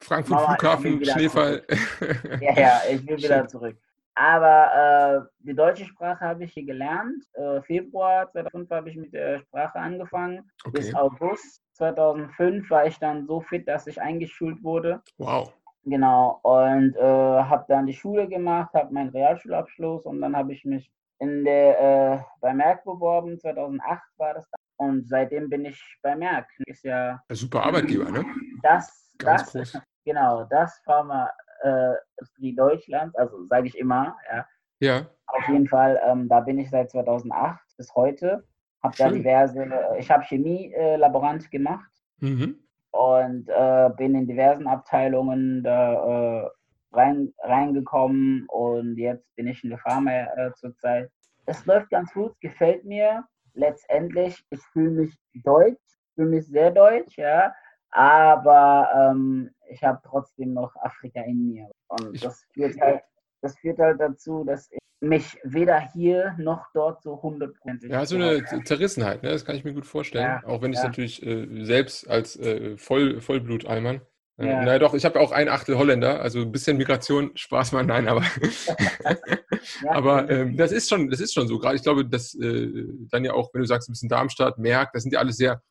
Frankfurt 0.00 0.40
Mama, 0.40 0.56
Flughafen, 0.56 1.04
Schneefall. 1.04 1.62
ja, 2.40 2.58
ja, 2.58 2.80
ich 2.90 3.06
will 3.06 3.18
wieder 3.18 3.46
zurück. 3.46 3.76
Aber 4.14 5.28
äh, 5.28 5.44
die 5.46 5.54
deutsche 5.54 5.84
Sprache 5.84 6.24
habe 6.24 6.44
ich 6.44 6.52
hier 6.52 6.64
gelernt. 6.64 7.22
Äh, 7.34 7.60
Februar 7.62 8.30
2005 8.30 8.70
habe 8.70 8.90
ich 8.90 8.96
mit 8.96 9.12
der 9.12 9.40
Sprache 9.40 9.78
angefangen. 9.78 10.50
Okay. 10.64 10.78
Bis 10.78 10.94
August 10.94 11.63
2005 11.74 12.70
war 12.70 12.86
ich 12.86 12.98
dann 12.98 13.26
so 13.26 13.40
fit, 13.40 13.68
dass 13.68 13.86
ich 13.86 14.00
eingeschult 14.00 14.62
wurde. 14.62 15.02
Wow. 15.18 15.52
Genau. 15.84 16.40
Und 16.42 16.96
äh, 16.96 17.02
habe 17.02 17.64
dann 17.68 17.86
die 17.86 17.94
Schule 17.94 18.28
gemacht, 18.28 18.72
habe 18.74 18.92
meinen 18.92 19.10
Realschulabschluss 19.10 20.06
und 20.06 20.20
dann 20.20 20.36
habe 20.36 20.52
ich 20.52 20.64
mich 20.64 20.90
in 21.18 21.44
der, 21.44 21.80
äh, 21.80 22.18
bei 22.40 22.54
Merck 22.54 22.84
beworben. 22.84 23.38
2008 23.38 24.02
war 24.16 24.34
das. 24.34 24.48
Dann. 24.50 24.60
Und 24.76 25.08
seitdem 25.08 25.48
bin 25.48 25.64
ich 25.66 25.80
bei 26.02 26.16
Merck. 26.16 26.48
Ist 26.66 26.84
ja. 26.84 27.20
Ein 27.28 27.36
super 27.36 27.64
Arbeitgeber, 27.64 28.10
ne? 28.10 28.24
Das, 28.62 29.14
Ganz 29.18 29.52
das, 29.52 29.72
groß. 29.72 29.82
Genau, 30.06 30.44
das 30.50 30.82
Pharma 30.84 31.30
äh, 31.62 31.94
Industrie 32.18 32.54
Deutschlands, 32.54 33.16
also 33.16 33.46
sage 33.46 33.68
ich 33.68 33.78
immer, 33.78 34.16
ja. 34.30 34.46
Ja. 34.80 35.06
Auf 35.26 35.48
jeden 35.48 35.66
Fall, 35.66 35.98
ähm, 36.04 36.28
da 36.28 36.40
bin 36.40 36.58
ich 36.58 36.68
seit 36.68 36.90
2008 36.90 37.58
bis 37.78 37.94
heute. 37.94 38.44
Habe 38.84 38.96
da 38.98 39.08
diverse, 39.08 39.62
äh, 39.62 39.98
ich 39.98 40.10
habe 40.10 40.24
Chemie-Laborant 40.24 41.46
äh, 41.46 41.48
gemacht 41.48 41.90
mhm. 42.20 42.58
und 42.90 43.48
äh, 43.48 43.90
bin 43.96 44.14
in 44.14 44.26
diversen 44.26 44.66
Abteilungen 44.66 45.62
da 45.64 46.44
äh, 46.44 46.48
rein, 46.92 47.32
reingekommen 47.38 48.46
und 48.48 48.96
jetzt 48.98 49.34
bin 49.36 49.48
ich 49.48 49.64
in 49.64 49.70
der 49.70 49.78
Pharma 49.78 50.10
äh, 50.10 50.52
zurzeit. 50.54 51.10
Es 51.46 51.64
läuft 51.64 51.90
ganz 51.90 52.12
gut, 52.12 52.38
gefällt 52.40 52.84
mir. 52.84 53.24
Letztendlich, 53.54 54.44
ich 54.50 54.60
fühle 54.72 54.90
mich 54.90 55.18
deutsch, 55.32 55.80
fühle 56.14 56.28
mich 56.28 56.46
sehr 56.46 56.70
deutsch, 56.70 57.16
ja. 57.16 57.54
Aber 57.90 58.88
ähm, 58.94 59.50
ich 59.70 59.82
habe 59.82 60.00
trotzdem 60.04 60.52
noch 60.52 60.74
Afrika 60.76 61.22
in 61.22 61.52
mir. 61.52 61.70
Und 61.88 62.22
das 62.22 62.44
führt 62.52 62.78
halt, 62.80 63.02
das 63.40 63.56
führt 63.58 63.78
halt 63.78 64.00
dazu, 64.00 64.44
dass 64.44 64.70
ich 64.70 64.78
mich 65.00 65.38
weder 65.44 65.80
hier 65.92 66.34
noch 66.38 66.66
dort 66.72 67.02
so 67.02 67.22
hundertprozentig. 67.22 67.90
Ja, 67.90 68.06
so 68.06 68.16
eine 68.16 68.44
Zerrissenheit, 68.64 69.22
ne? 69.22 69.30
das 69.30 69.44
kann 69.44 69.56
ich 69.56 69.64
mir 69.64 69.74
gut 69.74 69.86
vorstellen. 69.86 70.24
Ja, 70.24 70.42
auch 70.46 70.62
wenn 70.62 70.72
ich 70.72 70.78
es 70.78 70.84
natürlich 70.84 71.24
äh, 71.24 71.64
selbst 71.64 72.08
als 72.08 72.36
äh, 72.36 72.76
Voll, 72.76 73.20
Vollblut-Allmann. 73.20 74.00
Äh, 74.36 74.46
ja. 74.48 74.62
Naja, 74.62 74.78
doch, 74.78 74.94
ich 74.94 75.04
habe 75.04 75.20
auch 75.20 75.30
ein 75.30 75.48
Achtel 75.48 75.78
Holländer, 75.78 76.20
also 76.20 76.40
ein 76.40 76.50
bisschen 76.50 76.76
Migration, 76.76 77.30
Spaß 77.36 77.72
mal, 77.72 77.84
nein, 77.84 78.08
aber, 78.08 78.22
ja, 79.82 79.90
aber 79.90 80.28
ähm, 80.28 80.56
das 80.56 80.72
ist 80.72 80.88
schon, 80.88 81.08
das 81.08 81.20
ist 81.20 81.34
schon 81.34 81.46
so. 81.46 81.58
Gerade 81.58 81.76
ich 81.76 81.82
glaube, 81.82 82.04
dass 82.04 82.34
äh, 82.34 82.86
dann 83.10 83.24
ja 83.24 83.32
auch, 83.32 83.50
wenn 83.52 83.60
du 83.60 83.66
sagst, 83.66 83.88
ein 83.88 83.92
bisschen 83.92 84.08
Darmstadt, 84.08 84.58
Merck, 84.58 84.92
das 84.92 85.04
sind 85.04 85.12
ja 85.12 85.20
alles 85.20 85.36
sehr 85.36 85.62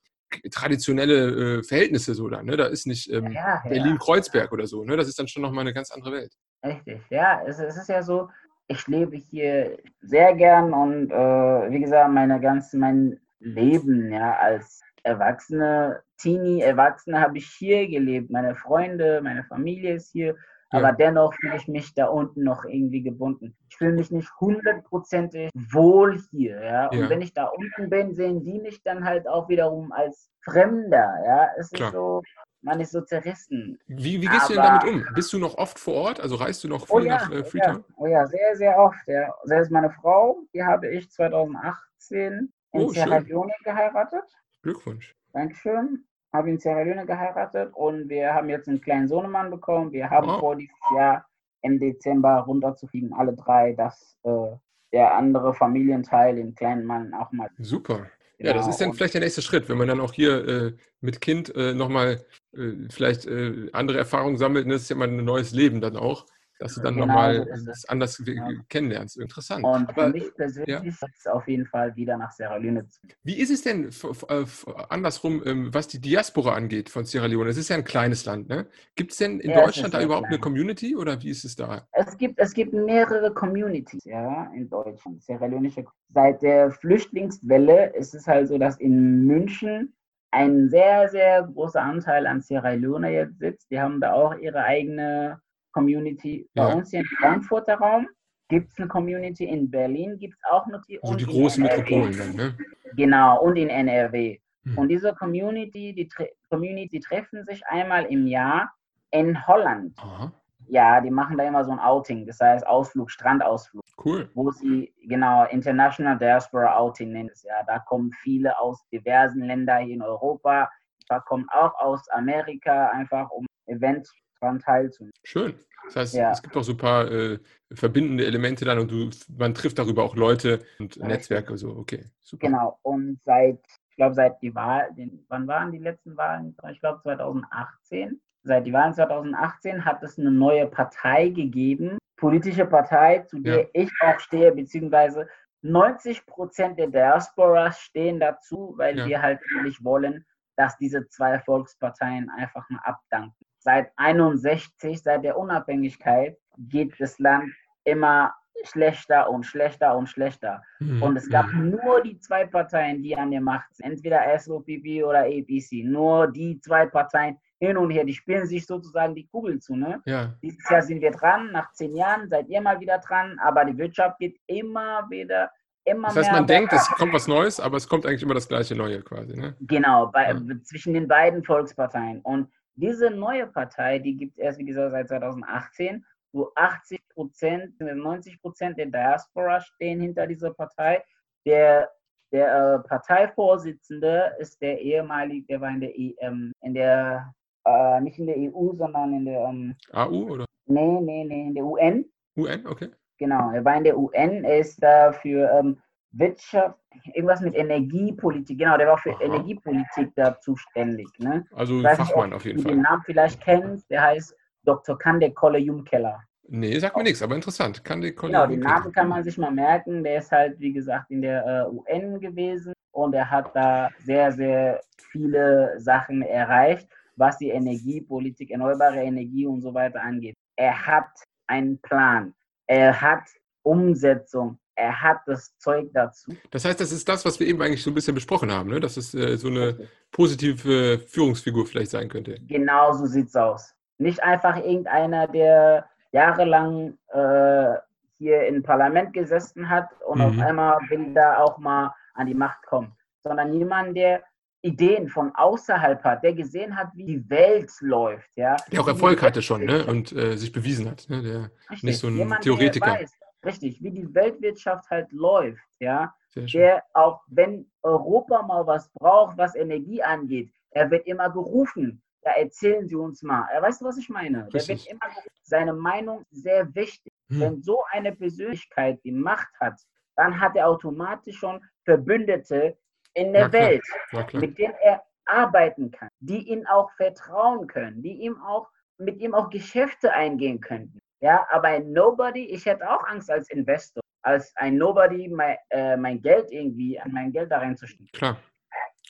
traditionelle 0.51 1.59
äh, 1.59 1.63
Verhältnisse 1.63 2.15
so 2.15 2.27
dann. 2.29 2.45
Ne? 2.45 2.57
Da 2.57 2.65
ist 2.65 2.87
nicht 2.87 3.11
ähm, 3.11 3.31
ja, 3.31 3.61
ja. 3.63 3.69
Berlin-Kreuzberg 3.69 4.51
oder 4.51 4.65
so. 4.65 4.83
Ne? 4.83 4.97
Das 4.97 5.07
ist 5.07 5.19
dann 5.19 5.27
schon 5.27 5.41
nochmal 5.41 5.61
eine 5.61 5.73
ganz 5.73 5.91
andere 5.91 6.13
Welt. 6.13 6.33
Richtig, 6.65 7.01
ja. 7.09 7.43
Es, 7.45 7.59
es, 7.59 7.77
ist 7.77 7.89
ja 7.89 8.01
so, 8.01 8.29
ich 8.73 8.87
lebe 8.87 9.15
hier 9.15 9.77
sehr 10.01 10.35
gern 10.35 10.73
und 10.73 11.11
äh, 11.11 11.71
wie 11.71 11.79
gesagt, 11.79 12.11
meine 12.11 12.39
ganze, 12.39 12.77
mein 12.77 13.19
Leben 13.39 14.11
ja, 14.11 14.35
als 14.37 14.81
Erwachsene, 15.03 16.01
Teenie, 16.17 16.61
Erwachsene 16.61 17.19
habe 17.19 17.37
ich 17.37 17.47
hier 17.47 17.87
gelebt. 17.87 18.29
Meine 18.29 18.55
Freunde, 18.55 19.21
meine 19.21 19.43
Familie 19.43 19.95
ist 19.95 20.11
hier. 20.11 20.35
Aber 20.73 20.91
dennoch 20.91 21.35
fühle 21.35 21.55
ich 21.57 21.67
mich 21.67 21.93
da 21.93 22.07
unten 22.07 22.43
noch 22.43 22.65
irgendwie 22.65 23.03
gebunden. 23.03 23.55
Ich 23.69 23.77
fühle 23.77 23.93
mich 23.93 24.09
nicht 24.09 24.31
hundertprozentig 24.39 25.51
wohl 25.71 26.17
hier, 26.31 26.63
ja. 26.63 26.87
Und 26.87 26.97
ja. 26.97 27.09
wenn 27.09 27.21
ich 27.21 27.31
da 27.31 27.45
unten 27.45 27.91
bin, 27.91 28.15
sehen 28.15 28.43
die 28.43 28.59
mich 28.59 28.81
dann 28.81 29.05
halt 29.05 29.27
auch 29.27 29.49
wiederum 29.49 29.91
als 29.91 30.31
Fremder, 30.41 31.13
ja. 31.27 31.49
Es 31.59 31.69
Klar. 31.69 31.89
ist 31.89 31.93
so, 31.93 32.23
man 32.63 32.79
ist 32.79 32.91
so 32.91 33.01
zerrissen. 33.01 33.79
Wie, 33.87 34.21
wie 34.21 34.27
gehst 34.27 34.45
Aber, 34.45 34.47
du 34.47 34.53
denn 34.53 34.63
damit 34.63 35.07
um? 35.09 35.13
Bist 35.13 35.31
du 35.33 35.37
noch 35.37 35.57
oft 35.57 35.77
vor 35.77 35.93
Ort? 35.95 36.19
Also 36.19 36.35
reist 36.35 36.63
du 36.63 36.67
noch 36.67 36.87
viel 36.87 36.95
oh 36.95 36.99
ja, 36.99 37.15
nach 37.15 37.31
äh, 37.31 37.43
Freetown? 37.43 37.83
Ja. 37.87 37.95
Oh 37.97 38.07
ja, 38.07 38.25
sehr, 38.27 38.55
sehr 38.55 38.77
oft. 38.77 39.07
Ja. 39.07 39.33
Selbst 39.43 39.71
meine 39.71 39.91
Frau, 39.91 40.39
die 40.53 40.63
habe 40.63 40.87
ich 40.87 41.09
2018 41.11 42.51
in 42.71 42.81
oh, 42.81 42.89
Sierra 42.89 43.17
Leone 43.17 43.53
geheiratet. 43.63 44.23
Glückwunsch. 44.61 45.15
Dankeschön 45.33 46.05
habe 46.33 46.49
in 46.49 46.59
Sierra 46.59 46.81
Leone 46.81 47.05
geheiratet 47.05 47.71
und 47.73 48.09
wir 48.09 48.33
haben 48.33 48.49
jetzt 48.49 48.67
einen 48.67 48.81
kleinen 48.81 49.07
Sohnemann 49.07 49.51
bekommen. 49.51 49.91
Wir 49.91 50.09
haben 50.09 50.29
oh. 50.29 50.39
vor, 50.39 50.55
dieses 50.55 50.75
Jahr 50.95 51.25
im 51.61 51.79
Dezember 51.79 52.39
runterzufliegen, 52.39 53.13
alle 53.13 53.33
drei, 53.33 53.73
dass 53.73 54.17
äh, 54.23 54.47
der 54.91 55.13
andere 55.15 55.53
Familienteil, 55.53 56.35
den 56.35 56.55
kleinen 56.55 56.85
Mann, 56.85 57.13
auch 57.13 57.31
mal. 57.31 57.49
Super. 57.59 58.07
Ja, 58.43 58.53
das 58.53 58.67
ist 58.67 58.77
dann 58.81 58.89
genau. 58.89 58.97
vielleicht 58.97 59.13
der 59.13 59.21
nächste 59.21 59.41
Schritt, 59.41 59.69
wenn 59.69 59.77
man 59.77 59.87
dann 59.87 60.01
auch 60.01 60.13
hier 60.13 60.47
äh, 60.47 60.73
mit 60.99 61.21
Kind 61.21 61.55
äh, 61.55 61.73
nochmal 61.73 62.25
äh, 62.53 62.71
vielleicht 62.89 63.25
äh, 63.25 63.69
andere 63.71 63.97
Erfahrungen 63.97 64.37
sammelt. 64.37 64.67
Ne? 64.67 64.73
Das 64.73 64.83
ist 64.83 64.89
ja 64.89 64.97
mal 64.97 65.07
ein 65.07 65.23
neues 65.23 65.51
Leben 65.51 65.79
dann 65.79 65.95
auch 65.95 66.25
dass 66.59 66.75
du 66.75 66.81
dann 66.81 66.95
genau, 66.95 67.07
nochmal 67.07 67.45
das 67.65 67.85
anders 67.85 68.21
ja. 68.25 68.47
kennenlernst. 68.69 69.17
Interessant. 69.17 69.63
Und 69.63 69.91
für 69.91 70.09
mich 70.09 70.33
persönlich 70.35 70.69
ja. 70.69 70.79
ist 70.79 71.03
es 71.17 71.27
auf 71.27 71.47
jeden 71.47 71.65
Fall 71.65 71.95
wieder 71.95 72.17
nach 72.17 72.31
Sierra 72.31 72.57
Leone 72.57 72.87
zu 72.87 73.01
Wie 73.23 73.39
ist 73.39 73.49
es 73.49 73.61
denn 73.63 73.89
äh, 74.29 74.45
andersrum, 74.89 75.41
ähm, 75.45 75.73
was 75.73 75.87
die 75.87 75.99
Diaspora 75.99 76.53
angeht 76.53 76.89
von 76.89 77.05
Sierra 77.05 77.25
Leone? 77.25 77.49
Es 77.49 77.57
ist 77.57 77.69
ja 77.69 77.75
ein 77.75 77.83
kleines 77.83 78.25
Land, 78.25 78.49
ne? 78.49 78.67
Gibt 78.95 79.11
es 79.11 79.17
denn 79.17 79.39
in 79.39 79.51
ja, 79.51 79.63
Deutschland 79.63 79.93
da 79.93 80.01
überhaupt 80.01 80.27
klein. 80.27 80.33
eine 80.33 80.41
Community 80.41 80.95
oder 80.95 81.21
wie 81.21 81.29
ist 81.29 81.43
es 81.43 81.55
da? 81.55 81.87
Es 81.91 82.17
gibt, 82.17 82.39
es 82.39 82.53
gibt 82.53 82.73
mehrere 82.73 83.33
Communities, 83.33 84.05
ja, 84.05 84.51
in 84.55 84.69
Deutschland. 84.69 85.23
Sierra 85.23 85.45
Leonische. 85.45 85.85
Seit 86.13 86.41
der 86.41 86.71
Flüchtlingswelle 86.71 87.95
ist 87.95 88.13
es 88.13 88.27
halt 88.27 88.47
so, 88.47 88.57
dass 88.57 88.79
in 88.79 89.25
München 89.25 89.93
ein 90.31 90.69
sehr, 90.69 91.09
sehr 91.09 91.43
großer 91.43 91.81
Anteil 91.81 92.25
an 92.25 92.41
Sierra 92.41 92.71
Leone 92.71 93.11
jetzt 93.11 93.39
sitzt. 93.39 93.69
Die 93.69 93.79
haben 93.79 94.01
da 94.01 94.13
auch 94.13 94.35
ihre 94.37 94.63
eigene 94.63 95.39
Community. 95.73 96.47
Bei 96.53 96.69
ja. 96.69 96.73
uns 96.73 96.91
hier 96.91 97.01
im 97.01 97.05
Frankfurter 97.19 97.75
Raum 97.75 98.07
gibt 98.49 98.71
es 98.71 98.77
eine 98.77 98.87
Community, 98.87 99.45
in 99.45 99.69
Berlin 99.69 100.17
gibt 100.17 100.35
es 100.35 100.51
auch 100.51 100.65
noch 100.67 100.81
die. 100.85 101.01
Also 101.03 101.15
die 101.15 101.25
großen 101.25 101.63
Metropolen 101.63 102.17
dann, 102.17 102.35
ne? 102.35 102.57
Genau, 102.95 103.41
und 103.41 103.55
in 103.55 103.69
NRW. 103.69 104.39
Hm. 104.63 104.77
Und 104.77 104.87
diese 104.89 105.13
Community, 105.13 105.93
die 105.93 106.07
Tre 106.07 106.29
Community 106.49 106.99
treffen 106.99 107.43
sich 107.43 107.65
einmal 107.67 108.05
im 108.05 108.27
Jahr 108.27 108.71
in 109.11 109.47
Holland. 109.47 109.97
Aha. 109.97 110.31
Ja, 110.67 111.01
die 111.01 111.09
machen 111.09 111.37
da 111.37 111.43
immer 111.43 111.65
so 111.65 111.71
ein 111.71 111.79
Outing, 111.79 112.25
das 112.25 112.39
heißt 112.39 112.65
Ausflug, 112.65 113.11
Strandausflug. 113.11 113.83
Cool. 114.03 114.29
Wo 114.33 114.51
sie, 114.51 114.93
genau, 115.07 115.45
International 115.45 116.17
Diaspora 116.17 116.77
Outing 116.77 117.11
nennen 117.11 117.29
es 117.31 117.43
ja. 117.43 117.63
Da 117.67 117.79
kommen 117.79 118.11
viele 118.21 118.57
aus 118.57 118.81
diversen 118.91 119.43
Ländern 119.43 119.83
hier 119.85 119.95
in 119.95 120.01
Europa. 120.01 120.69
Da 121.09 121.19
kommen 121.19 121.45
auch 121.51 121.73
aus 121.79 122.07
Amerika, 122.09 122.89
einfach 122.89 123.29
um 123.31 123.45
Events 123.65 124.13
daran 124.43 124.59
teilzunehmen. 124.59 125.13
Schön. 125.23 125.55
Das 125.85 125.95
heißt, 125.95 126.13
ja. 126.15 126.31
es 126.31 126.41
gibt 126.41 126.55
auch 126.55 126.63
so 126.63 126.73
ein 126.73 126.77
paar 126.77 127.11
äh, 127.11 127.39
verbindende 127.73 128.25
Elemente 128.25 128.65
dann 128.65 128.79
und 128.79 128.91
du, 128.91 129.09
man 129.37 129.53
trifft 129.53 129.79
darüber 129.79 130.03
auch 130.03 130.15
Leute 130.15 130.59
und 130.79 130.95
ja, 130.95 131.07
Netzwerke. 131.07 131.57
So, 131.57 131.71
okay, 131.71 132.05
super. 132.21 132.47
Genau. 132.47 132.79
Und 132.83 133.19
seit, 133.23 133.59
ich 133.89 133.95
glaube, 133.95 134.15
seit 134.15 134.41
die 134.41 134.55
Wahl, 134.55 134.93
den, 134.95 135.25
wann 135.27 135.47
waren 135.47 135.71
die 135.71 135.79
letzten 135.79 136.15
Wahlen? 136.15 136.55
Ich 136.71 136.79
glaube 136.79 137.01
2018. 137.03 138.21
Seit 138.45 138.65
die 138.65 138.73
Wahlen 138.73 138.93
2018 138.93 139.85
hat 139.85 140.03
es 140.03 140.19
eine 140.19 140.31
neue 140.31 140.67
Partei 140.67 141.29
gegeben, 141.29 141.97
politische 142.17 142.65
Partei, 142.65 143.19
zu 143.19 143.39
der 143.39 143.61
ja. 143.61 143.67
ich 143.73 143.89
auch 144.01 144.19
stehe, 144.19 144.51
beziehungsweise 144.51 145.27
90 145.61 146.25
Prozent 146.25 146.77
der 146.77 146.87
Diaspora 146.87 147.71
stehen 147.71 148.19
dazu, 148.19 148.73
weil 148.75 149.05
wir 149.05 149.21
halt 149.21 149.39
nicht 149.63 149.81
wollen, 149.81 150.25
dass 150.57 150.77
diese 150.77 151.07
zwei 151.07 151.39
Volksparteien 151.39 152.29
einfach 152.29 152.69
mal 152.69 152.81
abdanken 152.83 153.45
seit 153.63 153.91
61, 153.95 155.01
seit 155.01 155.23
der 155.23 155.37
Unabhängigkeit, 155.37 156.37
geht 156.57 156.93
das 156.99 157.17
Land 157.19 157.51
immer 157.85 158.33
schlechter 158.63 159.29
und 159.29 159.43
schlechter 159.43 159.95
und 159.97 160.07
schlechter. 160.07 160.61
Mhm. 160.79 161.01
Und 161.01 161.17
es 161.17 161.29
gab 161.29 161.47
mhm. 161.47 161.71
nur 161.71 162.01
die 162.01 162.17
zwei 162.19 162.45
Parteien, 162.45 163.01
die 163.01 163.15
an 163.17 163.31
der 163.31 163.41
Macht 163.41 163.73
sind, 163.75 163.91
entweder 163.91 164.21
SOPP 164.37 165.03
oder 165.03 165.21
APC. 165.21 165.83
Nur 165.83 166.27
die 166.27 166.59
zwei 166.59 166.85
Parteien 166.85 167.37
hin 167.59 167.77
und 167.77 167.89
her, 167.91 168.03
die 168.03 168.13
spielen 168.13 168.45
sich 168.45 168.65
sozusagen 168.65 169.15
die 169.15 169.27
Kugel 169.27 169.59
zu. 169.59 169.75
Ne? 169.75 170.01
Ja. 170.05 170.33
Dieses 170.41 170.69
Jahr 170.69 170.81
sind 170.81 171.01
wir 171.01 171.11
dran, 171.11 171.51
nach 171.51 171.71
zehn 171.71 171.95
Jahren 171.95 172.29
seid 172.29 172.47
ihr 172.49 172.61
mal 172.61 172.79
wieder 172.79 172.99
dran, 172.99 173.37
aber 173.39 173.65
die 173.65 173.77
Wirtschaft 173.77 174.19
geht 174.19 174.37
immer 174.47 175.07
wieder 175.09 175.49
immer 175.85 176.07
das 176.07 176.17
heißt, 176.17 176.31
man 176.31 176.47
denkt, 176.47 176.73
es 176.73 176.87
kommt 176.91 177.13
was 177.13 177.27
Neues, 177.27 177.59
aber 177.59 177.77
es 177.77 177.87
kommt 177.87 178.05
eigentlich 178.05 178.23
immer 178.23 178.33
das 178.33 178.47
gleiche 178.47 178.75
Neue 178.75 179.01
quasi. 179.01 179.35
Ne? 179.35 179.55
Genau, 179.61 180.07
bei, 180.07 180.31
ja. 180.31 180.39
zwischen 180.63 180.93
den 180.93 181.07
beiden 181.07 181.43
Volksparteien. 181.43 182.21
Und 182.21 182.49
diese 182.75 183.09
neue 183.09 183.47
Partei, 183.47 183.99
die 183.99 184.15
gibt 184.15 184.33
es 184.33 184.39
erst, 184.39 184.59
wie 184.59 184.65
gesagt, 184.65 184.91
seit 184.91 185.07
2018, 185.07 186.05
wo 186.33 186.51
80 186.55 186.99
Prozent, 187.09 187.79
90 187.79 188.41
Prozent 188.41 188.77
der 188.77 188.87
Diaspora 188.87 189.61
stehen 189.61 190.01
hinter 190.01 190.25
dieser 190.27 190.53
Partei. 190.53 191.03
Der, 191.45 191.91
der 192.31 192.47
äh, 192.83 192.87
Parteivorsitzende 192.87 194.33
ist 194.39 194.61
der 194.61 194.79
ehemalige, 194.79 195.45
der 195.45 195.61
war 195.61 195.69
in 195.69 195.81
der 195.81 195.97
EM, 195.97 196.51
in 196.61 196.73
der, 196.73 197.33
äh, 197.65 198.01
nicht 198.01 198.17
in 198.17 198.27
der 198.27 198.37
EU, 198.37 198.73
sondern 198.73 199.13
in 199.13 199.25
der 199.25 199.41
ähm, 199.41 199.75
AU 199.91 200.31
oder? 200.31 200.45
Nee, 200.65 200.99
nee, 201.01 201.23
nee, 201.25 201.47
in 201.47 201.53
der 201.53 201.65
UN. 201.65 202.05
UN, 202.35 202.65
okay. 202.65 202.89
Genau, 203.19 203.51
er 203.51 203.63
war 203.63 203.77
in 203.77 203.83
der 203.83 203.97
UN, 203.97 204.43
er 204.43 204.59
ist 204.59 204.81
da 204.81 205.11
für 205.11 205.49
ähm, 205.51 205.79
Wirtschaft, 206.13 206.77
irgendwas 207.13 207.41
mit 207.41 207.55
Energiepolitik, 207.55 208.59
genau, 208.59 208.77
der 208.77 208.87
war 208.87 208.97
für 208.97 209.11
Aha. 209.11 209.21
Energiepolitik 209.21 210.11
da 210.15 210.39
zuständig. 210.39 211.07
Ne? 211.17 211.45
Also 211.53 211.73
nicht, 211.73 211.89
Fachmann 211.95 212.33
auf 212.33 212.45
jeden 212.45 212.57
du 212.57 212.63
Fall. 212.63 212.73
den 212.73 212.81
Namen 212.81 213.01
vielleicht 213.05 213.41
kennst, 213.41 213.89
der 213.89 214.03
heißt 214.03 214.35
Dr. 214.63 214.97
Kande 214.97 215.31
Kolle 215.31 215.57
Jumkeller. 215.57 216.21
Nee, 216.47 216.77
sagt 216.77 216.95
mir 216.97 217.03
nichts, 217.03 217.21
aber 217.21 217.35
interessant. 217.35 217.83
Kann 217.83 218.01
die 218.01 218.13
Genau, 218.13 218.45
den 218.45 218.59
Namen 218.59 218.91
kann 218.91 219.07
man 219.07 219.23
sich 219.23 219.37
mal 219.37 219.51
merken. 219.51 220.03
Der 220.03 220.19
ist 220.19 220.31
halt, 220.31 220.59
wie 220.59 220.73
gesagt, 220.73 221.09
in 221.09 221.21
der 221.21 221.45
äh, 221.45 221.75
UN 221.75 222.19
gewesen 222.19 222.73
und 222.91 223.13
er 223.13 223.29
hat 223.29 223.55
da 223.55 223.89
sehr, 223.99 224.31
sehr 224.31 224.81
viele 225.11 225.79
Sachen 225.79 226.21
erreicht, 226.21 226.87
was 227.15 227.37
die 227.37 227.49
Energiepolitik, 227.49 228.51
erneuerbare 228.51 229.01
Energie 229.01 229.45
und 229.47 229.61
so 229.61 229.73
weiter 229.73 230.01
angeht. 230.01 230.35
Er 230.57 230.85
hat 230.85 231.09
einen 231.47 231.79
Plan, 231.79 232.33
er 232.67 233.01
hat 233.01 233.23
Umsetzung, 233.63 234.59
er 234.75 235.01
hat 235.01 235.19
das 235.27 235.57
Zeug 235.57 235.89
dazu. 235.93 236.35
Das 236.51 236.65
heißt, 236.65 236.79
das 236.79 236.91
ist 236.91 237.07
das, 237.07 237.25
was 237.25 237.39
wir 237.39 237.47
eben 237.47 237.61
eigentlich 237.61 237.83
so 237.83 237.91
ein 237.91 237.93
bisschen 237.93 238.15
besprochen 238.15 238.51
haben, 238.51 238.69
ne? 238.69 238.79
dass 238.79 238.97
es 238.97 239.13
äh, 239.13 239.37
so 239.37 239.47
eine 239.47 239.87
positive 240.11 240.99
Führungsfigur 240.99 241.65
vielleicht 241.65 241.91
sein 241.91 242.09
könnte. 242.09 242.35
Genau 242.47 242.93
so 242.93 243.05
sieht's 243.05 243.35
aus. 243.35 243.73
Nicht 243.97 244.21
einfach 244.23 244.57
irgendeiner, 244.57 245.27
der 245.27 245.85
jahrelang 246.11 246.97
äh, 247.09 247.75
hier 248.17 248.47
im 248.47 248.63
Parlament 248.63 249.13
gesessen 249.13 249.69
hat 249.69 249.89
und 250.07 250.19
Mhm. 250.19 250.25
auf 250.25 250.39
einmal 250.39 250.77
will 250.89 251.13
da 251.13 251.37
auch 251.37 251.57
mal 251.57 251.93
an 252.13 252.27
die 252.27 252.33
Macht 252.35 252.65
kommen, 252.65 252.91
sondern 253.21 253.53
jemand, 253.53 253.95
der 253.97 254.23
Ideen 254.61 255.09
von 255.09 255.31
außerhalb 255.35 256.01
hat, 256.03 256.23
der 256.23 256.33
gesehen 256.33 256.75
hat, 256.77 256.87
wie 256.95 257.03
die 257.03 257.29
Welt 257.29 257.69
läuft, 257.81 258.29
ja. 258.35 258.55
Der 258.71 258.79
auch 258.79 258.87
Erfolg 258.87 259.21
hatte 259.21 259.41
schon 259.41 259.65
ne? 259.65 259.85
und 259.85 260.13
äh, 260.13 260.37
sich 260.37 260.53
bewiesen 260.53 260.89
hat. 260.89 261.05
Ne? 261.09 261.21
Der, 261.21 261.51
Richtig. 261.69 261.83
nicht 261.83 261.99
so 261.99 262.07
ein 262.07 262.15
Jemand, 262.15 262.41
Theoretiker. 262.43 262.85
Der 262.85 263.01
weiß, 263.01 263.11
richtig, 263.45 263.81
wie 263.81 263.91
die 263.91 264.13
Weltwirtschaft 264.13 264.89
halt 264.89 265.11
läuft, 265.11 265.67
ja. 265.79 266.13
Der 266.35 266.83
auch, 266.93 267.21
wenn 267.27 267.69
Europa 267.83 268.41
mal 268.41 268.65
was 268.65 268.89
braucht, 268.93 269.37
was 269.37 269.55
Energie 269.55 270.01
angeht, 270.01 270.51
er 270.71 270.89
wird 270.89 271.05
immer 271.05 271.29
gerufen. 271.29 272.01
Ja, 272.25 272.31
erzählen 272.31 272.87
Sie 272.87 272.95
uns 272.95 273.21
mal. 273.21 273.47
Ja, 273.53 273.61
weißt 273.61 273.81
du, 273.81 273.85
was 273.85 273.97
ich 273.97 274.09
meine? 274.09 274.47
Der 274.51 274.67
wird 274.67 274.87
immer 274.87 275.07
gerufen. 275.09 275.29
Seine 275.43 275.73
Meinung 275.73 276.25
sehr 276.31 276.73
wichtig. 276.73 277.13
Hm. 277.29 277.39
Wenn 277.39 277.61
so 277.61 277.83
eine 277.91 278.15
Persönlichkeit 278.15 278.99
die 279.03 279.11
Macht 279.11 279.53
hat, 279.59 279.79
dann 280.15 280.39
hat 280.39 280.55
er 280.55 280.69
automatisch 280.69 281.37
schon 281.37 281.61
Verbündete 281.83 282.77
in 283.13 283.33
der 283.33 283.47
Na. 283.47 283.53
Welt, 283.53 283.83
klar. 284.09 284.27
mit 284.33 284.57
denen 284.57 284.75
er 284.81 285.03
arbeiten 285.25 285.91
kann, 285.91 286.09
die 286.19 286.49
ihm 286.49 286.65
auch 286.67 286.91
vertrauen 286.93 287.67
können, 287.67 288.01
die 288.01 288.21
ihm 288.21 288.41
auch 288.41 288.69
mit 288.97 289.19
ihm 289.19 289.33
auch 289.33 289.49
Geschäfte 289.49 290.13
eingehen 290.13 290.59
könnten. 290.61 290.99
Ja, 291.23 291.47
aber 291.51 291.69
ein 291.69 291.93
Nobody, 291.93 292.47
ich 292.47 292.65
hätte 292.65 292.89
auch 292.89 293.01
Angst 293.07 293.31
als 293.31 293.49
Investor, 293.49 294.03
als 294.23 294.53
ein 294.57 294.75
Nobody 294.75 295.29
mein, 295.29 295.55
äh, 295.69 295.95
mein 295.95 296.21
Geld 296.21 296.51
irgendwie, 296.51 296.99
an 296.99 297.13
mein 297.13 297.31
Geld 297.31 297.49
da 297.49 297.59
reinzustecken. 297.59 298.09
Klar. 298.11 298.37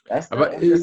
Weißt 0.07 0.31
du? 0.31 0.35
Aber 0.35 0.53
äh, 0.53 0.77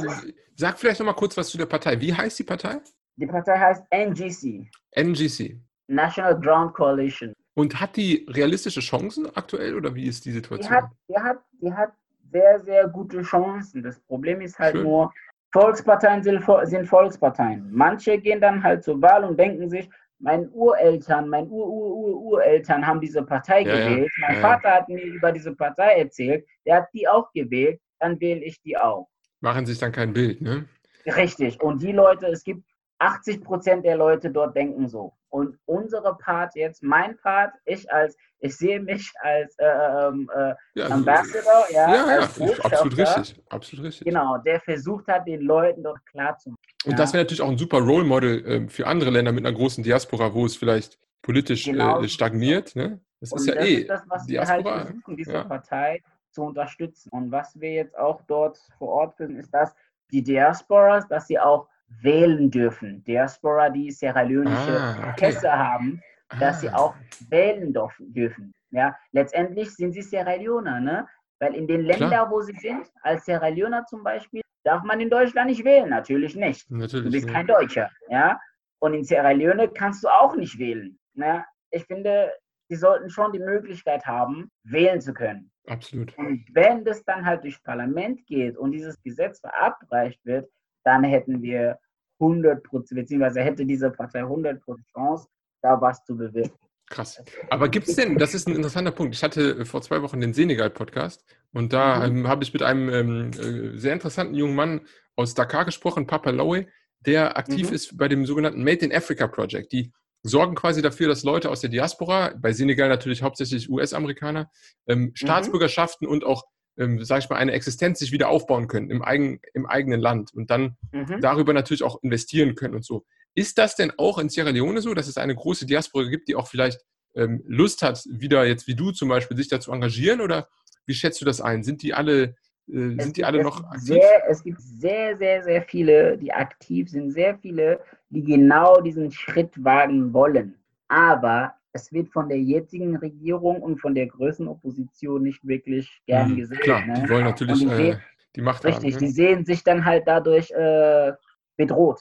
sag 0.57 0.77
vielleicht 0.77 0.99
noch 0.99 1.07
mal 1.07 1.13
kurz 1.13 1.37
was 1.37 1.51
zu 1.51 1.57
der 1.57 1.67
Partei. 1.67 2.01
Wie 2.01 2.13
heißt 2.13 2.41
die 2.41 2.45
Partei? 2.45 2.81
die 3.15 3.27
Partei 3.27 3.57
heißt 3.59 3.85
NGC, 3.93 4.69
NGC. 4.97 5.61
National 5.87 6.41
Ground 6.41 6.75
Coalition. 6.75 7.33
Und 7.55 7.81
hat 7.81 7.95
die 7.95 8.27
realistische 8.29 8.81
Chancen 8.81 9.29
aktuell 9.37 9.77
oder 9.77 9.95
wie 9.95 10.07
ist 10.07 10.25
die 10.25 10.31
Die 10.31 10.37
Situation? 10.37 10.71
hat, 10.71 10.91
die, 11.09 11.17
hat, 11.17 11.39
die 11.61 11.73
hat 11.73 11.93
sehr, 12.33 12.61
sehr 12.61 12.89
gute 12.89 13.23
Chancen. 13.23 13.85
Das 13.85 14.01
Problem 14.01 14.41
ist 14.41 14.59
halt 14.59 14.75
Schön. 14.75 14.85
nur, 14.85 15.13
Volksparteien 15.53 16.23
sind, 16.23 16.45
sind 16.65 16.87
Volksparteien. 16.87 17.69
Manche 17.73 18.19
gehen 18.19 18.41
dann 18.41 18.63
halt 18.63 18.85
zur 18.85 19.01
Wahl 19.03 19.25
und 19.25 19.39
denken 19.39 19.69
sich, 19.69 19.91
meine 20.21 20.49
Ureltern, 20.51 21.29
meine 21.29 21.49
Ur-Ur-Ur-Ureltern 21.49 22.87
haben 22.87 23.01
diese 23.01 23.23
Partei 23.23 23.63
Ja, 23.63 23.75
ja. 23.75 23.89
gewählt. 23.89 24.13
Mein 24.21 24.35
Ja, 24.37 24.41
ja. 24.41 24.49
Vater 24.49 24.71
hat 24.73 24.89
mir 24.89 25.03
über 25.03 25.33
diese 25.33 25.55
Partei 25.55 25.99
erzählt, 25.99 26.47
der 26.67 26.77
hat 26.77 26.89
die 26.95 27.09
auch 27.09 27.33
gewählt, 27.33 27.81
dann 27.99 28.21
wähle 28.21 28.43
ich 28.43 28.61
die 28.63 28.77
auch. 28.77 29.09
Machen 29.41 29.67
sich 29.67 29.79
dann 29.79 29.93
kein 29.93 30.13
Bild, 30.13 30.41
ne? 30.43 30.67
Richtig. 31.07 31.61
Und 31.63 31.83
die 31.83 31.93
Leute, 31.93 32.27
es 32.27 32.45
gibt 32.45 32.63
80 32.99 33.43
Prozent 33.43 33.85
der 33.85 33.97
Leute 33.97 34.31
dort 34.31 34.55
denken 34.55 34.87
so. 34.87 35.15
Und 35.31 35.59
unsere 35.65 36.17
Part 36.19 36.55
jetzt, 36.57 36.83
mein 36.83 37.17
Part, 37.19 37.53
ich 37.65 37.91
als, 37.93 38.17
ich 38.41 38.57
sehe 38.57 38.81
mich 38.81 39.11
als 39.23 39.57
äh, 39.59 39.65
ähm, 39.65 40.29
äh, 40.35 40.55
Ja, 40.75 40.87
Ambassador, 40.89 41.65
ja, 41.71 41.89
ja, 41.89 41.95
ja, 41.95 42.19
als 42.19 42.37
ist 42.37 42.65
absolut 42.65 42.99
richtig. 42.99 43.41
Absolut 43.49 43.87
richtig. 43.87 44.05
Genau, 44.07 44.39
der 44.39 44.61
versucht 44.61 45.07
hat, 45.07 45.27
den 45.29 45.43
Leuten 45.43 45.83
dort 45.85 46.05
klarzumachen. 46.07 46.59
Und 46.85 46.93
Ja. 46.93 46.97
das 46.99 47.13
wäre 47.13 47.23
natürlich 47.23 47.43
auch 47.43 47.49
ein 47.49 47.59
super 47.59 47.79
Role 47.79 48.05
Model 48.05 48.43
ähm, 48.47 48.69
für 48.69 48.87
andere 48.87 49.11
Länder 49.11 49.31
mit 49.33 49.47
einer 49.47 49.57
großen 49.57 49.85
Diaspora, 49.85 50.35
wo 50.35 50.45
es 50.47 50.57
vielleicht 50.57 50.99
politisch 51.23 51.65
Genau. 51.65 52.03
äh, 52.03 52.09
stagniert. 52.09 52.75
Ne? 52.75 53.01
Das 53.21 53.31
Und 53.33 53.39
ist 53.41 53.47
ja 53.47 53.55
das 53.55 53.65
eh 53.67 53.75
ist 53.75 53.91
das, 53.91 54.03
was 54.09 54.27
wir 54.27 54.41
halt 54.41 54.49
Diaspora. 54.65 54.85
versuchen, 54.87 55.17
diese 55.17 55.33
ja. 55.33 55.45
Partei 55.45 56.03
zu 56.33 56.43
unterstützen. 56.43 57.11
Und 57.13 57.31
was 57.31 57.59
wir 57.61 57.73
jetzt 57.73 57.97
auch 57.97 58.21
dort 58.27 58.59
vor 58.79 58.89
Ort 58.89 59.17
finden, 59.17 59.37
ist, 59.37 59.53
dass 59.55 59.75
die 60.11 60.23
Diasporas, 60.23 61.07
dass 61.07 61.27
sie 61.29 61.39
auch 61.39 61.69
wählen 62.03 62.51
dürfen. 62.51 63.05
Diaspora, 63.05 63.71
die 63.71 63.91
Sierra 63.91 64.23
Leoneische 64.23 64.81
Ah, 64.81 65.11
okay. 65.11 65.27
Pässe 65.33 65.53
haben, 65.53 66.01
dass 66.39 66.61
sie 66.61 66.69
Ah, 66.71 66.77
auch 66.77 66.95
wählen 67.29 67.73
dürfen. 67.73 68.13
dürfen. 68.13 68.53
Ja, 68.71 68.97
letztendlich 69.13 69.75
sind 69.75 69.93
sie 69.93 70.03
Sierra 70.03 70.35
Leoner, 70.35 70.81
ne? 70.81 71.07
Weil 71.41 71.55
in 71.55 71.67
den. 71.67 71.83
Ländern, 71.83 72.31
wo 72.31 72.41
sie 72.41 72.53
sind, 72.55 72.87
als 73.03 73.25
Sierra 73.25 73.49
Leoner 73.49 73.85
zum 73.87 74.05
Beispiel, 74.05 74.43
darf 74.65 74.83
man 74.85 75.01
in 75.01 75.11
Deutschland 75.11 75.49
nicht 75.51 75.65
wählen. 75.65 75.89
Natürlich 75.89 76.37
nicht. 76.37 76.71
Du 76.71 76.77
Natürlich. 76.77 77.11
bist 77.13 77.27
ne? 77.27 77.33
kein 77.33 77.47
Deutscher, 77.47 77.91
ja. 78.09 78.39
Und 78.79 78.95
in 78.95 79.05
Sierra 79.05 79.31
Leone 79.33 79.69
kannst 79.69 80.05
du 80.05 80.09
auch 80.09 80.37
nicht 80.37 80.59
wählen. 80.59 80.99
Ja? 81.15 81.45
Ich 81.71 81.85
finde, 81.87 82.31
sie 82.69 82.77
sollten 82.77 83.11
schon 83.11 83.33
die 83.33 83.39
Möglichkeit 83.39 84.07
haben, 84.07 84.51
wählen 84.65 85.01
zu 85.01 85.13
können. 85.13 85.51
Absolut. 85.67 86.17
Und 86.17 86.45
wenn 86.53 86.85
das 86.85 87.05
dann 87.05 87.25
halt 87.27 87.43
durchs 87.45 87.63
Parlament 87.63 88.25
geht 88.27 88.57
und 88.57 88.73
dieses 88.73 89.01
Gesetz 89.03 89.41
verabreicht 89.41 90.25
wird, 90.25 90.49
dann 90.85 91.05
hätten 91.05 91.43
wir 91.43 91.79
100 92.21 92.63
Prozent, 92.63 93.01
beziehungsweise 93.01 93.41
hätte 93.43 93.65
diese 93.65 93.91
Partei 93.91 94.21
100 94.21 94.61
Prozent 94.61 94.87
Chance, 94.93 95.29
da 95.63 95.81
was 95.81 96.05
zu 96.05 96.17
bewirken. 96.17 96.53
Krass. 96.89 97.23
Aber 97.51 97.69
gibt 97.69 97.87
es 97.89 97.95
denn, 97.97 98.19
das 98.19 98.35
ist 98.35 98.49
ein 98.49 98.57
interessanter 98.57 98.91
Punkt. 98.91 99.15
Ich 99.15 99.23
hatte 99.23 99.65
vor 99.65 99.81
zwei 99.81 100.03
Wochen 100.03 100.21
den 100.21 100.35
Senegal-Podcast 100.35 101.25
und 101.53 101.73
da 101.73 101.99
Mhm. 102.09 102.17
ähm, 102.19 102.29
habe 102.29 102.43
ich 102.43 102.53
mit 102.53 102.63
einem 102.63 102.89
ähm, 102.89 103.31
äh, 103.75 103.79
sehr 103.79 103.93
interessanten 103.93 104.35
jungen 104.35 104.57
Mann 104.57 104.81
aus 105.17 105.35
Dakar 105.35 105.65
gesprochen, 105.65 106.07
Papa 106.09 106.31
Lowe, 106.31 106.67
der 107.07 107.37
aktiv 107.39 107.69
Mhm. 107.69 107.75
ist 107.75 107.97
bei 107.97 108.09
dem 108.09 108.27
sogenannten 108.27 108.65
Made 108.65 108.85
in 108.85 108.93
Africa 108.93 109.29
Project. 109.29 109.71
Die 109.73 109.93
sorgen 110.23 110.55
quasi 110.57 110.83
dafür, 110.83 111.07
dass 111.09 111.23
Leute 111.23 111.49
aus 111.49 111.61
der 111.61 111.71
Diaspora, 111.71 112.35
bei 112.37 112.53
Senegal 112.53 112.89
natürlich 112.89 113.23
hauptsächlich 113.23 113.71
US-Amerikaner, 113.71 114.51
Mhm. 114.87 114.93
ähm, 114.93 115.13
Staatsbürgerschaften 115.15 116.07
und 116.09 116.25
auch, 116.25 116.43
ähm, 116.81 117.05
sag 117.05 117.19
ich 117.19 117.29
mal, 117.29 117.37
eine 117.37 117.53
Existenz 117.53 117.99
sich 117.99 118.11
wieder 118.11 118.29
aufbauen 118.29 118.67
können 118.67 118.91
im, 118.91 119.03
eigen, 119.03 119.41
im 119.55 119.67
eigenen 119.67 120.01
Land 120.01 120.35
und 120.35 120.51
dann 120.51 120.77
Mhm. 120.93 121.21
darüber 121.21 121.53
natürlich 121.53 121.83
auch 121.83 122.03
investieren 122.03 122.55
können 122.55 122.75
und 122.75 122.85
so. 122.85 123.05
Ist 123.35 123.59
das 123.59 123.77
denn 123.77 123.93
auch 123.97 124.19
in 124.19 124.29
Sierra 124.29 124.51
Leone 124.51 124.81
so, 124.81 124.93
dass 124.95 125.07
es 125.07 125.17
eine 125.17 125.35
große 125.35 125.67
Diaspora 125.67 126.09
gibt, 126.09 126.29
die 126.29 126.35
auch 126.35 126.49
vielleicht 126.49 126.81
ähm, 127.15 127.43
Lust 127.47 127.83
hat, 127.83 128.03
wieder 128.09 128.45
jetzt 128.45 128.67
wie 128.67 128.75
du 128.75 128.91
zum 128.91 129.09
Beispiel, 129.09 129.37
sich 129.37 129.49
da 129.49 129.61
zu 129.61 129.73
engagieren? 129.73 130.21
Oder 130.21 130.49
wie 130.87 130.95
schätzt 130.95 131.21
du 131.21 131.25
das 131.25 131.41
ein? 131.41 131.63
Sind 131.63 131.83
die 131.83 131.95
alle, 131.95 132.35
äh, 132.69 132.99
sind 132.99 133.17
die 133.17 133.25
alle 133.25 133.43
noch 133.43 133.63
aktiv? 133.65 134.03
Sehr, 134.03 134.29
es 134.29 134.43
gibt 134.43 134.61
sehr, 134.61 135.17
sehr, 135.17 135.45
sehr 135.45 135.63
viele, 135.63 136.19
die 136.19 136.33
aktiv 136.33 136.91
sind, 136.91 137.13
sehr 137.13 137.39
viele, 137.39 137.81
die 138.09 138.25
genau 138.25 138.81
diesen 138.81 139.13
Schritt 139.13 139.63
wagen 139.63 140.13
wollen. 140.13 140.57
Aber 140.89 141.55
es 141.73 141.93
wird 141.93 142.09
von 142.11 142.29
der 142.29 142.39
jetzigen 142.41 142.97
Regierung 142.97 143.63
und 143.63 143.81
von 143.81 143.95
der 143.95 144.07
größten 144.09 144.49
Opposition 144.49 145.23
nicht 145.23 145.47
wirklich 145.47 146.03
gern 146.07 146.31
Hm, 146.31 146.37
gesehen. 146.37 146.59
Klar, 146.61 146.85
ne? 146.87 147.03
die 147.05 147.11
wollen 147.11 147.25
natürlich 147.25 147.59
die 147.61 147.67
äh, 147.67 147.97
die 148.37 148.43
Macht 148.43 148.65
Richtig, 148.65 148.95
haben. 148.95 148.99
die 149.01 149.07
Ne? 149.07 149.13
sehen 149.13 149.45
sich 149.45 149.63
dann 149.65 149.85
halt 149.85 150.05
dadurch 150.07 150.51
äh, 150.53 151.13
bedroht. 151.57 152.01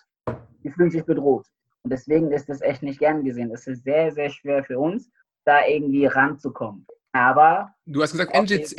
Die 0.64 0.70
fühlen 0.70 0.91
sich 0.91 1.04
bedroht. 1.04 1.46
Und 1.84 1.91
deswegen 1.94 2.32
ist 2.32 2.50
das 2.50 2.62
echt 2.62 2.84
nicht 2.84 3.00
gern 3.00 3.24
gesehen. 3.24 3.52
Es 3.52 3.66
ist 3.68 3.84
sehr, 3.84 4.12
sehr 4.12 4.30
schwer 4.30 4.64
für 4.64 4.78
uns, 4.78 5.10
da 5.46 5.66
irgendwie 5.66 6.06
ranzukommen. 6.06 6.86
Aber 7.14 7.74
Du 7.88 8.02
hast 8.04 8.12
gesagt. 8.12 8.36
NGC, 8.36 8.76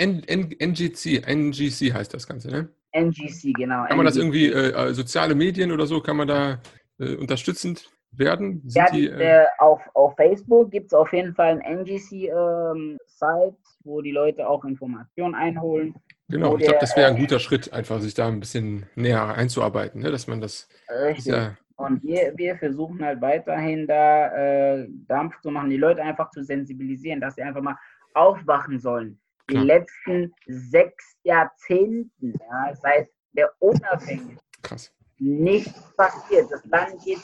NGC, 0.61 1.23
NGC 1.27 1.93
heißt 1.93 2.15
das 2.15 2.27
Ganze, 2.29 2.49
ne? 2.51 2.69
NGC, 2.93 3.53
genau. 3.53 3.85
Kann 3.87 3.97
man 3.97 4.07
das 4.07 4.17
NGC. 4.17 4.21
irgendwie, 4.23 4.47
äh, 4.53 4.91
äh, 4.91 4.95
soziale 4.95 5.35
Medien 5.35 5.73
oder 5.73 5.87
so, 5.87 6.01
kann 6.01 6.17
man 6.17 6.29
da 6.29 6.61
äh, 6.99 7.17
unterstützend 7.17 7.91
werden? 8.13 8.63
Sind 8.65 8.75
Ja, 8.75 8.91
die, 8.91 9.09
äh, 9.09 9.43
äh, 9.43 9.47
auf, 9.59 9.81
auf 9.95 10.15
Facebook 10.17 10.71
gibt 10.71 10.87
es 10.87 10.95
auf 10.95 11.13
jeden 11.13 11.35
Fall 11.35 11.61
ein 11.61 11.79
NGC-Site, 11.81 13.57
wo 13.85 14.01
die 14.01 14.11
Leute 14.11 14.49
auch 14.49 14.65
Informationen 14.65 15.35
einholen. 15.35 15.95
genau, 16.29 16.57
ich 16.57 16.65
glaube, 16.65 16.79
das 16.81 16.97
wäre 16.97 17.09
ein 17.09 17.17
äh, 17.17 17.21
guter 17.21 17.39
Schritt, 17.39 17.73
einfach 17.73 18.01
sich 18.01 18.15
da 18.15 18.29
ein 18.29 18.41
bisschen 18.41 18.87
näher 18.95 19.35
einzuarbeiten, 19.35 20.03
ne? 20.03 20.11
dass 20.11 20.27
man 20.27 20.41
das, 20.41 20.69
Richtig. 20.89 21.33
ja, 21.33 21.57
Und 21.77 22.03
wir, 22.03 22.33
wir 22.37 22.57
versuchen 22.57 23.05
halt 23.05 23.21
weiterhin 23.21 23.87
da 23.87 24.77
äh, 24.77 24.87
Dampf 25.09 25.41
zu 25.41 25.51
machen, 25.51 25.71
die 25.71 25.77
Leute 25.77 26.03
einfach 26.03 26.31
zu 26.31 26.43
sensibilisieren, 26.43 27.21
dass 27.21 27.37
sie 27.37 27.43
einfach 27.43 27.63
mal 27.63 27.77
aufwachen 28.15 28.79
sollen. 28.81 29.21
die 29.49 29.57
letzten 29.57 30.33
sechs 30.47 31.17
Jahrzehnten, 31.23 32.35
ja, 32.39 32.75
seit 32.75 33.09
der 33.33 33.51
Unabhängigkeit, 33.61 34.39
Krass. 34.63 34.93
Nichts 35.21 35.95
passiert. 35.97 36.51
Das 36.51 36.65
Land 36.67 36.99
geht 37.05 37.21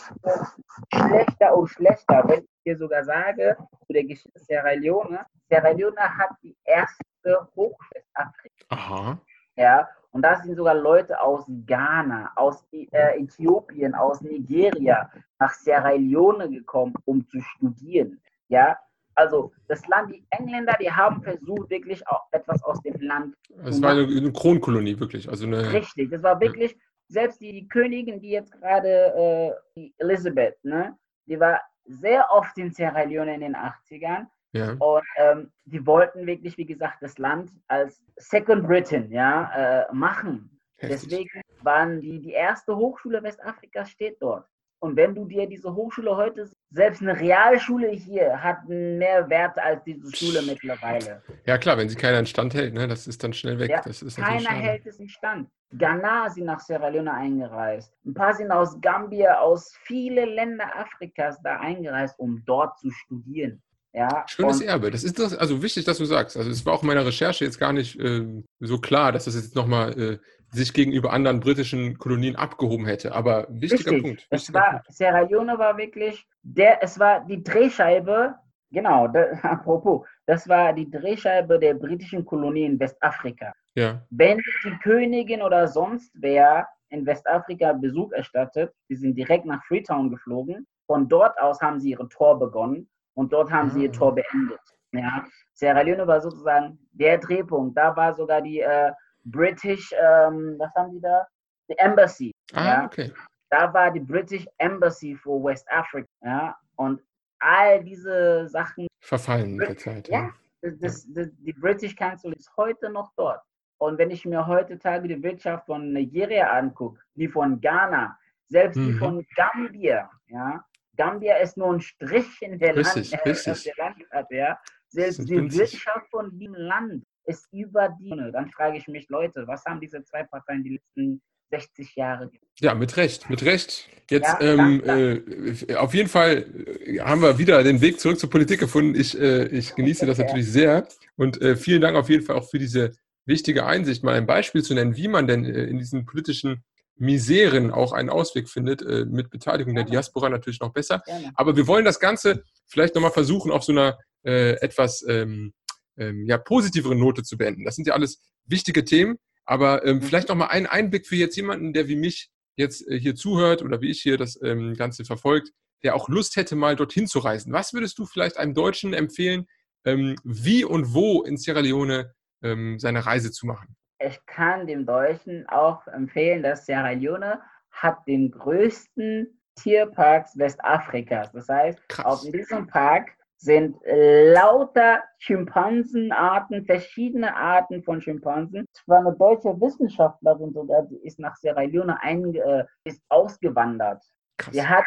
schlechter 0.95 1.57
und 1.57 1.69
schlechter. 1.69 2.23
Wenn 2.27 2.41
ich 2.41 2.63
dir 2.65 2.77
sogar 2.77 3.05
sage, 3.05 3.57
zu 3.87 3.93
der 3.93 4.05
Geschichte 4.05 4.39
Sierra 4.39 4.73
Leone, 4.73 5.25
Sierra 5.49 5.71
Leone 5.71 6.01
hat 6.01 6.31
die 6.43 6.57
erste 6.65 7.49
Hochwestafrika. 7.57 8.67
Aha. 8.69 9.19
Ja, 9.57 9.89
und 10.11 10.23
da 10.23 10.41
sind 10.41 10.57
sogar 10.57 10.75
Leute 10.75 11.21
aus 11.21 11.45
Ghana, 11.67 12.33
aus 12.37 12.65
äh, 12.73 13.19
Äthiopien, 13.19 13.95
aus 13.95 14.21
Nigeria 14.21 15.11
nach 15.39 15.53
Sierra 15.55 15.93
Leone 15.93 16.51
gekommen, 16.51 16.95
um 17.05 17.27
zu 17.29 17.41
studieren. 17.41 18.21
Ja, 18.49 18.79
also 19.15 19.53
das 19.69 19.87
Land, 19.89 20.13
die 20.13 20.25
Engländer, 20.31 20.77
die 20.81 20.91
haben 20.91 21.23
versucht, 21.23 21.71
wirklich 21.71 22.07
auch 22.09 22.27
etwas 22.33 22.63
aus 22.65 22.81
dem 22.83 23.01
Land 23.01 23.35
Es 23.65 23.81
war 23.81 23.93
eine, 23.93 24.07
eine 24.07 24.33
Kronkolonie, 24.33 24.99
wirklich. 25.01 25.29
Also 25.29 25.47
eine, 25.47 25.73
Richtig, 25.73 26.11
das 26.11 26.23
war 26.23 26.39
wirklich, 26.39 26.77
selbst 27.09 27.41
die, 27.41 27.53
die 27.53 27.69
Königin, 27.69 28.21
die 28.21 28.31
jetzt 28.31 28.53
gerade, 28.53 28.89
äh, 28.89 29.53
die 29.77 29.95
Elizabeth, 29.99 30.57
ne, 30.65 30.97
die 31.27 31.39
war 31.39 31.61
sehr 31.85 32.27
oft 32.31 32.57
in 32.59 32.73
Sierra 32.73 33.03
Leone 33.03 33.35
in 33.35 33.41
den 33.41 33.57
80ern 33.57 34.27
ja. 34.53 34.73
und 34.79 35.05
ähm, 35.17 35.53
die 35.65 35.87
wollten 35.87 36.27
wirklich, 36.27 36.57
wie 36.57 36.67
gesagt, 36.67 36.99
das 37.01 37.19
Land 37.19 37.53
als 37.69 38.03
Second 38.17 38.67
Britain, 38.67 39.11
ja, 39.11 39.85
äh, 39.89 39.95
machen. 39.95 40.61
Heftig. 40.79 41.01
Deswegen 41.01 41.41
waren 41.63 42.01
die, 42.01 42.21
die 42.21 42.33
erste 42.33 42.77
Hochschule 42.77 43.23
Westafrikas 43.23 43.91
steht 43.91 44.21
dort. 44.21 44.47
Und 44.79 44.97
wenn 44.97 45.15
du 45.15 45.25
dir 45.25 45.49
diese 45.49 45.75
Hochschule 45.75 46.17
heute, 46.17 46.49
selbst 46.71 47.01
eine 47.01 47.19
Realschule 47.19 47.89
hier 47.89 48.43
hat 48.43 48.69
mehr 48.69 49.29
Wert 49.31 49.59
als 49.59 49.83
diese 49.85 50.15
Schule 50.15 50.43
mittlerweile. 50.43 51.23
Ja, 51.47 51.57
klar, 51.57 51.79
wenn 51.79 51.89
sie 51.89 51.97
keiner 51.97 52.19
in 52.19 52.27
Stand 52.27 52.55
hält, 52.55 52.75
ne, 52.75 52.87
das 52.87 53.07
ist 53.07 53.25
dann 53.25 53.33
schnell 53.33 53.59
weg. 53.59 53.71
Ja, 53.71 53.81
das 53.83 54.03
ist 54.03 54.19
natürlich 54.19 54.45
Keiner 54.45 54.61
hält 54.61 54.87
es 54.87 55.01
in 55.01 55.09
Stand. 55.09 55.49
Ghana 55.73 56.31
sind 56.31 56.45
nach 56.45 56.61
Sierra 56.61 56.89
Leone 56.89 57.13
eingereist. 57.13 57.93
Ein 58.05 58.15
paar 58.15 58.35
sind 58.35 58.51
aus 58.51 58.81
Gambia, 58.81 59.41
aus 59.41 59.75
vielen 59.85 60.29
Ländern 60.29 60.71
Afrikas 60.71 61.41
da 61.43 61.59
eingereist, 61.59 62.19
um 62.19 62.43
dort 62.45 62.79
zu 62.79 62.91
studieren. 62.91 63.63
Ja, 63.97 64.27
Schönes 64.29 64.61
Erbe. 64.61 64.91
Das 64.91 65.05
ist 65.05 65.19
das, 65.19 65.35
also 65.35 65.63
wichtig, 65.63 65.87
dass 65.87 65.97
du 65.97 66.05
sagst. 66.05 66.37
Also 66.37 66.51
es 66.51 66.67
war 66.67 66.75
auch 66.75 66.83
in 66.83 66.89
meiner 66.89 67.07
Recherche 67.07 67.47
jetzt 67.47 67.59
gar 67.59 67.73
nicht 67.73 67.99
ähm, 67.99 68.45
so 68.61 68.79
klar, 68.79 69.11
dass 69.11 69.25
das 69.25 69.35
jetzt 69.35 69.57
nochmal 69.57 69.99
äh, 69.99 70.19
sich 70.53 70.73
gegenüber 70.73 71.13
anderen 71.13 71.41
britischen 71.41 71.99
Kolonien 71.99 72.37
abgehoben 72.37 72.87
hätte. 72.87 73.15
Aber 73.15 73.47
wichtiger 73.51 73.91
Richtig. 73.91 74.03
Punkt. 74.03 74.27
Es 74.31 74.41
Wichtiger 74.43 74.59
war, 74.59 74.71
Punkt. 74.71 74.93
Sierra 74.93 75.21
Leone 75.21 75.59
war 75.59 75.77
wirklich 75.77 76.27
der, 76.43 76.83
es 76.83 76.99
war 76.99 77.25
die 77.27 77.43
Drehscheibe, 77.43 78.35
genau, 78.71 79.09
da, 79.09 79.25
apropos, 79.43 80.07
das 80.27 80.49
war 80.49 80.73
die 80.73 80.91
Drehscheibe 80.91 81.59
der 81.59 81.75
britischen 81.75 82.25
Kolonie 82.25 82.65
in 82.65 82.81
Westafrika. 82.81 83.53
Ja. 83.75 84.03
Wenn 84.11 84.41
die 84.65 84.77
Königin 84.83 85.43
oder 85.43 85.69
sonst 85.69 86.11
wer 86.15 86.67
in 86.91 87.05
Westafrika 87.05 87.73
Besuch 87.73 88.13
erstattet, 88.13 88.73
die 88.89 88.97
sind 88.97 89.15
direkt 89.17 89.45
nach 89.45 89.63
Freetown 89.65 90.11
geflogen. 90.11 90.67
Von 90.87 91.09
dort 91.09 91.39
aus 91.41 91.61
haben 91.61 91.81
sie 91.81 91.91
ihre 91.91 92.09
Tor 92.09 92.39
begonnen 92.39 92.89
und 93.15 93.33
dort 93.33 93.51
haben 93.51 93.71
sie 93.71 93.85
ihr 93.85 93.91
Ah. 93.91 93.93
Tor 93.93 94.15
beendet. 94.15 94.61
Ja. 94.93 95.25
Sierra 95.53 95.81
Leone 95.81 96.07
war 96.07 96.21
sozusagen 96.21 96.79
der 96.93 97.19
Drehpunkt. 97.19 97.77
Da 97.77 97.95
war 97.97 98.15
sogar 98.15 98.41
die 98.41 98.61
äh, 98.61 98.93
British, 99.31 99.93
ähm, 99.93 100.57
was 100.59 100.73
haben 100.75 100.93
die 100.93 101.01
da? 101.01 101.27
Die 101.69 101.79
Embassy. 101.79 102.33
Ah, 102.53 102.65
ja. 102.65 102.85
okay. 102.87 103.13
Da 103.51 103.73
war 103.73 103.91
die 103.91 104.01
British 104.01 104.47
Embassy 104.59 105.15
for 105.17 105.43
West 105.43 105.67
Africa. 105.71 106.09
Ja. 106.23 106.57
Und 106.77 107.01
all 107.41 107.83
diese 107.85 108.49
Sachen 108.49 108.87
Verfallen 109.01 109.57
mit 109.57 109.69
der 109.69 109.77
Zeit. 109.77 110.09
ja, 110.09 110.31
das, 110.63 110.79
das, 110.79 111.07
das, 111.13 111.29
die 111.39 111.53
British 111.53 111.95
Council 111.97 112.33
ist 112.33 112.51
heute 112.57 112.91
noch 112.91 113.13
dort. 113.17 113.41
Und 113.79 113.99
wenn 113.99 114.11
ich 114.11 114.25
mir 114.25 114.47
heutzutage 114.47 115.07
die 115.07 115.23
Wirtschaft 115.23 115.67
von 115.67 115.93
Nigeria 115.93 116.51
angucke, 116.51 116.99
die 117.15 117.29
von 117.29 117.61
Ghana, 117.61 118.19
selbst 118.49 118.77
die 118.77 118.93
Mhm. 118.93 118.99
von 118.99 119.27
Gambia, 119.37 120.11
ja, 120.29 120.65
Gambia 120.97 121.37
ist 121.37 121.57
nur 121.59 121.75
ein 121.75 121.81
Strich 121.81 122.41
in 122.41 122.59
der, 122.59 122.75
Richtig, 122.77 123.11
Land, 123.11 123.27
äh, 123.27 123.29
richtig. 123.29 123.65
der 123.65 123.75
Landkarte, 123.77 124.35
ja. 124.35 124.59
Selbst 124.89 125.29
die 125.29 125.37
winzig. 125.37 125.59
Wirtschaft 125.61 126.09
von 126.11 126.31
diesem 126.39 126.55
Land 126.55 127.05
ist 127.27 127.47
über 127.53 127.95
die. 128.01 128.11
Dann 128.11 128.51
frage 128.51 128.79
ich 128.79 128.89
mich, 128.89 129.09
Leute, 129.09 129.47
was 129.47 129.65
haben 129.65 129.81
diese 129.81 130.03
zwei 130.05 130.25
Parteien 130.25 130.63
die 130.65 130.75
letzten 130.75 131.21
60 131.51 131.95
Jahre 131.97 132.27
gemacht? 132.29 132.41
Ja, 132.61 132.75
mit 132.75 132.97
Recht, 132.97 133.29
mit 133.29 133.45
Recht. 133.45 133.89
Jetzt 134.11 134.41
Ja, 134.41 134.41
ähm, 134.41 134.83
äh, 134.85 135.75
auf 135.75 135.95
jeden 135.95 136.09
Fall 136.09 136.47
äh, 136.85 137.01
haben 137.01 137.21
wir 137.23 137.39
wieder 137.39 137.63
den 137.63 137.81
Weg 137.81 138.01
zurück 138.01 138.19
zur 138.19 138.31
Politik 138.31 138.61
gefunden. 138.61 138.99
Ich, 138.99 139.19
äh, 139.19 139.47
ich 139.47 139.75
genieße 139.75 140.07
das 140.07 140.19
Ja. 140.19 140.25
natürlich 140.25 140.51
sehr 140.51 140.87
und 141.17 141.41
äh, 141.43 141.57
vielen 141.57 141.83
Dank 141.83 141.97
auf 141.97 142.09
jeden 142.09 142.25
Fall 142.25 142.37
auch 142.37 142.49
für 142.49 142.59
diese 142.59 142.93
wichtige 143.27 143.67
Einsicht, 143.67 144.05
mal 144.05 144.15
ein 144.15 144.27
Beispiel 144.27 144.63
zu 144.63 144.75
nennen, 144.75 144.97
wie 144.97 145.09
man 145.09 145.27
denn 145.27 145.45
äh, 145.45 145.65
in 145.65 145.79
diesen 145.79 146.07
politischen 146.07 146.65
Miseren 146.99 147.73
auch 147.73 147.93
einen 147.93 148.09
Ausweg 148.09 148.49
findet, 148.49 148.81
äh, 148.83 149.05
mit 149.05 149.29
Beteiligung 149.31 149.75
der. 149.75 149.85
Diaspora 149.85 150.31
natürlich 150.31 150.61
noch 150.61 150.73
besser. 150.73 151.03
Aber 151.35 151.55
wir 151.57 151.67
wollen 151.67 151.85
das 151.85 152.01
Ganze 152.01 152.45
vielleicht 152.67 152.95
nochmal 152.95 153.11
versuchen, 153.11 153.51
auf 153.53 153.65
so 153.65 153.73
einer 153.73 153.99
etwas 154.23 155.05
ähm, 155.09 155.53
ähm, 155.99 156.25
ja, 156.27 156.39
positiveren 156.39 156.99
Note 156.99 157.23
zu 157.23 157.37
beenden. 157.37 157.65
Das 157.65 157.77
sind 157.77 157.87
ja 157.87 157.95
alles 157.95 158.21
wichtige 158.45 158.85
Themen, 158.85 159.19
aber 159.45 159.85
ähm, 159.85 159.97
Mhm. 159.97 160.03
vielleicht 160.03 160.29
nochmal 160.29 160.49
einen 160.49 160.67
Einblick 160.67 161.07
für 161.07 161.17
jetzt 161.17 161.37
jemanden, 161.37 161.73
der 161.73 161.89
wie 161.89 161.97
mich 161.97 162.31
jetzt 162.57 162.89
äh, 162.89 162.99
hier 162.99 163.15
zuhört 163.15 163.63
oder 163.63 163.81
wie 163.81 163.91
ich 163.91 164.01
hier 164.03 164.17
das 164.17 164.41
ähm, 164.43 164.75
Ganze 164.75 165.05
verfolgt, 165.05 165.53
der 165.83 165.95
auch 165.95 166.09
Lust 166.09 166.37
hätte, 166.37 166.57
mal 166.57 166.77
dorthin 166.77 167.07
zu 167.07 167.19
reisen. 167.19 167.53
Was 167.53 167.73
würdest 167.73 167.99
du 167.99 168.07
vielleicht 168.07 168.37
einem 168.39 168.55
Deutschen 168.55 168.93
empfehlen, 168.95 169.47
ähm, 169.85 170.17
wie 170.25 170.65
und 170.65 170.95
wo 170.95 171.23
in 171.23 171.37
Sierra 171.37 171.61
Leone 171.61 172.15
ähm, 172.43 172.79
seine 172.79 173.05
Reise 173.07 173.31
zu 173.31 173.47
machen? 173.47 173.77
ich 173.99 174.25
kann 174.27 174.67
dem 174.67 174.85
Deutschen 174.85 175.49
auch 175.49 175.87
empfehlen, 175.87 176.43
dass 176.43 176.67
Sierra 176.67 176.91
Leone 176.91 177.41
hat 177.71 178.07
den 178.07 178.31
größten 178.31 179.41
Tierparks 179.57 180.37
Westafrikas. 180.37 181.33
Das 181.33 181.49
heißt, 181.49 181.79
auf 182.03 182.21
Krass. 182.21 182.31
diesem 182.31 182.67
Park 182.67 183.09
sind 183.39 183.77
lauter 183.85 185.03
Schimpansenarten, 185.19 186.65
verschiedene 186.65 187.35
Arten 187.37 187.83
von 187.83 188.01
Schimpansen. 188.01 188.65
Es 188.73 188.83
war 188.87 189.01
eine 189.01 189.15
deutsche 189.15 189.61
Wissenschaftlerin 189.61 190.53
sogar, 190.53 190.83
die 190.83 190.97
ist 191.07 191.19
nach 191.19 191.37
Sierra 191.37 191.63
Leone 191.63 192.01
einge 192.03 192.39
äh, 192.39 192.65
ist 192.85 193.03
ausgewandert. 193.09 194.03
Krass. 194.39 194.55
Sie 194.55 194.67
hat 194.67 194.85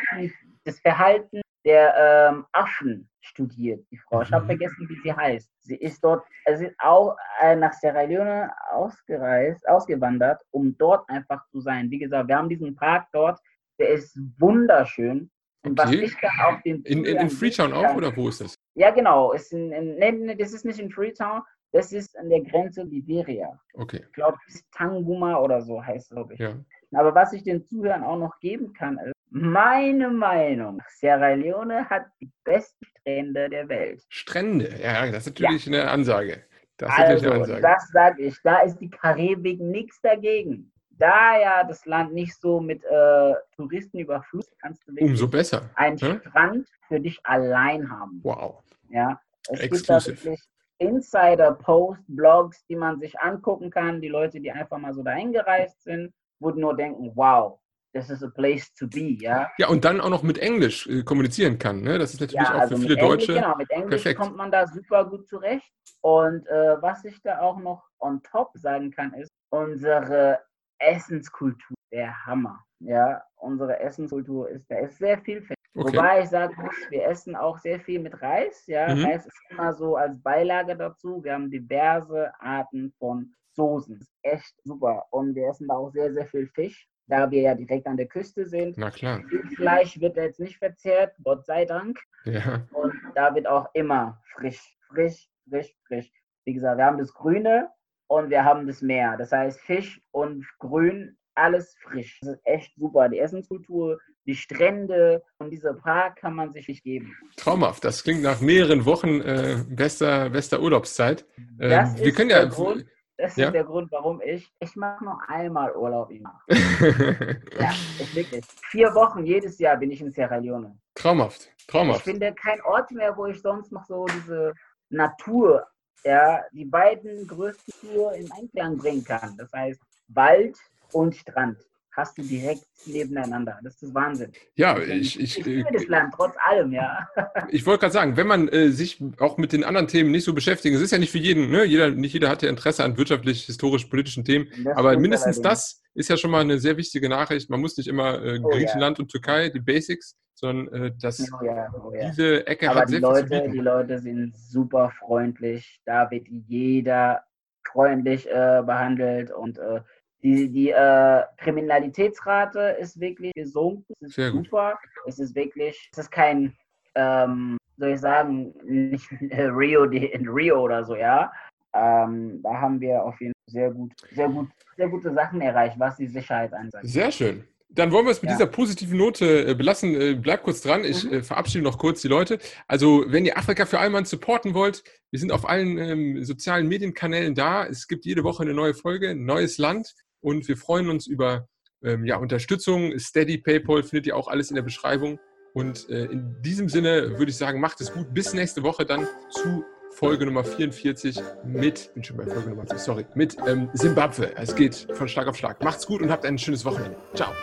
das 0.66 0.80
Verhalten 0.80 1.42
der 1.66 2.30
ähm, 2.32 2.46
Affen 2.54 3.10
studiert, 3.22 3.86
die 3.92 3.98
Frau. 3.98 4.22
Ich 4.22 4.32
habe 4.32 4.44
Mhm. 4.44 4.48
vergessen, 4.48 4.88
wie 4.90 5.00
sie 5.04 5.14
heißt. 5.14 5.50
Sie 5.60 5.76
ist 5.76 6.04
dort, 6.04 6.24
also 6.46 6.60
sie 6.60 6.68
ist 6.68 6.76
auch 6.80 7.18
äh, 7.42 7.56
nach 7.56 7.74
Sierra 7.74 8.04
Leone 8.04 8.52
ausgereist, 8.72 9.68
ausgewandert, 9.68 10.42
um 10.52 10.78
dort 10.78 11.08
einfach 11.10 11.46
zu 11.50 11.60
sein. 11.60 11.92
Wie 11.92 12.00
gesagt, 12.00 12.30
wir 12.30 12.38
haben 12.38 12.50
diesen 12.50 12.76
Park 12.76 13.08
dort, 13.12 13.40
der 13.78 13.90
ist 13.90 14.18
wunderschön. 14.40 15.30
Und 15.64 15.78
was 15.78 15.88
Okay. 15.88 16.04
ich 16.06 16.16
da 16.22 16.30
auch 16.48 16.62
den 16.62 16.82
In, 16.84 17.04
in, 17.06 17.18
in 17.18 17.30
Freetown 17.30 17.74
auch 17.74 17.96
oder 17.96 18.16
wo 18.16 18.30
ist 18.30 18.42
das? 18.42 18.56
Ja, 18.76 18.92
genau. 18.92 19.34
Ist 19.34 19.52
in, 19.52 19.72
in, 19.72 19.96
nee, 19.96 20.12
nee, 20.12 20.36
das 20.36 20.54
ist 20.54 20.64
nicht 20.66 20.80
in 20.80 20.90
Freetown, 20.90 21.42
das 21.74 21.92
ist 21.92 22.18
an 22.18 22.30
der 22.30 22.42
Grenze 22.42 22.84
Liberia. 22.84 23.60
Okay, 23.74 24.02
Ich 24.08 24.14
glaube, 24.14 24.38
Tanguma 24.76 25.38
oder 25.40 25.62
so 25.62 25.84
heißt 25.84 26.10
es, 26.12 26.16
glaube 26.16 26.34
ich. 26.34 26.40
ja. 26.40 26.56
Aber 26.94 27.14
was 27.14 27.34
ich 27.34 27.44
den 27.44 27.64
Zuhörern 27.68 28.04
auch 28.04 28.18
noch 28.18 28.40
geben 28.40 28.74
kann, 28.74 28.98
ist, 29.00 29.14
meine 29.30 30.10
Meinung, 30.10 30.82
Sierra 30.88 31.34
Leone 31.34 31.88
hat 31.88 32.06
die 32.20 32.32
besten 32.44 32.84
Strände 32.86 33.48
der 33.50 33.70
Welt. 33.70 34.04
Strände, 34.10 34.70
ja, 34.82 35.06
das 35.12 35.28
ist 35.28 35.40
natürlich 35.40 35.68
eine 35.68 35.88
Ansage. 35.88 36.44
Das 36.78 36.90
ist 36.90 37.00
Also, 37.00 37.32
Ansage. 37.32 37.62
das 37.62 37.88
sage 37.90 38.24
ich, 38.24 38.36
da 38.44 38.62
ist 38.62 38.78
die 38.80 38.90
Karibik 38.90 39.60
nichts 39.60 40.02
dagegen. 40.02 40.72
Da 41.00 41.40
ja 41.40 41.64
das 41.64 41.86
Land 41.86 42.14
nicht 42.14 42.36
so 42.40 42.60
mit 42.60 42.84
äh, 42.84 43.34
Touristen 43.56 44.00
überflutet, 44.00 44.52
kannst 44.62 44.84
du 44.88 44.92
wirklich 44.92 45.10
Umso 45.12 45.28
besser. 45.28 45.70
einen 45.76 45.96
ne? 45.98 46.22
Strand 46.28 46.68
für 46.88 47.00
dich 47.00 47.20
allein 47.24 47.90
haben. 47.90 48.20
Wow. 48.24 48.62
Ja, 48.90 49.20
es 49.50 49.62
gibt 49.62 49.90
da 49.90 49.96
Exclusive. 49.96 50.24
wirklich 50.26 50.44
Insider-Post, 50.80 52.02
Blogs, 52.08 52.66
die 52.68 52.76
man 52.76 53.00
sich 53.00 53.18
angucken 53.20 53.70
kann, 53.70 54.02
die 54.02 54.08
Leute, 54.10 54.40
die 54.40 54.52
einfach 54.52 54.78
mal 54.78 54.94
so 54.94 55.04
dahin 55.04 55.32
gereist 55.34 55.82
sind, 55.84 56.14
würden 56.40 56.62
nur 56.62 56.76
denken, 56.76 57.12
wow, 57.16 57.60
this 57.94 58.10
is 58.10 58.24
a 58.24 58.30
place 58.30 58.74
to 58.76 58.88
be, 58.88 59.18
ja. 59.22 59.50
Ja, 59.58 59.68
und 59.68 59.84
dann 59.86 60.00
auch 60.02 60.10
noch 60.10 60.24
mit 60.24 60.38
Englisch 60.38 60.88
äh, 60.88 61.04
kommunizieren 61.04 61.58
kann. 61.60 61.82
Ne? 61.82 61.98
Das 61.98 62.14
ist 62.14 62.22
natürlich 62.22 62.48
Ja, 62.48 62.56
auch 62.56 62.60
also 62.62 62.76
für 62.76 62.82
viele 62.84 62.96
Englisch, 62.98 63.26
Deutsche. 63.28 63.34
genau, 63.34 63.56
mit 63.58 63.70
Englisch 63.72 64.04
perfekt. 64.04 64.20
kommt 64.20 64.36
man 64.38 64.52
da 64.52 64.68
super 64.68 65.06
gut 65.06 65.28
zurecht. 65.28 65.70
Und 66.02 66.48
äh, 66.48 66.82
was 66.82 67.04
ich 67.04 67.22
da 67.24 67.40
auch 67.40 67.58
noch 67.58 67.84
on 68.00 68.22
top 68.24 68.52
sagen 68.56 68.92
kann, 68.92 69.14
ist 69.14 69.32
unsere 69.50 70.40
Essenskultur, 70.80 71.76
der 71.92 72.26
Hammer. 72.26 72.64
Ja, 72.80 73.22
unsere 73.36 73.80
Essenskultur 73.80 74.50
ist, 74.50 74.70
da 74.72 74.78
ist 74.80 74.98
sehr 74.98 75.18
vielfältig. 75.20 75.56
Okay. 75.76 75.96
Wobei 75.98 76.22
ich 76.24 76.30
sagen 76.30 76.56
muss, 76.62 76.76
wir 76.90 77.06
essen 77.06 77.36
auch 77.36 77.58
sehr 77.60 77.80
viel 77.80 78.00
mit 78.00 78.20
Reis. 78.22 78.66
Ja, 78.68 78.94
Mhm. 78.94 79.06
Reis 79.06 79.26
ist 79.26 79.40
immer 79.50 79.74
so 79.74 79.96
als 79.98 80.20
Beilage 80.22 80.76
dazu. 80.76 81.24
Wir 81.24 81.34
haben 81.34 81.52
diverse 81.52 82.32
Arten 82.40 82.92
von 82.98 83.34
Soßen. 83.56 84.00
Echt 84.24 84.54
super. 84.64 85.06
Und 85.12 85.36
wir 85.36 85.48
essen 85.50 85.68
da 85.68 85.76
auch 85.76 85.92
sehr, 85.92 86.12
sehr 86.14 86.26
viel 86.26 86.48
Fisch, 86.48 86.88
da 87.08 87.30
wir 87.30 87.42
ja 87.42 87.56
direkt 87.56 87.86
an 87.88 87.98
der 87.98 88.08
Küste 88.08 88.46
sind. 88.46 88.78
Na 88.78 88.90
klar. 88.90 89.22
Fleisch 89.56 90.00
wird 90.00 90.16
jetzt 90.18 90.40
nicht 90.40 90.58
verzehrt, 90.58 91.16
Gott 91.24 91.46
sei 91.46 91.66
Dank. 91.66 92.00
Ja. 92.26 92.66
Und 92.72 92.94
da 93.16 93.34
wird 93.36 93.48
auch 93.48 93.68
immer 93.74 94.22
frisch, 94.36 94.76
frisch, 94.88 95.30
frisch, 95.50 95.76
frisch. 95.88 96.12
wie 96.46 96.54
gesagt, 96.54 96.78
wir 96.78 96.86
haben 96.86 96.98
das 96.98 97.14
Grüne 97.14 97.70
und 98.10 98.30
wir 98.30 98.44
haben 98.44 98.68
das 98.68 98.82
Meer. 98.82 99.16
Das 99.18 99.32
heißt 99.32 99.62
Fisch 99.62 100.02
und 100.12 100.46
Grün, 100.58 101.16
alles 101.36 101.76
frisch. 101.84 102.20
Das 102.22 102.32
ist 102.32 102.42
echt 102.46 102.76
super. 102.76 103.08
Die 103.08 103.20
Essenskultur, 103.20 104.00
die 104.26 104.36
Strände 104.36 105.24
und 105.38 105.52
dieser 105.52 105.74
Park 105.74 106.18
kann 106.18 106.34
man 106.34 106.52
sich 106.52 106.68
nicht 106.68 106.84
geben. 106.84 107.16
Traumhaft. 107.38 107.84
Das 107.86 108.04
klingt 108.04 108.24
nach 108.24 108.42
mehreren 108.42 108.86
Wochen 108.86 109.22
äh, 109.22 109.64
bester, 109.70 110.30
bester 110.30 110.60
Urlaubszeit. 110.60 111.26
Äh, 111.60 111.70
das 111.70 111.98
wir 111.98 112.12
können 112.12 112.32
ja. 112.32 112.46
Grund, 112.46 112.86
das 113.18 113.36
ja? 113.36 113.48
ist 113.48 113.54
der 113.54 113.64
Grund, 113.64 113.92
warum 113.92 114.22
ich, 114.22 114.52
ich 114.60 114.76
mache 114.76 115.04
noch 115.04 115.20
einmal 115.28 115.76
Urlaub 115.76 116.10
im 116.10 116.24
Jahr. 116.24 116.42
ja, 116.50 117.72
ich 118.00 118.16
wirklich. 118.16 118.46
Vier 118.70 118.94
Wochen 118.96 119.26
jedes 119.26 119.60
Jahr 119.60 119.78
bin 119.78 119.92
ich 119.92 120.02
in 120.02 120.12
Sierra 120.12 120.38
Leone. 120.38 120.78
Traumhaft, 120.96 121.50
traumhaft. 121.68 122.00
Ich 122.00 122.04
finde 122.06 122.34
kein 122.34 122.62
Ort 122.62 122.92
mehr, 122.92 123.16
wo 123.16 123.28
ich 123.28 123.40
sonst 123.42 123.72
noch 123.72 123.86
so 123.86 124.06
diese 124.06 124.54
Natur, 124.90 125.68
ja, 126.04 126.44
die 126.52 126.66
beiden 126.66 127.28
größten 127.28 127.74
Tiere 127.82 128.18
in 128.18 128.32
Einklang 128.32 128.78
bringen 128.78 129.04
kann. 129.04 129.36
Das 129.38 129.52
heißt 129.52 129.82
Wald 130.08 130.58
und 130.92 131.16
Strand 131.16 131.58
hast 132.00 132.18
du 132.18 132.22
direkt 132.22 132.64
nebeneinander. 132.86 133.60
Das 133.64 133.82
ist 133.82 133.94
Wahnsinn. 133.94 134.32
Ja, 134.56 134.78
ich, 134.80 135.20
ich, 135.20 135.40
ich 135.40 135.46
liebe 135.46 135.70
das 135.72 135.88
Land, 135.88 136.14
trotz 136.16 136.36
allem, 136.46 136.72
ja. 136.72 137.08
ich 137.50 137.66
wollte 137.66 137.82
gerade 137.82 137.94
sagen, 137.94 138.18
wenn 138.18 138.28
man 138.28 138.48
äh, 138.48 138.70
sich 138.70 139.04
auch 139.20 139.38
mit 139.38 139.52
den 139.52 139.64
anderen 139.64 139.88
Themen 139.88 140.12
nicht 140.12 140.24
so 140.24 140.34
beschäftigt, 140.34 140.76
es 140.76 140.82
ist 140.82 140.92
ja 140.92 140.98
nicht 140.98 141.12
für 141.12 141.18
jeden, 141.18 141.50
ne? 141.50 141.66
jeder, 141.66 141.90
nicht 141.90 142.14
jeder 142.14 142.30
hat 142.30 142.42
ja 142.42 142.50
Interesse 142.50 142.84
an 142.84 142.98
wirtschaftlich, 142.98 143.46
historisch, 143.46 143.86
politischen 143.86 144.24
Themen, 144.24 144.48
das 144.64 144.78
aber 144.78 144.98
mindestens 144.98 145.42
das 145.42 145.82
ist 145.94 146.10
ja 146.10 146.18
schon 146.18 146.32
mal 146.32 146.42
eine 146.42 146.60
sehr 146.60 146.78
wichtige 146.78 147.10
Nachricht. 147.10 147.50
Man 147.50 147.60
muss 147.60 147.76
nicht 147.76 147.88
immer 147.88 148.24
äh, 148.24 148.40
oh, 148.42 148.50
Griechenland 148.50 148.98
ja. 148.98 149.04
und 149.04 149.10
Türkei, 149.10 149.50
die 149.50 149.60
Basics, 149.60 150.16
sondern 150.40 150.74
äh, 150.74 150.92
dass 151.02 151.20
oh, 151.20 151.46
ja, 151.46 151.70
oh, 151.74 151.94
ja. 151.94 152.10
diese 152.10 152.48
Ecke 152.48 152.70
aber 152.70 152.82
hat 152.82 152.90
die 152.90 152.94
sehr 152.94 153.02
Leute, 153.02 153.28
viel 153.28 153.52
Die 153.52 153.60
Leute 153.60 154.00
sind 154.00 154.38
super 154.38 154.92
freundlich, 155.00 155.82
da 155.86 156.10
wird 156.10 156.28
jeder 156.48 157.24
freundlich 157.68 158.28
äh, 158.30 158.64
behandelt 158.66 159.32
und 159.32 159.58
äh, 159.58 159.82
die, 160.24 160.50
die 160.50 160.70
äh, 160.70 161.24
Kriminalitätsrate 161.38 162.78
ist 162.80 163.00
wirklich 163.00 163.34
gesunken. 163.34 163.94
Es 164.02 164.10
ist 164.10 164.16
Sehr 164.16 164.32
super. 164.32 164.72
Gut. 164.72 164.90
Es 165.08 165.20
ist 165.20 165.36
wirklich, 165.36 165.90
es 165.94 165.98
ist 165.98 166.12
kein, 166.12 166.56
ähm, 166.96 167.58
soll 167.78 167.90
ich 167.90 168.02
sagen, 168.02 168.54
nicht 168.64 169.10
Rio 169.32 169.84
in 169.84 170.28
Rio 170.28 170.62
oder 170.62 170.84
so, 170.84 170.96
ja. 170.96 171.32
Ähm, 171.74 172.42
da 172.42 172.60
haben 172.60 172.82
wir 172.82 173.04
auf 173.04 173.20
jeden 173.22 173.34
Fall 173.34 173.54
sehr 173.54 173.72
gut, 173.72 173.94
sehr 174.12 174.28
gut, 174.28 174.50
sehr 174.76 174.90
gute 174.90 175.14
Sachen 175.14 175.40
erreicht, 175.42 175.80
was 175.80 175.98
die 175.98 176.08
Sicherheit 176.08 176.54
angeht. 176.54 176.82
Sehr 176.84 177.12
schön. 177.12 177.44
Dann 177.72 177.92
wollen 177.92 178.06
wir 178.06 178.12
es 178.12 178.22
mit 178.22 178.32
ja. 178.32 178.38
dieser 178.38 178.48
positiven 178.48 178.98
Note 178.98 179.48
äh, 179.48 179.54
belassen. 179.54 179.94
Äh, 180.00 180.16
bleib 180.16 180.44
kurz 180.44 180.62
dran. 180.62 180.84
Ich 180.84 181.04
mhm. 181.04 181.14
äh, 181.14 181.24
verabschiede 181.24 181.64
noch 181.64 181.78
kurz 181.78 182.02
die 182.02 182.08
Leute. 182.08 182.40
Also, 182.68 183.06
wenn 183.08 183.26
ihr 183.26 183.38
Afrika 183.38 183.66
für 183.66 183.80
Allmann 183.80 184.06
supporten 184.06 184.56
wollt, 184.56 184.84
wir 185.12 185.20
sind 185.20 185.32
auf 185.32 185.48
allen 185.48 185.78
ähm, 185.78 186.24
sozialen 186.24 186.68
Medienkanälen 186.68 187.36
da. 187.36 187.66
Es 187.66 187.88
gibt 187.88 188.06
jede 188.06 188.24
Woche 188.24 188.44
eine 188.44 188.54
neue 188.54 188.74
Folge, 188.74 189.10
ein 189.10 189.24
neues 189.26 189.60
Land 189.60 189.94
und 190.22 190.48
wir 190.48 190.58
freuen 190.58 190.90
uns 190.90 191.06
über 191.06 191.48
ähm, 191.84 192.06
ja, 192.06 192.18
Unterstützung. 192.18 192.98
Steady, 192.98 193.38
PayPal 193.38 193.84
findet 193.84 194.08
ihr 194.08 194.16
auch 194.16 194.28
alles 194.28 194.50
in 194.50 194.56
der 194.56 194.64
Beschreibung. 194.64 195.20
Und 195.54 195.90
äh, 195.90 196.06
in 196.06 196.42
diesem 196.42 196.70
Sinne 196.70 197.18
würde 197.18 197.32
ich 197.32 197.38
sagen, 197.38 197.60
macht 197.60 197.82
es 197.82 197.92
gut. 197.92 198.14
Bis 198.14 198.34
nächste 198.34 198.64
Woche 198.64 198.86
dann 198.86 199.08
zu 199.30 199.64
Folge 199.92 200.26
Nummer 200.26 200.44
44 200.44 201.20
mit, 201.46 201.94
bin 201.94 202.04
schon 202.04 202.18
bei 202.18 202.26
Folge 202.26 202.50
Nummer, 202.50 202.66
sorry, 202.78 203.06
mit 203.16 203.36
ähm, 203.48 203.70
Zimbabwe. 203.76 204.36
Es 204.38 204.56
geht 204.56 204.88
von 204.94 205.08
Schlag 205.08 205.28
auf 205.28 205.36
Schlag. 205.36 205.64
Macht's 205.64 205.88
gut 205.88 206.02
und 206.02 206.12
habt 206.12 206.26
ein 206.26 206.38
schönes 206.38 206.64
Wochenende. 206.66 206.96
Ciao. 207.16 207.34